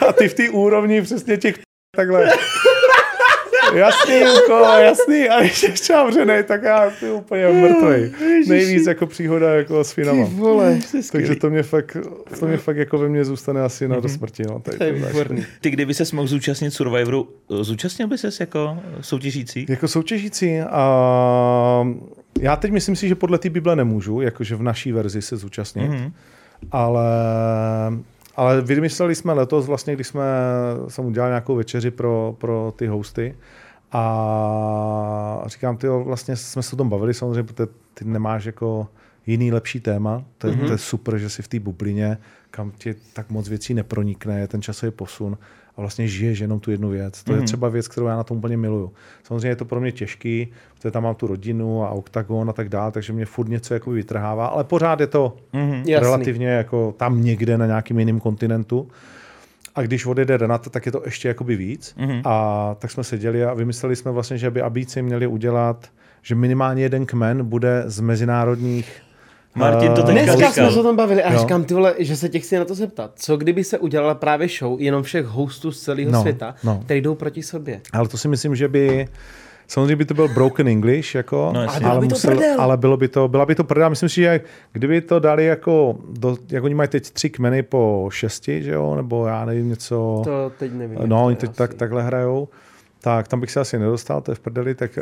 a 0.07 0.13
ty 0.13 0.27
v 0.27 0.33
té 0.33 0.49
úrovni 0.49 1.01
přesně 1.01 1.37
těch 1.37 1.55
takhle 1.95 2.29
Jasný, 3.73 4.19
Juko, 4.19 4.53
jasný. 4.79 5.29
A 5.29 5.41
když 5.41 5.63
je 5.63 5.71
čávřenej, 5.71 6.43
tak 6.43 6.63
já 6.63 6.89
ty 6.99 7.11
úplně 7.11 7.47
mrtvej. 7.47 8.11
Nejvíc 8.47 8.87
jako 8.87 9.07
příhoda 9.07 9.55
jako 9.55 9.83
s 9.83 9.91
Finama. 9.91 10.25
Vole, 10.31 10.79
Takže 11.11 11.35
to 11.35 11.49
mě 11.49 11.63
fakt, 11.63 11.97
to 12.39 12.47
mě 12.47 12.57
fakt 12.57 12.77
jako 12.77 12.97
ve 12.97 13.09
mně 13.09 13.25
zůstane 13.25 13.61
asi 13.61 13.87
na 13.87 13.99
do 13.99 14.09
smrti. 14.09 14.43
No, 14.47 14.59
tady 14.59 14.77
to 14.77 14.83
je 14.83 14.91
výborný. 14.91 15.45
Ty, 15.61 15.69
kdyby 15.69 15.93
se 15.93 16.15
mohl 16.15 16.27
zúčastnit 16.27 16.71
Survivoru, 16.71 17.29
zúčastnil 17.49 18.07
by 18.07 18.17
ses 18.17 18.39
jako 18.39 18.77
soutěžící? 19.01 19.65
Jako 19.69 19.87
soutěžící 19.87 20.59
a 20.59 21.87
já 22.39 22.55
teď 22.55 22.71
myslím 22.71 22.95
si, 22.95 23.07
že 23.07 23.15
podle 23.15 23.37
té 23.37 23.49
Bible 23.49 23.75
nemůžu, 23.75 24.21
jakože 24.21 24.55
v 24.55 24.63
naší 24.63 24.91
verzi 24.91 25.21
se 25.21 25.37
zúčastnit, 25.37 25.91
mm-hmm. 25.91 26.11
ale, 26.71 27.05
ale 28.35 28.61
vymysleli 28.61 29.15
jsme 29.15 29.33
letos 29.33 29.67
vlastně, 29.67 29.95
když 29.95 30.07
jsme, 30.07 30.23
jsem 30.87 31.05
udělal 31.05 31.29
nějakou 31.29 31.55
večeři 31.55 31.91
pro, 31.91 32.35
pro 32.37 32.73
ty 32.75 32.87
hosty. 32.87 33.35
A 33.91 35.43
říkám, 35.45 35.77
ty 35.77 35.87
vlastně 35.87 36.35
jsme 36.35 36.63
se 36.63 36.75
o 36.75 36.77
tom 36.77 36.89
bavili 36.89 37.13
samozřejmě, 37.13 37.43
protože 37.43 37.67
ty 37.93 38.05
nemáš 38.05 38.45
jako 38.45 38.87
jiný 39.25 39.51
lepší 39.51 39.79
téma, 39.79 40.23
to 40.37 40.47
je, 40.47 40.53
mm-hmm. 40.53 40.65
to 40.65 40.71
je 40.71 40.77
super, 40.77 41.17
že 41.17 41.29
jsi 41.29 41.41
v 41.41 41.47
té 41.47 41.59
bublině, 41.59 42.17
kam 42.51 42.71
ti 42.71 42.95
tak 43.13 43.29
moc 43.29 43.49
věcí 43.49 43.73
nepronikne, 43.73 44.39
je 44.39 44.47
ten 44.47 44.61
časový 44.61 44.91
posun 44.91 45.37
a 45.77 45.81
vlastně 45.81 46.07
žiješ 46.07 46.39
jenom 46.39 46.59
tu 46.59 46.71
jednu 46.71 46.89
věc. 46.89 47.23
To 47.23 47.31
mm-hmm. 47.31 47.35
je 47.35 47.41
třeba 47.41 47.69
věc, 47.69 47.87
kterou 47.87 48.05
já 48.05 48.17
na 48.17 48.23
tom 48.23 48.37
úplně 48.37 48.57
miluju. 48.57 48.93
Samozřejmě 49.23 49.47
je 49.47 49.55
to 49.55 49.65
pro 49.65 49.81
mě 49.81 49.91
těžký, 49.91 50.47
protože 50.75 50.91
tam 50.91 51.03
mám 51.03 51.15
tu 51.15 51.27
rodinu 51.27 51.83
a 51.83 51.89
oktagon 51.89 52.49
a 52.49 52.53
tak 52.53 52.69
dále, 52.69 52.91
takže 52.91 53.13
mě 53.13 53.25
furt 53.25 53.47
něco 53.47 53.73
jako 53.73 53.91
vytrhává, 53.91 54.47
ale 54.47 54.63
pořád 54.63 54.99
je 54.99 55.07
to 55.07 55.37
mm-hmm. 55.53 55.83
Jasný. 55.85 56.05
relativně 56.05 56.47
jako 56.47 56.95
tam 56.97 57.23
někde 57.23 57.57
na 57.57 57.65
nějakým 57.65 57.99
jiném 57.99 58.19
kontinentu. 58.19 58.87
A 59.75 59.81
když 59.81 60.05
odjede 60.05 60.37
Renata, 60.37 60.69
tak 60.69 60.85
je 60.85 60.91
to 60.91 61.01
ještě 61.05 61.27
jakoby 61.27 61.55
víc. 61.55 61.95
Mm-hmm. 61.97 62.21
A 62.25 62.75
tak 62.79 62.91
jsme 62.91 63.03
seděli 63.03 63.45
a 63.45 63.53
vymysleli 63.53 63.95
jsme 63.95 64.11
vlastně, 64.11 64.37
že 64.37 64.51
by 64.51 64.61
abíci 64.61 65.01
měli 65.01 65.27
udělat, 65.27 65.89
že 66.21 66.35
minimálně 66.35 66.83
jeden 66.83 67.05
kmen 67.05 67.45
bude 67.45 67.83
z 67.85 67.99
mezinárodních 67.99 69.01
Martin 69.55 69.91
to 69.93 70.01
Eh, 70.01 70.05
teďka 70.05 70.11
Dneska 70.11 70.35
říkal. 70.35 70.51
jsme 70.53 70.71
se 70.71 70.79
o 70.79 70.83
tom 70.83 70.95
bavili 70.95 71.23
a 71.23 71.33
Jo. 71.33 71.39
říkám, 71.39 71.63
ty 71.63 71.73
vole, 71.73 71.93
že 71.99 72.17
se 72.17 72.29
tě 72.29 72.39
chci 72.39 72.57
na 72.57 72.65
to 72.65 72.75
zeptat. 72.75 73.11
Co 73.15 73.37
kdyby 73.37 73.63
se 73.63 73.77
udělala 73.79 74.15
právě 74.15 74.47
show 74.59 74.81
jenom 74.81 75.03
všech 75.03 75.25
hostů 75.25 75.71
z 75.71 75.81
celého 75.81 76.11
No, 76.11 76.21
světa, 76.21 76.55
no. 76.63 76.81
který 76.85 77.01
jdou 77.01 77.15
proti 77.15 77.43
sobě? 77.43 77.81
Ale 77.93 78.07
to 78.07 78.17
si 78.17 78.27
myslím, 78.27 78.55
že 78.55 78.67
by 78.67 79.07
Samozřejmě 79.67 79.95
by 79.95 80.05
to 80.05 80.13
byl 80.13 80.27
broken 80.27 80.67
English, 80.67 81.15
jako, 81.15 81.51
No, 81.53 81.61
jasně. 81.61 81.75
Ale 81.75 81.79
bylo 81.79 81.91
ale, 81.91 82.01
by 82.01 82.07
to 82.07 82.15
musel, 82.15 82.31
prdel. 82.31 82.61
ale 82.61 82.77
bylo 82.77 82.97
by 82.97 83.07
to, 83.07 83.27
byla 83.27 83.45
by 83.45 83.55
to 83.55 83.63
prdel. 83.63 83.89
Myslím 83.89 84.09
si, 84.09 84.15
že 84.21 84.41
kdyby 84.71 85.01
to 85.01 85.19
dali 85.19 85.45
jako, 85.45 85.95
do, 86.09 86.37
jak 86.49 86.63
oni 86.63 86.75
mají 86.75 86.89
teď 86.89 87.09
tři 87.11 87.29
kmeny 87.29 87.63
po 87.63 88.07
šesti, 88.11 88.63
že 88.63 88.71
jo, 88.71 88.95
nebo 88.95 89.27
já 89.27 89.45
nevím 89.45 89.69
něco. 89.69 90.21
To 90.23 90.51
teď 90.59 90.71
nevím. 90.73 90.99
No, 91.05 91.25
oni 91.25 91.35
teď 91.35 91.55
tak, 91.55 91.73
takhle 91.73 92.03
hrajou. 92.03 92.47
Tak 93.03 93.27
tam 93.27 93.39
bych 93.39 93.51
se 93.51 93.59
asi 93.59 93.79
nedostal, 93.79 94.21
to 94.21 94.31
je 94.31 94.35
v 94.35 94.39
prdeli, 94.39 94.75
tak 94.75 94.99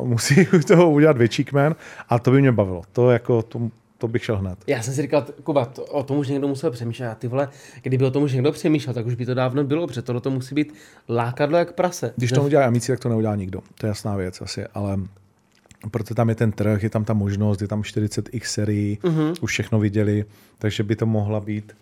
uh, 0.00 0.08
musí 0.08 0.48
toho 0.68 0.90
udělat 0.90 1.16
větší 1.18 1.44
kmen 1.44 1.74
a 2.08 2.18
to 2.18 2.30
by 2.30 2.40
mě 2.40 2.52
bavilo. 2.52 2.82
To 2.92 3.10
jako, 3.10 3.42
to, 3.42 3.70
to 3.98 4.08
bych 4.08 4.24
šel 4.24 4.36
hned. 4.36 4.58
Já 4.66 4.82
jsem 4.82 4.94
si 4.94 5.02
říkal, 5.02 5.26
Kuba, 5.42 5.64
to, 5.64 5.84
o 5.84 6.02
tom 6.02 6.18
už 6.18 6.28
někdo 6.28 6.48
musel 6.48 6.70
přemýšlet. 6.70 7.08
A 7.08 7.14
ty 7.14 7.28
vole, 7.28 7.48
kdyby 7.82 8.04
o 8.04 8.10
tom 8.10 8.22
už 8.22 8.32
někdo 8.32 8.52
přemýšlel, 8.52 8.94
tak 8.94 9.06
už 9.06 9.14
by 9.14 9.26
to 9.26 9.34
dávno 9.34 9.64
bylo, 9.64 9.86
protože 9.86 10.02
tohle 10.02 10.20
to 10.20 10.30
musí 10.30 10.54
být 10.54 10.74
lákadlo 11.08 11.58
jak 11.58 11.72
prase. 11.72 12.12
Když 12.16 12.32
to 12.32 12.42
udělá 12.42 12.66
Amici, 12.66 12.92
tak 12.92 13.00
to 13.00 13.08
neudělá 13.08 13.36
nikdo. 13.36 13.60
To 13.74 13.86
je 13.86 13.88
jasná 13.88 14.16
věc 14.16 14.40
asi, 14.40 14.66
ale 14.66 14.98
proto 15.90 16.14
tam 16.14 16.28
je 16.28 16.34
ten 16.34 16.52
trh, 16.52 16.82
je 16.82 16.90
tam 16.90 17.04
ta 17.04 17.14
možnost, 17.14 17.62
je 17.62 17.68
tam 17.68 17.82
40x 17.82 18.44
serií, 18.44 18.98
mm-hmm. 19.02 19.34
už 19.40 19.50
všechno 19.50 19.78
viděli, 19.78 20.24
takže 20.58 20.82
by 20.82 20.96
to 20.96 21.06
mohla 21.06 21.40
být 21.40 21.72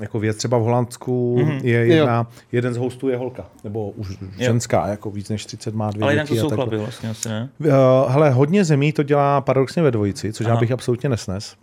jako 0.00 0.18
věc. 0.18 0.36
Třeba 0.36 0.58
v 0.58 0.62
Holandsku 0.62 1.36
mm-hmm. 1.38 1.60
je 1.64 1.86
jedna, 1.86 2.26
jeden 2.52 2.74
z 2.74 2.76
hostů 2.76 3.08
je 3.08 3.16
holka, 3.16 3.46
nebo 3.64 3.90
už 3.90 4.08
ženská, 4.38 4.86
jako 4.86 5.10
víc 5.10 5.28
než 5.28 5.46
30 5.46 5.74
má 5.74 5.90
dvě 5.90 6.02
Ale 6.02 6.12
jinak 6.12 6.28
to 6.28 6.34
jsou 6.34 6.50
chlapy 6.50 6.76
vlastně 6.76 7.10
asi, 7.10 7.28
ne? 7.28 7.48
Uh, 7.58 7.68
hele, 8.08 8.30
hodně 8.30 8.64
zemí 8.64 8.92
to 8.92 9.02
dělá 9.02 9.40
paradoxně 9.40 9.82
ve 9.82 9.90
dvojici, 9.90 10.32
což 10.32 10.46
Aha. 10.46 10.54
já 10.54 10.60
bych 10.60 10.72
absolutně 10.72 11.08
nesnes. 11.08 11.56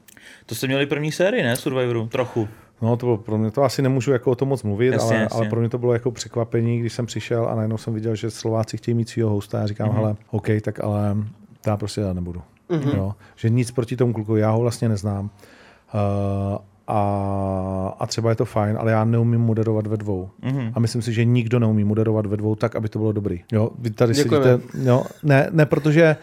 To 0.46 0.56
jste 0.56 0.68
měli 0.68 0.86
první 0.86 1.12
sérii, 1.12 1.44
ne? 1.44 1.56
Survivoru, 1.56 2.08
trochu. 2.08 2.48
No, 2.82 2.98
to 2.98 3.06
bylo 3.06 3.18
pro 3.18 3.38
mě, 3.38 3.52
to 3.52 3.64
asi 3.64 3.82
nemůžu 3.82 4.12
jako 4.12 4.32
o 4.32 4.36
tom 4.36 4.48
moc 4.48 4.64
mluvit, 4.64 4.94
Jasně, 4.94 5.16
ale, 5.16 5.24
jasně. 5.24 5.40
ale 5.40 5.50
pro 5.50 5.60
mě 5.60 5.70
to 5.70 5.78
bylo 5.78 5.94
jako 5.94 6.12
překvapení, 6.12 6.80
když 6.80 6.94
jsem 6.94 7.06
přišel 7.06 7.50
a 7.50 7.56
najednou 7.56 7.78
jsem 7.78 7.94
viděl, 7.94 8.16
že 8.16 8.30
Slováci 8.32 8.78
chtějí 8.78 8.96
mít 8.96 9.10
svého 9.10 9.30
hosta 9.30 9.58
a 9.58 9.62
já 9.62 9.68
říkám, 9.68 9.88
Mhm. 9.88 9.98
mm-hmm. 9.98 10.02
hele, 10.02 10.16
OK, 10.32 10.48
tak 10.62 10.84
ale 10.84 11.16
já 11.68 11.78
prostě 11.78 12.02
já 12.02 12.14
nebudu. 12.14 12.42
Mm-hmm. 12.70 12.96
Jo? 12.98 13.14
Že 13.36 13.50
nic 13.50 13.72
proti 13.72 13.96
tomu 13.98 14.14
kluku, 14.14 14.36
já 14.36 14.52
ho 14.52 14.60
vlastně 14.60 14.90
neznám. 14.90 15.30
Uh, 15.94 16.58
a, 16.90 17.96
a 18.00 18.08
třeba 18.08 18.30
je 18.30 18.36
to 18.36 18.46
fajn, 18.46 18.78
ale 18.80 18.92
já 18.92 19.06
neumím 19.06 19.42
moderovat 19.42 19.88
ve 19.88 19.98
dvou. 19.98 20.30
Mhm. 20.42 20.58
Mm-hmm. 20.58 20.72
A 20.76 20.80
myslím 20.80 21.02
si, 21.02 21.14
že 21.14 21.26
nikdo 21.26 21.60
neumí 21.60 21.84
moderovat 21.84 22.26
ve 22.26 22.38
dvou 22.38 22.56
tak, 22.56 22.76
aby 22.76 22.90
to 22.90 23.00
bylo 23.00 23.12
dobrý. 23.12 23.44
Jo, 23.52 23.70
vy 23.80 23.90
tady 23.90 24.14
Děkujeme. 24.14 24.46
sedíte, 24.46 24.90
jo, 24.90 25.04
ne, 25.24 25.48
ne, 25.52 25.66
protože 25.66 26.16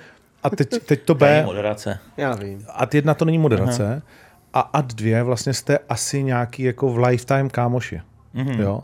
a 0.42 0.50
teď, 0.50 0.68
teď 0.86 1.02
to 1.02 1.14
B, 1.14 1.42
moderace. 1.46 1.98
Já 2.16 2.34
vím. 2.34 2.64
ad 2.74 2.94
jedna 2.94 3.14
to 3.14 3.24
není 3.24 3.38
moderace 3.38 3.86
Aha. 3.86 4.02
a 4.54 4.60
ad 4.60 4.94
dvě 4.94 5.22
vlastně 5.22 5.52
jste 5.52 5.78
asi 5.88 6.22
nějaký 6.22 6.62
jako 6.62 6.88
v 6.88 6.98
lifetime 6.98 7.48
kámoši. 7.48 8.00
Mm-hmm. 8.34 8.60
Jo? 8.60 8.80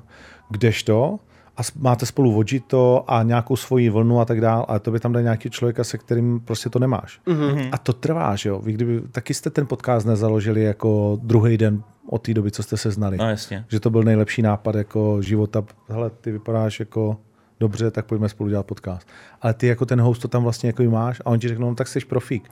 Kdežto 0.50 1.18
a 1.56 1.60
máte 1.78 2.06
spolu 2.06 2.32
vodžito 2.32 3.04
a 3.06 3.22
nějakou 3.22 3.56
svoji 3.56 3.90
vlnu 3.90 4.20
a 4.20 4.24
tak 4.24 4.40
dále, 4.40 4.64
ale 4.68 4.80
to 4.80 4.90
by 4.90 5.00
tam 5.00 5.12
dal 5.12 5.22
nějaký 5.22 5.50
člověka, 5.50 5.84
se 5.84 5.98
kterým 5.98 6.40
prostě 6.40 6.70
to 6.70 6.78
nemáš. 6.78 7.20
Mm-hmm. 7.26 7.68
A 7.72 7.78
to 7.78 7.92
trvá, 7.92 8.36
že 8.36 8.48
jo? 8.48 8.58
Vy 8.58 8.72
kdyby, 8.72 9.00
taky 9.00 9.34
jste 9.34 9.50
ten 9.50 9.66
podcast 9.66 10.06
nezaložili 10.06 10.62
jako 10.62 11.18
druhý 11.22 11.58
den 11.58 11.82
od 12.08 12.22
té 12.22 12.34
doby, 12.34 12.50
co 12.50 12.62
jste 12.62 12.76
se 12.76 12.90
znali. 12.90 13.16
No 13.16 13.30
jasně. 13.30 13.64
Že 13.68 13.80
to 13.80 13.90
byl 13.90 14.02
nejlepší 14.02 14.42
nápad 14.42 14.74
jako 14.74 15.22
života. 15.22 15.64
Hele, 15.88 16.10
ty 16.10 16.32
vypadáš 16.32 16.80
jako 16.80 17.16
dobře, 17.60 17.90
tak 17.90 18.06
pojďme 18.06 18.28
spolu 18.28 18.50
dělat 18.50 18.66
podcast. 18.66 19.08
Ale 19.42 19.54
ty 19.54 19.66
jako 19.66 19.86
ten 19.86 20.00
host 20.00 20.22
to 20.22 20.28
tam 20.28 20.42
vlastně 20.42 20.68
jako 20.68 20.82
máš 20.82 21.20
a 21.24 21.26
on 21.26 21.38
ti 21.38 21.48
řekne, 21.48 21.66
no 21.66 21.74
tak 21.74 21.88
jsi 21.88 22.00
profík. 22.00 22.50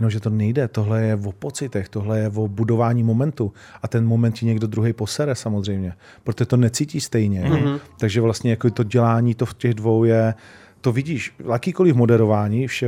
Jenomže 0.00 0.20
to 0.20 0.30
nejde, 0.30 0.68
tohle 0.68 1.02
je 1.02 1.14
o 1.14 1.32
pocitech, 1.32 1.88
tohle 1.88 2.18
je 2.18 2.28
o 2.28 2.48
budování 2.48 3.02
momentu 3.02 3.52
a 3.82 3.88
ten 3.88 4.06
moment 4.06 4.32
ti 4.32 4.46
někdo 4.46 4.66
druhý 4.66 4.92
posere 4.92 5.34
samozřejmě, 5.34 5.92
protože 6.24 6.46
to 6.46 6.56
necítí 6.56 7.00
stejně. 7.00 7.42
Mm-hmm. 7.42 7.80
Takže 7.98 8.20
vlastně 8.20 8.50
jako 8.50 8.70
to 8.70 8.82
dělání 8.82 9.34
to 9.34 9.46
v 9.46 9.54
těch 9.54 9.74
dvou 9.74 10.04
je, 10.04 10.34
to 10.80 10.92
vidíš, 10.92 11.34
jakýkoliv 11.52 11.94
moderování 11.94 12.66
vše, 12.66 12.86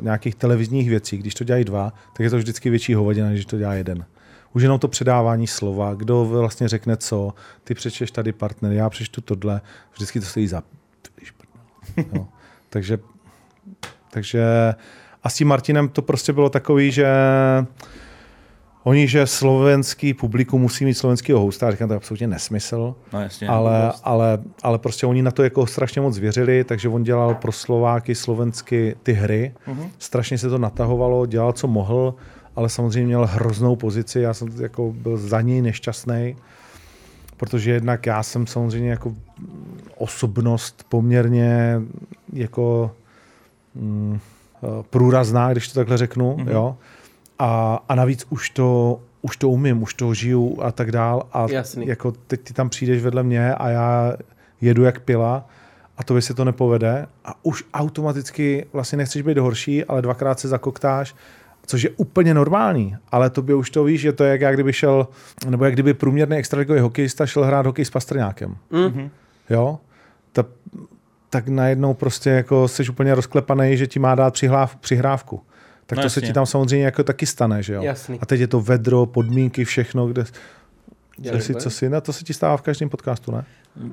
nějakých 0.00 0.34
televizních 0.34 0.88
věcí, 0.88 1.16
když 1.18 1.34
to 1.34 1.44
dělají 1.44 1.64
dva, 1.64 1.92
tak 2.16 2.24
je 2.24 2.30
to 2.30 2.36
vždycky 2.36 2.70
větší 2.70 2.94
hovadina, 2.94 3.28
než 3.28 3.36
když 3.36 3.46
to 3.46 3.58
dělá 3.58 3.74
jeden. 3.74 4.04
Už 4.54 4.62
jenom 4.62 4.78
to 4.78 4.88
předávání 4.88 5.46
slova, 5.46 5.94
kdo 5.94 6.24
vlastně 6.24 6.68
řekne 6.68 6.96
co, 6.96 7.34
ty 7.64 7.74
přečteš 7.74 8.10
tady 8.10 8.32
partner, 8.32 8.72
já 8.72 8.90
přečtu 8.90 9.20
tohle, 9.20 9.60
vždycky 9.92 10.20
to 10.20 10.26
stojí 10.26 10.48
za... 10.48 10.62
No. 12.12 12.28
Takže, 12.70 12.98
takže 14.10 14.74
a 15.26 15.28
s 15.28 15.34
tím 15.34 15.48
Martinem 15.48 15.88
to 15.88 16.02
prostě 16.02 16.32
bylo 16.32 16.50
takový, 16.50 16.92
že 16.92 17.06
oni, 18.82 19.08
že 19.08 19.26
slovenský 19.26 20.14
publikum 20.14 20.60
musí 20.60 20.84
mít 20.84 20.94
slovenského 20.94 21.40
hosta, 21.40 21.70
říkám, 21.70 21.88
to 21.88 21.94
je 21.94 21.96
absolutně 21.96 22.26
nesmysl, 22.26 22.94
No 23.12 23.20
jasně. 23.20 23.48
ale, 23.48 23.92
ale, 24.04 24.38
ale 24.62 24.78
prostě 24.78 25.06
oni 25.06 25.22
na 25.22 25.30
to 25.30 25.42
jako 25.42 25.66
strašně 25.66 26.00
moc 26.00 26.18
věřili, 26.18 26.64
takže 26.64 26.88
on 26.88 27.02
dělal 27.02 27.34
pro 27.34 27.52
Slováky 27.52 28.14
slovensky 28.14 28.96
ty 29.02 29.12
hry, 29.12 29.54
uh-huh. 29.68 29.90
strašně 29.98 30.38
se 30.38 30.48
to 30.48 30.58
natahovalo, 30.58 31.26
dělal, 31.26 31.52
co 31.52 31.66
mohl, 31.66 32.14
ale 32.56 32.68
samozřejmě 32.68 33.06
měl 33.06 33.26
hroznou 33.26 33.76
pozici, 33.76 34.20
já 34.20 34.34
jsem 34.34 34.48
jako 34.62 34.92
byl 34.92 35.16
za 35.16 35.40
něj 35.40 35.62
nešťastný, 35.62 36.36
protože 37.36 37.70
jednak 37.70 38.06
já 38.06 38.22
jsem 38.22 38.46
samozřejmě 38.46 38.90
jako 38.90 39.14
osobnost 39.98 40.86
poměrně 40.88 41.80
jako 42.32 42.90
mm, 43.74 44.18
průrazná, 44.90 45.52
když 45.52 45.68
to 45.68 45.80
takhle 45.80 45.96
řeknu, 45.96 46.36
mm-hmm. 46.36 46.50
jo. 46.50 46.76
A, 47.38 47.80
a 47.88 47.94
navíc 47.94 48.26
už 48.30 48.50
to, 48.50 49.00
už 49.22 49.36
to 49.36 49.48
umím, 49.48 49.82
už 49.82 49.94
to 49.94 50.14
žiju 50.14 50.58
a 50.62 50.72
tak 50.72 50.92
dál. 50.92 51.22
A 51.32 51.46
Jasný. 51.50 51.86
jako 51.86 52.12
teď 52.12 52.40
ty 52.40 52.54
tam 52.54 52.68
přijdeš 52.68 53.02
vedle 53.02 53.22
mě 53.22 53.54
a 53.54 53.68
já 53.68 54.12
jedu 54.60 54.82
jak 54.82 55.00
pila 55.00 55.48
a 55.98 56.04
to 56.04 56.20
se 56.20 56.34
to 56.34 56.44
nepovede 56.44 57.06
a 57.24 57.34
už 57.42 57.64
automaticky 57.74 58.66
vlastně 58.72 58.98
nechceš 58.98 59.22
být 59.22 59.38
horší, 59.38 59.84
ale 59.84 60.02
dvakrát 60.02 60.40
se 60.40 60.48
zakoktáš, 60.48 61.14
což 61.66 61.82
je 61.82 61.90
úplně 61.96 62.34
normální, 62.34 62.96
ale 63.08 63.30
tobě 63.30 63.54
už 63.54 63.70
to 63.70 63.84
víš, 63.84 64.00
že 64.00 64.12
to 64.12 64.24
je 64.24 64.30
jak, 64.30 64.40
jak 64.40 64.54
kdyby 64.54 64.72
šel, 64.72 65.08
nebo 65.48 65.64
jak 65.64 65.74
kdyby 65.74 65.94
průměrný 65.94 66.36
extraligový 66.36 66.80
hokejista 66.80 67.26
šel 67.26 67.44
hrát 67.44 67.66
hokej 67.66 67.84
s 67.84 67.90
Pastrňákem. 67.90 68.56
Mm. 68.70 69.10
Jo? 69.50 69.78
Ta, 70.32 70.44
tak 71.30 71.48
najednou 71.48 71.94
prostě 71.94 72.30
jako 72.30 72.68
jsi 72.68 72.88
úplně 72.88 73.14
rozklepaný, 73.14 73.76
že 73.76 73.86
ti 73.86 73.98
má 73.98 74.14
dát 74.14 74.34
přihláv, 74.34 74.76
přihrávku. 74.76 75.40
Tak 75.86 75.96
No 75.96 76.02
to 76.02 76.10
se 76.10 76.20
jasně. 76.20 76.28
ti 76.28 76.32
tam 76.32 76.46
samozřejmě 76.46 76.84
jako 76.84 77.02
taky 77.02 77.26
stane, 77.26 77.62
že 77.62 77.74
jo? 77.74 77.82
Jasný. 77.82 78.18
A 78.20 78.26
teď 78.26 78.40
je 78.40 78.46
to 78.46 78.60
vedro, 78.60 79.06
podmínky, 79.06 79.64
všechno, 79.64 80.06
kde... 80.06 80.24
Dělej, 81.18 81.40
Co 81.40 81.46
si, 81.46 81.54
co 81.54 81.70
si, 81.70 81.88
no, 81.90 82.00
to 82.00 82.12
se 82.12 82.24
ti 82.24 82.34
stává 82.34 82.56
v 82.56 82.62
každém 82.62 82.88
podcastu, 82.88 83.32
ne? 83.32 83.44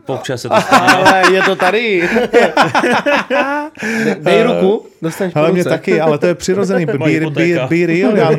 Občas 0.05 0.41
se 0.41 0.49
to 0.49 0.61
stane. 0.61 0.87
Ale 0.93 1.33
je 1.33 1.41
to 1.41 1.55
tady. 1.55 2.09
De- 2.31 4.15
Dej 4.21 4.43
ruku, 4.43 4.85
dostaneš 5.01 5.35
Ale 5.35 5.51
mě 5.51 5.63
taky, 5.63 6.01
ale 6.01 6.17
to 6.17 6.25
je 6.25 6.35
přirozený. 6.35 6.85
Be, 6.85 6.93
be, 6.97 7.19
be, 7.29 7.67
be 7.69 7.85
real. 7.85 8.17
Já, 8.17 8.31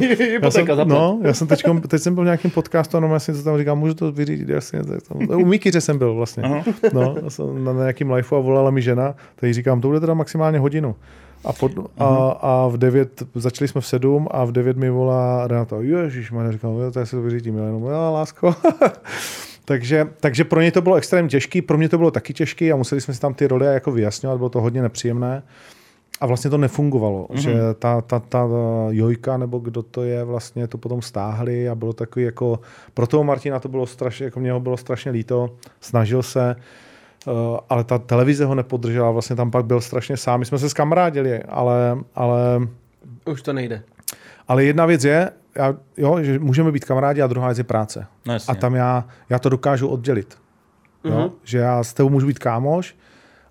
já 0.42 0.50
jsem, 0.50 0.66
no, 0.84 1.18
já 1.22 1.34
jsem 1.34 1.46
teďkom, 1.46 1.80
teď 1.80 2.02
jsem 2.02 2.14
byl 2.14 2.22
v 2.22 2.26
nějakém 2.26 2.50
podcastu 2.50 2.96
a 2.96 3.00
normálně 3.00 3.20
jsem 3.20 3.36
to 3.36 3.42
tam 3.42 3.58
říkal, 3.58 3.76
můžu 3.76 3.94
to 3.94 4.12
vyřídit, 4.12 4.48
jasně. 4.48 4.84
tak 4.84 5.02
tam- 5.02 5.28
U 5.40 5.44
Mikyře 5.46 5.80
jsem 5.80 5.98
byl 5.98 6.14
vlastně. 6.14 6.42
No, 6.92 7.14
já 7.24 7.30
jsem 7.30 7.64
na 7.64 7.72
nějakém 7.72 8.10
liveu 8.10 8.36
a 8.36 8.40
volala 8.40 8.70
mi 8.70 8.82
žena, 8.82 9.14
tak 9.36 9.48
jí 9.48 9.52
říkám, 9.54 9.80
to 9.80 9.88
bude 9.88 10.00
teda 10.00 10.14
maximálně 10.14 10.58
hodinu. 10.58 10.96
A, 11.44 11.52
pod, 11.52 11.72
a, 11.98 12.28
a, 12.40 12.68
v 12.68 12.76
9, 12.76 13.22
začali 13.34 13.68
jsme 13.68 13.80
v 13.80 13.86
7 13.86 14.28
a 14.30 14.44
v 14.44 14.52
9 14.52 14.76
mi 14.76 14.90
volá 14.90 15.46
Renata, 15.46 15.76
ježiš, 15.80 16.30
má 16.30 16.52
říkám, 16.52 16.70
jo, 16.70 16.90
tak 16.90 17.06
se 17.06 17.16
to 17.16 17.22
vyřídím, 17.22 17.58
já 17.58 17.64
jenom, 17.64 17.82
jo, 17.82 18.12
lásko. 18.12 18.54
takže, 19.64 20.06
takže 20.20 20.44
pro 20.44 20.60
ně 20.60 20.72
to 20.72 20.82
bylo 20.82 20.96
extrémně 20.96 21.28
těžký, 21.28 21.62
pro 21.62 21.78
mě 21.78 21.88
to 21.88 21.98
bylo 21.98 22.10
taky 22.10 22.34
těžký 22.34 22.72
a 22.72 22.76
museli 22.76 23.00
jsme 23.00 23.14
si 23.14 23.20
tam 23.20 23.34
ty 23.34 23.46
role 23.46 23.66
jako 23.66 23.92
vyjasňovat, 23.92 24.38
bylo 24.38 24.48
to 24.48 24.60
hodně 24.60 24.82
nepříjemné. 24.82 25.42
A 26.20 26.26
vlastně 26.26 26.50
to 26.50 26.58
nefungovalo, 26.58 27.26
mm-hmm. 27.26 27.38
že 27.38 27.54
ta, 27.78 28.00
ta, 28.00 28.18
ta 28.20 28.48
Jojka, 28.90 29.36
nebo 29.36 29.58
kdo 29.58 29.82
to 29.82 30.02
je, 30.02 30.24
vlastně 30.24 30.68
to 30.68 30.78
potom 30.78 31.02
stáhli 31.02 31.68
a 31.68 31.74
bylo 31.74 31.92
takový 31.92 32.24
jako, 32.24 32.60
pro 32.94 33.06
toho 33.06 33.24
Martina 33.24 33.60
to 33.60 33.68
bylo 33.68 33.86
strašně, 33.86 34.24
jako 34.24 34.40
mě 34.40 34.52
ho 34.52 34.60
bylo 34.60 34.76
strašně 34.76 35.10
líto, 35.10 35.50
snažil 35.80 36.22
se, 36.22 36.56
ale 37.68 37.84
ta 37.84 37.98
televize 37.98 38.44
ho 38.44 38.54
nepodržela, 38.54 39.10
vlastně 39.10 39.36
tam 39.36 39.50
pak 39.50 39.64
byl 39.64 39.80
strašně 39.80 40.16
sám, 40.16 40.40
my 40.40 40.46
jsme 40.46 40.58
se 40.58 40.68
skamarádili, 40.70 41.42
ale, 41.42 41.98
ale, 42.14 42.38
Už 43.26 43.42
to 43.42 43.52
nejde. 43.52 43.82
ale 44.48 44.64
jedna 44.64 44.86
věc 44.86 45.04
je, 45.04 45.30
já, 45.56 45.74
jo, 45.96 46.22
že 46.22 46.38
můžeme 46.38 46.72
být 46.72 46.84
kamarádi 46.84 47.22
a 47.22 47.26
druhá 47.26 47.46
věc 47.48 47.58
je 47.58 47.64
práce. 47.64 48.06
No 48.26 48.32
jasně. 48.32 48.52
A 48.52 48.54
tam 48.54 48.74
já, 48.74 49.04
já 49.28 49.38
to 49.38 49.48
dokážu 49.48 49.88
oddělit. 49.88 50.38
Jo? 51.04 51.10
Mhm. 51.10 51.20
Mm-hmm. 51.20 51.32
Že 51.44 51.58
já 51.58 51.84
s 51.84 51.94
tebou 51.94 52.08
můžu 52.10 52.26
být 52.26 52.38
kámoš 52.38 52.96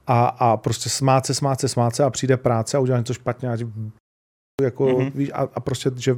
a, 0.07 0.25
a 0.25 0.57
prostě 0.57 0.89
smát 0.89 1.25
se, 1.25 1.33
smát 1.33 1.59
se, 1.59 1.67
smát 1.67 1.95
se 1.95 2.03
a 2.03 2.09
přijde 2.09 2.37
práce 2.37 2.77
a 2.77 2.79
udělá 2.79 2.97
něco 2.97 3.13
špatně 3.13 3.49
a 3.49 3.57
jako, 4.61 4.85
Mhm. 4.85 4.95
mm-hmm. 4.97 5.11
víš, 5.15 5.31
a, 5.33 5.47
a, 5.55 5.59
prostě, 5.59 5.91
že 5.97 6.15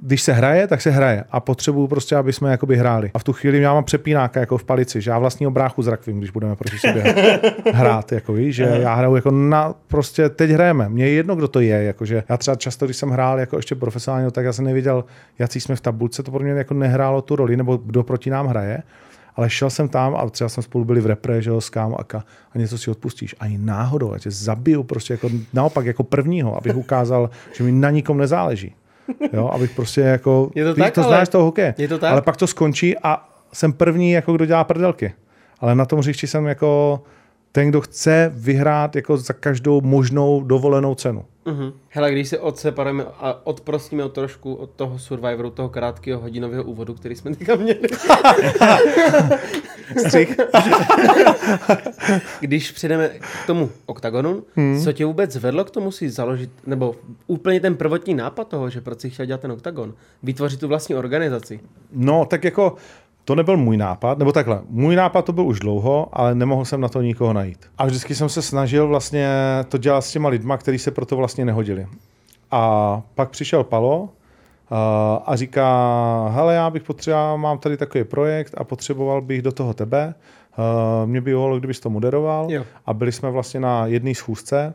když 0.00 0.22
se 0.22 0.32
hraje, 0.32 0.66
tak 0.66 0.82
se 0.82 0.90
hraje 0.90 1.24
a 1.30 1.40
potřebuju 1.40 1.86
prostě, 1.86 2.16
aby 2.16 2.32
jsme 2.32 2.50
jakoby 2.50 2.76
hráli. 2.76 3.10
A 3.14 3.18
v 3.18 3.24
tu 3.24 3.32
chvíli 3.32 3.60
já 3.60 3.74
mám 3.74 3.84
přepínáka 3.84 4.40
jako 4.40 4.58
v 4.58 4.64
palici, 4.64 5.00
že 5.00 5.10
já 5.10 5.18
vlastního 5.18 5.50
bráchu 5.50 5.82
zrakvím, 5.82 6.18
když 6.18 6.30
budeme 6.30 6.56
proti 6.56 6.78
sobě 6.78 7.02
hrát, 7.74 8.12
jako 8.12 8.32
víš, 8.32 8.56
že 8.56 8.62
já 8.62 8.94
hraju 8.94 9.16
jako 9.16 9.30
na, 9.30 9.74
prostě 9.88 10.28
teď 10.28 10.50
hrajeme, 10.50 10.88
mně 10.88 11.04
je 11.04 11.12
jedno, 11.12 11.36
kdo 11.36 11.48
to 11.48 11.60
je, 11.60 11.82
jakože 11.82 12.24
já 12.28 12.36
třeba 12.36 12.54
často, 12.54 12.84
když 12.84 12.96
jsem 12.96 13.10
hrál 13.10 13.40
jako 13.40 13.56
ještě 13.56 13.74
profesionálně, 13.74 14.30
tak 14.30 14.44
já 14.44 14.52
jsem 14.52 14.64
nevěděl, 14.64 15.04
jaký 15.38 15.60
jsme 15.60 15.76
v 15.76 15.80
tabulce, 15.80 16.22
to 16.22 16.30
pro 16.30 16.40
mě 16.40 16.52
jako 16.52 16.74
nehrálo 16.74 17.22
tu 17.22 17.36
roli, 17.36 17.56
nebo 17.56 17.76
kdo 17.76 18.02
proti 18.02 18.30
nám 18.30 18.46
hraje, 18.46 18.82
ale 19.36 19.50
šel 19.50 19.70
jsem 19.70 19.88
tam 19.88 20.16
a 20.16 20.30
třeba 20.30 20.48
jsme 20.48 20.62
spolu 20.62 20.84
byli 20.84 21.00
v 21.00 21.06
repre, 21.06 21.42
že 21.42 21.50
jo, 21.50 21.60
s 21.60 21.70
kámo 21.70 22.00
a, 22.00 22.04
ka, 22.04 22.24
a 22.54 22.58
něco 22.58 22.78
si 22.78 22.90
odpustíš. 22.90 23.34
Ani 23.40 23.58
náhodou, 23.58 24.12
já 24.12 24.18
tě 24.18 24.30
zabiju 24.30 24.82
prostě 24.82 25.14
jako, 25.14 25.30
naopak 25.52 25.86
jako 25.86 26.02
prvního, 26.02 26.56
abych 26.56 26.76
ukázal, 26.76 27.30
že 27.56 27.64
mi 27.64 27.72
na 27.72 27.90
nikom 27.90 28.18
nezáleží. 28.18 28.74
Jo, 29.32 29.48
abych 29.52 29.70
prostě 29.70 30.00
jako, 30.00 30.50
Je 30.54 30.64
to 30.64 30.74
tak, 30.74 30.94
to 30.94 31.00
ale- 31.04 31.16
znáš 31.16 31.28
toho 31.28 31.44
hokeje. 31.44 31.74
Je 31.78 31.88
to 31.88 31.98
tak? 31.98 32.12
Ale 32.12 32.22
pak 32.22 32.36
to 32.36 32.46
skončí 32.46 32.98
a 32.98 33.28
jsem 33.52 33.72
první, 33.72 34.12
jako 34.12 34.32
kdo 34.32 34.46
dělá 34.46 34.64
prdelky. 34.64 35.12
Ale 35.60 35.74
na 35.74 35.84
tom 35.84 35.98
hřišti 35.98 36.26
jsem 36.26 36.46
jako 36.46 37.02
ten, 37.52 37.68
kdo 37.68 37.80
chce 37.80 38.32
vyhrát 38.34 38.96
jako 38.96 39.16
za 39.16 39.32
každou 39.32 39.80
možnou 39.80 40.42
dovolenou 40.42 40.94
cenu. 40.94 41.24
Uh-huh. 41.46 41.72
Hele, 41.88 42.12
když 42.12 42.28
se 42.28 42.38
odseparujeme 42.38 43.04
a 43.04 43.46
odprostíme 43.46 44.08
trošku 44.08 44.54
od 44.54 44.70
toho 44.70 44.98
Survivoru, 44.98 45.50
toho 45.50 45.68
krátkého 45.68 46.20
hodinového 46.20 46.64
úvodu, 46.64 46.94
který 46.94 47.16
jsme 47.16 47.36
teďka 47.36 47.56
měli. 47.56 47.88
Střih. 50.06 50.36
když 52.40 52.70
přijdeme 52.70 53.08
k 53.08 53.46
tomu 53.46 53.70
oktagonu, 53.86 54.42
hmm. 54.54 54.80
co 54.84 54.92
tě 54.92 55.04
vůbec 55.04 55.36
vedlo 55.36 55.64
k 55.64 55.70
tomu 55.70 55.92
si 55.92 56.10
založit, 56.10 56.50
nebo 56.66 56.94
úplně 57.26 57.60
ten 57.60 57.74
prvotní 57.74 58.14
nápad 58.14 58.48
toho, 58.48 58.70
že 58.70 58.80
proč 58.80 59.00
si 59.00 59.10
chtěl 59.10 59.26
dělat 59.26 59.40
ten 59.40 59.52
oktagon, 59.52 59.94
vytvořit 60.22 60.60
tu 60.60 60.68
vlastní 60.68 60.94
organizaci? 60.94 61.60
No, 61.92 62.24
tak 62.24 62.44
jako 62.44 62.76
to 63.24 63.34
nebyl 63.34 63.56
můj 63.56 63.76
nápad, 63.76 64.18
nebo 64.18 64.32
takhle, 64.32 64.60
můj 64.68 64.96
nápad 64.96 65.24
to 65.24 65.32
byl 65.32 65.46
už 65.46 65.60
dlouho, 65.60 66.08
ale 66.12 66.34
nemohl 66.34 66.64
jsem 66.64 66.80
na 66.80 66.88
to 66.88 67.02
nikoho 67.02 67.32
najít. 67.32 67.58
A 67.78 67.86
vždycky 67.86 68.14
jsem 68.14 68.28
se 68.28 68.42
snažil 68.42 68.88
vlastně 68.88 69.28
to 69.68 69.78
dělat 69.78 70.00
s 70.00 70.12
těma 70.12 70.28
lidma, 70.28 70.56
kteří 70.56 70.78
se 70.78 70.90
pro 70.90 71.06
to 71.06 71.16
vlastně 71.16 71.44
nehodili. 71.44 71.86
A 72.50 73.02
pak 73.14 73.30
přišel 73.30 73.64
Palo 73.64 74.08
a 75.26 75.36
říká, 75.36 76.28
hele, 76.34 76.54
já 76.54 76.70
bych 76.70 76.82
potřeboval, 76.82 77.38
mám 77.38 77.58
tady 77.58 77.76
takový 77.76 78.04
projekt 78.04 78.54
a 78.56 78.64
potřeboval 78.64 79.20
bych 79.20 79.42
do 79.42 79.52
toho 79.52 79.74
tebe. 79.74 80.14
Mě 81.04 81.20
by 81.20 81.30
bylo, 81.30 81.58
kdybys 81.58 81.80
to 81.80 81.90
moderoval. 81.90 82.46
Jo. 82.50 82.64
A 82.86 82.94
byli 82.94 83.12
jsme 83.12 83.30
vlastně 83.30 83.60
na 83.60 83.86
jedné 83.86 84.14
schůzce 84.14 84.74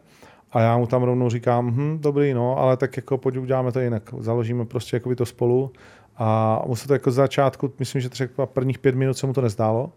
a 0.57 0.61
já 0.61 0.77
mu 0.77 0.87
tam 0.87 1.03
rovnou 1.03 1.29
říkám, 1.29 1.67
hm, 1.67 1.97
dobrý, 2.01 2.33
no, 2.33 2.57
ale 2.57 2.77
tak 2.77 2.97
jako 2.97 3.17
pojď 3.17 3.37
uděláme 3.37 3.71
to 3.71 3.79
jinak. 3.79 4.03
Založíme 4.19 4.65
prostě 4.65 4.95
jako 4.95 5.09
by 5.09 5.15
to 5.15 5.25
spolu 5.25 5.71
a 6.17 6.59
mu 6.65 6.75
se 6.75 6.87
to 6.87 6.93
jako 6.93 7.11
z 7.11 7.15
začátku, 7.15 7.73
myslím, 7.79 8.01
že 8.01 8.09
třeba 8.09 8.45
prvních 8.45 8.79
pět 8.79 8.95
minut 8.95 9.17
se 9.17 9.27
mu 9.27 9.33
to 9.33 9.41
nezdálo. 9.41 9.91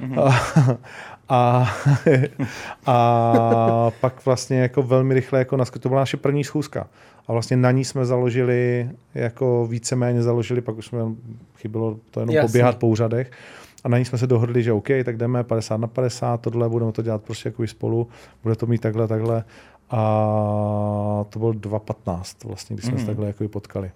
Mm-hmm. 0.00 0.22
A, 0.22 0.80
a, 1.28 1.70
a 2.86 3.90
pak 4.00 4.24
vlastně 4.24 4.60
jako 4.60 4.82
velmi 4.82 5.14
rychle 5.14 5.38
jako 5.38 5.64
to 5.80 5.88
byla 5.88 6.00
naše 6.00 6.16
první 6.16 6.44
schůzka. 6.44 6.86
A 7.28 7.32
vlastně 7.32 7.56
na 7.56 7.70
ní 7.70 7.84
jsme 7.84 8.04
založili, 8.04 8.90
jako 9.14 9.66
víceméně 9.66 10.22
založili, 10.22 10.60
pak 10.60 10.78
už 10.78 10.86
jsme 10.86 11.00
chybilo 11.56 11.96
to 12.10 12.20
jenom 12.20 12.34
Jasně. 12.34 12.48
poběhat 12.48 12.76
po 12.76 12.86
úřadech. 12.86 13.30
A 13.84 13.88
na 13.88 13.98
ní 13.98 14.04
jsme 14.04 14.18
se 14.18 14.26
dohodli, 14.26 14.62
že 14.62 14.72
OK, 14.72 14.88
tak 15.04 15.16
jdeme 15.16 15.44
50 15.44 15.76
na 15.76 15.86
50, 15.86 16.40
tohle 16.40 16.68
budeme 16.68 16.92
to 16.92 17.02
dělat 17.02 17.22
prostě 17.22 17.48
jako 17.48 17.66
spolu, 17.66 18.08
bude 18.42 18.56
to 18.56 18.66
mít 18.66 18.80
takhle, 18.80 19.08
takhle. 19.08 19.44
A 19.90 21.24
to 21.30 21.38
byl 21.38 21.52
2.15 21.52 22.48
vlastně, 22.48 22.76
když 22.76 22.86
jsme 22.86 22.94
mm. 22.94 23.00
se 23.00 23.06
takhle 23.06 23.26
jako 23.26 23.48
potkali. 23.48 23.90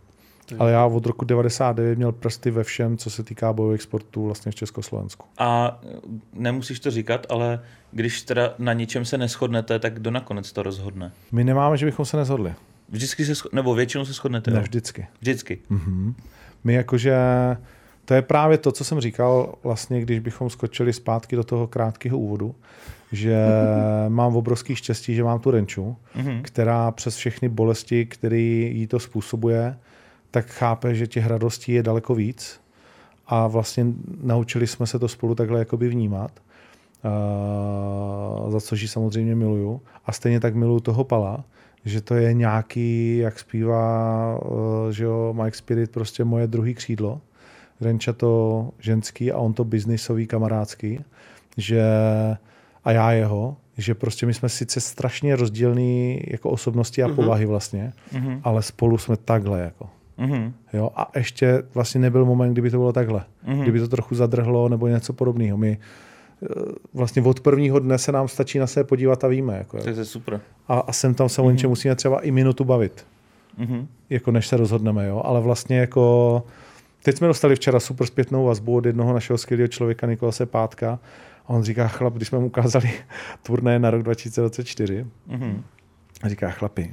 Ale 0.58 0.72
já 0.72 0.86
od 0.86 1.06
roku 1.06 1.24
99 1.24 1.96
měl 1.96 2.12
prsty 2.12 2.50
ve 2.50 2.64
všem, 2.64 2.96
co 2.96 3.10
se 3.10 3.22
týká 3.22 3.52
bojových 3.52 3.82
sportů 3.82 4.24
vlastně 4.24 4.52
v 4.52 4.54
Československu. 4.54 5.26
A 5.38 5.80
nemusíš 6.32 6.80
to 6.80 6.90
říkat, 6.90 7.26
ale 7.30 7.60
když 7.92 8.22
teda 8.22 8.54
na 8.58 8.72
ničem 8.72 9.04
se 9.04 9.18
neschodnete, 9.18 9.78
tak 9.78 9.94
kdo 9.94 10.10
nakonec 10.10 10.52
to 10.52 10.62
rozhodne? 10.62 11.12
My 11.32 11.44
nemáme, 11.44 11.76
že 11.76 11.86
bychom 11.86 12.04
se 12.04 12.16
nezhodli. 12.16 12.54
Vždycky 12.88 13.24
se, 13.24 13.32
scho- 13.32 13.48
nebo 13.52 13.74
většinou 13.74 14.04
se 14.04 14.12
shodnete? 14.12 14.50
Ne, 14.50 14.60
vždycky. 14.60 15.06
Vždycky. 15.20 15.58
Mm-hmm. 15.70 16.14
My 16.64 16.74
jakože, 16.74 17.16
to 18.04 18.14
je 18.14 18.22
právě 18.22 18.58
to, 18.58 18.72
co 18.72 18.84
jsem 18.84 19.00
říkal, 19.00 19.54
vlastně, 19.62 20.00
když 20.00 20.18
bychom 20.18 20.50
skočili 20.50 20.92
zpátky 20.92 21.36
do 21.36 21.44
toho 21.44 21.66
krátkého 21.66 22.18
úvodu, 22.18 22.54
že 23.12 23.36
mám 24.08 24.36
obrovský 24.36 24.76
štěstí, 24.76 25.14
že 25.14 25.24
mám 25.24 25.40
tu 25.40 25.50
renču, 25.50 25.96
mm-hmm. 26.16 26.42
která 26.42 26.90
přes 26.90 27.16
všechny 27.16 27.48
bolesti, 27.48 28.06
které 28.06 28.38
jí 28.38 28.86
to 28.86 29.00
způsobuje, 29.00 29.76
tak 30.30 30.46
chápe, 30.46 30.94
že 30.94 31.06
těch 31.06 31.26
radostí 31.26 31.72
je 31.72 31.82
daleko 31.82 32.14
víc 32.14 32.60
a 33.26 33.46
vlastně 33.46 33.86
naučili 34.22 34.66
jsme 34.66 34.86
se 34.86 34.98
to 34.98 35.08
spolu 35.08 35.34
takhle 35.34 35.58
jakoby 35.58 35.88
vnímat, 35.88 36.30
uh, 37.04 38.50
za 38.50 38.60
což 38.60 38.82
ji 38.82 38.88
samozřejmě 38.88 39.34
miluju. 39.34 39.80
A 40.06 40.12
stejně 40.12 40.40
tak 40.40 40.54
miluju 40.54 40.80
toho 40.80 41.04
Pala, 41.04 41.44
že 41.84 42.00
to 42.00 42.14
je 42.14 42.34
nějaký, 42.34 43.18
jak 43.18 43.38
zpívá, 43.38 44.38
uh, 44.38 44.90
že 44.90 45.04
jo, 45.04 45.34
Mike 45.42 45.56
Spirit, 45.56 45.90
prostě 45.90 46.24
moje 46.24 46.46
druhý 46.46 46.74
křídlo. 46.74 47.20
Renča 47.80 48.12
to 48.12 48.70
ženský 48.78 49.32
a 49.32 49.38
on 49.38 49.52
to 49.52 49.64
biznisový, 49.64 50.26
kamarádský, 50.26 51.00
že 51.56 51.82
a 52.84 52.92
já 52.92 53.12
jeho, 53.12 53.56
že 53.78 53.94
prostě 53.94 54.26
my 54.26 54.34
jsme 54.34 54.48
sice 54.48 54.80
strašně 54.80 55.36
rozdílní 55.36 56.20
jako 56.26 56.50
osobnosti 56.50 57.02
a 57.02 57.08
mm-hmm. 57.08 57.14
povahy 57.14 57.46
vlastně, 57.46 57.92
mm-hmm. 58.12 58.40
ale 58.44 58.62
spolu 58.62 58.98
jsme 58.98 59.16
takhle 59.16 59.60
jako. 59.60 59.88
Mm-hmm. 60.18 60.52
Jo, 60.72 60.90
a 60.96 61.10
ještě 61.16 61.62
vlastně 61.74 62.00
nebyl 62.00 62.24
moment, 62.24 62.52
kdyby 62.52 62.70
to 62.70 62.76
bylo 62.76 62.92
takhle. 62.92 63.24
Mm-hmm. 63.46 63.62
Kdyby 63.62 63.80
to 63.80 63.88
trochu 63.88 64.14
zadrhlo 64.14 64.68
nebo 64.68 64.88
něco 64.88 65.12
podobného. 65.12 65.56
My 65.56 65.78
eh, 66.42 66.46
vlastně 66.94 67.22
od 67.22 67.40
prvního 67.40 67.78
dne 67.78 67.98
se 67.98 68.12
nám 68.12 68.28
stačí 68.28 68.58
na 68.58 68.66
sebe 68.66 68.84
podívat 68.84 69.24
a 69.24 69.28
víme. 69.28 69.56
Jako, 69.56 69.82
to 69.82 69.88
je 69.88 70.04
super. 70.04 70.40
A, 70.68 70.78
a 70.78 70.92
sem 70.92 71.14
tam 71.14 71.28
se 71.28 71.40
mm-hmm. 71.40 71.46
o 71.46 71.50
něčem 71.50 71.70
musíme 71.70 71.94
třeba 71.94 72.20
i 72.20 72.30
minutu 72.30 72.64
bavit. 72.64 73.06
Mm-hmm. 73.58 73.86
Jako 74.10 74.30
než 74.30 74.46
se 74.46 74.56
rozhodneme. 74.56 75.06
Jo? 75.06 75.22
Ale 75.24 75.40
vlastně 75.40 75.78
jako... 75.78 76.42
Teď 77.02 77.16
jsme 77.16 77.26
dostali 77.28 77.56
včera 77.56 77.80
super 77.80 78.06
zpětnou 78.06 78.44
vazbu 78.44 78.76
od 78.76 78.86
jednoho 78.86 79.12
našeho 79.12 79.38
skvělého 79.38 79.68
člověka 79.68 80.06
Nikolase 80.06 80.46
Pátka. 80.46 80.98
A 81.46 81.48
on 81.48 81.62
říká, 81.62 81.88
chlap, 81.88 82.14
když 82.14 82.28
jsme 82.28 82.38
mu 82.38 82.46
ukázali 82.46 82.90
turné 83.42 83.78
na 83.78 83.90
rok 83.90 84.02
2024, 84.02 85.06
mm-hmm. 85.28 85.62
a 86.22 86.28
říká, 86.28 86.50
chlapi, 86.50 86.92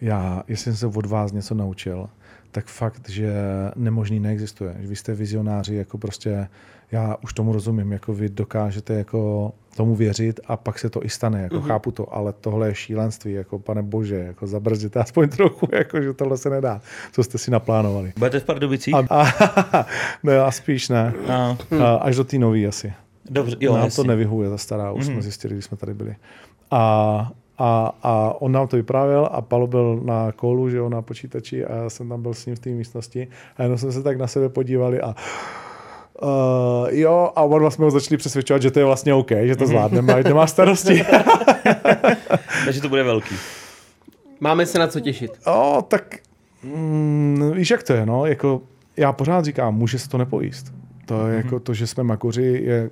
já, 0.00 0.42
jestli 0.48 0.64
jsem 0.64 0.76
se 0.76 0.98
od 0.98 1.06
vás 1.06 1.32
něco 1.32 1.54
naučil, 1.54 2.08
tak 2.50 2.66
fakt, 2.66 3.08
že 3.08 3.32
nemožný 3.76 4.20
neexistuje. 4.20 4.74
Vy 4.78 4.96
jste 4.96 5.14
vizionáři, 5.14 5.74
jako 5.74 5.98
prostě 5.98 6.48
já 6.92 7.16
už 7.24 7.32
tomu 7.32 7.52
rozumím, 7.52 7.92
jako 7.92 8.14
vy 8.14 8.28
dokážete 8.28 8.94
jako 8.94 9.52
tomu 9.76 9.94
věřit 9.94 10.40
a 10.46 10.56
pak 10.56 10.78
se 10.78 10.90
to 10.90 11.04
i 11.04 11.08
stane, 11.08 11.42
jako 11.42 11.56
mm-hmm. 11.56 11.66
chápu 11.66 11.90
to, 11.90 12.14
ale 12.14 12.32
tohle 12.32 12.68
je 12.68 12.74
šílenství, 12.74 13.32
jako 13.32 13.58
pane 13.58 13.82
bože, 13.82 14.16
jako 14.16 14.46
zabrzděte 14.46 15.00
aspoň 15.00 15.28
trochu, 15.36 15.68
jako 15.72 16.02
že 16.02 16.12
tohle 16.12 16.36
se 16.36 16.50
nedá, 16.50 16.80
co 17.12 17.24
jste 17.24 17.38
si 17.38 17.50
naplánovali. 17.50 18.12
Budete 18.18 18.40
v 18.40 18.44
Pardubicích? 18.44 18.94
A, 18.94 19.06
a, 19.10 19.86
ne, 20.22 20.40
a 20.40 20.50
spíš 20.50 20.88
ne. 20.88 21.12
A. 21.28 21.56
A, 21.84 21.94
až 21.94 22.16
do 22.16 22.24
té 22.24 22.38
nový 22.38 22.66
asi. 22.66 22.92
Dobře, 23.30 23.56
jo, 23.60 23.74
Nám 23.74 23.84
jasně. 23.84 24.02
to 24.02 24.08
nevyhuje, 24.08 24.50
ta 24.50 24.58
stará, 24.58 24.92
už 24.92 25.04
mm-hmm. 25.04 25.12
jsme 25.12 25.22
zjistili, 25.22 25.54
když 25.54 25.64
jsme 25.64 25.76
tady 25.76 25.94
byli. 25.94 26.16
A, 26.70 27.32
a, 27.58 27.92
a 28.02 28.34
on 28.38 28.52
nám 28.52 28.68
to 28.68 28.76
vyprávěl 28.76 29.28
a 29.32 29.42
Palo 29.42 29.66
byl 29.66 30.00
na 30.04 30.32
kolu, 30.32 30.70
že 30.70 30.76
jo, 30.76 30.88
na 30.88 31.02
počítači 31.02 31.64
a 31.64 31.76
já 31.76 31.90
jsem 31.90 32.08
tam 32.08 32.22
byl 32.22 32.34
s 32.34 32.46
ním 32.46 32.56
v 32.56 32.58
té 32.58 32.70
místnosti 32.70 33.28
a 33.56 33.62
jenom 33.62 33.78
jsme 33.78 33.92
se 33.92 34.02
tak 34.02 34.18
na 34.18 34.26
sebe 34.26 34.48
podívali 34.48 35.00
a 35.00 35.14
Uh, 36.22 36.88
jo, 36.90 37.30
a 37.36 37.42
oba 37.42 37.70
jsme 37.70 37.84
ho 37.84 37.90
začali 37.90 38.16
přesvědčovat, 38.16 38.62
že 38.62 38.70
to 38.70 38.78
je 38.78 38.84
vlastně 38.84 39.14
OK, 39.14 39.30
že 39.42 39.56
to 39.56 39.66
zvládneme, 39.66 40.12
ale 40.12 40.22
nemá 40.22 40.46
starosti. 40.46 41.04
Takže 42.64 42.80
to 42.80 42.88
bude 42.88 43.02
velký. 43.02 43.34
Máme 44.40 44.66
se 44.66 44.78
na 44.78 44.86
co 44.86 45.00
těšit. 45.00 45.30
O, 45.46 45.84
tak 45.88 46.16
mm, 46.62 47.52
víš, 47.54 47.70
jak 47.70 47.82
to 47.82 47.92
je, 47.92 48.06
no, 48.06 48.26
jako 48.26 48.62
já 48.96 49.12
pořád 49.12 49.44
říkám, 49.44 49.74
může 49.74 49.98
se 49.98 50.08
to 50.08 50.18
nepojíst. 50.18 50.72
To 51.06 51.14
je 51.14 51.20
mm-hmm. 51.20 51.44
jako 51.44 51.60
to, 51.60 51.74
že 51.74 51.86
jsme 51.86 52.02
makoři, 52.02 52.60
je 52.64 52.90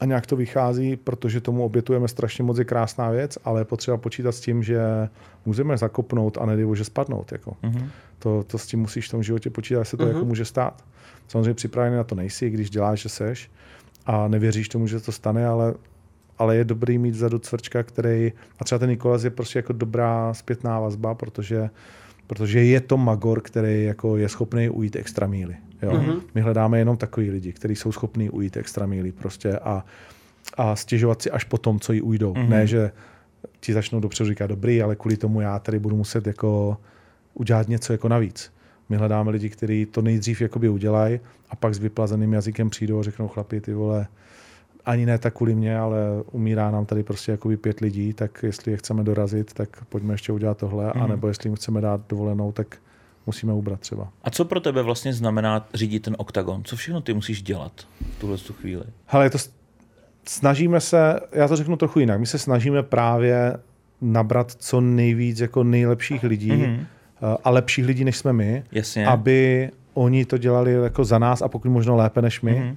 a 0.00 0.04
nějak 0.04 0.26
to 0.26 0.36
vychází, 0.36 0.96
protože 0.96 1.40
tomu 1.40 1.64
obětujeme 1.64 2.08
strašně 2.08 2.44
moc, 2.44 2.58
je 2.58 2.64
krásná 2.64 3.10
věc, 3.10 3.38
ale 3.44 3.60
je 3.60 3.64
potřeba 3.64 3.96
počítat 3.96 4.32
s 4.32 4.40
tím, 4.40 4.62
že 4.62 4.80
můžeme 5.46 5.78
zakopnout 5.78 6.38
a 6.38 6.46
nedej 6.46 6.66
že 6.74 6.84
spadnout. 6.84 7.32
Jako. 7.32 7.56
Mm-hmm. 7.62 7.88
To, 8.18 8.44
to 8.46 8.58
s 8.58 8.66
tím 8.66 8.80
musíš 8.80 9.08
v 9.08 9.10
tom 9.10 9.22
životě 9.22 9.50
počítat, 9.50 9.84
se 9.84 9.96
to 9.96 10.04
mm-hmm. 10.04 10.08
jako 10.08 10.24
může 10.24 10.44
stát. 10.44 10.84
Samozřejmě 11.28 11.54
připravený 11.54 11.96
na 11.96 12.04
to 12.04 12.14
nejsi, 12.14 12.50
když 12.50 12.70
děláš, 12.70 13.02
že 13.02 13.08
seš 13.08 13.50
a 14.06 14.28
nevěříš 14.28 14.68
tomu, 14.68 14.86
že 14.86 15.00
to 15.00 15.12
stane, 15.12 15.46
ale, 15.46 15.74
ale 16.38 16.56
je 16.56 16.64
dobrý 16.64 16.98
mít 16.98 17.10
vzadu 17.10 17.38
cvrčka, 17.38 17.82
který, 17.82 18.32
a 18.58 18.64
třeba 18.64 18.78
ten 18.78 18.90
Nikolas 18.90 19.24
je 19.24 19.30
prostě 19.30 19.58
jako 19.58 19.72
dobrá 19.72 20.34
zpětná 20.34 20.80
vazba, 20.80 21.14
protože 21.14 21.70
protože 22.30 22.64
je 22.64 22.80
to 22.80 22.96
magor, 22.96 23.40
který 23.40 23.84
jako 23.84 24.16
je 24.16 24.28
schopný 24.28 24.68
ujít 24.68 24.96
extra 24.96 25.26
míly. 25.26 25.56
Jo? 25.82 25.90
Mm-hmm. 25.90 26.20
My 26.34 26.40
hledáme 26.40 26.78
jenom 26.78 26.96
takový 26.96 27.30
lidi, 27.30 27.52
kteří 27.52 27.76
jsou 27.76 27.92
schopní 27.92 28.30
ujít 28.30 28.56
extra 28.56 28.86
míly 28.86 29.12
prostě 29.12 29.58
a, 29.58 29.84
a 30.56 30.76
stěžovat 30.76 31.22
si 31.22 31.30
až 31.30 31.44
po 31.44 31.58
tom, 31.58 31.80
co 31.80 31.92
jí 31.92 32.02
ujdou. 32.02 32.32
Mm-hmm. 32.32 32.48
Ne, 32.48 32.66
že 32.66 32.92
ti 33.60 33.72
začnou 33.72 34.00
dobře 34.00 34.24
říkat 34.24 34.46
dobrý, 34.46 34.82
ale 34.82 34.96
kvůli 34.96 35.16
tomu 35.16 35.40
já 35.40 35.58
tady 35.58 35.78
budu 35.78 35.96
muset 35.96 36.26
jako 36.26 36.76
udělat 37.34 37.68
něco 37.68 37.92
jako 37.92 38.08
navíc. 38.08 38.52
My 38.88 38.96
hledáme 38.96 39.30
lidi, 39.30 39.50
kteří 39.50 39.86
to 39.86 40.02
nejdřív 40.02 40.40
jakoby 40.40 40.68
udělají 40.68 41.20
a 41.50 41.56
pak 41.56 41.74
s 41.74 41.78
vyplazeným 41.78 42.32
jazykem 42.32 42.70
přijdou 42.70 43.00
a 43.00 43.02
řeknou 43.02 43.28
chlapi, 43.28 43.60
ty 43.60 43.74
vole, 43.74 44.06
ani 44.86 45.06
ne 45.06 45.18
tak 45.18 45.34
kvůli 45.34 45.54
mě, 45.54 45.78
ale 45.78 45.98
umírá 46.32 46.70
nám 46.70 46.86
tady 46.86 47.02
prostě 47.02 47.32
jakoby 47.32 47.56
pět 47.56 47.80
lidí, 47.80 48.12
tak 48.12 48.42
jestli 48.42 48.72
je 48.72 48.76
chceme 48.76 49.04
dorazit, 49.04 49.52
tak 49.52 49.84
pojďme 49.84 50.14
ještě 50.14 50.32
udělat 50.32 50.58
tohle, 50.58 50.92
mm. 50.94 51.02
anebo 51.02 51.28
jestli 51.28 51.48
jim 51.48 51.56
chceme 51.56 51.80
dát 51.80 52.00
dovolenou, 52.08 52.52
tak 52.52 52.78
musíme 53.26 53.52
ubrat 53.52 53.80
třeba. 53.80 54.08
A 54.24 54.30
co 54.30 54.44
pro 54.44 54.60
tebe 54.60 54.82
vlastně 54.82 55.12
znamená 55.12 55.66
řídit 55.74 56.00
ten 56.00 56.16
oktagon? 56.18 56.64
Co 56.64 56.76
všechno 56.76 57.00
ty 57.00 57.14
musíš 57.14 57.42
dělat 57.42 57.72
v 58.16 58.20
tuhle 58.20 58.38
tu 58.38 58.52
chvíli? 58.52 58.84
Hele, 59.06 59.30
to 59.30 59.38
snažíme 60.28 60.80
se, 60.80 61.20
já 61.32 61.48
to 61.48 61.56
řeknu 61.56 61.76
trochu 61.76 62.00
jinak, 62.00 62.20
my 62.20 62.26
se 62.26 62.38
snažíme 62.38 62.82
právě 62.82 63.56
nabrat 64.00 64.52
co 64.52 64.80
nejvíc 64.80 65.40
jako 65.40 65.64
nejlepších 65.64 66.22
lidí 66.22 66.50
mm-hmm. 66.50 66.86
a 67.44 67.50
lepších 67.50 67.86
lidí, 67.86 68.04
než 68.04 68.16
jsme 68.16 68.32
my, 68.32 68.64
Jasně. 68.72 69.06
aby 69.06 69.70
oni 69.94 70.24
to 70.24 70.38
dělali 70.38 70.72
jako 70.72 71.04
za 71.04 71.18
nás 71.18 71.42
a 71.42 71.48
pokud 71.48 71.68
možno 71.68 71.96
lépe 71.96 72.22
než 72.22 72.40
my. 72.40 72.52
Mm-hmm 72.52 72.76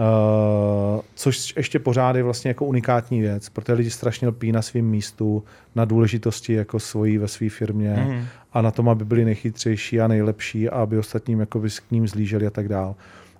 Uh, 0.00 1.00
což 1.14 1.56
ještě 1.56 1.78
pořád 1.78 2.16
je 2.16 2.22
vlastně 2.22 2.48
jako 2.48 2.64
unikátní 2.64 3.20
věc, 3.20 3.48
protože 3.48 3.72
lidi 3.72 3.90
strašně 3.90 4.28
lpí 4.28 4.52
na 4.52 4.62
svém 4.62 4.84
místu, 4.84 5.44
na 5.74 5.84
důležitosti 5.84 6.52
jako 6.52 6.80
svojí 6.80 7.18
ve 7.18 7.28
své 7.28 7.48
firmě 7.48 8.06
mm. 8.08 8.26
A 8.52 8.62
na 8.62 8.70
tom, 8.70 8.88
aby 8.88 9.04
byli 9.04 9.24
nejchytřejší 9.24 10.00
a 10.00 10.08
nejlepší 10.08 10.68
a 10.68 10.82
aby 10.82 10.98
ostatním 10.98 11.40
jako 11.40 11.58
by 11.58 11.70
k 11.70 11.90
ním 11.90 12.08
zlíželi 12.08 12.46
a 12.46 12.50
tak 12.50 12.68
dál. 12.68 12.94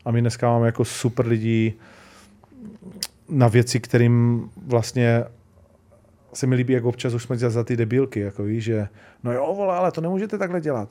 A 0.04 0.10
my 0.10 0.20
dneska 0.20 0.48
máme 0.48 0.66
jako 0.66 0.84
super 0.84 1.26
lidí 1.26 1.74
na 3.28 3.48
věci, 3.48 3.80
kterým 3.80 4.48
vlastně 4.66 5.24
se 6.34 6.46
mi 6.46 6.54
líbí, 6.54 6.72
jak 6.72 6.84
občas 6.84 7.14
už 7.14 7.22
jsme 7.22 7.36
za 7.36 7.64
ty 7.64 7.76
debilky, 7.76 8.20
jako 8.20 8.42
víš, 8.42 8.64
že 8.64 8.88
no 9.24 9.32
jo, 9.32 9.54
vole, 9.56 9.76
ale 9.76 9.92
to 9.92 10.00
nemůžete 10.00 10.38
takhle 10.38 10.60
dělat 10.60 10.88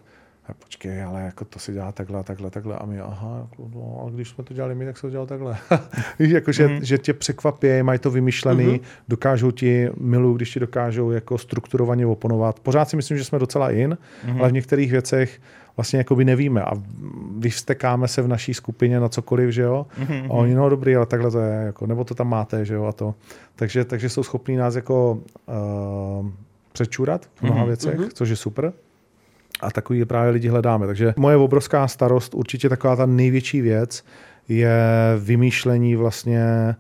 a 0.50 0.54
počkej, 0.54 1.04
ale 1.04 1.22
jako 1.22 1.46
to 1.46 1.60
se 1.60 1.74
dělá 1.74 1.92
takhle, 1.92 2.24
takhle, 2.24 2.50
takhle. 2.50 2.76
A 2.76 2.86
my, 2.86 3.00
aha, 3.00 3.48
no, 3.76 4.04
a 4.08 4.10
když 4.10 4.30
jsme 4.30 4.44
to 4.44 4.54
dělali 4.54 4.76
my, 4.76 4.86
tak 4.86 4.98
se 4.98 5.02
to 5.02 5.10
dělalo 5.10 5.28
takhle. 5.28 5.58
Víš, 6.20 6.32
jako, 6.32 6.52
že, 6.52 6.68
mm. 6.68 6.80
že 6.84 6.98
tě 6.98 7.14
překvapí, 7.14 7.68
mají 7.84 8.00
to 8.00 8.12
vymyšlený, 8.12 8.66
mm-hmm. 8.66 8.82
dokážou 9.08 9.52
ti, 9.52 9.90
miluju, 9.98 10.34
když 10.34 10.54
ti 10.54 10.60
dokážou 10.60 11.12
jako 11.12 11.38
strukturovaně 11.38 12.06
oponovat. 12.06 12.60
Pořád 12.60 12.90
si 12.90 12.96
myslím, 12.96 13.18
že 13.18 13.24
jsme 13.26 13.40
docela 13.40 13.72
in, 13.72 13.98
mm-hmm. 14.26 14.40
ale 14.40 14.50
v 14.50 14.54
některých 14.54 14.92
věcech 14.92 15.42
vlastně 15.78 15.98
jako 15.98 16.16
by 16.16 16.26
nevíme 16.26 16.62
a 16.64 16.72
vyvstekáme 17.38 18.08
se 18.08 18.22
v 18.22 18.28
naší 18.28 18.54
skupině 18.54 19.00
na 19.00 19.10
cokoliv, 19.10 19.50
že 19.50 19.62
jo. 19.62 19.86
Mm-hmm. 20.00 20.26
A 20.26 20.30
oni, 20.30 20.54
no 20.54 20.70
dobrý, 20.70 20.96
ale 20.96 21.06
takhle 21.06 21.32
to 21.32 21.40
je, 21.40 21.54
jako, 21.66 21.88
nebo 21.88 22.04
to 22.04 22.16
tam 22.16 22.30
máte, 22.30 22.66
že 22.66 22.74
jo, 22.74 22.86
a 22.86 22.92
to. 22.92 23.16
Takže, 23.56 23.86
takže 23.86 24.10
jsou 24.10 24.24
schopní 24.24 24.56
nás 24.56 24.76
jako 24.76 25.20
uh, 26.22 26.30
přečurat 26.74 27.26
v 27.36 27.42
mnoha 27.42 27.64
mm-hmm. 27.64 27.68
věcech, 27.68 28.00
mm-hmm. 28.00 28.10
což 28.14 28.30
je 28.30 28.36
super 28.36 28.74
a 29.62 29.72
takový 29.72 30.06
právě 30.06 30.32
lidi 30.32 30.48
hledáme. 30.48 30.88
Takže 30.88 31.14
moje 31.18 31.38
obrovská 31.38 31.88
starost, 31.88 32.34
určitě 32.34 32.70
taková 32.70 32.96
ta 32.96 33.06
největší 33.06 33.62
věc, 33.62 34.04
je 34.48 34.80
vymýšlení 35.20 35.96
vlastně 35.96 36.76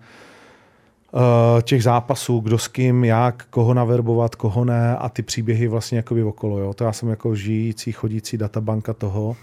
uh, 1.11 1.21
těch 1.61 1.83
zápasů, 1.83 2.39
kdo 2.39 2.57
s 2.57 2.67
kým, 2.67 3.03
jak, 3.03 3.45
koho 3.49 3.73
naverbovat, 3.73 4.35
koho 4.35 4.65
ne 4.65 4.97
a 4.97 5.09
ty 5.09 5.21
příběhy 5.21 5.67
vlastně 5.67 5.97
jakoby 5.97 6.23
okolo. 6.23 6.59
Jo. 6.59 6.73
To 6.73 6.83
já 6.83 6.93
jsem 6.93 7.09
jako 7.09 7.35
žijící, 7.35 7.91
chodící 7.91 8.37
databanka 8.37 8.93
toho 8.93 9.35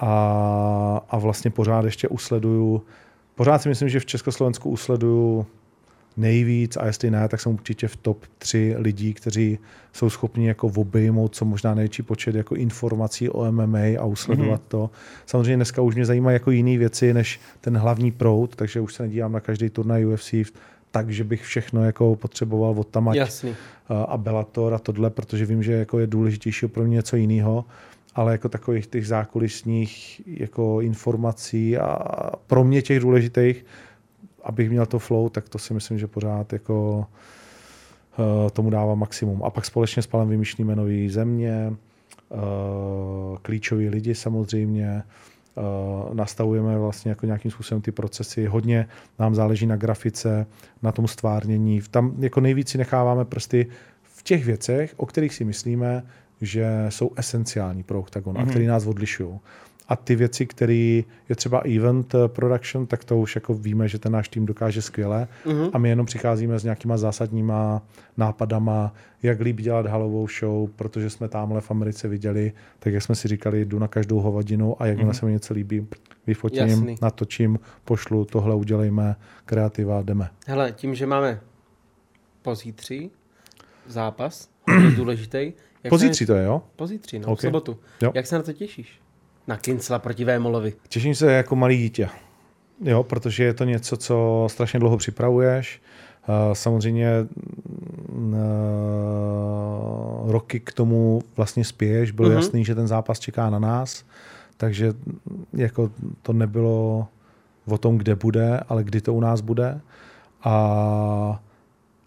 a, 0.00 1.02
a 1.10 1.18
vlastně 1.18 1.50
pořád 1.50 1.84
ještě 1.84 2.08
usleduju, 2.08 2.82
pořád 3.34 3.62
si 3.62 3.68
myslím, 3.68 3.88
že 3.88 4.00
v 4.00 4.06
Československu 4.06 4.70
usleduju 4.70 5.46
nejvíc 6.16 6.76
a 6.76 6.86
jestli 6.86 7.10
ne, 7.10 7.28
tak 7.28 7.40
jsem 7.40 7.52
určitě 7.52 7.88
v 7.88 7.96
top 7.96 8.24
3 8.38 8.74
lidí, 8.78 9.14
kteří 9.14 9.58
jsou 9.92 10.10
schopni 10.10 10.48
jako 10.48 10.66
obejmout 10.66 11.34
co 11.34 11.44
možná 11.44 11.74
největší 11.74 12.02
počet 12.02 12.34
jako 12.34 12.54
informací 12.54 13.28
o 13.28 13.52
MMA 13.52 13.98
a 13.98 14.04
usledovat 14.04 14.60
mm-hmm. 14.60 14.68
to. 14.68 14.90
Samozřejmě 15.26 15.56
dneska 15.56 15.82
už 15.82 15.94
mě 15.94 16.04
zajímají 16.04 16.34
jako 16.34 16.50
jiné 16.50 16.78
věci 16.78 17.14
než 17.14 17.40
ten 17.60 17.76
hlavní 17.76 18.12
proud, 18.12 18.56
takže 18.56 18.80
už 18.80 18.94
se 18.94 19.02
nedívám 19.02 19.32
na 19.32 19.40
každý 19.40 19.70
turnaj 19.70 20.06
UFC 20.06 20.34
tak, 20.90 21.10
že 21.10 21.24
bych 21.24 21.42
všechno 21.42 21.84
jako 21.84 22.16
potřeboval 22.16 22.74
od 22.78 22.88
tam 22.88 23.08
a 23.88 24.16
Bellator 24.16 24.74
a 24.74 24.78
tohle, 24.78 25.10
protože 25.10 25.46
vím, 25.46 25.62
že 25.62 25.72
jako 25.72 25.98
je 25.98 26.06
důležitější 26.06 26.66
pro 26.68 26.84
mě 26.84 26.94
něco 26.94 27.16
jiného 27.16 27.64
ale 28.16 28.32
jako 28.32 28.48
takových 28.48 28.86
těch 28.86 29.06
zákulisních 29.06 30.22
jako 30.26 30.80
informací 30.80 31.76
a 31.76 31.98
pro 32.46 32.64
mě 32.64 32.82
těch 32.82 33.00
důležitých 33.00 33.64
abych 34.46 34.70
měl 34.70 34.86
to 34.86 34.98
flow, 34.98 35.28
tak 35.28 35.48
to 35.48 35.58
si 35.58 35.74
myslím, 35.74 35.98
že 35.98 36.06
pořád 36.06 36.52
jako 36.52 37.06
uh, 38.18 38.50
tomu 38.50 38.70
dává 38.70 38.94
maximum. 38.94 39.42
A 39.44 39.50
pak 39.50 39.64
společně 39.64 40.02
s 40.02 40.06
Palem 40.06 40.28
vymýšlíme 40.28 40.76
nové 40.76 41.08
země, 41.08 41.72
uh, 42.28 42.38
klíčoví 43.42 43.88
lidi 43.88 44.14
samozřejmě, 44.14 45.02
uh, 45.54 46.14
nastavujeme 46.14 46.78
vlastně 46.78 47.08
jako 47.08 47.26
nějakým 47.26 47.50
způsobem 47.50 47.82
ty 47.82 47.92
procesy. 47.92 48.46
Hodně 48.46 48.88
nám 49.18 49.34
záleží 49.34 49.66
na 49.66 49.76
grafice, 49.76 50.46
na 50.82 50.92
tom 50.92 51.08
stvárnění. 51.08 51.80
Tam 51.90 52.14
jako 52.18 52.40
nejvíc 52.40 52.68
si 52.68 52.78
necháváme 52.78 53.24
prsty 53.24 53.66
v 54.02 54.22
těch 54.22 54.44
věcech, 54.44 54.94
o 54.96 55.06
kterých 55.06 55.34
si 55.34 55.44
myslíme, 55.44 56.02
že 56.40 56.86
jsou 56.88 57.10
esenciální 57.16 57.82
pro 57.82 58.00
Octagon 58.00 58.34
mm-hmm. 58.34 58.40
a 58.40 58.42
mhm. 58.42 58.50
které 58.50 58.66
nás 58.66 58.86
odlišují. 58.86 59.38
A 59.88 59.96
ty 59.96 60.16
věci, 60.16 60.46
které 60.46 60.74
je 61.28 61.36
třeba 61.36 61.58
event 61.76 62.14
eh, 62.14 62.28
production, 62.28 62.86
tak 62.86 63.04
to 63.04 63.18
už 63.18 63.34
jako 63.34 63.54
víme, 63.54 63.88
že 63.88 63.98
ten 63.98 64.12
náš 64.12 64.28
tým 64.28 64.46
dokáže 64.46 64.82
skvěle. 64.82 65.28
Mm-hmm. 65.44 65.70
A 65.72 65.78
my 65.78 65.88
jenom 65.88 66.06
přicházíme 66.06 66.58
s 66.58 66.64
nějakýma 66.64 66.96
zásadníma 66.96 67.82
nápadama, 68.16 68.94
jak 69.22 69.40
líp 69.40 69.60
dělat 69.60 69.86
halovou 69.86 70.28
show, 70.28 70.70
protože 70.70 71.10
jsme 71.10 71.28
tamhle 71.28 71.60
v 71.60 71.70
Americe 71.70 72.08
viděli, 72.08 72.52
tak 72.78 72.92
jak 72.92 73.02
jsme 73.02 73.14
si 73.14 73.28
říkali, 73.28 73.64
jdu 73.64 73.78
na 73.78 73.88
každou 73.88 74.20
hovadinu 74.20 74.82
a 74.82 74.86
jak 74.86 74.98
mm-hmm. 74.98 75.10
se 75.10 75.26
mi 75.26 75.32
něco 75.32 75.54
líbí, 75.54 75.86
vyfotím, 76.26 76.68
Jasný. 76.68 76.96
natočím, 77.02 77.58
pošlu, 77.84 78.24
tohle 78.24 78.54
udělejme, 78.54 79.16
kreativa, 79.44 80.02
jdeme. 80.02 80.30
Hele, 80.46 80.72
tím, 80.72 80.94
že 80.94 81.06
máme 81.06 81.40
pozítří 82.42 83.10
zápas, 83.86 84.48
důležitý. 84.96 85.52
Pozítří 85.88 86.26
to 86.26 86.34
je, 86.34 86.44
jo? 86.44 86.62
Pozítří, 86.76 87.18
no, 87.18 87.26
okay. 87.26 87.36
v 87.36 87.40
sobotu. 87.40 87.78
Jo. 88.02 88.12
Jak 88.14 88.26
se 88.26 88.36
na 88.36 88.42
to 88.42 88.52
těšíš? 88.52 89.00
Na 89.46 89.56
Kincla 89.56 89.98
proti 89.98 90.24
Vémolovi. 90.24 90.72
Těším 90.88 91.14
se 91.14 91.32
jako 91.32 91.56
malý 91.56 91.78
dítě. 91.78 92.08
Jo, 92.80 93.02
protože 93.02 93.44
je 93.44 93.54
to 93.54 93.64
něco, 93.64 93.96
co 93.96 94.46
strašně 94.50 94.80
dlouho 94.80 94.96
připravuješ. 94.96 95.80
Eh, 96.28 96.54
samozřejmě 96.54 97.10
mm, 98.12 98.34
eh, 98.34 100.32
roky 100.32 100.60
k 100.60 100.72
tomu 100.72 101.22
vlastně 101.36 101.64
spěješ. 101.64 102.10
Bylo 102.10 102.28
mm-hmm. 102.28 102.36
jasný, 102.36 102.64
že 102.64 102.74
ten 102.74 102.86
zápas 102.86 103.18
čeká 103.18 103.50
na 103.50 103.58
nás, 103.58 104.04
takže 104.56 104.92
mm, 104.92 105.44
jako 105.52 105.90
to 106.22 106.32
nebylo 106.32 107.08
o 107.66 107.78
tom, 107.78 107.98
kde 107.98 108.14
bude, 108.14 108.60
ale 108.68 108.84
kdy 108.84 109.00
to 109.00 109.14
u 109.14 109.20
nás 109.20 109.40
bude. 109.40 109.80
A, 110.42 111.42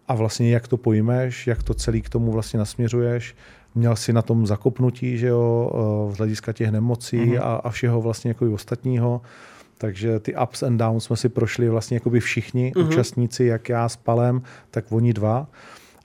a 0.08 0.16
vlastně 0.16 0.52
jak 0.52 0.68
to 0.68 0.78
pojmeš, 0.78 1.48
jak 1.48 1.64
to 1.64 1.74
celý 1.74 2.02
k 2.02 2.10
tomu 2.10 2.32
vlastně 2.32 2.60
nasměřuješ, 2.60 3.36
měl 3.76 3.96
si 3.96 4.14
na 4.14 4.22
tom 4.22 4.48
zakopnutí, 4.48 5.18
že 5.18 5.28
jo, 5.28 5.72
eh, 6.12 6.16
z 6.16 6.18
hlediska 6.18 6.54
těch 6.54 6.72
nemocí 6.72 7.18
mm-hmm. 7.18 7.42
a, 7.42 7.56
a 7.56 7.70
všeho 7.70 8.02
vlastně 8.02 8.30
jako 8.30 8.54
ostatního. 8.54 9.22
Takže 9.78 10.20
ty 10.20 10.36
ups 10.36 10.64
and 10.64 10.78
downs 10.78 11.04
jsme 11.04 11.18
si 11.18 11.30
prošli 11.30 11.70
vlastně 11.70 11.96
jako 11.96 12.10
by 12.10 12.20
všichni 12.20 12.72
mm-hmm. 12.72 12.88
účastníci, 12.88 13.46
jak 13.46 13.70
já 13.70 13.90
s 13.90 13.96
Palem, 13.96 14.42
tak 14.72 14.86
oni 14.92 15.14
dva. 15.14 15.48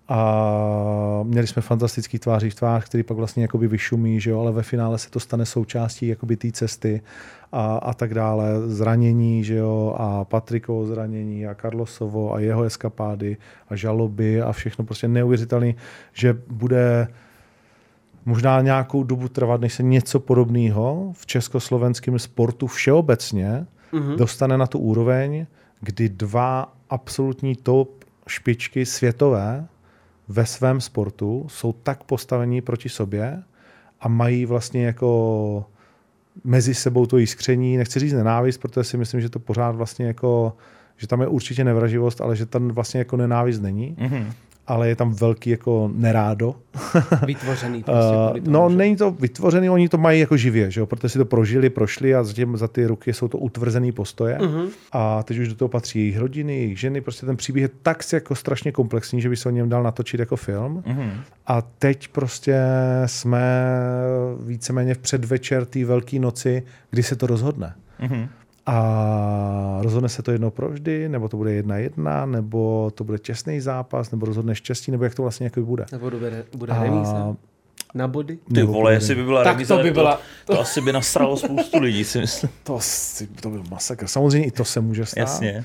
A 0.08 1.20
měli 1.22 1.46
jsme 1.46 1.62
fantastický 1.62 2.18
tváří 2.18 2.50
v 2.50 2.54
tvář, 2.54 2.84
který 2.84 3.02
pak 3.02 3.16
vlastně 3.16 3.42
jakoby 3.42 3.68
vyšumí, 3.68 4.20
že 4.20 4.30
jo, 4.30 4.40
ale 4.40 4.52
ve 4.52 4.62
finále 4.62 4.98
se 4.98 5.10
to 5.10 5.20
stane 5.20 5.46
součástí 5.46 6.06
jakoby 6.06 6.36
té 6.36 6.52
cesty 6.52 7.00
a, 7.52 7.76
a 7.76 7.94
tak 7.94 8.14
dále. 8.14 8.46
Zranění, 8.66 9.44
že 9.44 9.54
jo, 9.54 9.96
a 9.98 10.24
Patrikovo 10.24 10.86
zranění 10.86 11.46
a 11.46 11.54
Carlosovo 11.54 12.34
a 12.34 12.40
jeho 12.40 12.62
eskapády 12.62 13.36
a 13.68 13.76
žaloby 13.76 14.42
a 14.42 14.52
všechno 14.52 14.84
prostě 14.84 15.08
neuvěřitelný, 15.08 15.76
že 16.12 16.36
bude 16.50 17.08
možná 18.24 18.60
nějakou 18.60 19.02
dobu 19.02 19.28
trvat, 19.28 19.60
než 19.60 19.74
se 19.74 19.82
něco 19.82 20.20
podobného 20.20 21.12
v 21.12 21.26
československém 21.26 22.18
sportu 22.18 22.66
všeobecně 22.66 23.66
mm-hmm. 23.92 24.16
dostane 24.16 24.58
na 24.58 24.66
tu 24.66 24.78
úroveň, 24.78 25.46
kdy 25.80 26.08
dva 26.08 26.74
absolutní 26.90 27.56
top 27.56 28.04
špičky 28.26 28.86
světové 28.86 29.66
ve 30.28 30.46
svém 30.46 30.80
sportu 30.80 31.46
jsou 31.48 31.72
tak 31.72 32.04
postavení 32.04 32.60
proti 32.60 32.88
sobě 32.88 33.42
a 34.00 34.08
mají 34.08 34.46
vlastně 34.46 34.86
jako 34.86 35.64
mezi 36.44 36.74
sebou 36.74 37.06
to 37.06 37.18
jiskření, 37.18 37.76
nechci 37.76 38.00
říct 38.00 38.12
nenávist, 38.12 38.58
protože 38.58 38.84
si 38.84 38.96
myslím, 38.96 39.20
že 39.20 39.28
to 39.28 39.38
pořád 39.38 39.76
vlastně 39.76 40.06
jako, 40.06 40.56
že 40.96 41.06
tam 41.06 41.20
je 41.20 41.26
určitě 41.26 41.64
nevraživost, 41.64 42.20
ale 42.20 42.36
že 42.36 42.46
tam 42.46 42.68
vlastně 42.68 42.98
jako 42.98 43.16
nenávist 43.16 43.62
není. 43.62 43.96
Mm-hmm 43.98 44.32
ale 44.66 44.88
je 44.88 44.96
tam 44.96 45.12
velký 45.14 45.50
jako 45.50 45.90
nerádo. 45.94 46.54
Vytvořený. 47.26 47.82
Prostě 47.82 48.40
uh, 48.40 48.52
no, 48.52 48.70
že? 48.70 48.76
není 48.76 48.96
to 48.96 49.10
vytvořený, 49.10 49.70
oni 49.70 49.88
to 49.88 49.98
mají 49.98 50.20
jako 50.20 50.36
živě, 50.36 50.70
že 50.70 50.80
jo? 50.80 50.86
protože 50.86 51.08
si 51.08 51.18
to 51.18 51.24
prožili, 51.24 51.70
prošli 51.70 52.14
a 52.14 52.24
zatím 52.24 52.56
za 52.56 52.68
ty 52.68 52.86
ruky 52.86 53.12
jsou 53.12 53.28
to 53.28 53.38
utvrzený 53.38 53.92
postoje. 53.92 54.38
Uh-huh. 54.38 54.68
A 54.92 55.22
teď 55.22 55.38
už 55.38 55.48
do 55.48 55.54
toho 55.54 55.68
patří 55.68 55.98
jejich 55.98 56.18
rodiny, 56.18 56.56
jejich 56.56 56.80
ženy. 56.80 57.00
Prostě 57.00 57.26
ten 57.26 57.36
příběh 57.36 57.62
je 57.62 57.70
tak 57.82 58.12
jako 58.12 58.34
strašně 58.34 58.72
komplexní, 58.72 59.20
že 59.20 59.28
by 59.28 59.36
se 59.36 59.48
o 59.48 59.52
něm 59.52 59.68
dal 59.68 59.82
natočit 59.82 60.20
jako 60.20 60.36
film. 60.36 60.82
Uh-huh. 60.86 61.10
A 61.46 61.62
teď 61.62 62.08
prostě 62.08 62.60
jsme 63.06 63.42
víceméně 64.46 64.94
v 64.94 64.98
předvečer 64.98 65.64
té 65.64 65.84
velké 65.84 66.18
noci, 66.18 66.62
kdy 66.90 67.02
se 67.02 67.16
to 67.16 67.26
rozhodne. 67.26 67.74
Uh-huh. 68.00 68.28
A 68.66 69.78
rozhodne 69.82 70.08
se 70.08 70.22
to 70.22 70.32
jednou 70.32 70.50
provždy, 70.50 71.08
nebo 71.08 71.28
to 71.28 71.36
bude 71.36 71.52
jedna 71.52 71.76
jedna, 71.76 72.26
nebo 72.26 72.90
to 72.94 73.04
bude 73.04 73.18
těsný 73.18 73.60
zápas, 73.60 74.10
nebo 74.10 74.26
rozhodne 74.26 74.54
štěstí, 74.54 74.90
nebo 74.90 75.04
jak 75.04 75.14
to 75.14 75.22
vlastně 75.22 75.46
jako 75.46 75.60
bude. 75.60 75.86
Nebo 75.92 76.10
bude, 76.10 76.44
bude 76.56 76.72
a... 76.72 76.82
remíza. 76.82 77.36
Na 77.94 78.08
body? 78.08 78.38
Ty 78.54 78.62
vole, 78.62 78.92
jestli 78.92 79.14
by 79.14 79.24
byla 79.24 79.44
tak 79.44 79.52
remíza, 79.52 79.76
to 79.76 79.82
by 79.82 79.90
byla... 79.90 80.20
To, 80.44 80.54
to 80.54 80.60
asi 80.60 80.80
by 80.80 80.92
nasralo 80.92 81.36
spoustu 81.36 81.78
lidí, 81.78 82.04
si 82.04 82.20
myslím. 82.20 82.50
To, 82.62 82.76
asi, 82.76 83.26
to 83.26 83.50
byl 83.50 83.64
masakr. 83.70 84.06
Samozřejmě 84.06 84.46
i 84.46 84.50
to 84.50 84.64
se 84.64 84.80
může 84.80 85.06
stát. 85.06 85.20
Jasně. 85.20 85.64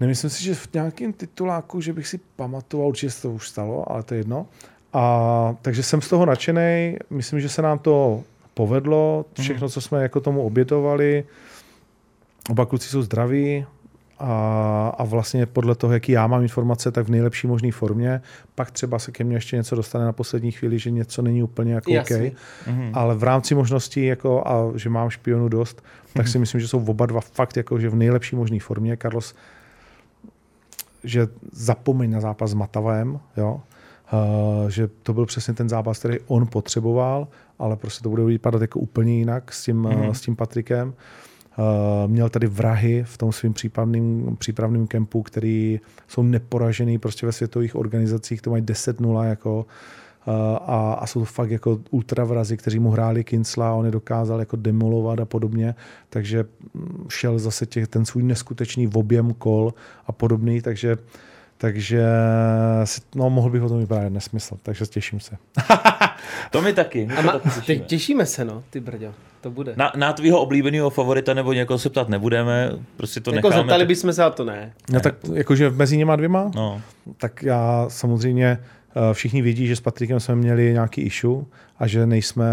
Nemyslím 0.00 0.30
si, 0.30 0.44
že 0.44 0.54
v 0.54 0.68
nějakém 0.74 1.12
tituláku, 1.12 1.80
že 1.80 1.92
bych 1.92 2.08
si 2.08 2.20
pamatoval, 2.36 2.88
určitě 2.88 3.10
se 3.10 3.22
to 3.22 3.30
už 3.30 3.48
stalo, 3.48 3.92
ale 3.92 4.02
to 4.02 4.14
je 4.14 4.20
jedno. 4.20 4.46
A, 4.92 5.54
takže 5.62 5.82
jsem 5.82 6.00
z 6.02 6.08
toho 6.08 6.26
nadšený. 6.26 6.96
Myslím, 7.10 7.40
že 7.40 7.48
se 7.48 7.62
nám 7.62 7.78
to 7.78 8.22
povedlo. 8.54 9.24
Všechno, 9.40 9.68
co 9.68 9.80
jsme 9.80 10.02
jako 10.02 10.20
tomu 10.20 10.42
obětovali, 10.42 11.24
Oba 12.50 12.66
kluci 12.66 12.88
jsou 12.88 13.02
zdraví 13.02 13.66
a, 14.18 14.94
a 14.98 15.04
vlastně 15.04 15.46
podle 15.46 15.74
toho, 15.74 15.92
jaký 15.92 16.12
já 16.12 16.26
mám 16.26 16.42
informace, 16.42 16.92
tak 16.92 17.06
v 17.06 17.10
nejlepší 17.10 17.46
možné 17.46 17.72
formě. 17.72 18.20
Pak 18.54 18.70
třeba 18.70 18.98
se 18.98 19.12
ke 19.12 19.24
mně 19.24 19.36
ještě 19.36 19.56
něco 19.56 19.76
dostane 19.76 20.04
na 20.04 20.12
poslední 20.12 20.52
chvíli, 20.52 20.78
že 20.78 20.90
něco 20.90 21.22
není 21.22 21.42
úplně 21.42 21.74
jako 21.74 21.90
OK. 21.90 22.08
Mm-hmm. 22.08 22.90
Ale 22.92 23.14
v 23.14 23.22
rámci 23.22 23.54
možností, 23.54 24.04
jako, 24.04 24.48
a 24.48 24.72
že 24.78 24.88
mám 24.88 25.10
špionu 25.10 25.48
dost, 25.48 25.82
tak 26.14 26.28
si 26.28 26.38
myslím, 26.38 26.60
že 26.60 26.68
jsou 26.68 26.84
oba 26.84 27.06
dva 27.06 27.20
fakt 27.20 27.56
jako, 27.56 27.80
že 27.80 27.88
v 27.88 27.94
nejlepší 27.94 28.36
možné 28.36 28.60
formě. 28.60 28.96
Carlos, 29.02 29.34
že 31.04 31.28
zapomeň 31.52 32.10
na 32.10 32.20
zápas 32.20 32.50
s 32.50 32.54
Matavem, 32.54 33.20
jo, 33.36 33.60
Uh, 34.12 34.68
že 34.68 34.88
to 35.02 35.14
byl 35.14 35.26
přesně 35.26 35.54
ten 35.54 35.68
zápas, 35.68 35.98
který 35.98 36.18
on 36.26 36.46
potřeboval, 36.46 37.28
ale 37.58 37.76
prostě 37.76 38.02
to 38.02 38.08
bude 38.08 38.24
vypadat 38.24 38.62
jako 38.62 38.80
úplně 38.80 39.18
jinak 39.18 39.52
s 39.52 39.64
tím, 39.64 39.82
mm-hmm. 39.82 40.08
uh, 40.08 40.12
s 40.12 40.20
tím 40.20 40.36
Patrikem. 40.36 40.88
Uh, 40.88 40.94
měl 42.06 42.28
tady 42.28 42.46
vrahy 42.46 43.04
v 43.06 43.18
tom 43.18 43.32
svým 43.32 43.52
přípravným, 43.52 44.36
přípravným 44.38 44.86
kempu, 44.86 45.22
který 45.22 45.80
jsou 46.08 46.22
neporažený 46.22 46.98
prostě 46.98 47.26
ve 47.26 47.32
světových 47.32 47.76
organizacích, 47.76 48.42
to 48.42 48.50
mají 48.50 48.62
10-0 48.62 49.24
jako 49.24 49.56
uh, 49.58 49.64
a, 50.66 50.92
a, 50.92 51.06
jsou 51.06 51.20
to 51.20 51.24
fakt 51.24 51.50
jako 51.50 51.80
ultravrazy, 51.90 52.56
kteří 52.56 52.78
mu 52.78 52.90
hráli 52.90 53.24
Kincla, 53.24 53.72
on 53.72 53.86
je 53.86 53.90
dokázal 53.90 54.40
jako 54.40 54.56
demolovat 54.56 55.20
a 55.20 55.24
podobně, 55.24 55.74
takže 56.10 56.44
mm, 56.74 57.06
šel 57.08 57.38
zase 57.38 57.66
těch, 57.66 57.88
ten 57.88 58.04
svůj 58.04 58.22
neskutečný 58.22 58.88
objem 58.88 59.34
kol 59.34 59.74
a 60.06 60.12
podobný, 60.12 60.62
takže 60.62 60.96
takže 61.58 62.02
no, 63.14 63.30
mohl 63.30 63.50
bych 63.50 63.62
o 63.62 63.68
tom 63.68 63.78
vyprávět 63.78 64.12
nesmysl, 64.12 64.56
takže 64.62 64.86
těším 64.86 65.20
se. 65.20 65.36
to 66.50 66.62
mi 66.62 66.72
taky. 66.72 67.06
My 67.06 67.14
a 67.14 67.22
ma, 67.22 67.32
taky 67.32 67.60
těšíme. 67.60 67.84
těšíme 67.84 68.26
se, 68.26 68.44
no, 68.44 68.62
ty 68.70 68.80
brďo. 68.80 69.14
To 69.40 69.50
bude. 69.50 69.74
Na, 69.76 69.92
na 69.96 70.12
tvýho 70.12 70.40
oblíbeného 70.40 70.90
favorita 70.90 71.34
nebo 71.34 71.52
někoho 71.52 71.78
se 71.78 71.90
ptát 71.90 72.08
nebudeme, 72.08 72.70
prostě 72.96 73.20
to 73.20 73.34
jako 73.34 73.48
necháme. 73.48 73.62
Zeptali 73.62 73.80
tak... 73.80 73.88
bychom 73.88 74.12
se, 74.12 74.24
a 74.24 74.30
to 74.30 74.44
ne. 74.44 74.72
No 74.90 75.00
tak 75.00 75.14
jakože 75.34 75.70
mezi 75.70 75.96
něma 75.96 76.16
dvěma? 76.16 76.50
No. 76.54 76.82
Tak 77.16 77.42
já 77.42 77.86
samozřejmě 77.88 78.58
eh, 78.58 79.14
všichni 79.14 79.42
vědí, 79.42 79.66
že 79.66 79.76
s 79.76 79.80
Patrikem 79.80 80.20
jsme 80.20 80.36
měli 80.36 80.72
nějaký 80.72 81.00
issue 81.00 81.44
a 81.78 81.86
že 81.86 82.06
nejsme 82.06 82.46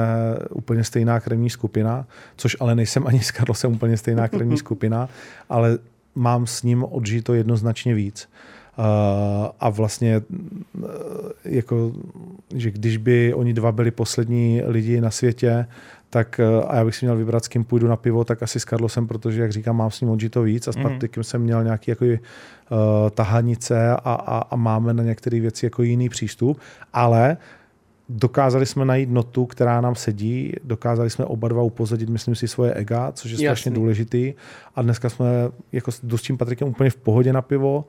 úplně 0.50 0.84
stejná 0.84 1.20
krevní 1.20 1.50
skupina, 1.50 2.06
což 2.36 2.58
ale 2.60 2.76
nejsem 2.76 3.08
ani 3.08 3.20
s 3.20 3.32
Karlosem 3.32 3.74
úplně 3.74 3.98
stejná 3.98 4.28
krevní 4.28 4.58
skupina, 4.66 5.10
ale 5.50 5.78
mám 6.16 6.48
s 6.48 6.64
ním 6.64 6.84
odžito 6.84 7.34
jednoznačně 7.34 7.94
víc. 7.94 8.30
A 9.60 9.70
vlastně 9.70 10.22
jako, 11.46 11.92
že 12.56 12.72
když 12.72 12.98
by 12.98 13.34
oni 13.34 13.54
dva 13.54 13.72
byli 13.72 13.92
poslední 13.92 14.62
lidi 14.66 15.02
na 15.02 15.12
světě, 15.12 15.66
tak 16.10 16.40
a 16.68 16.76
já 16.76 16.86
bych 16.86 16.96
si 16.96 17.06
měl 17.06 17.18
vybrat, 17.18 17.46
s 17.46 17.48
kým 17.48 17.64
půjdu 17.64 17.88
na 17.88 17.96
pivo, 17.96 18.24
tak 18.24 18.44
asi 18.44 18.60
s 18.60 18.66
Carlosem, 18.66 19.08
protože, 19.08 19.42
jak 19.42 19.52
říkám, 19.52 19.78
mám 19.78 19.92
s 19.92 20.02
ním 20.02 20.30
to 20.30 20.42
víc 20.42 20.68
a 20.68 20.72
s 20.72 20.76
mhm. 20.76 20.84
Patrikem 20.84 21.20
mm. 21.20 21.24
jsem 21.24 21.42
měl 21.42 21.64
nějaký 21.64 21.92
jako, 21.92 22.06
uh, 22.06 22.18
tahanice 23.10 23.90
a, 23.92 23.96
a, 23.96 24.38
a 24.38 24.56
máme 24.56 24.94
na 24.94 25.04
některé 25.04 25.40
věci 25.40 25.66
jako 25.66 25.84
jiný 25.84 26.10
přístup, 26.10 26.60
ale 26.94 27.38
dokázali 28.10 28.66
jsme 28.66 28.86
najít 28.86 29.10
notu, 29.10 29.46
která 29.46 29.82
nám 29.82 29.96
sedí, 29.96 30.54
dokázali 30.64 31.10
jsme 31.10 31.26
oba 31.26 31.48
dva 31.48 31.62
upozadit, 31.62 32.10
myslím 32.10 32.36
si, 32.36 32.48
svoje 32.48 32.74
ega, 32.74 33.12
což 33.12 33.32
je 33.32 33.38
strašně 33.38 33.70
Jasný. 33.70 33.82
důležitý 33.82 34.34
a 34.76 34.82
dneska 34.82 35.10
jsme 35.10 35.26
jako 35.72 35.92
s 35.92 36.22
tím 36.22 36.38
Patrikem 36.38 36.68
úplně 36.68 36.90
v 36.90 36.96
pohodě 36.96 37.34
na 37.34 37.42
pivo, 37.42 37.86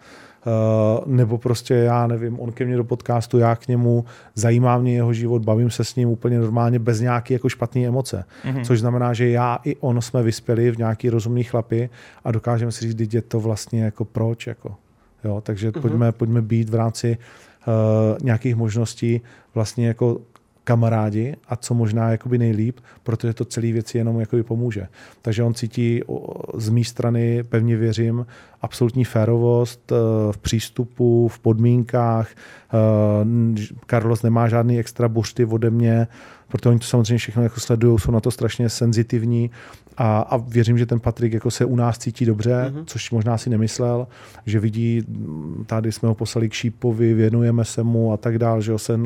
nebo 1.06 1.38
prostě 1.38 1.74
já 1.74 2.06
nevím, 2.06 2.40
on 2.40 2.52
ke 2.52 2.64
mně 2.64 2.76
do 2.76 2.84
podcastu, 2.84 3.38
já 3.38 3.56
k 3.56 3.68
němu, 3.68 4.04
zajímá 4.34 4.78
mě 4.78 4.94
jeho 4.94 5.12
život, 5.12 5.42
bavím 5.42 5.70
se 5.70 5.84
s 5.84 5.96
ním 5.96 6.08
úplně 6.08 6.38
normálně 6.38 6.78
bez 6.78 7.00
nějaké 7.00 7.34
jako 7.34 7.48
špatné 7.48 7.80
emoce. 7.80 8.24
Mm-hmm. 8.44 8.64
Což 8.64 8.80
znamená, 8.80 9.12
že 9.12 9.28
já 9.28 9.58
i 9.64 9.76
on 9.76 10.02
jsme 10.02 10.22
vyspěli 10.22 10.70
v 10.70 10.78
nějaký 10.78 11.10
rozumný 11.10 11.44
chlapy 11.44 11.90
a 12.24 12.32
dokážeme 12.32 12.72
si 12.72 12.92
říct, 12.92 13.14
je 13.14 13.22
to 13.22 13.40
vlastně 13.40 13.84
jako 13.84 14.04
proč. 14.04 14.46
Jako. 14.46 14.74
Jo, 15.24 15.40
takže 15.40 15.70
mm-hmm. 15.70 15.80
pojďme, 15.80 16.12
pojďme 16.12 16.42
být 16.42 16.68
v 16.68 16.74
rámci 16.74 17.18
uh, 17.66 17.74
nějakých 18.22 18.56
možností 18.56 19.20
vlastně 19.54 19.86
jako 19.88 20.20
kamarádi 20.64 21.36
a 21.48 21.56
co 21.56 21.74
možná 21.74 22.10
jakoby 22.10 22.38
nejlíp, 22.38 22.80
protože 23.02 23.34
to 23.34 23.44
celé 23.44 23.72
věci 23.72 23.98
jenom 23.98 24.20
jakoby 24.20 24.42
pomůže. 24.42 24.88
Takže 25.22 25.42
on 25.42 25.54
cítí 25.54 26.02
z 26.54 26.68
mé 26.68 26.84
strany, 26.84 27.42
pevně 27.42 27.76
věřím, 27.76 28.26
absolutní 28.62 29.04
férovost 29.04 29.92
eh, 29.92 29.96
v 30.32 30.38
přístupu, 30.38 31.28
v 31.28 31.38
podmínkách. 31.38 32.28
Eh, 32.30 33.66
Carlos 33.86 34.22
nemá 34.22 34.48
žádný 34.48 34.78
extra 34.78 35.08
buřty 35.08 35.44
ode 35.44 35.70
mě, 35.70 36.06
protože 36.48 36.68
oni 36.68 36.78
to 36.78 36.86
samozřejmě 36.86 37.18
všechno 37.18 37.42
jako 37.42 37.60
sledují, 37.60 37.98
jsou 37.98 38.10
na 38.10 38.20
to 38.20 38.30
strašně 38.30 38.68
senzitivní 38.68 39.50
a, 39.96 40.20
a 40.20 40.36
věřím, 40.36 40.78
že 40.78 40.86
ten 40.86 41.00
Patrik 41.00 41.32
jako 41.32 41.50
se 41.50 41.64
u 41.64 41.76
nás 41.76 41.98
cítí 41.98 42.24
dobře, 42.24 42.72
mm-hmm. 42.74 42.84
což 42.86 43.10
možná 43.10 43.38
si 43.38 43.50
nemyslel, 43.50 44.06
že 44.46 44.60
vidí, 44.60 45.02
tady 45.66 45.92
jsme 45.92 46.08
ho 46.08 46.14
poslali 46.14 46.48
k 46.48 46.52
Šípovi, 46.52 47.14
věnujeme 47.14 47.64
se 47.64 47.82
mu 47.82 48.12
a 48.12 48.16
tak 48.16 48.38
dál, 48.38 48.60
že 48.60 48.72
ho 48.72 48.78
se 48.78 48.98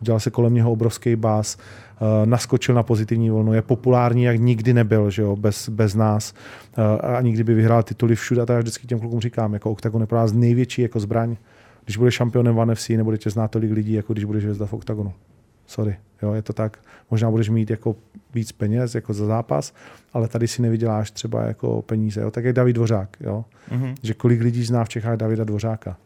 udělal 0.00 0.20
se 0.20 0.30
kolem 0.30 0.54
něho 0.54 0.72
obrovský 0.72 1.16
bás, 1.16 1.56
uh, 1.56 2.26
naskočil 2.26 2.74
na 2.74 2.82
pozitivní 2.82 3.30
vlnu, 3.30 3.52
je 3.52 3.62
populární, 3.62 4.22
jak 4.22 4.40
nikdy 4.40 4.74
nebyl, 4.74 5.10
že 5.10 5.22
jo, 5.22 5.36
bez, 5.36 5.68
bez 5.68 5.94
nás 5.94 6.34
uh, 6.78 7.16
a 7.16 7.20
nikdy 7.20 7.44
by 7.44 7.54
vyhrál 7.54 7.82
tituly 7.82 8.14
všude 8.14 8.42
a 8.42 8.46
tak 8.46 8.54
já 8.54 8.60
vždycky 8.60 8.86
těm 8.86 9.00
klukům 9.00 9.20
říkám, 9.20 9.54
jako 9.54 9.70
Octagon 9.70 10.00
je 10.00 10.06
pro 10.06 10.18
nás 10.18 10.32
největší 10.32 10.82
jako 10.82 11.00
zbraň, 11.00 11.36
když 11.84 11.96
bude 11.96 12.10
šampionem 12.10 12.54
v 12.54 12.64
NFC, 12.64 12.88
nebude 12.88 13.18
tě 13.18 13.30
znát 13.30 13.50
tolik 13.50 13.72
lidí, 13.72 13.92
jako 13.92 14.12
když 14.12 14.24
budeš 14.24 14.42
hvězda 14.42 14.66
v 14.66 14.72
Octagonu. 14.72 15.12
Sorry, 15.70 15.96
jo, 16.22 16.32
je 16.32 16.42
to 16.42 16.52
tak. 16.52 16.78
Možná 17.10 17.30
budeš 17.30 17.48
mít 17.48 17.70
jako 17.70 17.96
víc 18.34 18.52
peněz 18.52 18.94
jako 18.94 19.14
za 19.14 19.26
zápas, 19.26 19.74
ale 20.12 20.28
tady 20.28 20.48
si 20.48 20.62
nevyděláš 20.62 21.10
třeba 21.10 21.42
jako 21.42 21.82
peníze. 21.82 22.20
Jo? 22.20 22.30
Tak 22.30 22.44
je 22.44 22.52
David 22.52 22.76
Dvořák, 22.76 23.16
jo? 23.20 23.44
Mm-hmm. 23.70 23.94
že 24.02 24.14
kolik 24.14 24.40
lidí 24.40 24.64
zná 24.64 24.84
v 24.84 24.88
Čechách 24.88 25.16
Davida 25.16 25.44
Dvořáka. 25.44 25.96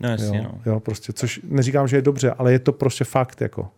No 0.00 0.08
jasně, 0.08 0.38
jo? 0.38 0.44
no. 0.44 0.72
Jo, 0.72 0.80
prostě, 0.80 1.12
což 1.12 1.40
neříkám, 1.48 1.88
že 1.88 1.96
je 1.96 2.02
dobře, 2.02 2.30
ale 2.30 2.52
je 2.52 2.58
to 2.58 2.72
prostě 2.72 3.04
fakt. 3.04 3.40
Jako. 3.40 3.68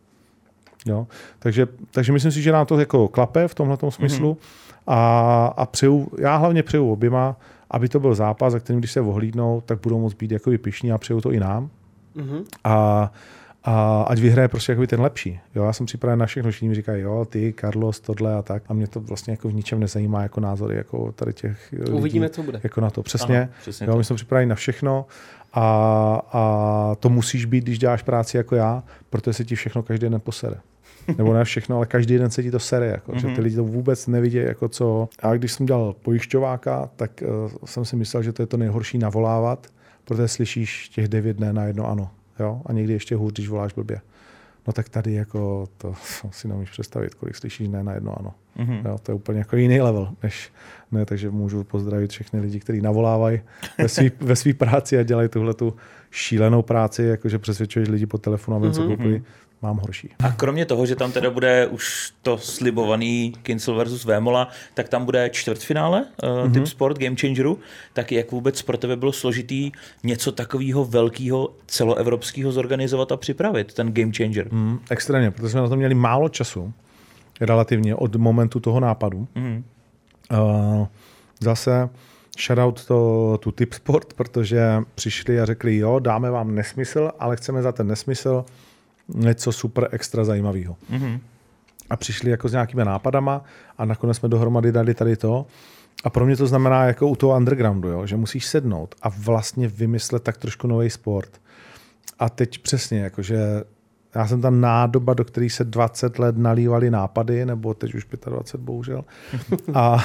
Jo? 0.86 1.06
Takže, 1.38 1.68
takže 1.90 2.12
myslím 2.12 2.32
si, 2.32 2.42
že 2.42 2.52
nám 2.52 2.66
to 2.66 2.80
jako 2.80 3.08
klape 3.08 3.48
v 3.48 3.54
tomhle 3.54 3.78
smyslu 3.90 4.34
mm-hmm. 4.34 4.82
a, 4.86 5.46
a 5.56 5.66
přeju, 5.66 6.08
já 6.18 6.36
hlavně 6.36 6.62
přeju 6.62 6.92
oběma, 6.92 7.36
aby 7.70 7.88
to 7.88 8.00
byl 8.00 8.14
zápas, 8.14 8.52
za 8.52 8.60
kterým, 8.60 8.80
když 8.80 8.92
se 8.92 9.00
ohlídnou, 9.00 9.62
tak 9.66 9.80
budou 9.80 10.00
moct 10.00 10.14
být 10.14 10.30
jako 10.30 10.50
pišní 10.60 10.92
a 10.92 10.98
přeju 10.98 11.20
to 11.20 11.32
i 11.32 11.40
nám. 11.40 11.70
Mm-hmm. 12.16 12.44
A 12.64 13.12
a 13.68 14.02
ať 14.02 14.18
vyhraje 14.18 14.48
prostě 14.48 14.72
jako 14.72 14.86
ten 14.86 15.00
lepší. 15.00 15.40
Jo, 15.54 15.64
já 15.64 15.72
jsem 15.72 15.86
připraven 15.86 16.18
na 16.18 16.26
všechno, 16.26 16.50
všichni 16.50 16.68
mi 16.68 16.74
říkají, 16.74 17.02
jo, 17.02 17.24
ty, 17.24 17.54
Carlos, 17.60 18.00
tohle 18.00 18.34
a 18.34 18.42
tak. 18.42 18.62
A 18.68 18.74
mě 18.74 18.86
to 18.86 19.00
vlastně 19.00 19.30
jako 19.30 19.48
v 19.48 19.54
ničem 19.54 19.80
nezajímá 19.80 20.22
jako 20.22 20.40
názory 20.40 20.76
jako 20.76 21.12
tady 21.12 21.32
těch 21.32 21.74
Uvidíme, 21.92 22.26
lidí, 22.26 22.34
co 22.34 22.42
bude. 22.42 22.60
Jako 22.62 22.80
na 22.80 22.90
to, 22.90 23.02
přesně. 23.02 23.40
Aha, 23.40 23.48
přesně 23.60 23.86
jo, 23.86 23.96
my 23.96 24.04
jsme 24.04 24.16
připraveni 24.16 24.48
na 24.48 24.54
všechno 24.54 25.06
a, 25.52 25.62
a 26.32 26.94
to 27.00 27.08
musíš 27.08 27.44
být, 27.44 27.64
když 27.64 27.78
děláš 27.78 28.02
práci 28.02 28.36
jako 28.36 28.54
já, 28.54 28.82
protože 29.10 29.32
se 29.32 29.44
ti 29.44 29.54
všechno 29.54 29.82
každý 29.82 30.08
den 30.08 30.20
posere. 30.20 30.56
Nebo 31.18 31.34
ne 31.34 31.44
všechno, 31.44 31.76
ale 31.76 31.86
každý 31.86 32.18
den 32.18 32.30
se 32.30 32.42
ti 32.42 32.50
to 32.50 32.58
sere, 32.58 32.86
jako, 32.86 33.12
mm-hmm. 33.12 33.16
že 33.16 33.26
ty 33.26 33.32
mhm. 33.32 33.42
lidi 33.42 33.56
to 33.56 33.64
vůbec 33.64 34.06
nevidí, 34.06 34.36
jako 34.36 34.68
co. 34.68 35.08
A 35.22 35.34
když 35.34 35.52
jsem 35.52 35.66
dělal 35.66 35.94
pojišťováka, 36.02 36.90
tak 36.96 37.22
uh, 37.44 37.52
jsem 37.64 37.84
si 37.84 37.96
myslel, 37.96 38.22
že 38.22 38.32
to 38.32 38.42
je 38.42 38.46
to 38.46 38.56
nejhorší 38.56 38.98
navolávat, 38.98 39.66
protože 40.04 40.28
slyšíš 40.28 40.88
těch 40.88 41.08
devět 41.08 41.36
dne 41.36 41.52
na 41.52 41.64
jedno 41.64 41.90
ano 41.90 42.10
jo? 42.40 42.62
a 42.66 42.72
někdy 42.72 42.92
ještě 42.92 43.16
hůř, 43.16 43.32
když 43.32 43.48
voláš 43.48 43.72
blbě. 43.72 44.00
No 44.66 44.72
tak 44.72 44.88
tady 44.88 45.12
jako 45.12 45.68
to 45.78 45.94
si 46.30 46.48
nemůžeš 46.48 46.70
představit, 46.70 47.14
kolik 47.14 47.36
slyšíš 47.36 47.68
ne 47.68 47.84
na 47.84 47.92
jedno 47.92 48.18
ano. 48.18 48.34
Mm-hmm. 48.56 48.86
Jo, 48.88 48.98
to 49.02 49.12
je 49.12 49.16
úplně 49.16 49.38
jako 49.38 49.56
jiný 49.56 49.80
level, 49.80 50.08
než 50.22 50.52
ne, 50.92 51.06
takže 51.06 51.30
můžu 51.30 51.64
pozdravit 51.64 52.10
všechny 52.10 52.40
lidi, 52.40 52.60
kteří 52.60 52.80
navolávají 52.80 53.40
ve 53.78 53.88
své 53.88 54.10
ve 54.20 54.36
svý 54.36 54.52
práci 54.52 54.98
a 54.98 55.02
dělají 55.02 55.28
tuhle 55.28 55.54
tu 55.54 55.76
šílenou 56.10 56.62
práci, 56.62 57.02
jakože 57.02 57.38
přesvědčuješ 57.38 57.88
lidi 57.88 58.06
po 58.06 58.18
telefonu, 58.18 58.56
aby 58.56 58.66
mm-hmm. 58.66 58.72
co 58.72 58.80
mhm. 58.80 58.88
koupili 58.88 59.22
mám 59.62 59.76
horší. 59.76 60.10
A 60.24 60.32
kromě 60.32 60.66
toho, 60.66 60.86
že 60.86 60.96
tam 60.96 61.12
teda 61.12 61.30
bude 61.30 61.66
už 61.66 62.12
to 62.22 62.38
slibovaný 62.38 63.32
Kincel 63.42 63.74
versus 63.74 64.04
Vémola, 64.04 64.48
tak 64.74 64.88
tam 64.88 65.04
bude 65.04 65.30
čtvrtfinále 65.30 66.04
uh, 66.22 66.28
mm-hmm. 66.28 66.52
Tip 66.52 66.66
Sport 66.66 66.98
Game 66.98 67.16
Changeru, 67.20 67.58
tak 67.92 68.12
jak 68.12 68.32
vůbec 68.32 68.62
pro 68.62 68.78
tebe 68.78 68.96
bylo 68.96 69.12
složitý 69.12 69.72
něco 70.04 70.32
takového 70.32 70.84
velkého 70.84 71.54
celoevropského 71.66 72.52
zorganizovat 72.52 73.12
a 73.12 73.16
připravit, 73.16 73.74
ten 73.74 73.92
Game 73.92 74.12
Changer? 74.12 74.52
Mm, 74.52 74.78
extrémně, 74.90 75.30
protože 75.30 75.48
jsme 75.48 75.60
na 75.60 75.68
to 75.68 75.76
měli 75.76 75.94
málo 75.94 76.28
času, 76.28 76.72
relativně 77.40 77.94
od 77.94 78.16
momentu 78.16 78.60
toho 78.60 78.80
nápadu. 78.80 79.28
Mm-hmm. 79.36 79.62
Uh, 80.32 80.86
zase 81.40 81.88
shoutout 82.38 82.84
to, 82.86 83.38
tu 83.42 83.52
Tip 83.52 83.72
Sport, 83.72 84.14
protože 84.14 84.82
přišli 84.94 85.40
a 85.40 85.44
řekli, 85.44 85.76
jo, 85.76 85.98
dáme 85.98 86.30
vám 86.30 86.54
nesmysl, 86.54 87.10
ale 87.18 87.36
chceme 87.36 87.62
za 87.62 87.72
ten 87.72 87.86
nesmysl 87.86 88.44
něco 89.14 89.52
super 89.52 89.88
extra 89.92 90.24
zajímavého. 90.24 90.76
Mm-hmm. 90.92 91.20
A 91.90 91.96
přišli 91.96 92.30
jako 92.30 92.48
s 92.48 92.52
nějakými 92.52 92.84
nápadama 92.84 93.44
a 93.78 93.84
nakonec 93.84 94.16
jsme 94.16 94.28
dohromady 94.28 94.72
dali 94.72 94.94
tady 94.94 95.16
to. 95.16 95.46
A 96.04 96.10
pro 96.10 96.26
mě 96.26 96.36
to 96.36 96.46
znamená 96.46 96.84
jako 96.84 97.08
u 97.08 97.16
toho 97.16 97.36
undergroundu, 97.36 97.88
jo, 97.88 98.06
že 98.06 98.16
musíš 98.16 98.46
sednout 98.46 98.94
a 99.02 99.08
vlastně 99.08 99.68
vymyslet 99.68 100.22
tak 100.22 100.36
trošku 100.36 100.66
nový 100.66 100.90
sport. 100.90 101.40
A 102.18 102.28
teď 102.28 102.58
přesně, 102.58 103.00
jakože 103.00 103.64
já 104.14 104.26
jsem 104.26 104.40
ta 104.40 104.50
nádoba, 104.50 105.14
do 105.14 105.24
které 105.24 105.50
se 105.50 105.64
20 105.64 106.18
let 106.18 106.36
nalívali 106.38 106.90
nápady, 106.90 107.46
nebo 107.46 107.74
teď 107.74 107.94
už 107.94 108.06
25, 108.26 108.64
bohužel. 108.64 109.04
A, 109.74 110.04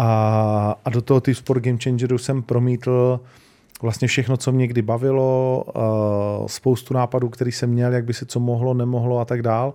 A, 0.00 0.76
a 0.84 0.90
do 0.90 1.02
toho 1.02 1.20
ty 1.20 1.34
Sport 1.34 1.64
Game 1.64 1.78
Changeru 1.82 2.18
jsem 2.18 2.42
promítl 2.42 3.20
vlastně 3.82 4.08
všechno, 4.08 4.36
co 4.36 4.52
mě 4.52 4.66
kdy 4.66 4.82
bavilo, 4.82 5.64
uh, 5.66 6.46
spoustu 6.46 6.94
nápadů, 6.94 7.28
který 7.28 7.52
jsem 7.52 7.70
měl, 7.70 7.92
jak 7.92 8.04
by 8.04 8.14
se 8.14 8.26
co 8.26 8.40
mohlo, 8.40 8.74
nemohlo 8.74 9.18
a 9.18 9.24
tak 9.24 9.42
dál. 9.42 9.74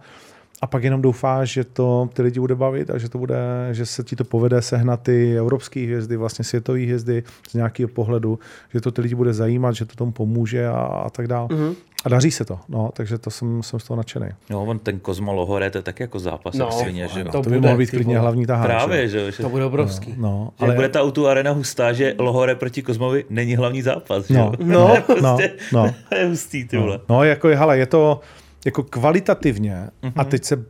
A 0.63 0.67
pak 0.67 0.83
jenom 0.83 1.01
doufáš, 1.01 1.49
že 1.49 1.63
to 1.63 2.09
ty 2.13 2.21
lidi 2.21 2.39
bude 2.39 2.55
bavit 2.55 2.89
a 2.89 2.97
že, 2.97 3.09
to 3.09 3.17
bude, 3.17 3.35
že 3.71 3.85
se 3.85 4.03
ti 4.03 4.15
to 4.15 4.23
povede 4.23 4.61
sehnat 4.61 5.01
ty 5.01 5.37
evropské 5.37 5.79
hvězdy, 5.83 6.17
vlastně 6.17 6.45
světové 6.45 6.79
hvězdy 6.79 7.23
z 7.49 7.53
nějakého 7.53 7.87
pohledu, 7.89 8.39
že 8.73 8.81
to 8.81 8.91
ty 8.91 9.01
lidi 9.01 9.15
bude 9.15 9.33
zajímat, 9.33 9.71
že 9.75 9.85
to 9.85 9.95
tomu 9.95 10.11
pomůže 10.11 10.67
a, 10.67 10.71
a 10.79 11.09
tak 11.09 11.27
dále. 11.27 11.47
Mm-hmm. 11.47 11.75
A 12.05 12.09
daří 12.09 12.31
se 12.31 12.45
to, 12.45 12.59
no, 12.69 12.89
takže 12.93 13.17
to 13.17 13.29
jsem, 13.31 13.63
jsem 13.63 13.79
z 13.79 13.83
toho 13.83 13.97
nadšený. 13.97 14.27
No, 14.49 14.63
on 14.63 14.79
ten 14.79 14.99
Kozmo 14.99 15.33
Lohore, 15.33 15.69
to 15.71 15.77
je 15.77 15.81
tak 15.81 15.99
jako 15.99 16.19
zápas 16.19 16.53
No, 16.55 16.71
svině, 16.71 17.07
že 17.07 17.19
jo? 17.19 17.25
to 17.25 17.31
To 17.31 17.49
by 17.49 17.55
bude, 17.55 17.67
mohl 17.67 17.77
být 17.77 17.89
klidně 17.89 18.19
hlavní 18.19 18.45
taháč. 18.45 18.65
Právě, 18.67 19.07
že 19.09 19.19
jo? 19.21 19.31
Že, 19.31 19.43
To 19.43 19.49
bude 19.49 19.65
obrovský. 19.65 20.13
No, 20.17 20.49
že 20.59 20.65
ale, 20.65 20.75
bude 20.75 20.89
ta 20.89 21.01
auto 21.01 21.27
arena 21.27 21.51
hustá, 21.51 21.93
že 21.93 22.15
Lohore 22.19 22.55
proti 22.55 22.81
Kozmovi 22.81 23.25
není 23.29 23.55
hlavní 23.55 23.81
zápas, 23.81 24.27
že 24.27 24.33
No. 24.33 24.43
jo? 24.43 24.53
No, 24.65 24.91
je 24.95 25.01
prostě, 25.01 25.53
no, 25.73 25.85
no. 25.85 25.93
To 26.09 26.15
je 26.15 26.25
hustý, 26.27 26.65
ty 26.67 26.77
vole. 26.77 26.99
No, 27.09 27.23
jako, 27.23 27.49
je- 27.49 27.55
hele, 27.57 27.77
je 27.77 27.85
to 27.85 28.21
jako 28.65 28.83
kvalitativně 28.83 29.89
Mhm. 30.03 30.13
a 30.15 30.23
teď 30.23 30.43
se 30.43 30.65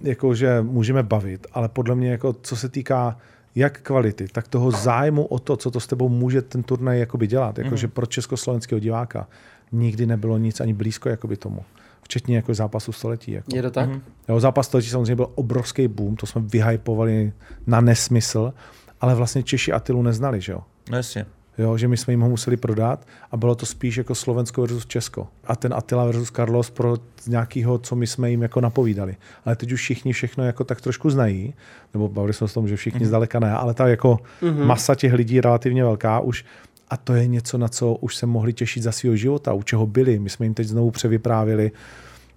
jako, 0.00 0.34
že 0.34 0.62
můžeme 0.62 1.02
bavit, 1.02 1.46
ale 1.52 1.68
podle 1.68 1.94
mě, 1.94 2.10
jako, 2.10 2.32
co 2.42 2.56
se 2.56 2.68
týká 2.68 3.18
jak 3.54 3.80
kvality, 3.80 4.28
tak 4.32 4.48
toho 4.48 4.70
zájmu 4.70 5.24
o 5.24 5.38
to, 5.38 5.56
co 5.56 5.70
to 5.70 5.80
s 5.80 5.86
tebou 5.86 6.08
může 6.08 6.42
ten 6.42 6.62
turnaj 6.62 6.98
jakoby 7.00 7.26
dělat, 7.26 7.58
jakože 7.58 7.86
Mhm. 7.86 7.92
pro 7.94 8.06
československého 8.06 8.78
diváka 8.78 9.28
nikdy 9.72 10.06
nebylo 10.06 10.38
nic 10.38 10.60
ani 10.60 10.74
blízko 10.74 11.08
jakoby 11.08 11.36
tomu. 11.36 11.60
Včetně 12.02 12.36
jako 12.36 12.54
zápasu 12.54 12.92
století. 12.92 13.32
Jako. 13.32 13.56
Je 13.56 13.62
to 13.62 13.70
tak? 13.70 13.88
Mhm. 13.88 14.00
Jo, 14.28 14.40
zápas 14.40 14.66
století 14.66 14.88
samozřejmě 14.88 15.16
byl 15.16 15.30
obrovský 15.34 15.88
boom, 15.88 16.16
to 16.16 16.26
jsme 16.26 16.42
vyhypovali 16.44 17.32
na 17.66 17.80
nesmysl, 17.80 18.52
ale 19.00 19.14
vlastně 19.14 19.42
Češi 19.42 19.72
Atilu 19.72 20.02
neznali, 20.02 20.40
že 20.40 20.52
jo? 20.52 20.60
No 20.90 20.96
jasně. 20.96 21.26
Jo, 21.58 21.76
že 21.76 21.88
my 21.88 21.96
jsme 21.96 22.12
jim 22.12 22.20
ho 22.20 22.28
museli 22.28 22.56
prodat 22.56 23.06
a 23.30 23.36
bylo 23.36 23.54
to 23.54 23.66
spíš 23.66 23.96
jako 23.96 24.14
Slovensko 24.14 24.60
versus 24.60 24.86
Česko. 24.86 25.28
A 25.44 25.56
ten 25.56 25.74
Attila 25.74 26.04
versus 26.04 26.30
Carlos 26.30 26.70
pro 26.70 26.96
nějakého, 27.26 27.78
co 27.78 27.96
my 27.96 28.06
jsme 28.06 28.30
jim 28.30 28.42
jako 28.42 28.60
napovídali. 28.60 29.16
Ale 29.44 29.56
teď 29.56 29.72
už 29.72 29.80
všichni 29.80 30.12
všechno 30.12 30.44
jako 30.44 30.64
tak 30.64 30.80
trošku 30.80 31.10
znají, 31.10 31.54
nebo 31.94 32.08
bavili 32.08 32.32
jsme 32.32 32.48
se 32.48 32.52
o 32.52 32.60
tom, 32.60 32.68
že 32.68 32.76
všichni 32.76 33.00
mm-hmm. 33.00 33.08
zdaleka 33.08 33.40
ne, 33.40 33.52
ale 33.52 33.74
ta 33.74 33.88
jako 33.88 34.18
mm-hmm. 34.42 34.64
masa 34.64 34.94
těch 34.94 35.12
lidí 35.12 35.34
je 35.34 35.42
relativně 35.42 35.84
velká 35.84 36.20
už 36.20 36.44
a 36.90 36.96
to 36.96 37.14
je 37.14 37.26
něco, 37.26 37.58
na 37.58 37.68
co 37.68 37.94
už 37.94 38.16
se 38.16 38.26
mohli 38.26 38.52
těšit 38.52 38.82
za 38.82 38.92
svého 38.92 39.16
života, 39.16 39.52
u 39.52 39.62
čeho 39.62 39.86
byli. 39.86 40.18
My 40.18 40.30
jsme 40.30 40.46
jim 40.46 40.54
teď 40.54 40.66
znovu 40.66 40.90
převyprávili, 40.90 41.72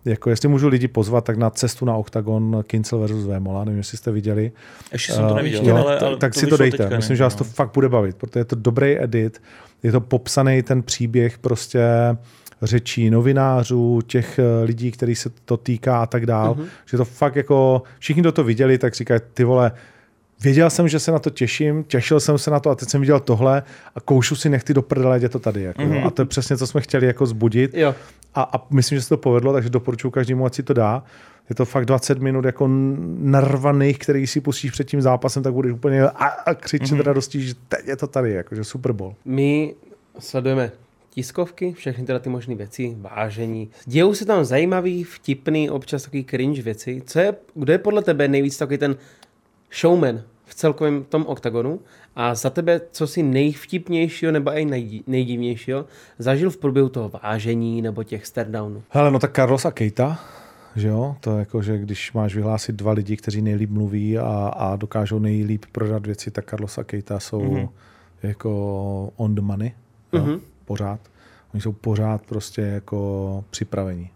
jako 0.06 0.30
jestli 0.30 0.50
můžu 0.50 0.68
lidi 0.68 0.88
pozvat, 0.88 1.24
tak 1.26 1.38
na 1.38 1.50
cestu 1.50 1.86
na 1.86 1.96
OKTAGON 1.96 2.64
Kincel 2.68 3.00
versus 3.00 3.26
Vémola, 3.26 3.64
nevím, 3.64 3.78
jestli 3.78 3.98
jste 3.98 4.12
viděli. 4.12 4.52
Ještě 4.92 5.14
jsem 5.14 5.24
to 5.24 5.30
Uh, 5.30 5.36
neviděl, 5.38 5.66
jo, 5.68 5.76
ale, 5.76 5.94
tak- 5.94 6.04
ale 6.08 6.18
tak 6.18 6.34
to 6.34 6.40
si 6.40 6.48
to 6.48 6.58
dejte. 6.58 6.78
teďka, 6.78 6.96
Myslím, 6.96 7.14
ne? 7.14 7.18
že 7.18 7.24
vás 7.24 7.34
No. 7.34 7.38
to 7.38 7.44
fakt 7.44 7.72
bude 7.74 7.90
bavit, 7.90 8.16
protože 8.16 8.40
je 8.40 8.46
to 8.46 8.56
dobrý 8.56 9.04
edit, 9.04 9.42
je 9.84 9.92
to 9.92 10.02
popsaný 10.02 10.64
ten 10.64 10.84
příběh 10.84 11.38
prostě 11.38 11.82
řečí 12.62 13.10
novinářů, 13.10 14.02
těch 14.08 14.40
eh, 14.40 14.64
lidí, 14.64 14.92
který 14.92 15.16
se 15.16 15.30
to 15.46 15.58
týká 15.58 16.02
a 16.02 16.06
tak 16.06 16.26
dál, 16.26 16.54
mm-hmm. 16.56 16.66
že 16.86 16.98
to 16.98 17.06
fakt 17.06 17.36
jako, 17.36 17.84
všichni, 18.00 18.22
kdo 18.22 18.32
to 18.32 18.44
viděli, 18.44 18.78
tak 18.78 18.94
říkají, 18.96 19.20
ty 19.34 19.44
vole, 19.44 19.72
věděl 20.44 20.70
jsem, 20.70 20.88
že 20.88 21.00
se 21.00 21.12
na 21.12 21.20
to 21.20 21.30
těším, 21.30 21.84
těšil 21.84 22.20
jsem 22.20 22.38
se 22.38 22.52
na 22.52 22.60
to 22.60 22.70
a 22.70 22.76
teď 22.76 22.90
jsem 22.90 23.02
viděl 23.02 23.20
tohle 23.20 23.64
a 23.96 24.00
koušu 24.02 24.36
si 24.36 24.50
nechty 24.50 24.74
do 24.74 24.82
prdele, 24.82 25.20
je 25.22 25.30
to 25.30 25.40
tady. 25.40 25.62
Jako, 25.64 25.82
Mhm. 25.82 25.92
mm-hmm. 25.92 26.08
A 26.08 26.10
to 26.10 26.22
je 26.22 26.26
přesně, 26.26 26.58
co 26.58 26.68
jsme 26.68 26.82
chtěli 26.82 27.08
jako 27.08 27.26
zbudit. 27.26 27.74
Jo. 27.74 27.96
A, 28.36 28.42
a 28.54 28.66
myslím, 28.74 28.98
že 28.98 29.02
se 29.02 29.10
to 29.10 29.18
povedlo, 29.18 29.54
takže 29.54 29.70
doporučuji 29.70 30.12
každému, 30.12 30.46
ať 30.46 30.54
si 30.56 30.64
to 30.64 30.74
dá. 30.74 31.04
Je 31.50 31.56
to 31.56 31.66
fakt 31.66 31.86
20 31.86 32.20
minut 32.20 32.46
jako 32.46 32.68
narvaných, 33.18 33.98
který 34.00 34.28
si 34.28 34.42
pustíš 34.42 34.72
před 34.72 34.84
tím 34.88 35.02
zápasem, 35.02 35.44
tak 35.44 35.54
budeš 35.54 35.72
úplně 35.72 36.02
a, 36.04 36.26
a 36.26 36.54
křičet 36.54 36.92
Mhm. 36.92 37.00
mm-hmm. 37.00 37.04
radostí, 37.06 37.42
že 37.48 37.54
teď 37.68 37.88
je 37.88 37.96
to 37.96 38.08
tady, 38.08 38.32
jakože 38.32 38.64
Super 38.64 38.92
Bowl. 38.92 39.16
My 39.26 39.76
sledujeme 40.20 40.72
tiskovky, 41.10 41.74
všechny 41.74 42.06
tyhle 42.06 42.20
ty 42.20 42.30
možné 42.30 42.56
věci, 42.56 42.96
vážení. 43.02 43.70
Dějou 43.86 44.14
se 44.14 44.26
tam 44.26 44.46
zajímavý, 44.46 45.04
vtipný, 45.04 45.70
občas 45.70 46.04
takový 46.04 46.24
cringe 46.26 46.62
věci. 46.62 47.02
Co 47.06 47.20
je, 47.20 47.36
kdo 47.56 47.72
je 47.74 47.78
podle 47.78 48.02
tebe 48.02 48.28
nejvíc 48.28 48.58
takový 48.58 48.78
ten 48.78 48.96
showman 49.82 50.22
v 50.52 50.56
celkovém 50.56 51.04
tom 51.04 51.26
oktagonu? 51.26 51.80
A 52.16 52.36
za 52.36 52.50
tebe, 52.50 52.82
co 52.92 53.08
si 53.08 53.24
nejvtipnějšího 53.24 54.32
nebo 54.32 54.52
i 54.52 54.66
nej, 54.66 55.04
nejdivnějšího 55.08 55.86
zažil 56.20 56.50
v 56.50 56.58
průběhu 56.58 56.90
toho 56.90 57.10
vážení 57.24 57.82
nebo 57.82 58.04
těch 58.04 58.26
staredownů? 58.26 58.84
Hele, 58.90 59.12
no 59.12 59.20
tak 59.20 59.36
Carlos 59.36 59.66
a 59.66 59.72
Keita, 59.72 60.20
že 60.76 60.88
jo, 60.88 61.16
to 61.20 61.32
je 61.32 61.40
jako, 61.40 61.62
že 61.62 61.78
když 61.78 62.14
máš 62.14 62.36
vyhlásit 62.36 62.76
dva 62.76 62.92
lidi, 62.92 63.18
kteří 63.18 63.42
nejlíp 63.42 63.70
mluví 63.70 64.18
a, 64.18 64.52
a 64.56 64.76
dokážou 64.76 65.20
nejlíp 65.20 65.66
prodat 65.72 66.06
věci, 66.06 66.32
tak 66.32 66.50
Carlos 66.50 66.78
a 66.78 66.84
Keita 66.84 67.20
jsou 67.20 67.42
mm-hmm. 67.42 67.70
jako 68.24 69.14
on 69.16 69.36
the 69.36 69.42
money, 69.42 69.72
jo, 70.14 70.22
Mhm. 70.22 70.32
mm-hmm. 70.32 70.40
pořád. 70.66 71.00
Oni 71.54 71.62
jsou 71.62 71.72
pořád 71.72 72.22
prostě 72.26 72.62
jako 72.62 73.44
připraveni. 73.50 74.10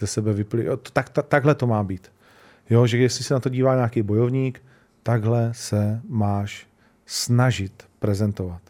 Ze 0.00 0.06
sebe 0.06 0.44
to, 0.44 0.76
tak, 0.92 1.08
ta, 1.08 1.22
takhle 1.22 1.54
to 1.54 1.66
má 1.66 1.84
být. 1.84 2.12
Jo, 2.70 2.86
že 2.86 2.98
jestli 2.98 3.24
se 3.24 3.34
na 3.34 3.40
to 3.40 3.48
dívá 3.48 3.74
nějaký 3.74 4.02
bojovník, 4.02 4.62
takhle 5.02 5.50
se 5.54 6.00
máš 6.08 6.68
snažit 7.06 7.88
prezentovat. 7.98 8.60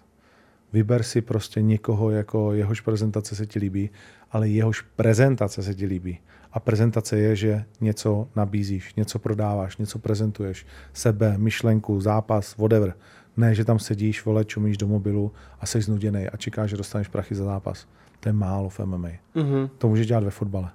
Vyber 0.72 1.02
si 1.02 1.20
prostě 1.20 1.62
někoho, 1.62 2.10
jako 2.10 2.52
jehož 2.52 2.80
prezentace 2.80 3.36
se 3.36 3.46
ti 3.46 3.58
líbí, 3.58 3.90
ale 4.30 4.48
jehož 4.48 4.80
prezentace 4.80 5.62
se 5.62 5.74
ti 5.74 5.86
líbí. 5.86 6.18
A 6.52 6.60
prezentace 6.60 7.18
je, 7.18 7.36
že 7.36 7.64
něco 7.80 8.28
nabízíš, 8.36 8.94
něco 8.94 9.18
prodáváš, 9.18 9.76
něco 9.76 9.98
prezentuješ, 9.98 10.66
sebe, 10.92 11.38
myšlenku, 11.38 12.00
zápas, 12.00 12.56
whatever. 12.56 12.94
Ne, 13.36 13.54
že 13.54 13.64
tam 13.64 13.78
sedíš, 13.78 14.24
vole, 14.24 14.44
čumíš 14.44 14.76
do 14.76 14.86
mobilu 14.86 15.32
a 15.60 15.66
jsi 15.66 15.80
znuděný 15.80 16.28
a 16.28 16.36
čekáš, 16.36 16.70
že 16.70 16.76
dostaneš 16.76 17.08
prachy 17.08 17.34
za 17.34 17.44
zápas. 17.44 17.86
To 18.20 18.28
je 18.28 18.32
málo 18.32 18.68
v 18.68 18.80
MMA. 18.80 19.08
Mhm. 19.34 19.70
To 19.78 19.88
můžeš 19.88 20.06
dělat 20.06 20.24
ve 20.24 20.30
fotbale. 20.30 20.70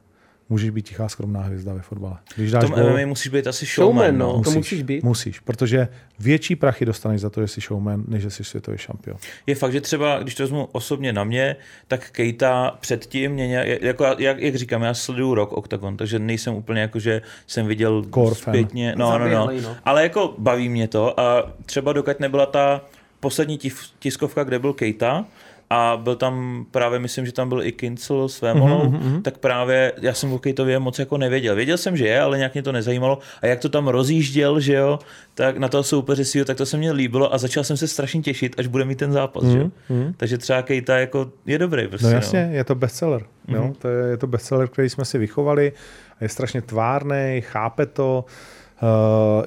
Můžeš 0.49 0.69
být 0.69 0.87
tichá 0.87 1.09
skromná 1.09 1.41
hvězda 1.41 1.73
ve 1.73 1.81
fotbale. 1.81 2.17
Když 2.35 2.49
V 2.49 2.53
dáš 2.53 2.61
tom 2.63 2.71
gól, 2.71 2.89
MMA 2.89 3.05
musíš 3.05 3.27
být 3.31 3.47
asi 3.47 3.65
Showman, 3.65 4.05
showman, 4.05 4.17
no. 4.17 4.33
no. 4.37 4.43
To 4.43 4.51
musíš 4.51 4.83
být. 4.83 5.03
Musíš, 5.03 5.39
protože 5.39 5.87
větší 6.19 6.55
prachy 6.55 6.85
dostaneš 6.85 7.21
za 7.21 7.29
to, 7.29 7.41
že 7.41 7.47
jsi 7.47 7.61
showman, 7.61 8.03
než 8.07 8.21
že 8.23 8.29
jsi 8.29 8.43
světový 8.43 8.77
šampion. 8.77 9.17
Je 9.47 9.55
fakt, 9.55 9.71
že 9.71 9.81
třeba, 9.81 10.19
když 10.19 10.35
to 10.35 10.43
vezmu 10.43 10.69
osobně 10.71 11.13
na 11.13 11.23
mě, 11.23 11.55
tak 11.87 12.09
Kejta 12.11 12.77
předtím 12.79 13.31
mě, 13.31 13.47
nějak- 13.47 13.81
jako 13.81 14.05
jak, 14.17 14.39
jak 14.39 14.55
říkám, 14.55 14.81
já 14.81 14.93
sleduju 14.93 15.35
rok 15.35 15.53
Octagon, 15.53 15.97
takže 15.97 16.19
nejsem 16.19 16.53
úplně 16.53 16.81
jako, 16.81 16.99
že 16.99 17.21
jsem 17.47 17.67
viděl 17.67 18.03
Core 18.13 18.35
fan. 18.35 18.53
zpětně, 18.53 18.93
no, 18.97 19.19
no, 19.19 19.27
no, 19.29 19.49
no. 19.61 19.75
ale 19.85 20.03
jako 20.03 20.35
baví 20.37 20.69
mě 20.69 20.87
to 20.87 21.19
a 21.19 21.51
třeba 21.65 21.93
dokud 21.93 22.19
nebyla 22.19 22.45
ta 22.45 22.81
poslední 23.19 23.57
tif- 23.57 23.89
tiskovka, 23.99 24.43
kde 24.43 24.59
byl 24.59 24.73
Kejta, 24.73 25.25
a 25.69 25.99
byl 26.03 26.15
tam 26.15 26.65
právě, 26.71 26.99
myslím, 26.99 27.25
že 27.25 27.31
tam 27.31 27.49
byl 27.49 27.63
i 27.63 27.71
Kincel 27.71 28.29
s 28.29 28.41
Vémolou, 28.41 28.89
mm-hmm. 28.89 29.21
tak 29.21 29.37
právě 29.37 29.93
já 30.01 30.13
jsem 30.13 30.33
o 30.33 30.39
Kejtově 30.39 30.79
moc 30.79 30.99
jako 30.99 31.17
nevěděl. 31.17 31.55
Věděl 31.55 31.77
jsem, 31.77 31.97
že 31.97 32.07
je, 32.07 32.21
ale 32.21 32.37
nějak 32.37 32.53
mě 32.53 32.63
to 32.63 32.71
nezajímalo. 32.71 33.19
A 33.41 33.47
jak 33.47 33.59
to 33.59 33.69
tam 33.69 33.87
rozjížděl, 33.87 34.59
že 34.59 34.73
jo, 34.73 34.99
tak 35.33 35.57
na 35.57 35.67
toho 35.67 35.83
soupeře 35.83 36.25
si 36.25 36.45
tak 36.45 36.57
to 36.57 36.65
se 36.65 36.77
mně 36.77 36.91
líbilo 36.91 37.33
a 37.33 37.37
začal 37.37 37.63
jsem 37.63 37.77
se 37.77 37.87
strašně 37.87 38.21
těšit, 38.21 38.59
až 38.59 38.67
bude 38.67 38.85
mít 38.85 38.97
ten 38.97 39.11
zápas, 39.11 39.43
mm-hmm. 39.43 39.51
že 39.51 39.59
jo. 39.59 40.11
Takže 40.17 40.37
třeba 40.37 40.61
Kejta 40.61 40.97
jako 40.97 41.31
je 41.45 41.57
dobrý 41.57 41.87
prostě. 41.87 42.07
No 42.07 42.13
jasně, 42.13 42.49
je 42.51 42.63
to 42.63 42.75
bestseller. 42.75 43.21
Mm-hmm. 43.21 43.25
Mhm. 43.47 43.55
Jo? 43.55 43.73
To 43.79 43.87
je, 43.87 44.09
je 44.09 44.17
to 44.17 44.27
bestseller, 44.27 44.67
který 44.67 44.89
jsme 44.89 45.05
si 45.05 45.17
vychovali. 45.17 45.73
Je 46.21 46.29
strašně 46.29 46.61
tvárný, 46.61 47.41
chápe 47.41 47.85
to, 47.85 48.25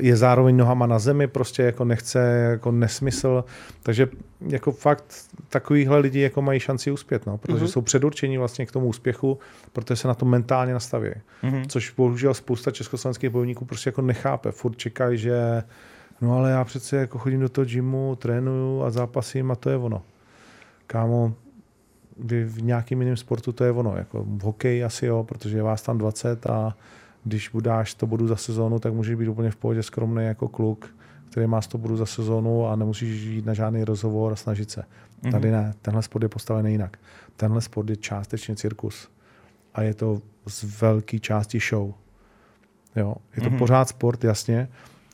je 0.01 0.17
zároveň 0.17 0.57
nohama 0.57 0.87
na 0.87 0.99
zemi, 0.99 1.27
prostě 1.27 1.63
jako 1.63 1.85
nechce 1.85 2.19
jako 2.51 2.73
nesmysl. 2.73 3.45
Takže 3.83 4.09
jako 4.41 4.73
fakt 4.73 5.05
takovýhle 5.49 5.99
lidi 5.99 6.21
jako 6.21 6.43
mají 6.43 6.61
šanci 6.61 6.91
uspět, 6.91 7.27
no, 7.27 7.39
protože 7.39 7.65
mm-hmm. 7.65 7.69
jsou 7.69 7.81
předurčení 7.81 8.39
vlastně 8.39 8.67
k 8.67 8.73
tomu 8.73 8.87
úspěchu, 8.87 9.39
protože 9.73 9.97
se 9.97 10.09
na 10.09 10.15
to 10.15 10.27
mentálně 10.27 10.73
nastaví. 10.73 11.11
Mm-hmm. 11.43 11.65
Což 11.69 11.91
bohužel 11.91 12.35
spousta 12.35 12.71
československých 12.71 13.31
bojovníků 13.31 13.65
prostě 13.65 13.89
jako 13.89 14.03
nechápe. 14.03 14.53
Furt 14.53 14.77
čekají, 14.77 15.19
že 15.19 15.63
no 16.21 16.37
ale 16.37 16.51
já 16.51 16.65
přece 16.65 16.97
jako 16.97 17.19
chodím 17.19 17.41
do 17.41 17.49
toho 17.49 17.65
gymu, 17.65 18.17
trénuju 18.17 18.83
a 18.83 18.91
zápasím 18.91 19.51
a 19.51 19.55
to 19.55 19.71
je 19.71 19.77
ono. 19.77 20.03
Kámo, 20.87 21.35
vy 22.19 22.45
v 22.45 22.63
nějakým 22.63 23.01
jiném 23.01 23.17
sportu 23.17 23.53
to 23.53 23.65
je 23.65 23.71
ono. 23.71 23.97
Jako 23.97 24.25
v 24.25 24.43
hokeji 24.43 24.85
asi 24.85 25.07
jo, 25.07 25.25
protože 25.25 25.57
je 25.57 25.63
vás 25.63 25.83
tam 25.83 25.99
20 25.99 26.47
a 26.47 26.75
když 27.29 27.49
budáš 27.49 27.91
100 27.91 28.07
bodů 28.07 28.27
za 28.27 28.37
sezónu, 28.37 28.79
tak 28.79 28.93
můžeš 28.93 29.15
být 29.15 29.29
úplně 29.29 29.51
v 29.51 29.57
pohodě 29.57 29.83
skromný 29.83 30.25
jako 30.25 30.49
kluk, 30.49 30.95
který 31.31 31.47
má 31.47 31.61
100 31.61 31.79
bodů 31.79 31.97
za 31.97 32.07
sezónu 32.07 32.67
a 32.67 32.77
nemusíš 32.77 33.23
jít 33.23 33.47
na 33.47 33.55
žádný 33.55 33.85
rozhovor 33.85 34.33
a 34.33 34.37
snažit 34.37 34.71
se. 34.71 34.81
Mm-hmm. 34.83 35.31
Tady 35.31 35.51
ne, 35.51 35.75
tenhle 35.83 36.03
sport 36.03 36.23
je 36.23 36.29
postavený 36.29 36.73
jinak. 36.73 36.99
Tenhle 37.37 37.61
sport 37.61 37.91
je 37.91 37.97
částečně 37.97 38.57
cirkus 38.57 39.09
a 39.75 39.83
je 39.83 39.95
to 39.95 40.21
z 40.47 40.81
velké 40.81 41.19
části 41.19 41.59
show. 41.69 41.93
Jo, 42.97 43.15
je 43.37 43.43
to 43.43 43.51
mm-hmm. 43.51 43.59
pořád 43.59 43.89
sport, 43.89 44.25
jasně, 44.25 44.69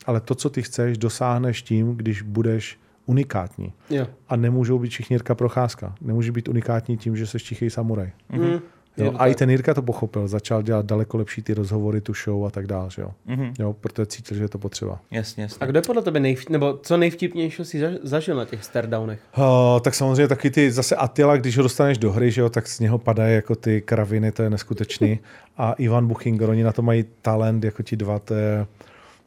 ale 0.06 0.20
to, 0.20 0.34
co 0.34 0.50
ty 0.50 0.62
chceš, 0.62 0.98
dosáhneš 0.98 1.62
tím, 1.62 1.96
když 1.96 2.22
budeš 2.22 2.78
unikátní. 3.06 3.72
Jo. 3.90 4.06
A 4.28 4.36
nemůžou 4.36 4.78
být 4.78 4.88
všichni 4.88 5.14
Jirka 5.14 5.34
Procházka. 5.34 5.94
Nemůže 6.00 6.32
být 6.32 6.48
unikátní 6.48 6.96
tím, 6.96 7.16
že 7.16 7.26
jsi 7.26 7.38
tichý 7.38 7.70
samuraj. 7.70 8.12
Mhm. 8.28 8.60
Jo? 8.96 9.12
A 9.16 9.26
i 9.26 9.34
ten 9.34 9.50
Jirka 9.50 9.74
to 9.74 9.82
pochopil, 9.82 10.28
začal 10.28 10.62
dělat 10.62 10.86
daleko 10.86 11.16
lepší 11.16 11.42
ty 11.42 11.54
rozhovory, 11.54 12.00
tu 12.00 12.12
show 12.24 12.44
a 12.46 12.50
tak 12.50 12.66
dále, 12.66 12.90
že 12.90 13.02
jo. 13.02 13.10
Mhm. 13.26 13.54
jo 13.58 13.72
protože 13.80 14.06
cítil, 14.06 14.36
že 14.36 14.44
je 14.44 14.48
to 14.48 14.58
potřeba. 14.58 15.00
Jasně, 15.10 15.42
A 15.42 15.44
jasně. 15.44 15.66
kdo 15.66 15.78
je 15.78 15.82
podle 15.82 16.02
tebe 16.02 16.20
nejvtip, 16.20 16.50
nebo 16.50 16.78
co 16.82 16.96
nejvtipnějšího 16.96 17.64
si 17.64 17.80
zaž- 17.80 17.98
zažil 18.02 18.36
na 18.36 18.44
těch 18.44 18.64
stardownech? 18.64 19.20
Uh, 19.38 19.44
tak 19.80 19.94
samozřejmě 19.94 20.28
taky 20.28 20.50
ty, 20.50 20.70
zase 20.70 20.96
Attila, 20.96 21.36
když 21.36 21.56
ho 21.56 21.62
dostaneš 21.62 21.98
do 21.98 22.12
hry, 22.12 22.30
že 22.30 22.40
jo, 22.40 22.48
tak 22.48 22.66
z 22.68 22.80
něho 22.80 22.98
padají 22.98 23.34
jako 23.34 23.54
ty 23.54 23.80
kraviny, 23.80 24.32
to 24.32 24.42
je 24.42 24.50
neskutečný. 24.50 25.18
A 25.56 25.72
Ivan 25.72 26.06
Buchinger, 26.06 26.50
oni 26.50 26.62
na 26.62 26.72
to 26.72 26.82
mají 26.82 27.04
talent, 27.22 27.64
jako 27.64 27.82
ti 27.82 27.96
dva, 27.96 28.18
to 28.18 28.34
je, 28.34 28.66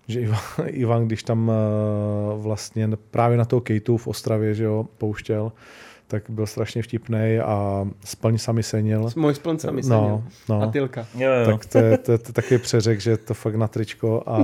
že 0.08 0.20
Ivan, 0.22 0.40
Ivan 0.68 1.06
když 1.06 1.24
tam 1.24 1.52
uh, 2.36 2.42
vlastně 2.44 2.90
právě 3.12 3.38
na 3.38 3.46
toho 3.46 3.62
Kejtu 3.62 3.98
v 3.98 4.08
Ostravě, 4.08 4.54
že 4.56 4.64
jo, 4.64 4.86
pouštěl, 4.98 5.52
tak 6.08 6.24
byl 6.30 6.46
strašně 6.46 6.82
vtipný 6.82 7.40
a 7.46 7.88
splň 8.06 8.38
sami 8.38 8.64
senil. 8.64 9.10
S 9.10 9.16
můj 9.16 9.34
splncami 9.36 9.82
No, 9.86 10.02
no, 10.02 10.24
no. 10.50 10.62
A 10.62 10.68
Tylka. 10.72 11.06
Jo, 11.16 11.32
jo. 11.32 11.46
Tak 11.52 11.66
to 11.66 11.78
je, 11.78 11.98
to, 11.98 12.12
je, 12.12 12.18
to 12.18 12.30
je 12.30 12.34
takový 12.34 12.58
přeřek, 12.60 13.02
že 13.02 13.12
je 13.12 13.18
to 13.18 13.34
fakt 13.34 13.56
na 13.56 13.68
tričko 13.68 14.24
a, 14.26 14.38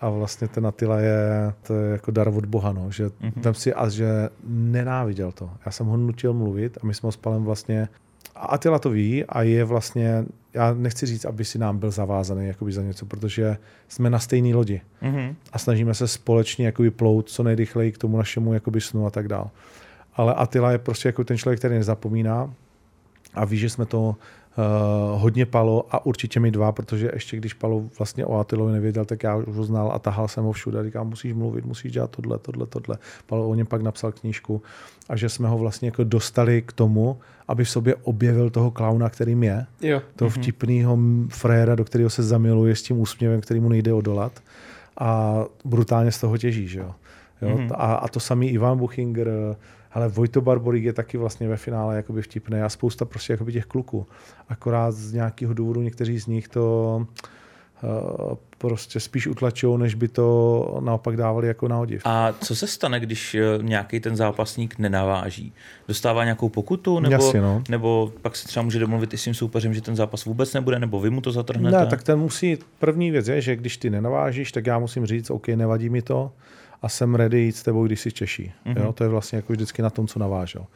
a 0.00 0.10
vlastně 0.10 0.48
ten 0.48 0.66
Attila 0.66 1.00
je, 1.00 1.52
to 1.62 1.74
je 1.74 1.92
jako 1.92 2.10
dar 2.10 2.28
od 2.28 2.44
Boha, 2.46 2.72
no, 2.72 2.90
že 2.90 3.06
mm-hmm. 3.06 3.40
tam 3.40 3.54
si 3.54 3.74
a 3.74 3.88
že 3.88 4.08
nenáviděl 4.44 5.32
to. 5.32 5.50
Já 5.66 5.72
jsem 5.72 5.86
ho 5.86 5.96
nutil 5.96 6.34
mluvit 6.34 6.78
a 6.82 6.86
my 6.86 6.94
jsme 6.94 7.06
ho 7.06 7.12
s 7.12 7.16
Palem 7.16 7.44
vlastně 7.44 7.88
a 8.34 8.40
Attila 8.46 8.78
to 8.78 8.90
ví 8.90 9.24
a 9.24 9.42
je 9.42 9.64
vlastně, 9.64 10.24
já 10.54 10.74
nechci 10.74 11.06
říct, 11.06 11.24
aby 11.24 11.44
si 11.44 11.58
nám 11.58 11.78
byl 11.78 11.90
zavázaný 11.90 12.46
jakoby 12.46 12.72
za 12.72 12.82
něco, 12.82 13.06
protože 13.06 13.56
jsme 13.88 14.10
na 14.10 14.18
stejné 14.18 14.54
lodi 14.54 14.80
Mhm. 15.02 15.34
a 15.52 15.58
snažíme 15.58 15.94
se 15.94 16.08
společně 16.08 16.66
jakoby 16.66 16.90
plout 16.90 17.28
co 17.30 17.42
nejrychleji 17.42 17.92
k 17.92 17.98
tomu 17.98 18.16
našemu 18.16 18.54
jakoby 18.54 18.80
snu 18.80 19.06
a 19.06 19.10
tak 19.10 19.28
dál. 19.28 19.50
Ale 20.18 20.34
Attila 20.34 20.72
je 20.72 20.78
prostě 20.78 21.08
jako 21.08 21.24
ten 21.24 21.38
člověk, 21.38 21.58
který 21.58 21.74
nezapomíná 21.74 22.54
a 23.34 23.44
ví, 23.44 23.58
že 23.58 23.70
jsme 23.70 23.86
to 23.86 24.08
uh, 24.08 24.14
hodně 25.20 25.46
Palo 25.46 25.86
a 25.90 26.06
určitě 26.06 26.40
my 26.40 26.50
dva, 26.50 26.72
protože 26.72 27.10
ještě 27.14 27.36
když 27.36 27.54
Palo 27.54 27.84
vlastně 27.98 28.26
o 28.26 28.38
Attilovi 28.38 28.72
nevěděl, 28.72 29.04
tak 29.04 29.22
já 29.22 29.36
už 29.36 29.56
ho 29.56 29.64
znal 29.64 29.92
a 29.94 29.98
tahal 29.98 30.28
jsem 30.28 30.44
ho 30.44 30.52
všude. 30.52 30.84
Říkám, 30.84 31.08
musíš 31.08 31.32
mluvit, 31.32 31.64
musíš 31.64 31.92
dělat 31.92 32.10
tohle, 32.10 32.38
tohle, 32.38 32.66
tohle. 32.66 32.98
Palo 33.26 33.48
o 33.48 33.54
něm 33.54 33.66
pak 33.66 33.82
napsal 33.82 34.12
knížku 34.12 34.62
a 35.08 35.16
že 35.16 35.28
jsme 35.28 35.48
ho 35.48 35.58
vlastně 35.58 35.88
jako 35.88 36.04
dostali 36.04 36.62
k 36.62 36.72
tomu, 36.72 37.18
aby 37.48 37.64
v 37.64 37.70
sobě 37.70 37.94
objevil 37.94 38.50
toho 38.50 38.70
klauna, 38.70 39.10
kterým 39.10 39.42
je 39.42 39.66
Jo. 39.82 40.02
toho 40.16 40.30
mm-hmm. 40.30 40.42
vtipného 40.42 40.98
fréra, 41.28 41.74
do 41.74 41.84
kterého 41.84 42.10
se 42.10 42.22
zamiluje 42.22 42.76
s 42.76 42.82
tím 42.82 42.98
úsměvem, 42.98 43.40
který 43.40 43.60
mu 43.60 43.68
nejde 43.68 43.92
odolat 43.92 44.42
a 44.98 45.44
brutálně 45.64 46.12
z 46.12 46.20
toho 46.20 46.38
těží, 46.38 46.68
že 46.68 46.78
jo. 46.78 46.94
jo? 47.42 47.56
Mm-hmm. 47.56 47.74
A, 47.74 47.94
a 47.94 48.08
to 48.08 48.20
samý 48.20 48.50
Ivan 48.50 48.78
Buchinger, 48.78 49.28
ale 49.92 50.08
Vojto 50.08 50.40
Barborík 50.40 50.84
je 50.84 50.92
taky 50.92 51.18
vlastně 51.18 51.48
ve 51.48 51.56
finále 51.56 51.96
jakoby 51.96 52.22
vtipný 52.22 52.60
a 52.60 52.68
spousta 52.68 53.04
prostě 53.04 53.32
jakoby 53.32 53.52
těch 53.52 53.66
kluků. 53.66 54.06
Akorát 54.48 54.92
z 54.92 55.12
nějakého 55.12 55.54
důvodu 55.54 55.82
někteří 55.82 56.18
z 56.18 56.26
nich 56.26 56.48
to 56.48 57.06
uh, 57.82 58.34
prostě 58.58 59.00
spíš 59.00 59.26
utlačují, 59.26 59.78
než 59.78 59.94
by 59.94 60.08
to 60.08 60.78
naopak 60.80 61.16
dávali 61.16 61.48
jako 61.48 61.68
na 61.68 61.78
odiv. 61.78 62.02
A 62.04 62.32
co 62.32 62.56
se 62.56 62.66
stane, 62.66 63.00
když 63.00 63.34
eh, 63.34 63.42
nějaký 63.62 64.00
ten 64.00 64.16
zápasník 64.16 64.78
nenaváží? 64.78 65.52
Dostává 65.88 66.24
nějakou 66.24 66.48
pokutu? 66.48 67.00
Nebo, 67.00 67.12
Jasně, 67.12 67.40
no. 67.40 67.62
nebo 67.68 68.12
pak 68.22 68.36
se 68.36 68.48
třeba 68.48 68.62
může 68.62 68.78
domluvit 68.78 69.14
i 69.14 69.18
s 69.18 69.24
tím 69.24 69.34
soupeřem, 69.34 69.74
že 69.74 69.80
ten 69.80 69.96
zápas 69.96 70.24
vůbec 70.24 70.54
nebude, 70.54 70.78
nebo 70.78 71.00
vy 71.00 71.10
mu 71.10 71.20
to 71.20 71.32
zatrhnete? 71.32 71.78
Ne, 71.78 71.86
tak 71.86 72.02
ten 72.02 72.18
musí, 72.18 72.58
první 72.78 73.10
věc 73.10 73.28
je, 73.28 73.40
že 73.40 73.56
když 73.56 73.76
ty 73.76 73.90
nenavážíš, 73.90 74.52
tak 74.52 74.66
já 74.66 74.78
musím 74.78 75.06
říct, 75.06 75.30
OK, 75.30 75.48
nevadí 75.48 75.88
mi 75.88 76.02
to 76.02 76.32
a 76.82 76.88
jsem 76.88 77.14
ready 77.14 77.40
jít 77.40 77.56
s 77.56 77.62
tebou, 77.62 77.86
když 77.86 78.00
si 78.00 78.12
Češí. 78.12 78.52
Mhm. 78.64 78.74
Mm-hmm. 78.74 78.84
Jo, 78.84 78.92
to 78.92 79.04
je 79.04 79.10
vlastně 79.10 79.36
jako 79.36 79.52
vždycky 79.52 79.82
na 79.82 79.90
tom, 79.90 80.06
co 80.06 80.18
navážel. 80.18 80.66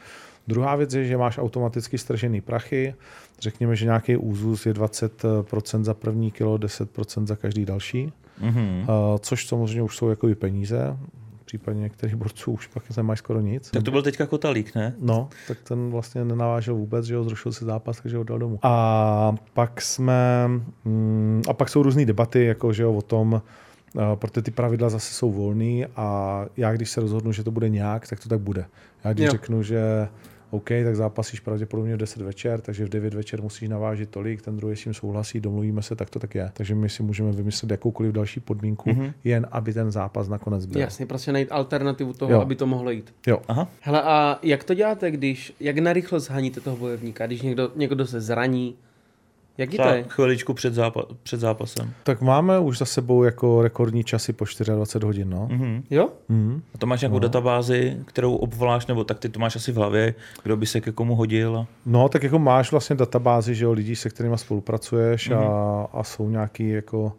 Druhá 0.47 0.77
věc 0.77 0.95
je, 0.95 1.05
že 1.05 1.17
máš 1.17 1.39
automaticky 1.39 1.99
stržený 1.99 2.41
prachy. 2.41 2.95
Řekněme, 3.41 3.77
že 3.77 3.85
nějaký 3.85 4.17
úzus 4.17 4.67
je 4.67 4.75
20% 4.75 5.85
za 5.85 5.95
první 5.95 6.31
kilo, 6.31 6.57
10% 6.57 7.27
za 7.27 7.37
každý 7.37 7.65
další. 7.65 8.13
Mhm. 8.41 8.81
Uh, 8.81 8.87
což 9.19 9.47
samozřejmě 9.47 9.83
už 9.83 9.97
jsou 9.97 10.09
jako 10.09 10.29
peníze. 10.35 10.97
V 11.43 11.45
případě 11.45 11.79
některých 11.79 12.17
borců 12.17 12.53
už 12.53 12.67
pak 12.67 12.97
nemají 12.97 13.17
skoro 13.17 13.41
nic. 13.41 13.71
Tak 13.71 13.83
to 13.83 13.91
byl 13.91 14.03
teďka 14.03 14.27
Kotalík, 14.27 14.75
ne? 14.75 14.95
No, 14.99 15.29
tak 15.49 15.59
ten 15.61 15.91
vlastně 15.91 16.25
nenavážel 16.25 16.75
vůbec, 16.75 17.07
že 17.07 17.15
jo, 17.15 17.25
zrušil 17.25 17.53
si 17.53 17.65
zápas, 17.65 18.01
takže 18.01 18.17
ho 18.17 18.25
dal 18.25 18.39
domů. 18.39 18.59
A 18.63 19.35
pak 19.55 19.81
jsme, 19.81 20.49
mm, 20.85 21.43
a 21.49 21.53
pak 21.53 21.69
jsou 21.69 21.83
různé 21.83 22.05
debaty, 22.05 22.45
jako 22.45 22.73
že 22.73 22.83
jo, 22.83 22.93
o 22.95 23.03
tom, 23.03 23.33
uh, 23.33 23.41
protože 24.15 24.43
ty 24.43 24.51
pravidla 24.51 24.89
zase 24.89 25.15
jsou 25.15 25.33
volný 25.33 25.87
a 25.97 26.47
já 26.57 26.73
když 26.73 26.91
se 26.91 27.01
rozhodnu, 27.01 27.33
že 27.33 27.45
to 27.45 27.51
bude 27.51 27.69
nějak, 27.69 28.09
tak 28.09 28.21
to 28.21 28.29
tak 28.29 28.41
bude. 28.41 28.65
Já 29.05 29.13
když 29.13 29.27
Jo. 29.27 29.33
řeknu, 29.33 29.63
že 29.63 30.09
OK, 30.51 30.69
tak 30.85 30.97
zápasíš 30.97 31.41
pravděpodobně 31.41 31.95
v 31.95 31.99
10 31.99 32.23
večer, 32.23 32.61
takže 32.61 32.85
v 32.85 32.89
9 32.89 33.15
večer 33.15 33.43
musíš 33.43 33.69
navážit 33.69 34.11
tolik, 34.11 34.43
ten 34.43 34.57
druhý 34.57 34.77
s 34.77 34.85
tím 34.85 34.95
souhlasí, 34.95 35.41
domluvíme 35.41 35.83
se, 35.83 35.97
tak 35.97 36.11
to 36.11 36.19
tak 36.19 36.35
je. 36.35 36.51
Takže 36.55 36.75
my 36.75 36.89
si 36.89 37.03
můžeme 37.03 37.33
vymyslet 37.33 37.71
jakoukoliv 37.71 38.13
další 38.13 38.41
podmínku, 38.41 38.91
Mhm. 38.91 39.01
mm-hmm. 39.03 39.13
jen 39.25 39.47
aby 39.53 39.73
ten 39.73 39.91
zápas 39.91 40.29
nakonec 40.29 40.67
byl. 40.67 40.81
Jasně, 40.81 41.07
prostě 41.07 41.33
najít 41.33 41.53
alternativu 41.53 42.13
toho, 42.13 42.33
Jo. 42.33 42.41
aby 42.41 42.55
to 42.57 42.67
mohlo 42.67 42.91
jít. 42.91 43.15
Jo. 43.27 43.39
Aha. 43.49 43.69
Hele, 43.81 44.03
a 44.03 44.39
jak 44.43 44.65
to 44.65 44.75
děláte, 44.75 45.11
když, 45.11 45.53
jak 45.61 45.79
narychlo 45.79 46.21
zhaníte 46.21 46.61
toho 46.61 46.77
bojovníka, 46.77 47.27
když 47.27 47.43
někdo, 47.43 47.71
někdo 47.77 48.07
se 48.07 48.21
zraní? 48.21 48.75
Jaký 49.59 49.77
to 49.77 49.89
je? 49.89 50.05
chviličku 50.09 50.55
před, 50.55 50.75
zápa- 50.75 51.07
před 51.23 51.41
zápasem. 51.41 51.93
Tak 52.03 52.21
máme 52.21 52.59
už 52.59 52.79
za 52.79 52.85
sebou 52.85 53.25
jako 53.25 53.63
rekordní 53.63 54.05
časy 54.05 54.33
po 54.33 54.45
24 54.65 55.07
hodin, 55.07 55.31
no. 55.31 55.49
Mhm. 55.51 55.83
Jo? 55.91 56.09
Mm. 56.29 56.63
A 56.75 56.79
to 56.79 56.87
máš 56.87 57.01
nějakou 57.01 57.17
no. 57.17 57.21
databázi, 57.21 57.97
kterou 58.05 58.37
obvoláš, 58.37 58.87
nebo 58.87 59.05
tak 59.05 59.19
ty 59.19 59.29
to 59.29 59.41
máš 59.41 59.57
asi 59.57 59.73
v 59.73 59.77
hlavě, 59.77 60.15
kdo 60.43 60.57
by 60.57 60.67
se 60.67 60.81
ke 60.81 60.93
komu 60.93 61.15
hodil? 61.15 61.57
A... 61.57 61.67
No, 61.87 62.09
tak 62.09 62.23
jako 62.23 62.39
máš 62.39 62.71
vlastně 62.71 62.97
databázi, 62.97 63.55
že 63.55 63.65
jo, 63.65 63.73
lidí, 63.73 63.97
se 63.97 64.11
kterými 64.11 64.39
spolupracuješ 64.39 65.31
mm-hmm. 65.31 65.51
a, 65.51 65.89
a 65.93 66.05
jsou 66.05 66.29
nějaký 66.29 66.69
jako 66.69 67.13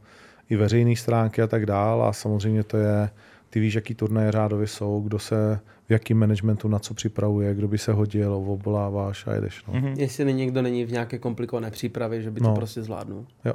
i 0.50 0.56
veřejné 0.56 0.96
stránky 0.96 1.42
a 1.42 1.48
tak 1.48 1.66
dál 1.66 2.04
a 2.04 2.14
samozřejmě 2.14 2.64
to 2.64 2.78
je, 2.78 3.10
ty 3.50 3.60
víš, 3.60 3.74
jaký 3.74 3.96
turnaje 3.96 4.32
řádově 4.32 4.68
jsou, 4.68 5.02
kdo 5.02 5.20
se 5.20 5.60
v 5.88 5.92
jakým 5.92 6.20
managementu 6.20 6.68
na 6.68 6.80
co 6.80 6.94
připravuje, 6.94 7.54
kdo 7.56 7.68
by 7.68 7.78
se 7.78 7.94
hodil, 7.94 8.34
obvoláváš 8.34 9.28
a 9.28 9.34
jedeš, 9.34 9.64
no. 9.68 9.74
Mm-hmm. 9.74 9.84
Mhm. 9.84 9.94
Jestli 10.00 10.34
někdo 10.34 10.62
není 10.62 10.86
v 10.86 10.92
nějaké 10.92 11.18
komplikované 11.20 11.72
přípravě, 11.72 12.22
že 12.22 12.32
by 12.32 12.40
to 12.40 12.48
No. 12.48 12.56
prostě 12.56 12.82
zvládnul. 12.84 13.26
Jo. 13.46 13.54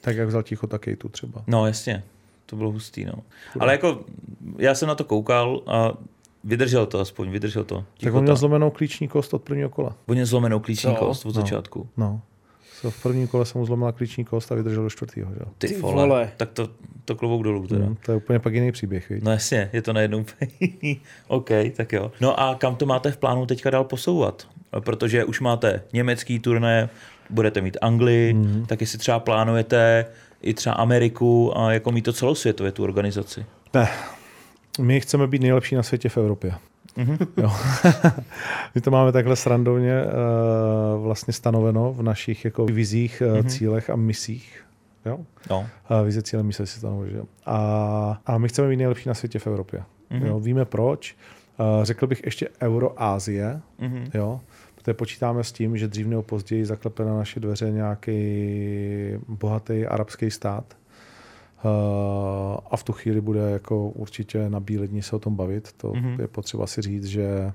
Tak 0.00 0.16
jak 0.16 0.28
vzal 0.28 0.42
ticho, 0.42 0.66
tak 0.66 0.88
tu 0.98 1.08
třeba. 1.08 1.42
No 1.46 1.66
jasně, 1.66 2.04
to 2.46 2.56
bylo 2.56 2.70
hustý. 2.70 3.04
No. 3.04 3.12
Ale 3.60 3.72
jako 3.72 4.00
já 4.58 4.74
jsem 4.74 4.88
na 4.88 4.94
to 4.94 5.04
koukal 5.04 5.62
a 5.66 5.92
vydržel 6.44 6.86
to 6.86 7.00
aspoň, 7.00 7.30
vydržel 7.30 7.64
to. 7.64 7.74
Tak 7.76 7.86
Tichota. 7.98 8.18
on 8.18 8.24
měl 8.24 8.36
zlomenou 8.36 8.70
klíční 8.70 9.08
kost 9.08 9.34
od 9.34 9.42
prvního 9.42 9.68
kola. 9.70 9.96
On 10.06 10.14
měl 10.14 10.26
zlomenou 10.26 10.60
klíční 10.60 10.94
Co? 10.94 10.98
kost 11.06 11.26
od 11.26 11.28
No. 11.28 11.40
začátku. 11.42 11.88
No. 11.96 12.20
So, 12.80 12.96
v 12.98 13.02
prvním 13.02 13.28
kole 13.28 13.46
jsem 13.46 13.58
mu 13.58 13.66
zlomila 13.66 13.92
klíční 13.92 14.24
kost 14.24 14.52
a 14.52 14.54
vydržel 14.54 14.82
do 14.82 14.90
čtvrtého, 14.90 15.32
že. 15.34 15.40
Ty, 15.58 15.68
Ty 15.68 15.80
vole. 15.80 15.94
vole. 15.94 16.32
Tak 16.36 16.50
to, 16.50 16.68
to 17.04 17.14
klobouk 17.14 17.42
dolů 17.42 17.66
teda. 17.66 17.86
Mm, 17.86 17.96
to 18.06 18.12
je 18.12 18.16
úplně 18.16 18.38
pak 18.38 18.54
jiný 18.54 18.72
příběh, 18.72 19.08
víš. 19.10 19.22
No 19.22 19.30
jasně, 19.30 19.70
je 19.72 19.82
to 19.82 19.92
najednou 19.92 20.18
úplně 20.18 20.50
jiný. 20.60 21.00
OK, 21.28 21.50
tak 21.76 21.92
jo. 21.92 22.12
No 22.20 22.40
a 22.40 22.54
kam 22.54 22.76
to 22.76 22.86
máte 22.86 23.12
v 23.12 23.16
plánu 23.16 23.46
teďka 23.46 23.70
dál 23.70 23.84
posouvat? 23.84 24.48
Protože 24.80 25.24
už 25.24 25.40
máte 25.40 25.82
německý 25.92 26.38
turné, 26.38 26.88
budete 27.30 27.60
mít 27.60 27.76
Anglii, 27.80 28.34
mm. 28.34 28.66
tak 28.66 28.80
jestli 28.80 28.98
třeba 28.98 29.18
plánujete 29.18 30.06
i 30.42 30.54
třeba 30.54 30.74
Ameriku 30.74 31.58
a 31.58 31.72
jako 31.72 31.92
mít 31.92 32.02
to 32.02 32.12
celosvětově 32.12 32.72
tu 32.72 32.84
organizaci. 32.84 33.46
Ne. 33.74 33.88
My 34.80 35.00
chceme 35.00 35.26
být 35.26 35.42
nejlepší 35.42 35.74
na 35.74 35.82
světě 35.82 36.08
v 36.08 36.16
Evropě. 36.16 36.54
Mhm. 36.96 37.16
Jo. 37.36 37.52
My 38.74 38.80
to 38.80 38.90
máme 38.90 39.12
takhle 39.12 39.36
srandovně 39.36 40.02
uh, 40.04 41.02
vlastně 41.04 41.32
stanoveno 41.32 41.92
v 41.92 42.02
našich 42.02 42.44
jako 42.44 42.64
vizích, 42.66 43.22
uh, 43.38 43.46
cílech 43.46 43.90
a 43.90 43.96
misích. 43.96 44.64
Jo? 45.06 45.18
No. 45.50 45.66
A 45.88 46.02
vize, 46.02 46.22
cíle, 46.22 46.42
mise 46.42 46.66
si 46.66 46.86
jo. 46.86 47.24
A, 47.46 48.20
a 48.26 48.38
my 48.38 48.48
chceme 48.48 48.68
být 48.68 48.76
nejlepší 48.76 49.08
na 49.08 49.14
světě 49.14 49.38
v 49.38 49.46
Evropě. 49.46 49.82
Mhm. 50.10 50.26
Jo? 50.26 50.40
Víme 50.40 50.64
proč. 50.64 51.16
Uh, 51.78 51.84
řekl 51.84 52.06
bych 52.06 52.22
ještě 52.24 52.48
Euroázie, 52.62 53.60
Mhm. 53.78 54.10
jo? 54.14 54.40
protože 54.74 54.94
počítáme 54.94 55.44
s 55.44 55.52
tím, 55.52 55.76
že 55.76 55.88
dřív 55.88 56.06
nebo 56.06 56.22
později 56.22 56.64
zaklepe 56.66 57.04
na 57.04 57.16
naše 57.16 57.40
dveře 57.40 57.70
nějaký 57.70 58.18
bohatý 59.28 59.86
arabský 59.86 60.30
stát. 60.30 60.64
Uh, 61.64 61.70
a 62.70 62.76
v 62.76 62.82
tu 62.84 62.92
chvíli 62.92 63.20
bude 63.20 63.40
jako 63.50 63.88
určitě 63.88 64.48
na 64.50 64.60
bílé 64.60 64.86
dni 64.86 65.02
se 65.02 65.16
o 65.16 65.18
tom 65.18 65.36
bavit. 65.36 65.72
To 65.72 65.92
Mhm. 65.94 66.20
je 66.20 66.28
potřeba 66.28 66.66
si 66.66 66.82
říct, 66.82 67.04
že 67.04 67.52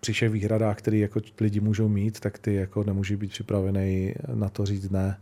při 0.00 0.12
všech 0.12 0.30
výhradách, 0.30 0.76
které 0.78 0.96
jako 0.96 1.20
lidi 1.40 1.60
můžou 1.60 1.88
mít, 1.88 2.20
tak 2.20 2.38
ty 2.38 2.54
jako 2.54 2.84
nemůže 2.84 3.16
být 3.16 3.30
připravený 3.30 4.14
na 4.34 4.48
to 4.48 4.66
říct 4.66 4.90
ne 4.90 5.18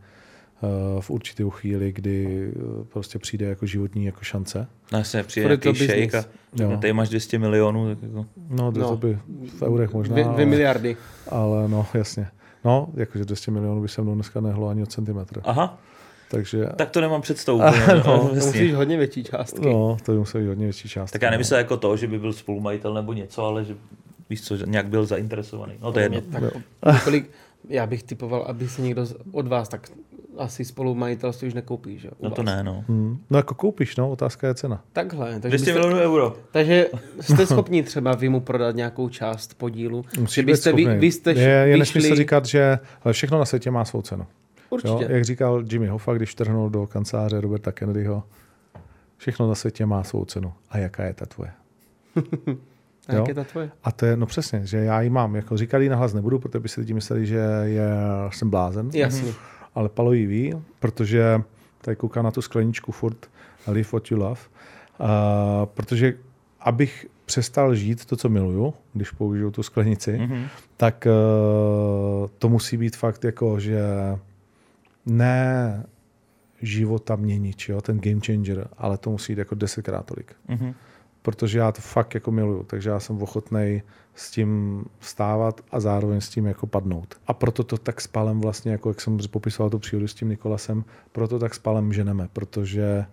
uh, 0.60 1.00
v 1.00 1.10
určitou 1.10 1.50
chvíli, 1.50 1.92
kdy 1.92 2.48
uh, 2.56 2.84
prostě 2.84 3.18
přijde 3.18 3.46
jako 3.46 3.66
životní 3.66 4.04
jako 4.04 4.20
šance. 4.24 4.66
No 4.92 4.98
jasně, 4.98 5.22
přijde 5.22 5.46
nějaký 5.46 5.62
to 5.68 5.74
šejk 5.74 6.14
a 6.14 6.24
řekne, 6.54 6.76
tady 6.78 6.92
máš 6.92 7.08
200 7.08 7.38
milionů, 7.38 7.94
tak 7.94 8.02
jako... 8.02 8.26
No, 8.50 8.72
to, 8.72 8.80
No. 8.80 8.88
to 8.88 8.96
by 8.96 9.18
v 9.58 9.62
eurech 9.62 9.92
možná, 9.92 10.12
Dvě, 10.12 10.24
dvě 10.24 10.34
ale, 10.34 10.46
miliardy. 10.46 10.96
ale 11.28 11.68
no, 11.68 11.86
jasně. 11.94 12.28
No, 12.64 12.88
jakože 12.94 13.24
200 13.24 13.50
milionů 13.50 13.82
by 13.82 13.88
se 13.88 14.02
mnou 14.02 14.14
dneska 14.14 14.40
nehlo 14.40 14.68
ani 14.68 14.82
o 14.82 14.86
centimetr. 14.86 15.40
Aha, 15.44 15.78
Takže, 16.30 16.66
tak 16.76 16.90
to 16.90 17.00
nemám 17.00 17.22
představu. 17.22 17.58
No, 18.06 18.20
úplně, 18.22 18.40
To 18.40 18.46
musíš 18.46 18.74
hodně 18.74 18.96
větší 18.96 19.24
částky. 19.24 19.66
no, 19.66 19.96
to 20.04 20.12
by 20.12 20.18
musel 20.18 20.40
být 20.40 20.46
hodně 20.46 20.66
větší 20.66 20.88
část. 20.88 21.10
Tak 21.10 21.22
já 21.22 21.30
nemyslel 21.30 21.58
jako 21.58 21.76
to, 21.76 21.96
že 21.96 22.06
by 22.06 22.18
byl 22.18 22.32
spolumajitel 22.32 22.94
nebo 22.94 23.12
něco, 23.12 23.44
ale 23.44 23.64
že 23.64 23.74
Víš 24.30 24.42
co, 24.42 24.56
nějak 24.56 24.88
byl 24.88 25.06
zainteresovaný. 25.06 25.72
No 25.80 25.92
to 25.92 25.98
je 25.98 26.04
jedno. 26.04 26.20
Tak, 26.80 27.04
kolik, 27.04 27.30
já 27.68 27.86
bych 27.86 28.02
typoval, 28.02 28.42
aby 28.42 28.68
si 28.68 28.82
někdo 28.82 29.06
od 29.32 29.46
vás, 29.48 29.68
tak 29.68 29.88
asi 30.38 30.64
spolu 30.64 30.94
majitelství 30.94 31.48
už 31.48 31.54
nekoupí, 31.54 31.98
že? 31.98 32.08
u 32.10 32.24
No 32.24 32.30
to 32.30 32.42
vás. 32.42 32.46
ne, 32.56 32.62
no. 32.64 32.84
Hmm. 32.88 33.18
No 33.30 33.38
jako 33.38 33.54
koupíš, 33.54 33.96
no, 33.96 34.10
otázka 34.10 34.46
je 34.48 34.54
cena. 34.54 34.84
Takhle, 34.92 35.26
takže, 35.40 35.48
200 35.48 35.50
byste, 35.64 35.72
milionů 35.72 35.96
euro. 36.02 36.36
takže 36.52 36.86
jste 37.20 37.46
schopni 37.52 37.82
třeba 37.82 38.14
vy 38.14 38.28
mu 38.28 38.40
prodat 38.40 38.76
nějakou 38.76 39.08
část 39.08 39.54
podílu. 39.54 40.04
Musíš 40.20 40.34
že 40.34 40.42
být 40.42 40.52
byste, 40.52 40.72
vy, 40.72 40.82
schopný. 40.82 41.00
vy 41.00 41.12
jste 41.12 41.30
je, 41.32 41.38
je 41.48 41.64
vyšli, 41.64 41.78
nesmysl 41.78 42.14
říkat, 42.16 42.46
že 42.46 42.78
ale 43.04 43.12
všechno 43.14 43.38
na 43.38 43.44
světě 43.44 43.70
má 43.70 43.84
svou 43.84 44.02
cenu. 44.02 44.26
Určitě. 44.70 45.04
Jo? 45.04 45.08
Jak 45.08 45.24
říkal 45.24 45.64
Jimmy 45.70 45.86
Hoffa, 45.86 46.14
když 46.14 46.34
trhnul 46.34 46.70
do 46.70 46.86
kanceláře 46.86 47.40
Roberta 47.40 47.72
Kennedyho, 47.72 48.22
všechno 49.16 49.48
na 49.48 49.54
světě 49.54 49.86
má 49.86 50.02
svou 50.04 50.24
cenu. 50.24 50.52
A 50.70 50.78
jaká 50.78 51.04
je 51.04 51.14
ta 51.14 51.26
tvoje? 51.26 51.50
A 53.08 53.12
jak 53.14 53.18
jo. 53.18 53.24
je 53.28 53.34
ta 53.34 53.44
tvoje? 53.44 53.70
A 53.84 53.92
to 53.92 54.06
je, 54.06 54.16
no 54.16 54.26
přesně, 54.26 54.60
že 54.66 54.76
já 54.78 55.00
ji 55.00 55.10
mám. 55.10 55.36
Jako 55.36 55.56
říkat 55.56 55.78
ji 55.78 55.88
nahlas 55.88 56.12
nebudu, 56.14 56.38
protože 56.38 56.60
by 56.60 56.68
si 56.68 56.80
lidi 56.80 56.94
mysleli, 56.94 57.26
že 57.26 57.38
je, 57.64 57.88
jsem 58.30 58.50
blázen. 58.50 58.90
Jasně. 58.94 59.32
Ale 59.74 59.88
Palo 59.88 60.12
ji 60.12 60.26
ví, 60.26 60.54
protože 60.80 61.40
tady 61.80 61.96
kouká 61.96 62.22
na 62.22 62.30
tu 62.30 62.42
skleničku 62.42 62.92
furt 62.92 63.26
Live 63.66 63.88
what 63.92 64.10
you 64.10 64.16
love. 64.18 64.40
Uh, 65.00 65.06
protože 65.64 66.14
abych 66.60 67.06
přestal 67.24 67.74
žít 67.74 68.04
to, 68.04 68.16
co 68.16 68.28
miluju, 68.28 68.74
když 68.92 69.10
použiju 69.10 69.50
tu 69.50 69.62
sklenici, 69.62 70.18
Mhm. 70.18 70.44
tak 70.76 71.06
uh, 71.06 72.28
to 72.38 72.48
musí 72.48 72.76
být 72.76 72.96
fakt 72.96 73.24
jako, 73.24 73.60
že 73.60 73.80
ne 75.08 75.84
života 76.62 77.16
měnič, 77.16 77.68
jo, 77.68 77.80
ten 77.80 78.00
game 78.00 78.20
changer, 78.26 78.68
ale 78.78 78.98
to 78.98 79.10
musí 79.10 79.32
jít 79.32 79.38
jako 79.38 79.54
desetkrát 79.54 80.06
tolik. 80.06 80.36
Mhm. 80.48 80.74
Protože 81.22 81.58
já 81.58 81.72
to 81.72 81.80
fakt 81.80 82.14
jako 82.14 82.30
miluju, 82.30 82.62
takže 82.62 82.90
já 82.90 83.00
jsem 83.00 83.22
ochotný 83.22 83.82
s 84.14 84.30
tím 84.30 84.84
vstávat 84.98 85.60
a 85.70 85.80
zároveň 85.80 86.20
s 86.20 86.28
tím 86.28 86.46
jako 86.46 86.66
padnout. 86.66 87.14
A 87.26 87.34
proto 87.34 87.64
to 87.64 87.78
tak 87.78 88.00
spalem 88.00 88.40
vlastně, 88.40 88.72
jako 88.72 88.90
jak 88.90 89.00
jsem 89.00 89.18
popisoval 89.30 89.70
tu 89.70 89.78
příhodu 89.78 90.08
s 90.08 90.14
tím 90.14 90.28
Nikolasem, 90.28 90.84
proto 91.12 91.38
tak 91.38 91.54
spalem 91.54 91.92
ženeme, 91.92 92.28
protože 92.32 93.04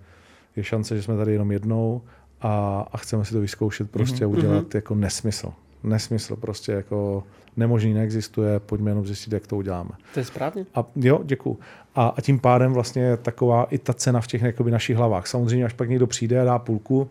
je 0.56 0.64
šance, 0.64 0.96
že 0.96 1.04
jsme 1.04 1.18
tady 1.18 1.34
jenom 1.34 1.52
jednou 1.52 2.02
a, 2.42 2.86
a 2.92 2.98
chceme 2.98 3.26
si 3.26 3.34
to 3.34 3.42
vyzkoušet 3.42 3.92
prostě 3.92 4.26
a 4.26 4.28
udělat 4.28 4.76
jako 4.76 4.96
nesmysl. 4.96 5.54
Nesmysl 5.84 6.36
prostě 6.36 6.72
jako 6.72 7.24
nemožný 7.57 7.94
neexistuje, 7.94 8.60
pojďme 8.60 8.91
jenom 8.91 9.06
zjistit, 9.06 9.34
jak 9.34 9.48
to 9.48 9.57
uděláme. 9.57 9.90
To 10.14 10.19
je 10.19 10.26
správně. 10.26 10.65
A 10.76 10.86
jo, 10.95 11.19
děkuju. 11.23 11.60
A, 11.95 12.07
a 12.18 12.22
tím 12.22 12.40
pádem 12.40 12.73
vlastně 12.73 13.02
je 13.02 13.18
taková 13.18 13.64
i 13.69 13.77
ta 13.77 13.94
cena 13.94 14.22
v 14.22 14.27
těch 14.27 14.41
jakoby, 14.41 14.72
našich 14.72 14.98
hlavách. 14.98 15.27
Samozřejmě, 15.27 15.65
až 15.65 15.73
pak 15.73 15.90
někdo 15.90 16.07
přijde 16.07 16.41
a 16.41 16.45
dá 16.45 16.60
půlku 16.60 17.10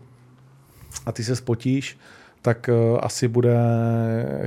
a 1.05 1.11
ty 1.11 1.23
se 1.23 1.35
spotíš, 1.35 1.97
tak 2.41 2.69
uh, 2.69 2.99
asi 3.01 3.27
bude 3.27 3.57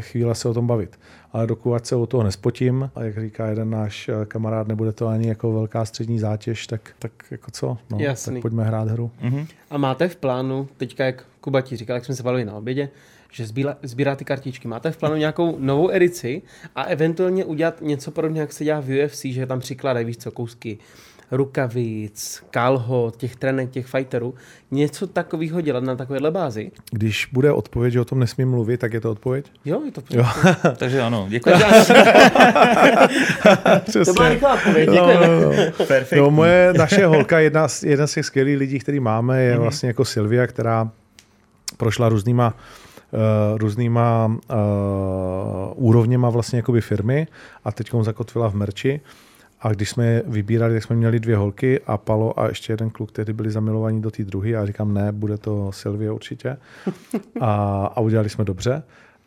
chvíle 0.01 0.35
se 0.35 0.49
o 0.49 0.55
tom 0.55 0.67
bavit. 0.67 0.99
Ale 1.33 1.47
dokud 1.47 1.87
se 1.87 1.97
o 1.97 2.07
toho 2.07 2.23
nespotím, 2.23 2.91
a 2.95 3.03
jak 3.03 3.21
říká 3.21 3.47
jeden 3.47 3.71
náš 3.71 4.09
eh, 4.09 4.27
kamarád, 4.27 4.69
nebude 4.69 4.93
to 4.93 5.07
ani 5.07 5.29
jako 5.29 5.53
velká 5.53 5.85
střední 5.85 6.19
zátěž, 6.19 6.67
tak, 6.67 6.91
tak 6.99 7.13
jako 7.31 7.51
co? 7.51 7.79
No, 7.91 7.99
Jasný. 7.99 8.35
tak 8.35 8.43
pojďme 8.43 8.65
hrát 8.65 8.89
hru. 8.89 9.11
Mhm. 9.21 9.47
A 9.71 9.79
máte 9.79 10.09
v 10.09 10.17
plánu, 10.17 10.69
teďka 10.77 11.05
jak 11.05 11.25
Kuba 11.41 11.61
ti 11.61 11.77
říkal, 11.77 11.97
jak 11.97 12.05
jsme 12.05 12.15
se 12.15 12.23
bavili 12.23 12.45
na 12.45 12.55
obědě, 12.55 12.89
že 13.33 13.47
sbírá, 13.47 13.77
sbírá 13.83 14.17
ty 14.17 14.25
kartičky. 14.25 14.69
Máte 14.69 14.91
v 14.91 14.97
plánu 14.97 15.17
nějakou 15.17 15.57
novou 15.59 15.91
edici 15.91 16.43
a 16.77 16.83
eventuálně 16.83 17.45
udělat 17.45 17.81
něco 17.81 18.11
podobně, 18.11 18.41
jak 18.41 18.53
se 18.53 18.65
dělá 18.65 18.81
v 18.81 19.05
UFC, 19.05 19.25
že 19.25 19.47
tam 19.47 19.61
přikladají, 19.61 20.07
víš 20.07 20.17
co, 20.17 20.31
kousky 20.31 20.79
rukavic, 21.31 22.43
kalhot, 22.51 23.17
těch 23.17 23.37
trenek, 23.37 23.71
těch 23.71 23.87
fighterů. 23.87 24.35
Něco 24.71 25.07
takového 25.07 25.61
dělat 25.61 25.85
na 25.85 25.97
takovéhle 25.97 26.31
bázi. 26.31 26.71
Když 26.91 27.29
bude 27.33 27.53
odpověď, 27.53 27.93
že 27.93 28.01
o 28.01 28.05
tom 28.05 28.19
nesmím 28.19 28.51
mluvit, 28.51 28.81
tak 28.81 28.93
je 28.93 29.01
to 29.01 29.11
odpověď? 29.11 29.53
Jo, 29.65 29.83
je 29.85 29.93
to 29.93 30.03
Jo. 30.11 30.25
Takže 30.77 31.01
ano, 31.01 31.27
děkuji. 31.29 31.51
Takže 31.51 31.95
ano, 33.65 33.81
to 34.05 34.13
byla 34.13 34.29
rychlá 34.29 34.55
odpověď, 34.55 34.89
No, 34.89 34.95
děkujeme. 34.95 35.27
no, 35.27 35.43
no. 35.43 35.87
Perfektní. 35.87 36.19
No, 36.19 36.31
moje, 36.31 36.73
naše 36.79 37.07
holka, 37.07 37.39
jedna 37.39 37.69
z, 37.69 37.83
jedna 37.83 38.07
z 38.07 38.15
těch 38.15 38.27
skvělých 38.27 38.59
lidí, 38.59 38.79
který 38.79 39.01
máme, 39.01 39.43
je 39.43 39.59
vlastně 39.59 39.87
jako 39.87 40.05
Silvia, 40.05 40.47
která 40.47 40.91
prošla 41.77 42.09
různýma 42.09 42.47
uh, 42.49 42.88
různýma 43.57 44.27
uh, 44.27 44.35
úrovněma 45.75 46.31
vlastně 46.31 46.57
jakoby 46.59 46.81
firmy 46.81 47.27
a 47.65 47.73
teď 47.73 47.91
zakotvila 48.03 48.49
v 48.51 48.55
merči. 48.55 49.01
A 49.61 49.73
když 49.73 49.91
jsme 49.91 50.07
je 50.07 50.23
vybírali, 50.27 50.75
tak 50.75 50.83
jsme 50.83 50.97
měli 50.97 51.21
dvě 51.21 51.37
holky 51.37 51.81
a 51.87 51.97
Palo 51.97 52.41
a 52.41 52.49
ještě 52.49 52.73
jeden 52.73 52.91
kluk, 52.91 53.13
kteří 53.13 53.33
byli 53.33 53.51
zamilovaní 53.51 54.03
do 54.03 54.11
té 54.11 54.25
druhé. 54.25 54.57
A 54.57 54.67
říkám, 54.67 54.95
ne, 54.95 55.13
bude 55.13 55.39
to 55.39 55.73
Silvie 55.73 56.11
určitě. 56.11 56.57
A, 57.41 57.87
a 57.87 58.01
udělali 58.01 58.29
jsme 58.31 58.45
dobře. 58.45 58.83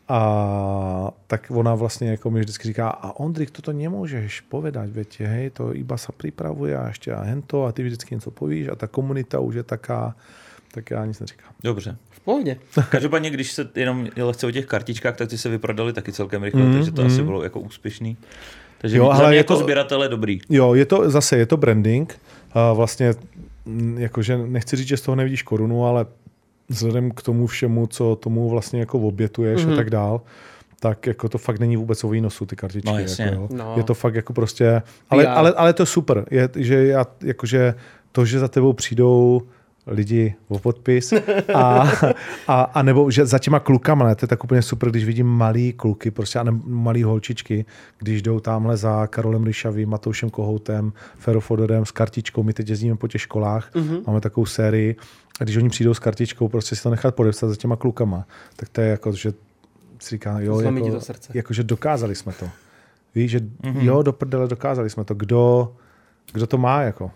A 0.08 1.10
tak 1.26 1.50
ona 1.50 1.74
vlastně 1.74 2.10
jako 2.10 2.30
mi 2.30 2.40
vždycky 2.40 2.68
říká, 2.68 2.88
a 2.88 3.16
Ondrik, 3.16 3.50
toto 3.50 3.72
nemůžeš 3.72 4.40
povedať, 4.40 4.90
veď 4.90 5.20
hej, 5.20 5.50
to 5.50 5.74
iba 5.74 5.96
sa 5.96 6.12
pripravuje 6.12 6.76
a 6.76 6.88
ještě 6.88 7.14
a 7.14 7.22
hento 7.22 7.64
a 7.64 7.72
ty 7.72 7.82
vždycky 7.82 8.14
něco 8.14 8.30
povíš 8.30 8.68
a 8.68 8.74
ta 8.74 8.86
komunita 8.86 9.40
už 9.40 9.54
je 9.54 9.62
taká, 9.62 10.16
tak 10.74 10.90
já 10.90 11.06
nic 11.06 11.20
neříkám. 11.20 11.52
Dobře. 11.64 11.96
V 12.22 12.24
pohodě. 12.24 12.56
Každopádně, 12.90 13.30
když 13.30 13.52
se 13.52 13.68
jenom 13.74 14.06
lehce 14.16 14.46
o 14.46 14.50
těch 14.50 14.66
kartičkách, 14.66 15.16
tak 15.16 15.28
ty 15.28 15.38
se 15.38 15.48
vyprodali 15.48 15.92
taky 15.92 16.12
celkem 16.12 16.42
rychle, 16.42 16.62
Mm, 16.62 16.74
takže 16.74 16.92
to 16.92 17.02
mm. 17.02 17.06
asi 17.06 17.22
bylo 17.22 17.42
jako 17.42 17.60
úspěšný. 17.60 18.16
Takže 18.78 18.96
Jo, 18.98 19.10
ale 19.10 19.36
jako 19.36 19.56
sběratele 19.56 20.08
dobrý. 20.08 20.40
Jo, 20.50 20.74
je 20.74 20.86
to 20.86 21.10
zase, 21.10 21.36
je 21.36 21.46
to 21.46 21.56
branding. 21.56 22.18
A 22.52 22.72
vlastně, 22.72 23.14
mm, 23.64 23.98
jakože 23.98 24.38
nechci 24.38 24.76
říct, 24.76 24.88
že 24.88 24.96
z 24.96 25.00
toho 25.00 25.16
nevidíš 25.16 25.42
korunu, 25.42 25.86
ale 25.86 26.06
vzhledem 26.68 27.10
k 27.10 27.22
tomu 27.22 27.46
všemu, 27.46 27.86
co 27.86 28.16
tomu 28.16 28.50
vlastně 28.50 28.80
jako 28.80 28.98
obětuješ 28.98 29.66
mm-hmm. 29.66 29.72
a 29.72 29.76
tak 29.76 29.90
dál, 29.90 30.20
tak 30.80 31.06
jako 31.06 31.28
to 31.28 31.38
fakt 31.38 31.60
není 31.60 31.76
vůbec 31.76 32.04
o 32.04 32.08
výnosu, 32.08 32.46
ty 32.46 32.56
kartičky. 32.56 32.90
No, 32.90 32.98
jasně. 32.98 33.24
Jako, 33.24 33.36
jo. 33.36 33.48
No. 33.50 33.74
Je 33.76 33.82
to 33.82 33.94
fakt 33.94 34.14
jako 34.14 34.32
prostě, 34.32 34.82
ale, 35.10 35.26
ale, 35.26 35.52
ale 35.52 35.72
to 35.72 35.82
je 35.82 35.86
super, 35.86 36.24
je, 36.30 36.48
že 36.56 36.86
já, 36.86 37.06
jakože 37.24 37.74
to, 38.12 38.24
že 38.24 38.38
za 38.38 38.48
tebou 38.48 38.72
přijdou 38.72 39.42
lidi 39.86 40.34
o 40.48 40.58
podpis 40.58 41.12
a, 41.54 41.90
a, 42.48 42.62
a 42.62 42.82
nebo 42.82 43.10
že 43.10 43.26
za 43.26 43.38
těma 43.38 43.60
klukama, 43.60 44.06
ne, 44.06 44.14
to 44.14 44.24
je 44.24 44.28
tak 44.28 44.44
úplně 44.44 44.62
super, 44.62 44.90
když 44.90 45.04
vidím 45.04 45.26
malý 45.26 45.72
kluky, 45.72 46.10
prostě 46.10 46.38
a 46.38 46.42
ne, 46.42 46.52
malý 46.64 47.02
holčičky, 47.02 47.64
když 47.98 48.22
jdou 48.22 48.40
tamhle 48.40 48.76
za 48.76 49.06
Karolem 49.06 49.44
Ryšavým, 49.44 49.88
Matoušem 49.88 50.30
Kohoutem, 50.30 50.92
Ferofodorem 51.18 51.84
s 51.84 51.90
kartičkou, 51.90 52.42
my 52.42 52.52
teď 52.52 52.68
jezdíme 52.68 52.96
po 52.96 53.08
těch 53.08 53.20
školách, 53.20 53.70
mm-hmm. 53.74 54.02
máme 54.06 54.20
takovou 54.20 54.46
sérii 54.46 54.96
a 55.40 55.44
když 55.44 55.56
oni 55.56 55.68
přijdou 55.68 55.94
s 55.94 55.98
kartičkou, 55.98 56.48
prostě 56.48 56.76
si 56.76 56.82
to 56.82 56.90
nechat 56.90 57.14
podepsat 57.14 57.48
za 57.48 57.56
těma 57.56 57.76
klukama, 57.76 58.26
tak 58.56 58.68
to 58.68 58.80
je 58.80 58.88
jako, 58.88 59.12
že 59.12 59.32
si 59.98 60.10
říká, 60.10 60.40
jo, 60.40 60.60
jako, 60.60 60.90
to 60.90 61.00
srdce. 61.00 61.32
jako, 61.34 61.54
že 61.54 61.62
dokázali 61.62 62.14
jsme 62.14 62.32
to. 62.32 62.48
Víš, 63.14 63.30
že 63.30 63.40
mm-hmm. 63.40 63.82
jo, 63.82 64.02
do 64.02 64.12
prdele 64.12 64.48
dokázali 64.48 64.90
jsme 64.90 65.04
to. 65.04 65.14
Kdo, 65.14 65.72
kdo 66.32 66.46
to 66.46 66.58
má, 66.58 66.82
jako? 66.82 67.10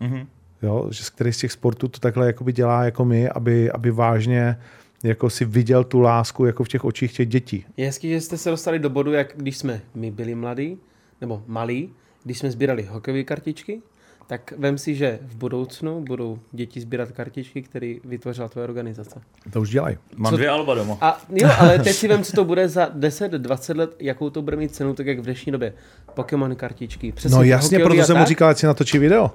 Mhm. 0.00 0.26
Jo, 0.62 0.86
že 0.90 1.04
z 1.04 1.10
který 1.10 1.32
z 1.32 1.38
těch 1.38 1.52
sportů 1.52 1.88
to 1.88 2.00
takhle 2.00 2.26
jakoby 2.26 2.52
dělá 2.52 2.84
jako 2.84 3.04
my, 3.04 3.28
aby, 3.28 3.70
aby 3.70 3.90
vážně 3.90 4.58
jako 5.02 5.30
si 5.30 5.44
viděl 5.44 5.84
tu 5.84 6.00
lásku 6.00 6.44
jako 6.44 6.64
v 6.64 6.68
těch 6.68 6.84
očích 6.84 7.12
těch 7.12 7.28
dětí. 7.28 7.64
Je 7.76 7.86
hezký, 7.86 8.08
že 8.08 8.20
jste 8.20 8.36
se 8.38 8.50
dostali 8.50 8.78
do 8.78 8.90
bodu, 8.90 9.12
jak 9.12 9.32
když 9.36 9.56
jsme 9.56 9.80
my 9.94 10.10
byli 10.10 10.34
mladí, 10.34 10.78
nebo 11.20 11.42
malí, 11.46 11.92
když 12.24 12.38
jsme 12.38 12.50
sbírali 12.50 12.82
hokejové 12.82 13.24
kartičky, 13.24 13.82
tak 14.26 14.52
vem 14.58 14.78
si, 14.78 14.94
že 14.94 15.18
v 15.22 15.36
budoucnu 15.36 16.00
budou 16.04 16.38
děti 16.52 16.80
sbírat 16.80 17.12
kartičky, 17.12 17.62
které 17.62 17.94
vytvořila 18.04 18.48
tvoje 18.48 18.64
organizace. 18.64 19.20
To 19.52 19.60
už 19.60 19.70
dělají. 19.70 19.98
Mám 20.16 20.32
Co- 20.32 20.36
dvě 20.36 20.48
alba 20.48 20.74
doma. 20.74 20.98
A 21.00 21.20
jo, 21.30 21.50
ale 21.58 21.78
teď 21.78 21.92
si 21.96 22.08
vem, 22.08 22.24
co 22.24 22.32
to 22.32 22.44
bude 22.44 22.68
za 22.68 22.86
10-20 22.86 23.76
let, 23.76 23.96
jakou 24.00 24.30
to 24.30 24.42
bude 24.42 24.56
mít 24.56 24.74
cenu, 24.74 24.94
tak 24.94 25.06
jak 25.06 25.18
v 25.18 25.22
dnešní 25.22 25.52
době. 25.52 25.72
Pokémon 26.14 26.56
kartičky. 26.56 27.12
Přesně 27.12 27.36
No 27.36 27.42
jasně, 27.42 27.78
proto 27.78 28.02
jsem 28.02 28.16
mu 28.18 28.24
říkal, 28.24 28.48
ať 28.48 28.58
si 28.58 28.66
natočí 28.66 28.98
video. 28.98 29.30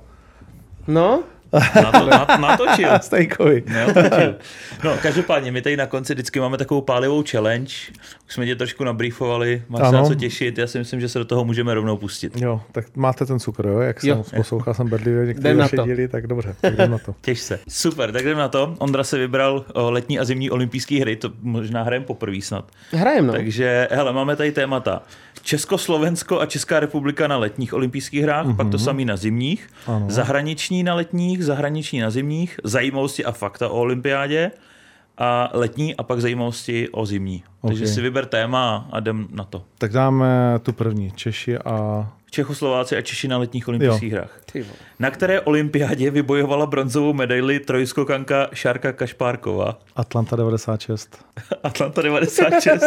No, 0.88 1.24
Na 1.54 1.92
to, 1.92 2.06
na, 2.10 2.28
natočil. 2.38 2.90
Stejkovi. 3.02 3.64
Neotočil. 3.68 4.36
No, 4.84 4.98
každopádně, 5.02 5.52
my 5.52 5.62
tady 5.62 5.78
na 5.78 5.86
konci 5.86 6.14
vždycky 6.14 6.40
máme 6.40 6.58
takovou 6.58 6.82
pálivou 6.82 7.24
challenge. 7.32 7.74
Už 8.28 8.34
jsme 8.34 8.46
tě 8.46 8.56
trošku 8.56 8.84
nabriefovali, 8.84 9.64
máš 9.70 9.86
se 9.88 9.92
na 9.92 10.00
Ano. 10.00 10.08
co 10.08 10.16
těšit. 10.16 10.58
Já 10.58 10.68
si 10.68 10.78
myslím, 10.80 11.00
že 11.02 11.10
se 11.10 11.20
do 11.20 11.26
toho 11.26 11.46
můžeme 11.46 11.74
rovnou 11.74 11.98
pustit. 11.98 12.42
Jo, 12.42 12.62
tak 12.72 12.86
máte 12.96 13.26
ten 13.26 13.40
cukr, 13.40 13.66
jo? 13.68 13.80
Jak 13.80 14.02
jsem 14.02 14.10
Jo. 14.10 14.24
poslouchal 14.36 14.74
jsem 14.74 14.88
bedlivě 14.90 15.26
některé 15.26 15.50
Jdem 15.50 15.58
na 15.58 15.64
vaše 15.64 15.76
to. 15.76 15.84
díly, 15.86 16.08
tak 16.08 16.28
dobře, 16.28 16.56
tak 16.62 16.74
jdem 16.74 16.92
na 16.92 16.98
to. 16.98 17.16
Těž 17.22 17.40
se. 17.40 17.60
Super, 17.70 18.12
tak 18.12 18.24
jdeme 18.24 18.40
na 18.42 18.48
to. 18.48 18.76
Ondra 18.80 19.04
se 19.04 19.18
vybral 19.18 19.66
o, 19.74 19.92
letní 19.92 20.20
a 20.20 20.26
zimní 20.26 20.50
olympijské 20.52 21.00
hry, 21.00 21.16
to 21.16 21.32
možná 21.42 21.84
hrajeme 21.84 22.06
poprvé 22.06 22.42
snad. 22.42 22.72
hrajem 22.92 23.28
no. 23.28 23.34
Takže, 23.34 23.88
hele, 23.92 24.14
máme 24.14 24.36
tady 24.36 24.52
témata. 24.52 25.02
Československo 25.42 26.40
a 26.42 26.46
Česká 26.46 26.80
republika 26.80 27.28
na 27.28 27.38
letních 27.38 27.74
olympijských 27.74 28.22
hrách, 28.24 28.46
mm-hmm. 28.46 28.56
pak 28.56 28.70
to 28.70 28.80
samý 28.80 29.06
na 29.06 29.16
zimních, 29.16 29.68
Ano. 29.88 30.06
zahraniční 30.10 30.84
na 30.84 30.96
letních, 30.96 31.46
zahraniční 31.46 32.00
na 32.00 32.10
zimních, 32.10 32.60
zajímavosti 32.64 33.26
a 33.26 33.32
fakta 33.32 33.70
o 33.70 33.80
olympiádě 33.80 34.52
a 35.18 35.50
letní 35.54 35.96
a 35.96 36.04
pak 36.04 36.22
zajímavosti 36.22 36.90
o 36.90 37.06
zimní. 37.06 37.44
Takže 37.68 37.84
Ok. 37.84 37.90
si 37.90 38.02
vyber 38.02 38.26
téma 38.26 38.88
a 38.92 39.00
jdem 39.00 39.28
na 39.32 39.44
to. 39.44 39.64
Tak 39.78 39.92
dáme 39.92 40.28
tu 40.64 40.74
první. 40.74 41.12
Češi 41.12 41.58
a... 41.58 42.08
Čechoslováci 42.32 42.98
a 42.98 43.02
Češi 43.02 43.28
na 43.28 43.38
letních 43.38 43.68
olympijských 43.68 44.14
hrách. 44.14 44.40
Na 45.00 45.12
které 45.12 45.42
olympiádě 45.42 46.12
vybojovala 46.12 46.66
bronzovou 46.66 47.14
medaili 47.14 47.60
trojskokanka 47.60 48.48
Šárka 48.54 48.92
Kašpárková? 48.94 49.80
Atlanta 49.96 50.36
96. 50.36 51.26
Atlanta 51.64 52.02
96. 52.02 52.84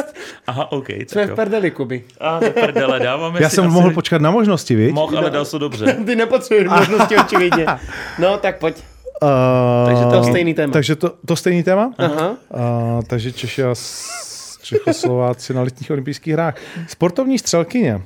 Aha, 0.47 0.73
OK. 0.73 0.87
Co 0.87 1.19
je 1.19 1.27
Tak 1.27 1.31
v 1.33 1.37
perdeli, 1.37 1.71
Kuby? 1.71 2.05
A 2.21 2.41
do 2.41 2.51
prdele, 2.51 3.01
dáváme 3.01 3.41
Já 3.43 3.49
si 3.49 3.55
jsem 3.55 3.65
asi- 3.67 3.75
mohl 3.75 3.91
počkat 3.91 4.23
na 4.23 4.31
možnosti, 4.31 4.75
viď? 4.77 4.95
Mohl, 4.95 5.19
ale 5.19 5.31
dal 5.31 5.45
se 5.45 5.59
dobře. 5.59 5.97
Ty 6.07 6.17
nepotřebuješ 6.17 6.69
možnosti 6.79 7.17
očividně. 7.17 7.67
No, 8.19 8.39
tak 8.39 8.59
pojď. 8.59 8.77
Uh, 9.23 9.87
Takže 9.87 10.05
to 10.05 10.15
je 10.15 10.25
stejný 10.25 10.55
téma. 10.55 10.73
Takže 10.73 10.97
to, 10.97 11.15
to 11.27 11.37
stejný 11.37 11.63
téma? 11.63 11.95
Aha. 11.99 12.31
Uh, 12.31 13.03
takže 13.07 13.33
Češi 13.33 13.63
a 13.63 13.75
Čechoslováci 14.63 15.55
na 15.55 15.63
letních 15.63 15.91
olympijských 15.91 16.33
hrách. 16.33 16.55
Sportovní 16.89 17.39
střelkyně 17.39 18.03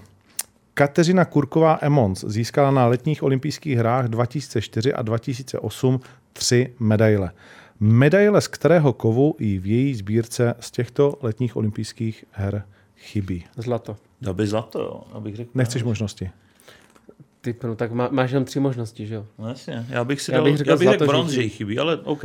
Kateřina 0.74 1.24
Kurková 1.24 1.78
Emons 1.81 2.24
získala 2.27 2.70
na 2.70 2.87
letních 2.87 3.23
olympijských 3.23 3.78
hrách 3.78 4.09
2004 4.09 4.93
a 4.93 5.03
2008 5.03 6.01
tři 6.32 6.74
medaile. 6.78 7.31
Medaile 7.81 8.41
z 8.41 8.49
kterého 8.49 8.93
kovu 8.93 9.35
i 9.39 9.59
v 9.59 9.66
její 9.66 9.95
sbírce 9.95 10.55
z 10.61 10.70
těchto 10.70 11.19
letních 11.23 11.57
olympijských 11.57 12.24
her 12.31 12.65
chybí. 12.97 13.45
Zlato. 13.57 13.97
Dal 14.20 14.35
by 14.35 14.47
zlato, 14.47 14.78
jo, 14.81 15.03
abych 15.12 15.37
řekl. 15.37 15.51
Nechceš 15.55 15.82
možnosti? 15.82 16.31
Ty, 17.41 17.55
no, 17.65 17.77
tak 17.77 17.93
má, 17.93 18.09
máš 18.11 18.31
jenom 18.31 18.45
tři 18.45 18.61
možnosti, 18.61 19.07
že 19.07 19.15
jo? 19.15 19.27
No 19.39 19.49
jasně, 19.49 19.87
já 19.89 20.05
bych 20.05 20.21
si 20.23 20.31
Já 20.33 20.37
dal, 20.39 20.45
bych 20.45 20.57
řekl 20.57 20.71
já 20.71 20.77
bych 20.77 20.89
řekl 20.89 21.07
bronz, 21.07 21.31
že 21.31 21.35
chybí. 21.43 21.45
jí 21.45 21.51
chybí, 21.51 21.79
ale 21.79 21.97
OK, 21.97 22.25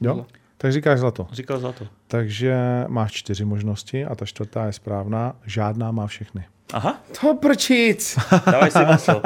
Jo? 0.00 0.26
Tak 0.58 0.72
říkáš 0.72 0.98
zlato. 0.98 1.26
říkal 1.32 1.58
zlato. 1.58 1.86
Takže 2.08 2.56
máš 2.88 3.12
čtyři 3.12 3.44
možnosti 3.44 4.04
a 4.04 4.14
ta 4.14 4.26
čtvrtá 4.26 4.66
je 4.66 4.72
správná. 4.72 5.36
Žádná 5.46 5.90
má 5.92 6.06
všechny. 6.06 6.44
Aha, 6.72 7.00
To 7.20 7.34
prčic. 7.34 8.18
dávaj 8.52 8.70
si 8.70 8.78
maslo. 8.78 9.22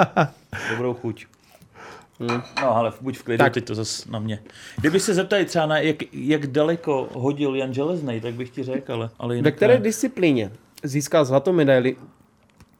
Dobrou 0.70 0.94
chuť. 0.94 1.26
No 2.20 2.42
ale 2.76 2.92
buď 3.00 3.18
v 3.18 3.22
klidu, 3.22 3.38
Tak. 3.44 3.52
teď 3.54 3.64
to 3.64 3.74
zase 3.74 4.10
na 4.10 4.18
mě. 4.18 4.38
Kdyby 4.80 5.00
se 5.00 5.14
zeptali 5.14 5.44
třeba 5.44 5.66
na 5.66 5.78
jak, 5.78 5.96
jak 6.12 6.46
daleko 6.46 7.08
hodil 7.12 7.54
Jan 7.56 7.74
Železnej, 7.74 8.20
tak 8.20 8.34
bych 8.34 8.50
ti 8.50 8.62
řekl, 8.62 8.92
ale, 8.92 9.10
ale 9.18 9.42
Ve 9.42 9.50
které 9.52 9.74
ne. 9.74 9.80
disciplíně 9.80 10.50
získal 10.84 11.24
zlatou 11.24 11.52
medaili 11.52 11.96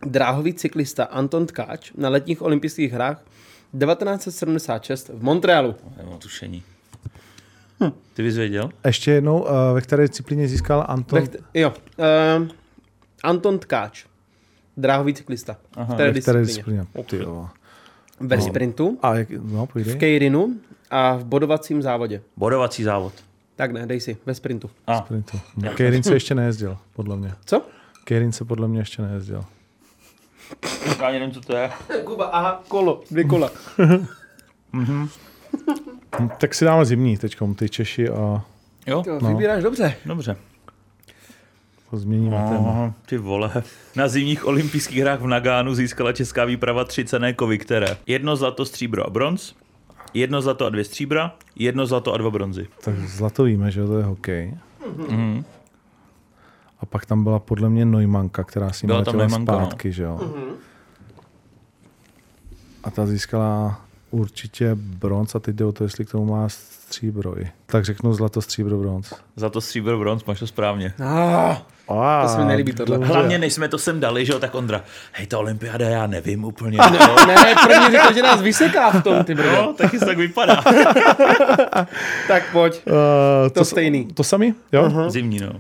dráhový 0.07 0.55
cyklista 0.55 1.05
Anton 1.05 1.47
Tkáč 1.47 1.93
na 1.97 2.09
letních 2.09 2.43
olympijských 2.43 2.93
hrách 2.93 3.23
1976 3.79 5.09
v 5.15 5.23
Montrealu? 5.23 5.75
Nemám 5.97 6.19
tušení. 6.19 6.63
Ty 8.15 8.23
bys 8.23 8.37
věděl? 8.37 8.71
Ještě 8.87 9.11
jednou, 9.11 9.47
eh, 9.49 9.75
ve 9.75 9.81
které 9.81 10.03
disciplíně 10.03 10.49
získal 10.49 10.85
Anton? 10.89 11.21
Ve, 11.21 11.29
jo. 11.61 11.73
Uh, 12.41 12.49
Anton 13.23 13.59
Tkáč. 13.59 14.05
Dráhový 14.77 15.15
cyklista. 15.15 15.57
Aha, 15.77 15.93
v 15.93 15.95
které 15.95 16.13
ve 16.13 16.21
které 16.21 16.41
disciplíně? 16.41 16.81
disciplíně? 16.95 17.25
Jo. 17.25 17.49
Ve 18.21 18.41
sprintu, 18.41 18.99
A 19.03 19.15
jak, 19.15 19.31
no, 19.31 19.67
v 19.67 19.73
půjde. 19.73 19.95
kejrinu 19.95 20.57
a 20.91 21.17
v 21.17 21.25
bodovacím 21.25 21.83
závodě. 21.83 22.23
Bodovací 22.37 22.83
závod. 22.83 23.13
Tak 23.57 23.73
ne, 23.73 23.87
dej 23.87 24.01
si, 24.01 24.17
ve 24.27 24.35
sprintu. 24.35 24.71
A, 24.87 24.99
Sprintu. 24.99 25.41
Kejrin 25.75 26.03
se 26.03 26.15
ještě 26.15 26.35
nejezdil, 26.35 26.79
podle 26.93 27.17
mě. 27.17 27.35
Co? 27.45 27.63
Kejrin 28.05 28.33
se 28.33 28.45
podle 28.45 28.69
mě 28.69 28.81
ještě 28.81 29.03
nejezdil. 29.03 29.45
Já 31.01 31.11
nevím, 31.11 31.31
co 31.33 31.41
to 31.41 31.57
je. 31.57 31.71
Kuba, 32.05 32.25
aha, 32.25 32.63
kolo, 32.69 33.03
dvě 33.11 33.25
kola. 33.25 33.51
Hm, 34.73 35.09
Tak 36.39 36.55
si 36.55 36.65
dáme 36.65 36.85
zimní 36.85 37.19
teďkom, 37.19 37.55
ty 37.55 37.69
Češi 37.69 38.09
a 38.09 38.43
Jo, 38.87 39.03
Jo, 39.07 39.19
No. 39.23 39.29
Vybíráš 39.29 39.63
dobře. 39.63 39.95
dobře. 40.07 40.37
změníme 41.93 42.37
téma. 42.49 42.71
Aha, 42.71 42.95
ty 43.07 43.19
vole. 43.19 43.63
Na 43.97 44.09
zimních 44.09 44.47
olympijských 44.47 44.99
hrách 44.99 45.21
v 45.21 45.27
Nagánu 45.27 45.75
získala 45.75 46.13
česká 46.13 46.45
výprava 46.45 46.85
tři 46.85 47.05
cené 47.05 47.33
kovy, 47.33 47.59
které 47.59 47.97
jedno 48.07 48.37
zlato, 48.37 48.65
stříbro 48.65 49.07
a 49.07 49.11
bronz, 49.11 49.55
jedno 50.15 50.43
zlato 50.43 50.67
a 50.67 50.71
dvě 50.71 50.85
stříbra, 50.85 51.35
jedno 51.57 51.87
zlato 51.87 52.13
a 52.15 52.17
dva 52.19 52.31
bronzy. 52.31 52.67
Tak 52.85 52.99
zlato 52.99 53.45
víme, 53.45 53.71
že 53.71 53.87
to 53.87 53.99
je 53.99 54.05
hokej. 54.05 54.55
Mhm. 55.09 55.45
A 56.83 56.87
pak 56.87 57.07
tam 57.07 57.25
byla 57.25 57.39
podle 57.39 57.71
mě 57.71 57.85
Neumanka, 57.85 58.45
která 58.45 58.73
si 58.73 58.87
Byla 58.87 58.99
měla 58.99 59.05
tam 59.13 59.15
letěla 59.21 59.39
Neumanka, 59.39 59.53
no. 59.53 59.67
zpátky, 59.67 59.93
že 59.93 60.03
jo. 60.03 60.21
A 62.85 62.91
ta 62.91 63.07
získala 63.07 63.81
určitě 64.11 64.75
bronz 64.75 65.35
a 65.35 65.39
teď 65.39 65.57
jde 65.57 65.65
o 65.65 65.73
to, 65.73 65.85
jestli 65.85 66.05
k 66.05 66.11
tomu 66.11 66.27
má 66.27 66.49
stříbro. 66.97 67.35
Tak 67.67 67.85
řeknu 67.85 68.15
zlato, 68.15 68.43
stříbro, 68.43 68.77
bronz. 68.79 69.13
Zlato, 69.37 69.61
stříbro, 69.61 69.99
bronz, 69.99 70.25
máš 70.25 70.39
to 70.39 70.47
správně. 70.47 70.93
Ah, 71.01 71.57
A, 71.89 72.23
To 72.23 72.29
se 72.29 72.39
mi 72.39 72.45
nelíbí 72.45 72.73
tohle. 72.73 72.99
dobře. 72.99 73.13
Hlavně, 73.13 73.39
než 73.39 73.53
jsme 73.53 73.69
to 73.69 73.79
sem 73.79 74.01
dali, 74.01 74.27
že 74.27 74.33
jo, 74.33 74.39
tak 74.39 74.55
Ondra, 74.55 74.85
hej, 75.13 75.27
ta 75.27 75.39
olympiáda, 75.39 75.89
já 75.89 76.07
nevím 76.07 76.45
úplně. 76.45 76.79
ne, 77.27 77.55
první 77.67 77.91
řekl, 77.91 78.15
že 78.15 78.23
nás 78.23 78.41
vyseká 78.43 78.91
v 78.91 79.03
tom, 79.03 79.25
ty 79.25 79.35
brdo. 79.35 79.53
No, 79.53 79.73
taky 79.73 79.99
to 79.99 80.07
tak 80.07 80.17
vypadá. 80.17 80.63
Tak 82.29 82.53
pojď. 82.53 82.83
Uh, 82.87 82.93
To 83.53 83.65
stejný. 83.65 84.05
To 84.15 84.25
samý? 84.25 84.55
Jo? 84.73 84.83
Uh-huh. 84.89 85.11
Zimní, 85.11 85.39
no. 85.41 85.53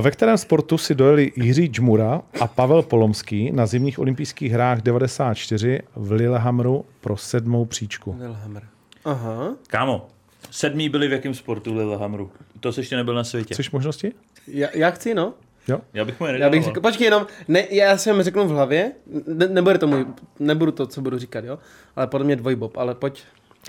Ve 0.00 0.10
kterém 0.10 0.38
sportu 0.38 0.78
si 0.78 0.94
dojeli 0.94 1.32
Jiří 1.36 1.66
Džmura 1.66 2.20
a 2.40 2.46
Pavel 2.46 2.82
Polomský 2.82 3.52
na 3.52 3.66
zimních 3.66 3.98
olympijských 3.98 4.52
hrách 4.52 4.80
94 4.82 5.80
v 5.96 6.12
Lillehammeru 6.12 6.84
pro 7.00 7.16
sedmou 7.16 7.64
příčku? 7.64 8.12
Wilhammer. 8.12 8.62
Aha. 9.04 9.48
Kámo, 9.66 10.06
sedmí 10.50 10.88
byli 10.88 11.08
v 11.08 11.12
jakém 11.12 11.34
sportu 11.34 11.74
Lillehammeru? 11.74 12.30
To 12.60 12.72
jsi 12.72 12.80
ještě 12.80 12.96
nebyl 12.96 13.14
na 13.14 13.24
světě. 13.24 13.54
Chceš 13.54 13.70
možnosti? 13.70 14.12
Já, 14.46 14.68
já 14.74 14.90
chci, 14.90 15.14
no. 15.14 15.34
Jo. 15.68 15.80
Já 15.94 16.04
bych 16.04 16.20
mu 16.20 16.26
je 16.26 16.38
Já 16.38 16.50
bych 16.50 16.64
řekl, 16.64 16.80
počkej 16.80 17.04
jenom, 17.04 17.26
ne, 17.48 17.64
já 17.70 17.96
jsem 17.98 18.22
řeknu 18.22 18.44
v 18.48 18.50
hlavě, 18.50 18.92
ne, 19.26 19.48
nebude 19.48 19.78
to 19.78 19.86
můj, 19.86 20.06
nebudu 20.38 20.72
to, 20.72 20.86
co 20.86 21.00
budu 21.00 21.18
říkat, 21.18 21.44
jo, 21.44 21.58
ale 21.96 22.06
podle 22.06 22.24
mě 22.24 22.36
dvojbob, 22.36 22.76
ale 22.76 22.94
pojď 22.94 23.22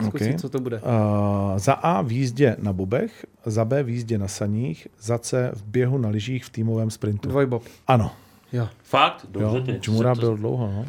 zkusit, 0.06 0.34
Ok. 0.34 0.42
co 0.42 0.50
to 0.50 0.60
bude. 0.60 0.78
Uh, 0.82 1.58
za 1.58 1.74
A 1.74 2.02
v 2.02 2.12
jízdě 2.12 2.56
na 2.60 2.74
bobech, 2.74 3.26
za 3.46 3.66
B 3.66 3.84
v 3.84 3.90
jízdě 3.90 4.18
na 4.18 4.28
saních, 4.28 4.88
za 5.00 5.18
C 5.18 5.52
v 5.54 5.64
běhu 5.66 5.98
na 5.98 6.10
lyžích 6.10 6.46
v 6.46 6.50
týmovém 6.50 6.90
sprintu. 6.92 7.30
Dvojbob, 7.30 7.64
Ano, 7.88 8.12
jo. 8.54 8.68
Fakt? 8.84 9.26
jo. 9.40 9.42
Dobře 9.54 9.62
ty. 9.74 9.80
Džmura 9.80 10.16
To- 10.16 10.22
byl 10.22 10.38
dlouho, 10.38 10.68
no. 10.76 10.86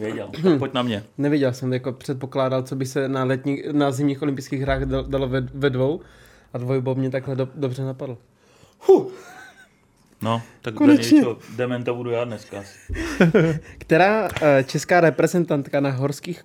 Věděl. 0.00 0.30
Tak 0.42 0.58
Pojď 0.58 0.74
na 0.74 0.82
mě. 0.82 1.02
Nevěděl 1.18 1.52
jsem, 1.52 1.72
jako 1.72 1.92
předpokládal, 1.92 2.62
co 2.62 2.76
by 2.76 2.86
se 2.86 3.08
na, 3.08 3.24
letní, 3.24 3.62
na 3.72 3.90
zimních 3.90 4.22
olympijských 4.22 4.60
hrách 4.60 4.82
dal- 4.82 5.04
dalo 5.08 5.28
ve, 5.28 5.40
ve 5.40 5.70
dvou 5.70 6.00
a 6.52 6.58
dvojbob 6.58 6.98
mě 6.98 7.10
takhle 7.10 7.36
do, 7.36 7.48
dobře 7.54 7.82
napadl. 7.82 8.18
Huh. 8.86 9.12
No, 10.22 10.42
tak 10.62 10.74
Konečně. 10.74 11.22
Dementa 11.56 11.92
budu 11.92 12.10
já 12.10 12.24
dneska. 12.24 12.58
asi. 12.60 12.92
Která 13.78 14.28
eh, 14.42 14.64
česká 14.64 15.00
reprezentantka 15.00 15.80
na 15.80 15.90
horských 15.90 16.44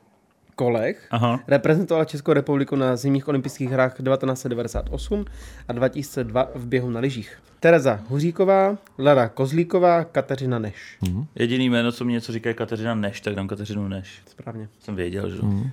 kolech 0.56 1.08
Aha. 1.12 1.40
reprezentovala 1.48 2.06
Českou 2.06 2.34
republiku 2.34 2.76
na 2.76 2.96
zimních 2.96 3.28
olympijských 3.28 3.70
hrách 3.70 3.92
1998 3.92 5.26
a 5.68 5.74
2002 5.74 6.50
v 6.56 6.66
běhu 6.68 6.90
na 6.90 7.00
lyžích. 7.00 7.38
Tereza 7.60 8.00
Huříková, 8.08 8.78
Lara 8.98 9.30
Kozlíková, 9.30 10.04
Kateřina 10.04 10.60
Neš. 10.60 10.98
Jediný 11.36 11.70
jméno, 11.70 11.92
co 11.92 12.06
mi 12.06 12.14
něco 12.14 12.32
říká, 12.32 12.50
je 12.50 12.54
Kateřina 12.54 12.96
Neš, 12.96 13.22
tak 13.22 13.36
dám 13.36 13.48
Kateřinu 13.48 13.88
Neš. 13.88 14.22
Správně. 14.26 14.68
Jsem 14.80 14.96
věděl, 14.96 15.30
že 15.30 15.38
jo. 15.38 15.64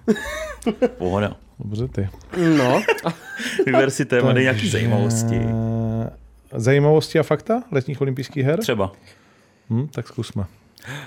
Pohoda. 0.99 1.37
Dobře 1.59 1.89
ty. 1.89 2.09
No, 2.59 2.83
Vyber 3.67 3.91
si 3.91 4.05
téma, 4.05 4.33
dej 4.33 4.43
nějaký 4.43 4.61
Takže, 4.61 4.73
zajímavosti. 4.73 5.41
Zajímavosti 6.55 7.19
a 7.19 7.23
fakta 7.23 7.63
letních 7.71 8.01
olympijských 8.01 8.45
her? 8.45 8.61
Třeba. 8.61 8.93
Hm, 9.71 9.89
tak 9.89 10.09
zkusme. 10.09 10.45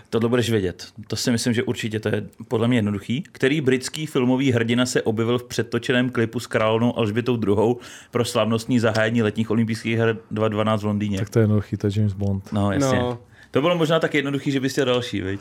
Tohle 0.09 0.29
budeš 0.29 0.49
vědět. 0.49 0.87
To 1.07 1.15
si 1.15 1.31
myslím, 1.31 1.53
že 1.53 1.63
určitě 1.63 1.99
to 1.99 2.09
je 2.09 2.25
podle 2.47 2.67
mě 2.67 2.77
jednoduchý. 2.77 3.23
Který 3.31 3.61
britský 3.61 4.05
filmový 4.05 4.51
hrdina 4.51 4.85
se 4.85 5.01
objevil 5.01 5.39
v 5.39 5.43
předtočeném 5.43 6.09
klipu 6.09 6.39
s 6.39 6.47
královnou 6.47 6.97
Alžbětou 6.97 7.39
II. 7.47 7.75
pro 8.11 8.25
slavnostní 8.25 8.79
zahájení 8.79 9.23
letních 9.23 9.51
olympijských 9.51 9.97
her 9.97 10.17
2012 10.31 10.81
v 10.81 10.85
Londýně? 10.85 11.17
Tak 11.17 11.29
to 11.29 11.39
je 11.39 11.43
jednoduchý, 11.43 11.77
to 11.77 11.87
je 11.87 11.91
James 11.95 12.13
Bond. 12.13 12.51
No, 12.51 12.71
jasně. 12.71 12.99
No. 12.99 13.19
To 13.51 13.61
bylo 13.61 13.77
možná 13.77 13.99
tak 13.99 14.13
jednoduchý, 14.13 14.51
že 14.51 14.59
bys 14.59 14.71
chtěl 14.71 14.85
další, 14.85 15.21
viď? 15.21 15.39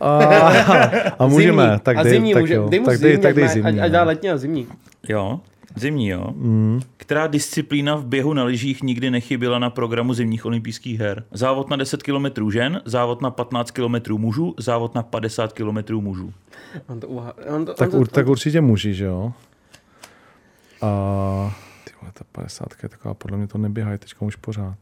A, 0.00 0.08
a 1.18 1.26
můžeme, 1.26 1.62
zimní. 1.62 1.80
tak 1.82 1.96
a 1.96 2.02
dej, 2.02 2.12
zimní 2.12 2.32
tak 2.32 2.42
může, 2.42 2.54
jo. 2.54 2.68
dej 2.68 2.80
mu 2.80 2.86
tak 2.86 2.96
zimní, 2.96 3.12
dej, 3.12 3.22
tak 3.22 3.34
dej 3.34 3.48
zimní. 3.48 3.80
Ať, 3.80 3.86
ať 3.86 3.92
dá 3.92 4.00
no. 4.00 4.06
letní 4.06 4.30
a 4.30 4.36
zimní. 4.36 4.66
Jo, 5.08 5.40
zimní, 5.76 6.08
jo. 6.08 6.32
Mm. 6.34 6.80
Která 6.96 7.26
disciplína 7.26 7.94
v 7.94 8.06
běhu 8.06 8.32
na 8.32 8.44
lyžích 8.44 8.82
nikdy 8.82 9.10
nechyběla 9.10 9.58
na 9.58 9.70
programu 9.70 10.14
zimních 10.14 10.44
olympijských 10.44 11.00
her? 11.00 11.24
Závod 11.30 11.70
na 11.70 11.76
10 11.76 12.02
km 12.02 12.50
žen, 12.50 12.82
závod 12.84 13.22
na 13.22 13.30
15 13.30 13.70
km 13.70 14.12
mužů, 14.16 14.54
závod 14.58 14.94
na 14.94 15.02
50 15.02 15.52
km 15.52 15.94
mužů. 15.94 16.32
On 16.88 17.00
to, 17.00 17.08
uha, 17.08 17.34
on 17.56 17.64
to, 17.64 17.74
Tak, 17.74 17.88
on 17.88 17.92
to, 17.92 17.98
ur, 17.98 18.08
tak 18.08 18.26
určitě 18.26 18.60
muži, 18.60 18.94
že 18.94 19.04
jo? 19.04 19.32
A 20.82 21.56
ty 21.84 21.92
vole, 22.00 22.12
ta 22.14 22.24
50 22.32 22.66
je 22.82 22.88
taková, 22.88 23.14
podle 23.14 23.38
mě 23.38 23.46
to 23.46 23.58
neběhá 23.58 23.98
teďka 23.98 24.24
už 24.24 24.36
pořád. 24.36 24.78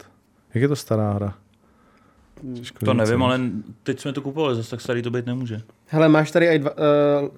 Jak 0.55 0.63
je 0.63 0.69
to 0.69 0.77
stará 0.77 1.13
hra? 1.13 1.35
Těžko 2.55 2.85
To 2.85 2.95
nevím, 2.95 3.19
no. 3.19 3.27
ale 3.27 3.41
teď 3.83 4.01
jsme 4.01 4.13
to 4.13 4.21
kupovali, 4.23 4.55
zase 4.57 4.71
tak 4.71 4.81
starý 4.81 5.03
to 5.03 5.11
být 5.11 5.27
nemůže. 5.27 5.61
Hele, 5.87 6.09
máš 6.09 6.31
tady 6.31 6.47
i 6.47 6.59
dva, 6.59 6.71
uh, 6.71 6.77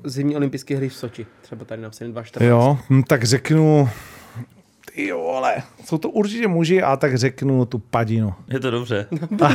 zimní 0.04 0.36
olympijské 0.36 0.76
hry 0.76 0.88
v 0.88 0.94
Soči. 0.94 1.26
Třeba 1.42 1.64
tady 1.64 1.82
napsaný 1.82 2.12
2.14. 2.12 2.44
Jo, 2.44 2.78
hm, 2.90 3.02
tak 3.02 3.24
řeknu... 3.24 3.88
ty 4.94 5.12
vole, 5.12 5.56
jsou 5.84 5.98
to 5.98 6.10
určitě 6.10 6.48
muži 6.48 6.82
a 6.82 6.96
tak 6.96 7.18
řeknu 7.18 7.64
tu 7.66 7.78
padinu. 7.78 8.34
Je 8.48 8.60
to 8.60 8.70
dobře. 8.70 9.06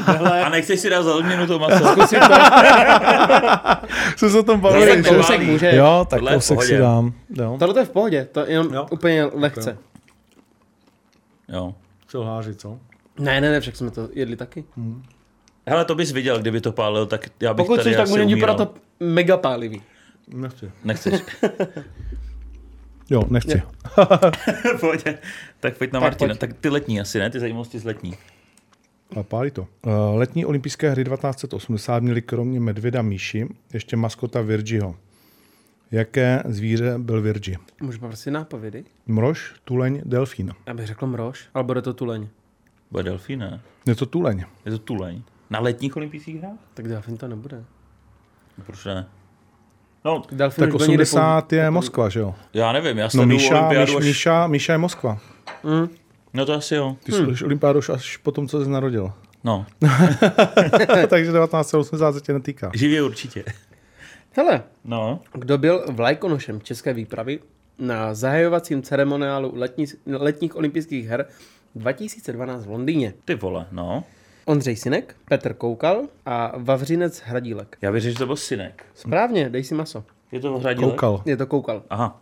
A 0.45 0.49
nechceš 0.49 0.79
si 0.79 0.89
dát 0.89 1.03
za 1.03 1.15
odměnu 1.15 1.47
to 1.47 1.59
maso? 1.59 1.85
Zkusit 1.91 2.19
to. 2.19 2.33
Jsem 4.17 4.29
se 4.29 4.39
o 4.39 4.43
tom 4.43 4.59
bavil. 4.59 5.03
že- 5.03 5.03
kousek 5.09 5.41
může. 5.41 5.75
Jo, 5.75 6.07
tak 6.09 6.19
Tohle 6.19 6.33
kousek 6.33 6.63
si 6.63 6.77
dám. 6.77 7.13
Jo. 7.29 7.55
Tohle 7.59 7.73
to 7.73 7.79
je 7.79 7.85
v 7.85 7.89
pohodě, 7.89 8.27
to 8.31 8.39
je 8.39 8.45
jenom 8.49 8.73
Jo. 8.73 8.87
úplně 8.91 9.25
lehce. 9.25 9.77
Jo. 11.49 11.75
Celháři, 12.07 12.55
co? 12.55 12.79
Ne, 13.19 13.41
ne, 13.41 13.51
ne, 13.51 13.59
však 13.61 13.75
jsme 13.75 13.91
to 13.91 14.09
jedli 14.13 14.35
taky. 14.35 14.63
Hele, 15.67 15.85
to 15.85 15.95
bys 15.95 16.11
viděl, 16.11 16.39
kdyby 16.39 16.61
to 16.61 16.71
pálil, 16.71 17.05
tak 17.05 17.29
já 17.39 17.53
bych 17.53 17.65
Pokud 17.65 17.75
tady 17.75 17.81
chceš, 17.81 17.95
tak 17.95 18.03
asi 18.03 18.11
můžeme 18.11 18.39
podat 18.41 18.57
to 18.57 18.73
mega 18.99 19.37
pálivý. 19.37 19.81
Nechci. 20.27 20.71
Nechceš. 20.83 21.21
Jo, 23.09 23.23
nechci. 23.29 23.61
Pohodě. 24.79 25.19
Tak 25.59 25.77
pojď 25.77 25.91
na 25.91 25.99
Tak 25.99 26.03
Martina. 26.03 26.27
pojď. 26.29 26.39
Tak 26.39 26.53
ty 26.53 26.69
letní 26.69 27.01
asi, 27.01 27.19
ne? 27.19 27.29
Ty 27.29 27.39
zajímavosti 27.39 27.79
z 27.79 27.83
letní. 27.85 28.13
A 29.19 29.23
pálí 29.23 29.51
to. 29.51 29.61
Uh, 29.61 29.91
letní 30.15 30.45
olympijské 30.45 30.89
hry 30.89 31.03
1980 31.03 32.03
měly 32.03 32.21
kromě 32.21 32.59
medvěda 32.59 33.01
Míši 33.01 33.47
ještě 33.73 33.95
maskota 33.95 34.41
Virgiho. 34.41 34.95
Jaké 35.91 36.43
zvíře 36.45 36.93
byl 36.97 37.21
Virgi? 37.21 37.57
Můžu 37.81 37.99
poprosit 37.99 38.31
nápovědy? 38.31 38.83
Mrož, 39.07 39.53
tuleň, 39.63 40.01
delfín. 40.05 40.53
Já 40.65 40.73
bych 40.73 40.87
řekl 40.87 41.07
mrož, 41.07 41.45
ale 41.53 41.63
bude 41.63 41.81
to 41.81 41.93
tuleň. 41.93 42.27
Bude 42.91 43.03
delfín, 43.03 43.39
ne? 43.39 43.61
Je 43.87 43.95
to 43.95 44.05
tuleň. 44.05 44.43
Je 44.65 44.71
to 44.71 44.77
tuleň. 44.77 45.21
Na 45.49 45.59
letních 45.59 45.97
olympijských 45.97 46.35
hrách? 46.41 46.57
Tak 46.73 46.87
delfín 46.87 47.17
to 47.17 47.27
nebude. 47.27 47.63
Proč 48.65 48.85
ne? 48.85 49.07
No, 50.05 50.21
Delfín 50.31 50.65
Tak 50.65 50.73
už 50.73 50.77
byl 50.77 50.87
někdy 50.87 51.03
80 51.03 51.53
je 51.53 51.71
Moskva, 51.71 52.09
že 52.09 52.19
jo? 52.19 52.35
já 52.53 52.71
nevím, 52.71 52.97
já 52.97 53.05
No 53.05 53.09
sleduju 53.09 53.37
Míša, 53.37 53.59
olympiádu 53.59 53.91
Míš, 53.91 53.97
až... 53.97 54.05
Míša, 54.05 54.47
Míša 54.47 54.73
je 54.73 54.77
Moskva. 54.77 55.19
Mm. 55.63 55.87
No 56.33 56.45
to 56.45 56.53
asi 56.53 56.75
jo. 56.75 56.97
Ty 57.03 57.11
hmm. 57.11 57.35
jsi 57.35 57.45
olympiádu 57.45 57.79
už 57.79 57.89
až 57.89 58.17
po 58.17 58.31
tom, 58.31 58.47
co 58.47 58.63
jsi 58.63 58.69
narodil. 58.69 59.11
No, 59.43 59.65
Takže 61.07 61.31
1980 61.31 62.11
se 62.13 62.21
tě 62.21 62.33
netýká. 62.33 62.71
živě 62.75 63.03
určitě. 63.03 63.43
Hele, 64.31 64.63
No, 64.83 65.19
kdo 65.33 65.57
byl 65.57 65.85
vlajkonošem 65.89 66.61
české 66.61 66.93
výpravy 66.93 67.39
na 67.79 68.13
zahajovacím 68.13 68.81
ceremoniálu 68.81 69.51
letní, 69.55 69.85
letních 70.05 70.55
olympijských 70.55 71.07
her 71.07 71.25
2012 71.75 72.65
v 72.65 72.69
Londýně? 72.69 73.13
ty 73.25 73.35
vole, 73.35 73.65
no. 73.71 74.03
Ondřej 74.47 74.75
Sinek, 74.75 75.15
Petr 75.29 75.53
Koukal 75.53 76.01
a 76.25 76.51
Vavřinec 76.57 77.21
Hradílek. 77.25 77.77
Já 77.81 77.99
řekl, 77.99 78.13
že 78.13 78.19
to 78.19 78.25
byl 78.25 78.35
synek. 78.35 78.85
Správně, 78.95 79.49
dej 79.49 79.63
si 79.63 79.75
maso. 79.75 80.03
Je 80.31 80.39
to 80.39 80.59
hradilek? 80.59 80.91
Koukal. 80.91 81.21
Je 81.25 81.37
to 81.37 81.45
Koukal. 81.45 81.83
Aha. 81.89 82.21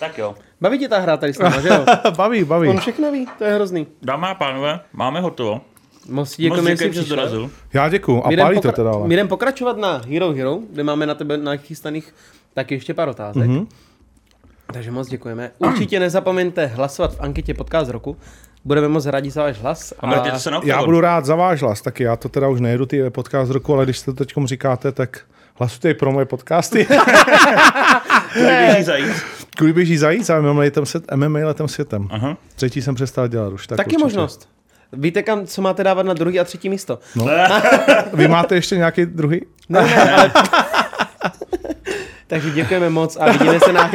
Tak 0.00 0.18
jo. 0.18 0.34
Baví 0.60 0.78
tě 0.78 0.88
ta 0.88 0.98
hra 0.98 1.16
tady 1.16 1.32
s 1.32 1.38
náma, 1.38 1.60
že 1.60 1.68
jo? 1.68 1.84
baví, 2.16 2.44
baví. 2.44 2.68
On 2.68 2.78
všechno 2.78 3.12
ví, 3.12 3.26
to 3.38 3.44
je 3.44 3.54
hrozný. 3.54 3.86
Dámy 4.02 4.26
a 4.26 4.34
pánové, 4.34 4.80
máme 4.92 5.20
hotovo. 5.20 5.60
Moc 6.08 6.36
děkujeme, 6.36 6.70
děkuji, 6.70 6.92
že 6.92 7.02
jsi 7.02 7.08
dorazil. 7.08 7.50
Já 7.72 7.88
děkuju. 7.88 8.18
A 8.18 8.30
pálí 8.36 8.60
to 8.60 8.72
teda, 8.72 8.90
ale. 8.90 9.08
My 9.08 9.14
jdem 9.14 9.28
pokračovat 9.28 9.76
na 9.76 10.02
Hero 10.08 10.32
Hero, 10.32 10.58
kde 10.70 10.82
máme 10.82 11.06
na 11.06 11.14
tebe 11.14 11.36
nachystaných 11.36 12.14
taky 12.54 12.74
ještě 12.74 12.94
pár 12.94 13.08
otázek. 13.08 13.46
Mhm. 13.46 13.58
Mm-hmm. 13.58 13.66
Takže 14.72 14.90
moc 14.90 15.08
děkujeme. 15.08 15.50
Určitě 15.58 16.00
nezapomeňte 16.00 16.66
hlasovat 16.66 17.14
v 17.14 17.20
anketě 17.20 17.54
Podcast 17.54 17.90
roku. 17.90 18.16
Budeme 18.66 18.88
moc 18.88 19.06
rádi 19.06 19.30
za 19.30 19.42
váš 19.42 19.58
hlas. 19.58 19.92
A 20.00 20.06
mrtěte 20.06 20.38
se 20.38 20.50
na 20.50 20.60
Já 20.64 20.82
budu 20.82 21.00
rád 21.00 21.24
za 21.24 21.34
váš 21.34 21.62
hlas, 21.62 21.82
taky 21.82 22.02
já 22.02 22.16
to 22.16 22.28
teda 22.28 22.48
už 22.48 22.60
nejedu 22.60 22.86
ty 22.86 23.10
podcast 23.10 23.50
roku, 23.52 23.74
ale 23.74 23.84
když 23.84 24.02
to 24.02 24.12
teď 24.12 24.32
říkáte, 24.44 24.92
tak 24.92 25.20
hlasujte 25.54 25.90
i 25.90 25.94
pro 25.94 26.12
moje 26.12 26.26
podcasty. 26.26 26.86
Kudy 28.32 28.46
běží 28.46 28.82
zajíc. 28.82 29.24
Kudy 29.58 29.72
běží 29.72 29.96
zajíc 29.96 30.30
a 30.30 30.40
MMA 30.40 30.60
letem, 30.60 30.86
svět, 30.86 31.04
MMA 31.16 31.38
letem 31.38 31.68
světem. 31.68 32.08
Aha. 32.10 32.36
Třetí 32.54 32.82
jsem 32.82 32.94
přestal 32.94 33.28
dělat 33.28 33.52
už. 33.52 33.66
Tak 33.66 33.76
Taky 33.76 33.88
určitě. 33.88 34.04
možnost. 34.04 34.48
Víte, 34.92 35.22
kam, 35.22 35.46
co 35.46 35.62
máte 35.62 35.84
dávat 35.84 36.06
na 36.06 36.14
druhý 36.14 36.40
a 36.40 36.44
třetí 36.44 36.68
místo? 36.68 36.98
No. 37.16 37.26
Vy 38.12 38.28
máte 38.28 38.54
ještě 38.54 38.76
nějaký 38.76 39.06
druhý? 39.06 39.40
Ne, 39.68 39.82
ne, 39.82 40.12
ale... 40.12 40.32
Takže 42.26 42.50
děkujeme 42.50 42.90
moc 42.90 43.16
a 43.20 43.32
vidíme 43.32 43.60
se 43.60 43.72
na. 43.72 43.90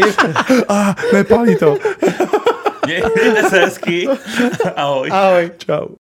A 0.70 0.96
nepálí 1.14 1.56
to. 1.56 1.78
Mějte 3.16 3.50
se 3.50 3.60
hezky. 3.60 4.08
Ahoj. 4.76 5.10
Ahoj. 5.12 5.52
Čau. 5.58 5.88